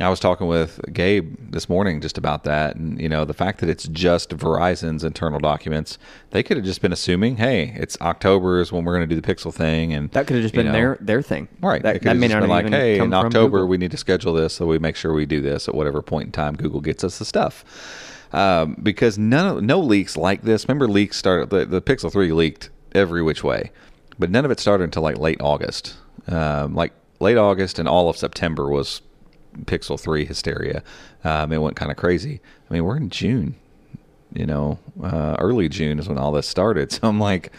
I 0.00 0.08
was 0.08 0.18
talking 0.18 0.48
with 0.48 0.80
Gabe 0.92 1.36
this 1.52 1.68
morning 1.68 2.00
just 2.00 2.18
about 2.18 2.42
that, 2.44 2.74
and 2.74 3.00
you 3.00 3.08
know, 3.08 3.24
the 3.24 3.32
fact 3.32 3.60
that 3.60 3.68
it's 3.68 3.86
just 3.86 4.30
Verizon's 4.30 5.04
internal 5.04 5.38
documents, 5.38 5.98
they 6.30 6.42
could 6.42 6.56
have 6.56 6.66
just 6.66 6.82
been 6.82 6.92
assuming, 6.92 7.36
hey, 7.36 7.72
it's 7.76 7.96
October 8.00 8.60
is 8.60 8.72
when 8.72 8.84
we're 8.84 8.96
going 8.96 9.08
to 9.08 9.14
do 9.14 9.20
the 9.20 9.34
Pixel 9.34 9.54
thing, 9.54 9.94
and 9.94 10.10
that 10.10 10.26
could 10.26 10.34
have 10.34 10.42
just 10.42 10.54
been 10.54 10.66
know, 10.66 10.72
their 10.72 10.98
their 11.00 11.22
thing 11.22 11.46
Right. 11.60 11.82
that, 11.82 12.02
that 12.02 12.08
have 12.08 12.16
may 12.18 12.26
not 12.26 12.40
been 12.40 12.50
like, 12.50 12.68
hey, 12.68 12.98
in 12.98 13.14
October 13.14 13.58
Google. 13.58 13.68
we 13.68 13.78
need 13.78 13.92
to 13.92 13.96
schedule 13.96 14.34
this, 14.34 14.54
so 14.54 14.66
we 14.66 14.80
make 14.80 14.96
sure 14.96 15.12
we 15.12 15.26
do 15.26 15.40
this 15.40 15.68
at 15.68 15.74
whatever 15.76 16.02
point 16.02 16.26
in 16.26 16.32
time 16.32 16.56
Google 16.56 16.80
gets 16.80 17.04
us 17.04 17.18
the 17.20 17.24
stuff. 17.24 17.64
Um, 18.34 18.76
because 18.82 19.16
none 19.16 19.58
of, 19.58 19.62
no 19.62 19.78
leaks 19.80 20.16
like 20.16 20.42
this. 20.42 20.66
Remember, 20.68 20.88
leaks 20.88 21.16
started. 21.16 21.50
The, 21.50 21.64
the 21.64 21.80
Pixel 21.80 22.10
Three 22.10 22.32
leaked 22.32 22.70
every 22.92 23.22
which 23.22 23.44
way, 23.44 23.70
but 24.18 24.28
none 24.28 24.44
of 24.44 24.50
it 24.50 24.58
started 24.58 24.84
until 24.84 25.02
like 25.02 25.18
late 25.18 25.40
August. 25.40 25.96
Um, 26.26 26.74
like 26.74 26.92
late 27.20 27.36
August 27.36 27.78
and 27.78 27.88
all 27.88 28.08
of 28.08 28.16
September 28.16 28.68
was 28.68 29.02
Pixel 29.66 29.98
Three 29.98 30.24
hysteria. 30.24 30.82
Um, 31.22 31.52
it 31.52 31.58
went 31.58 31.76
kind 31.76 31.92
of 31.92 31.96
crazy. 31.96 32.40
I 32.68 32.74
mean, 32.74 32.84
we're 32.84 32.96
in 32.96 33.08
June. 33.08 33.54
You 34.32 34.46
know, 34.46 34.78
uh, 35.00 35.36
early 35.38 35.68
June 35.68 36.00
is 36.00 36.08
when 36.08 36.18
all 36.18 36.32
this 36.32 36.48
started. 36.48 36.90
So 37.00 37.08
I'm 37.08 37.20
like, 37.20 37.52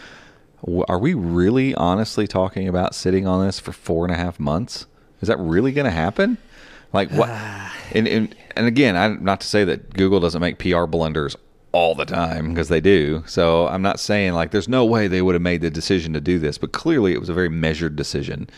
are 0.88 0.98
we 0.98 1.14
really 1.14 1.74
honestly 1.74 2.26
talking 2.26 2.68
about 2.68 2.94
sitting 2.94 3.26
on 3.26 3.46
this 3.46 3.58
for 3.58 3.72
four 3.72 4.04
and 4.04 4.12
a 4.12 4.16
half 4.16 4.38
months? 4.38 4.86
Is 5.22 5.28
that 5.28 5.38
really 5.38 5.72
going 5.72 5.86
to 5.86 5.90
happen? 5.90 6.36
Like 6.92 7.10
what? 7.10 7.28
and, 7.92 8.08
and 8.08 8.34
and 8.54 8.66
again, 8.66 8.96
I 8.96 9.08
not 9.08 9.40
to 9.40 9.46
say 9.46 9.64
that 9.64 9.94
Google 9.94 10.20
doesn't 10.20 10.40
make 10.40 10.58
PR 10.58 10.86
blunders 10.86 11.36
all 11.72 11.94
the 11.94 12.06
time 12.06 12.48
because 12.48 12.68
they 12.68 12.80
do. 12.80 13.22
So 13.26 13.68
I'm 13.68 13.82
not 13.82 14.00
saying 14.00 14.32
like 14.32 14.50
there's 14.50 14.68
no 14.68 14.84
way 14.84 15.08
they 15.08 15.20
would 15.20 15.34
have 15.34 15.42
made 15.42 15.60
the 15.60 15.70
decision 15.70 16.14
to 16.14 16.20
do 16.20 16.38
this, 16.38 16.56
but 16.56 16.72
clearly 16.72 17.12
it 17.12 17.20
was 17.20 17.28
a 17.28 17.34
very 17.34 17.50
measured 17.50 17.96
decision. 17.96 18.48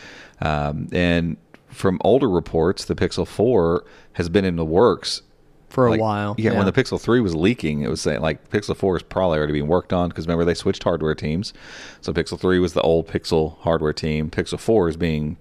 Um, 0.41 0.89
and 0.93 1.37
from 1.69 1.99
older 2.03 2.31
reports, 2.31 2.85
the 2.85 2.95
Pixel 2.95 3.27
4 3.27 3.85
has 4.13 4.29
been 4.29 4.45
in 4.45 4.57
the 4.57 4.65
works 4.65 5.23
for 5.69 5.87
a 5.87 5.91
like, 5.91 6.01
while 6.01 6.35
Yeah, 6.39 6.53
when 6.53 6.65
the 6.65 6.73
Pixel 6.73 7.01
3 7.01 7.21
was 7.21 7.35
leaking, 7.35 7.83
it 7.83 7.91
was 7.91 8.01
saying 8.01 8.21
like 8.21 8.49
Pixel 8.51 8.77
4 8.77 8.99
is 8.99 9.03
probably 9.03 9.39
already 9.39 9.53
being 9.53 9.69
worked 9.69 9.93
on 9.93 10.09
because 10.09 10.27
remember 10.27 10.45
they 10.45 10.55
switched 10.55 10.85
hardware 10.85 11.15
teams. 11.15 11.53
So 12.01 12.13
Pixel 12.13 12.39
3 12.39 12.59
was 12.59 12.73
the 12.73 12.83
old 12.83 13.09
Pixel 13.09 13.59
hardware 13.59 13.93
team. 13.93 14.31
Pixel 14.31 14.59
4 14.59 14.91
is 14.91 14.97
being 14.97 15.37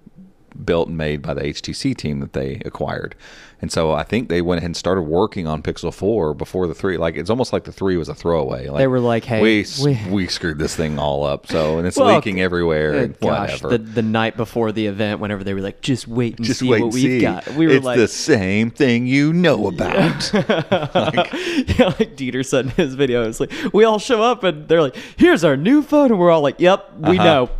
built 0.64 0.88
and 0.88 0.96
made 0.96 1.22
by 1.22 1.34
the 1.34 1.42
HTC 1.42 1.96
team 1.96 2.20
that 2.20 2.32
they 2.32 2.60
acquired. 2.64 3.14
And 3.60 3.72
so 3.72 3.90
I 3.90 4.04
think 4.04 4.28
they 4.28 4.40
went 4.40 4.58
ahead 4.58 4.68
and 4.68 4.76
started 4.76 5.02
working 5.02 5.48
on 5.48 5.62
Pixel 5.64 5.92
4 5.92 6.32
before 6.32 6.68
the 6.68 6.74
3. 6.74 6.96
Like 6.96 7.16
it's 7.16 7.28
almost 7.28 7.52
like 7.52 7.64
the 7.64 7.72
3 7.72 7.96
was 7.96 8.08
a 8.08 8.14
throwaway. 8.14 8.68
Like, 8.68 8.78
They 8.78 8.86
were 8.86 9.00
like, 9.00 9.24
hey, 9.24 9.42
we, 9.42 9.66
we- 9.84 9.98
we 10.08 10.26
screwed 10.28 10.58
this 10.60 10.76
thing 10.76 10.96
all 10.96 11.24
up. 11.24 11.48
So 11.48 11.78
and 11.78 11.86
it's 11.86 11.96
Well, 11.96 12.14
leaking 12.14 12.40
everywhere 12.40 12.94
and 12.94 13.18
gosh, 13.18 13.60
whatever. 13.60 13.68
the, 13.70 13.78
the 13.78 14.02
night 14.02 14.36
before 14.36 14.70
the 14.70 14.86
event, 14.86 15.18
whenever 15.18 15.42
they 15.42 15.54
were 15.54 15.60
like, 15.60 15.80
"Just 15.80 16.06
wait 16.06 16.36
and 16.36 16.46
Just 16.46 16.60
see 16.60 16.68
wait 16.70 16.82
what 16.82 16.92
we've 16.92 17.02
see. 17.02 17.20
got," 17.20 17.48
we 17.54 17.66
were 17.66 17.72
it's 17.72 17.84
like, 17.84 17.98
the 17.98 18.06
same 18.06 18.70
thing 18.70 19.08
you 19.08 19.32
know 19.32 19.66
about. 19.66 20.32
yeah, 20.34 21.86
like 21.98 22.16
Dieter 22.16 22.44
said 22.46 22.66
in 22.66 22.70
his 22.72 22.94
video, 22.94 23.28
it's 23.28 23.40
like 23.40 23.50
we 23.72 23.84
all 23.84 23.98
show 23.98 24.22
up 24.22 24.44
and 24.44 24.68
they're 24.68 24.82
like, 24.82 24.96
"Here's 25.16 25.42
our 25.44 25.56
new 25.56 25.82
phone," 25.82 26.10
and 26.10 26.18
we're 26.20 26.30
all 26.30 26.42
like, 26.42 26.60
"Yep, 26.60 26.92
we 26.98 27.18
Uh-huh. 27.18 27.24
know." 27.24 27.50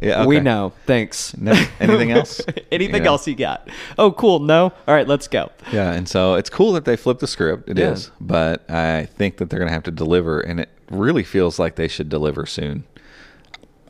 Yeah, 0.00 0.24
We 0.24 0.40
know. 0.40 0.72
Thanks. 0.86 1.36
No- 1.36 1.52
anything 1.78 2.10
else? 2.10 2.40
anything 2.72 3.02
Yeah. 3.04 3.08
else 3.10 3.26
you 3.28 3.34
got? 3.34 3.68
Oh, 3.98 4.12
cool. 4.12 4.38
No. 4.38 4.72
All 4.88 4.94
right, 4.94 5.06
let's 5.06 5.28
go. 5.28 5.50
Yeah, 5.72 5.92
and 5.92 6.08
so 6.08 6.34
it's 6.34 6.48
cool 6.50 6.72
that 6.72 6.84
they 6.86 6.96
flipped 6.96 7.20
the 7.20 7.26
script. 7.26 7.68
It 7.68 7.78
is, 7.78 8.06
Yeah. 8.06 8.12
but 8.20 8.70
I 8.70 9.04
think 9.06 9.36
that 9.36 9.50
they're 9.50 9.58
going 9.58 9.68
to 9.68 9.74
have 9.74 9.82
to 9.84 9.90
deliver, 9.90 10.40
and 10.40 10.58
it 10.60 10.70
really 10.90 11.22
feels 11.22 11.58
like 11.58 11.76
they 11.76 11.88
should 11.88 12.08
deliver 12.08 12.46
soon. 12.46 12.84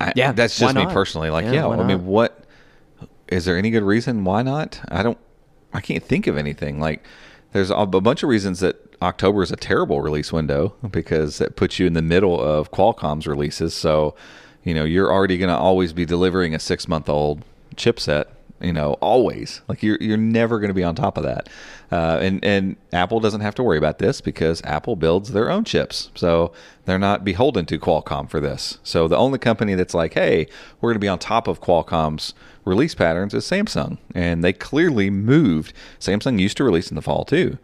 I, 0.00 0.12
Yeah, 0.16 0.32
that's 0.32 0.58
just 0.58 0.74
me 0.74 0.86
personally. 0.86 1.30
Like, 1.30 1.44
Yeah, 1.44 1.52
yeah, 1.52 1.68
I 1.68 1.84
mean, 1.84 2.06
what 2.06 2.44
is 3.28 3.44
there 3.44 3.56
any 3.56 3.70
good 3.70 3.84
reason 3.84 4.24
why 4.24 4.42
not? 4.42 4.80
I 4.88 5.02
don't. 5.02 5.18
I 5.72 5.80
can't 5.80 6.02
think 6.02 6.26
of 6.26 6.36
anything. 6.36 6.80
Like, 6.80 7.04
there's 7.52 7.70
a 7.70 7.86
bunch 7.86 8.24
of 8.24 8.28
reasons 8.28 8.58
that 8.61 8.96
October 9.02 9.42
is 9.44 9.52
a 9.52 9.56
terrible 9.56 10.00
release 10.00 10.32
window 10.32 10.74
because 10.90 11.40
it 11.40 11.54
puts 11.54 11.78
you 11.78 11.86
in 11.86 11.92
the 11.92 12.02
middle 12.02 12.40
of 12.40 12.72
Qualcomm's 12.72 13.26
releases. 13.28 13.72
So, 13.72 14.16
you 14.64 14.74
know, 14.74 14.84
you're 14.84 15.12
already 15.12 15.38
going 15.38 15.50
to 15.50 15.56
always 15.56 15.92
be 15.92 16.04
delivering 16.04 16.54
a 16.54 16.58
six 16.58 16.88
month 16.88 17.08
old 17.08 17.44
chipset 17.76 18.26
you 18.61 18.72
know, 18.72 18.94
always. 18.94 19.62
Like 19.68 19.82
you're 19.82 19.96
you're 20.00 20.16
never 20.16 20.58
going 20.58 20.68
to 20.68 20.74
be 20.74 20.84
on 20.84 20.94
top 20.94 21.16
of 21.16 21.24
that. 21.24 21.48
Uh, 21.90 22.18
and 22.20 22.44
and 22.44 22.76
Apple 22.92 23.18
doesn't 23.18 23.40
have 23.40 23.54
to 23.56 23.62
worry 23.62 23.78
about 23.78 23.98
this 23.98 24.20
because 24.20 24.62
Apple 24.64 24.96
builds 24.96 25.32
their 25.32 25.50
own 25.50 25.64
chips, 25.64 26.11
so 26.14 26.52
they're 26.84 26.98
not 26.98 27.24
beholden 27.24 27.66
to 27.66 27.78
Qualcomm 27.78 28.28
for 28.28 28.38
this. 28.38 28.78
So 28.82 29.08
the 29.08 29.16
only 29.16 29.38
company 29.38 29.74
that's 29.74 29.94
like, 29.94 30.14
hey, 30.14 30.46
we're 30.80 30.90
going 30.90 31.00
to 31.00 31.04
be 31.04 31.08
on 31.08 31.18
top 31.18 31.48
of 31.48 31.61
Qualcomm's 31.61 32.34
release 32.64 32.94
patterns 32.94 33.34
is 33.34 33.44
Samsung, 33.44 33.98
and 34.14 34.44
they 34.44 34.52
clearly 34.52 35.11
moved. 35.11 35.72
Samsung 35.98 36.38
used 36.38 36.56
to 36.58 36.64
release 36.64 36.90
in 36.90 36.96
the 36.96 37.02
fall 37.02 37.24
too. 37.24 37.58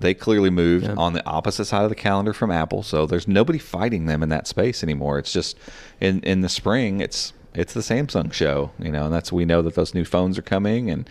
They 0.00 0.14
clearly 0.14 0.50
moved 0.50 0.86
Yeah. 0.86 0.94
on 0.96 1.12
the 1.12 1.26
opposite 1.26 1.64
side 1.66 1.82
of 1.82 1.88
the 1.88 1.94
calendar 1.96 2.32
from 2.32 2.50
Apple, 2.50 2.82
so 2.82 3.04
there's 3.06 3.26
nobody 3.26 3.58
fighting 3.58 4.06
them 4.06 4.22
in 4.22 4.28
that 4.28 4.46
space 4.46 4.82
anymore. 4.82 5.18
It's 5.18 5.32
just 5.32 5.56
in 6.00 6.20
in 6.20 6.40
the 6.42 6.48
spring, 6.48 7.00
it's 7.00 7.32
it's 7.54 7.72
the 7.72 7.80
Samsung 7.80 8.32
show, 8.32 8.70
you 8.78 8.92
know, 8.92 9.06
and 9.06 9.12
that's 9.14 9.32
we 9.32 9.44
know 9.44 9.62
that 9.62 9.74
those 9.74 9.94
new 9.94 10.04
phones 10.04 10.38
are 10.38 10.42
coming, 10.42 10.90
and 10.90 11.08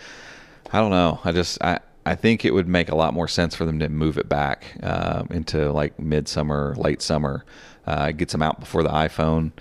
I 0.72 0.80
don't 0.80 0.92
know. 0.92 1.20
I 1.26 1.32
just 1.34 1.62
I 1.62 1.80
I 2.06 2.16
think 2.16 2.46
it 2.46 2.54
would 2.54 2.70
make 2.70 2.88
a 2.90 2.96
lot 2.96 3.14
more 3.14 3.28
sense 3.28 3.54
for 3.56 3.66
them 3.66 3.80
to 3.80 3.90
move 3.90 4.18
it 4.18 4.30
back 4.30 4.78
um, 4.82 5.28
into 5.32 5.70
like 5.74 6.00
midsummer, 6.00 6.74
late 6.78 7.02
summer, 7.02 7.44
uh, 7.86 8.12
get 8.12 8.30
them 8.30 8.42
out 8.42 8.62
before 8.62 8.82
the 8.84 8.90
iPhone, 8.90 9.52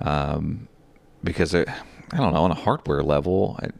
um, 0.00 0.68
because 1.24 1.54
it, 1.54 1.68
I 2.12 2.16
don't 2.18 2.32
know 2.32 2.44
on 2.44 2.52
a 2.52 2.54
hardware 2.54 3.02
level. 3.02 3.58
I, 3.60 3.70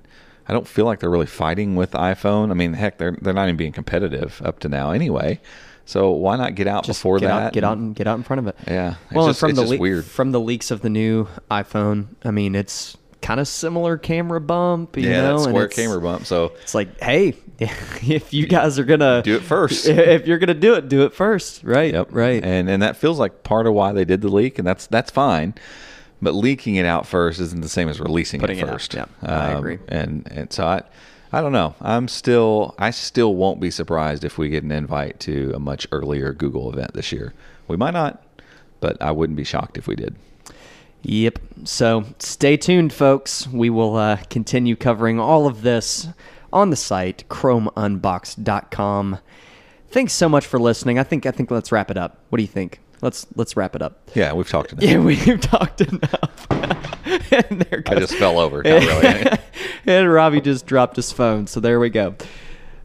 I 0.49 0.53
don't 0.53 0.67
feel 0.67 0.87
like 0.87 1.01
they're 1.01 1.11
really 1.11 1.27
fighting 1.27 1.77
with 1.77 1.91
iPhone. 1.93 2.51
I 2.51 2.55
mean, 2.55 2.73
heck, 2.73 2.99
they're 2.99 3.17
they're 3.21 3.35
not 3.35 3.45
even 3.45 3.57
being 3.57 3.73
competitive 3.73 4.41
up 4.45 4.61
to 4.61 4.69
now 4.69 4.93
anyway. 4.93 5.41
So 5.85 6.11
why 6.11 6.37
not 6.37 6.55
get 6.55 6.67
out 6.67 6.85
Just 6.85 7.01
before 7.01 7.19
get 7.19 7.29
that? 7.29 7.43
out, 7.47 7.53
get 7.55 7.65
out 7.65 7.79
and 7.79 7.95
get 7.95 8.07
out 8.07 8.17
in 8.19 8.23
front 8.23 8.41
of 8.41 8.47
it. 8.47 8.57
Yeah, 8.67 8.95
Well, 9.13 9.27
just- 9.29 9.41
from 9.41 9.51
it's 9.51 9.59
the 9.59 9.63
just 9.65 9.73
le- 9.73 9.79
weird. 9.79 10.05
from 10.05 10.33
the 10.33 10.41
leaks 10.41 10.71
of 10.71 10.83
the 10.83 10.91
new 10.91 11.29
iPhone, 11.51 12.09
I 12.25 12.31
mean, 12.31 12.55
it's 12.55 12.97
kind 13.23 13.41
of 13.41 13.49
similar 13.49 13.97
camera 13.97 14.41
bump. 14.41 14.97
You 14.99 15.09
yeah, 15.09 15.23
know, 15.23 15.39
square 15.39 15.67
camera 15.69 16.01
bump. 16.01 16.27
So 16.27 16.53
It's 16.63 16.75
like, 16.75 17.01
hey, 17.03 17.35
if 17.59 18.33
you 18.35 18.47
guys 18.47 18.79
are 18.79 18.85
gonna 18.85 19.23
Do 19.23 19.35
it 19.37 19.43
first. 19.43 19.87
if 19.89 20.27
you're 20.27 20.39
gonna 20.39 20.53
do 20.55 20.75
it, 20.75 20.89
do 20.91 21.05
it 21.05 21.15
first, 21.15 21.65
right? 21.65 21.93
Yep. 21.93 22.09
Right. 22.11 22.45
And 22.45 22.69
and 22.69 22.83
that 22.83 22.97
feels 22.99 23.19
like 23.19 23.43
part 23.43 23.67
of 23.67 23.73
why 23.75 23.93
they 23.93 24.05
did 24.05 24.21
the 24.21 24.29
leak, 24.29 24.59
and 24.59 24.67
that's 24.67 24.87
that's 24.89 25.11
fine. 25.11 25.55
But 26.21 26.35
leaking 26.35 26.75
it 26.77 26.85
out 26.85 27.07
first 27.07 27.39
isn't 27.41 27.61
the 27.61 27.69
same 27.69 27.89
as 27.89 28.01
releasing 28.01 28.41
Putting 28.41 28.59
it 28.59 28.63
it 28.63 28.69
out, 28.69 28.73
first. 28.73 28.95
yeah. 28.95 29.07
I 29.23 29.53
Um, 29.53 29.59
agree. 29.59 29.79
And 29.89 30.27
and 30.31 30.53
so 30.53 30.67
I 30.67 30.83
I 31.33 31.41
don't 31.41 31.53
know. 31.53 31.75
I'm 31.81 32.09
still 32.09 32.75
I 32.79 32.91
still 32.91 33.35
won't 33.35 33.61
be 33.61 33.71
surprised 33.71 34.25
if 34.25 34.37
we 34.39 34.49
get 34.49 34.65
an 34.65 34.73
invite 34.73 35.21
to 35.21 35.53
a 35.55 35.59
much 35.61 35.87
earlier 35.93 36.33
Google 36.33 36.73
event 36.73 36.95
this 36.95 37.13
year. 37.13 37.35
We 37.69 37.77
might 37.77 37.93
not, 37.95 38.23
but 38.81 39.01
I 39.01 39.13
wouldn't 39.13 39.37
be 39.37 39.45
shocked 39.45 39.77
if 39.79 39.87
we 39.87 39.95
did. 39.95 40.17
Yep. 41.03 41.39
So 41.65 42.05
stay 42.19 42.57
tuned, 42.57 42.93
folks. 42.93 43.47
We 43.47 43.71
will 43.71 43.95
uh, 43.95 44.17
continue 44.31 44.75
covering 44.75 45.21
all 45.21 45.47
of 45.47 45.63
this 45.63 46.09
on 46.53 46.71
the 46.71 46.77
site 46.77 47.23
chromeunboxed.com. 47.29 49.19
Thanks 49.91 50.13
so 50.13 50.29
much 50.29 50.45
for 50.47 50.59
listening. 50.59 50.99
I 50.99 51.03
think 51.05 51.25
I 51.27 51.31
think 51.31 51.51
let's 51.51 51.71
wrap 51.73 51.91
it 51.91 51.97
up. 51.97 52.19
What 52.31 52.39
do 52.39 52.43
you 52.43 52.49
think? 52.49 52.81
Let's 53.03 53.27
let's 53.37 53.57
wrap 53.57 53.75
it 53.77 53.83
up. 53.83 54.09
Yeah, 54.15 54.33
we've 54.33 54.49
talked 54.49 54.73
enough. 54.73 54.85
Yeah, 54.85 54.99
we've 54.99 55.41
talked 55.41 55.81
enough. 55.81 56.47
and 56.51 57.61
there 57.63 57.83
I 57.87 57.95
just 57.97 58.15
fell 58.15 58.39
over. 58.39 58.63
Not 58.63 58.83
really. 58.83 59.39
and 59.87 60.13
Robbie 60.13 60.41
just 60.41 60.67
dropped 60.67 60.97
his 60.97 61.13
phone. 61.13 61.47
So 61.47 61.61
there 61.61 61.79
we 61.81 61.91
go. 61.91 62.15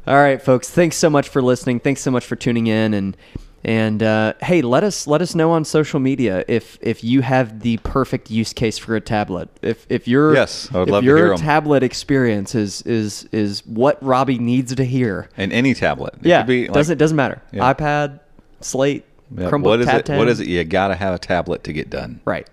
All 0.05 0.16
right, 0.16 0.41
folks. 0.41 0.70
Thanks 0.70 0.97
so 0.97 1.09
much 1.09 1.30
for 1.30 1.41
listening. 1.41 1.80
Thanks 1.80 2.01
so 2.01 2.11
much 2.11 2.26
for 2.26 2.36
tuning 2.36 2.68
in. 2.68 2.93
And 2.93 3.18
and 3.66 4.03
uh, 4.03 4.34
hey, 4.41 4.61
let 4.61 4.84
us 4.84 5.07
let 5.07 5.22
us 5.22 5.34
know 5.36 5.51
on 5.51 5.64
social 5.64 5.99
media 6.01 6.43
if 6.49 6.78
if 6.82 7.03
you 7.03 7.22
have 7.22 7.61
the 7.61 7.78
perfect 7.78 8.30
use 8.30 8.51
case 8.51 8.78
for 8.78 8.95
a 8.97 9.01
tablet. 9.01 9.47
If 9.61 9.88
if 9.89 10.05
your 10.07 10.34
Yes, 10.36 10.70
I 10.74 10.80
would 10.80 10.89
love 10.89 11.03
to 11.03 11.05
your 11.07 11.18
hear 11.18 11.32
'em. 11.32 11.38
tablet 11.39 11.82
experience 11.84 12.53
is 12.55 12.82
is 12.82 13.24
is 13.32 13.66
what 13.66 14.03
Robbie 14.03 14.38
needs 14.39 14.76
to 14.76 14.84
hear. 14.84 15.30
and 15.38 15.53
any 15.53 15.74
tablet. 15.74 16.16
It 16.16 16.26
yeah, 16.28 16.41
could 16.41 16.47
be 16.47 16.61
like- 16.66 16.74
doesn't 16.74 16.97
doesn't 16.97 17.16
matter. 17.18 17.41
Yeah. 17.53 17.74
iPad, 17.74 18.20
Slate, 18.59 19.05
yeah, 19.36 19.49
Chromebook, 19.49 19.63
what 19.63 19.80
is 19.80 19.86
Tab 19.88 19.99
it? 19.99 20.05
10. 20.05 20.17
What 20.17 20.28
is 20.28 20.39
it? 20.39 20.47
You 20.47 20.63
got 20.63 20.89
to 20.89 20.95
have 20.95 21.13
a 21.13 21.19
tablet 21.19 21.63
to 21.65 21.74
get 21.74 21.89
done. 21.89 22.21
Right. 22.26 22.47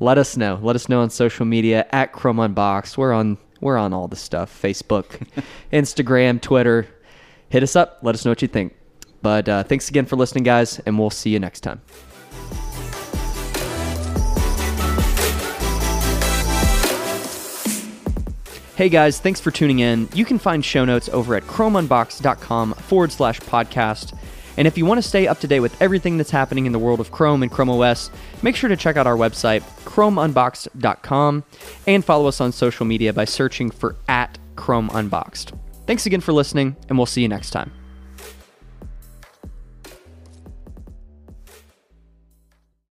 Let 0.00 0.18
us 0.18 0.36
know. 0.36 0.58
Let 0.62 0.76
us 0.76 0.88
know 0.88 1.00
on 1.00 1.10
social 1.10 1.46
media 1.46 1.86
at 1.90 2.12
Chrome 2.12 2.38
Unboxed. 2.38 2.98
We're 2.98 3.12
on 3.12 3.38
we're 3.60 3.78
on 3.78 3.92
all 3.92 4.08
the 4.08 4.16
stuff. 4.16 4.60
Facebook, 4.62 5.26
Instagram, 5.72 6.40
Twitter. 6.40 6.86
Hit 7.48 7.62
us 7.62 7.76
up. 7.76 7.98
Let 8.02 8.14
us 8.14 8.24
know 8.24 8.30
what 8.30 8.42
you 8.42 8.48
think. 8.48 8.74
But 9.22 9.48
uh, 9.48 9.62
thanks 9.62 9.88
again 9.88 10.04
for 10.06 10.16
listening, 10.16 10.44
guys, 10.44 10.78
and 10.80 10.98
we'll 10.98 11.10
see 11.10 11.30
you 11.30 11.40
next 11.40 11.60
time. 11.60 11.80
Hey 18.76 18.90
guys, 18.90 19.18
thanks 19.18 19.40
for 19.40 19.50
tuning 19.50 19.78
in. 19.78 20.06
You 20.12 20.26
can 20.26 20.38
find 20.38 20.62
show 20.62 20.84
notes 20.84 21.08
over 21.08 21.34
at 21.34 21.44
chromeunboxed.com 21.44 22.74
forward 22.74 23.10
slash 23.10 23.40
podcast. 23.40 24.14
And 24.56 24.66
if 24.66 24.78
you 24.78 24.86
want 24.86 24.98
to 24.98 25.08
stay 25.08 25.26
up 25.26 25.40
to 25.40 25.46
date 25.46 25.60
with 25.60 25.80
everything 25.80 26.16
that's 26.16 26.30
happening 26.30 26.66
in 26.66 26.72
the 26.72 26.78
world 26.78 27.00
of 27.00 27.10
Chrome 27.10 27.42
and 27.42 27.52
Chrome 27.52 27.70
OS, 27.70 28.10
make 28.42 28.56
sure 28.56 28.68
to 28.68 28.76
check 28.76 28.96
out 28.96 29.06
our 29.06 29.16
website, 29.16 29.62
chromeunboxed.com, 29.84 31.44
and 31.86 32.04
follow 32.04 32.26
us 32.26 32.40
on 32.40 32.52
social 32.52 32.86
media 32.86 33.12
by 33.12 33.24
searching 33.24 33.70
for 33.70 33.96
at 34.08 34.38
Chrome 34.56 34.90
Unboxed. 34.92 35.52
Thanks 35.86 36.06
again 36.06 36.20
for 36.20 36.32
listening, 36.32 36.76
and 36.88 36.98
we'll 36.98 37.06
see 37.06 37.22
you 37.22 37.28
next 37.28 37.50
time. 37.50 37.75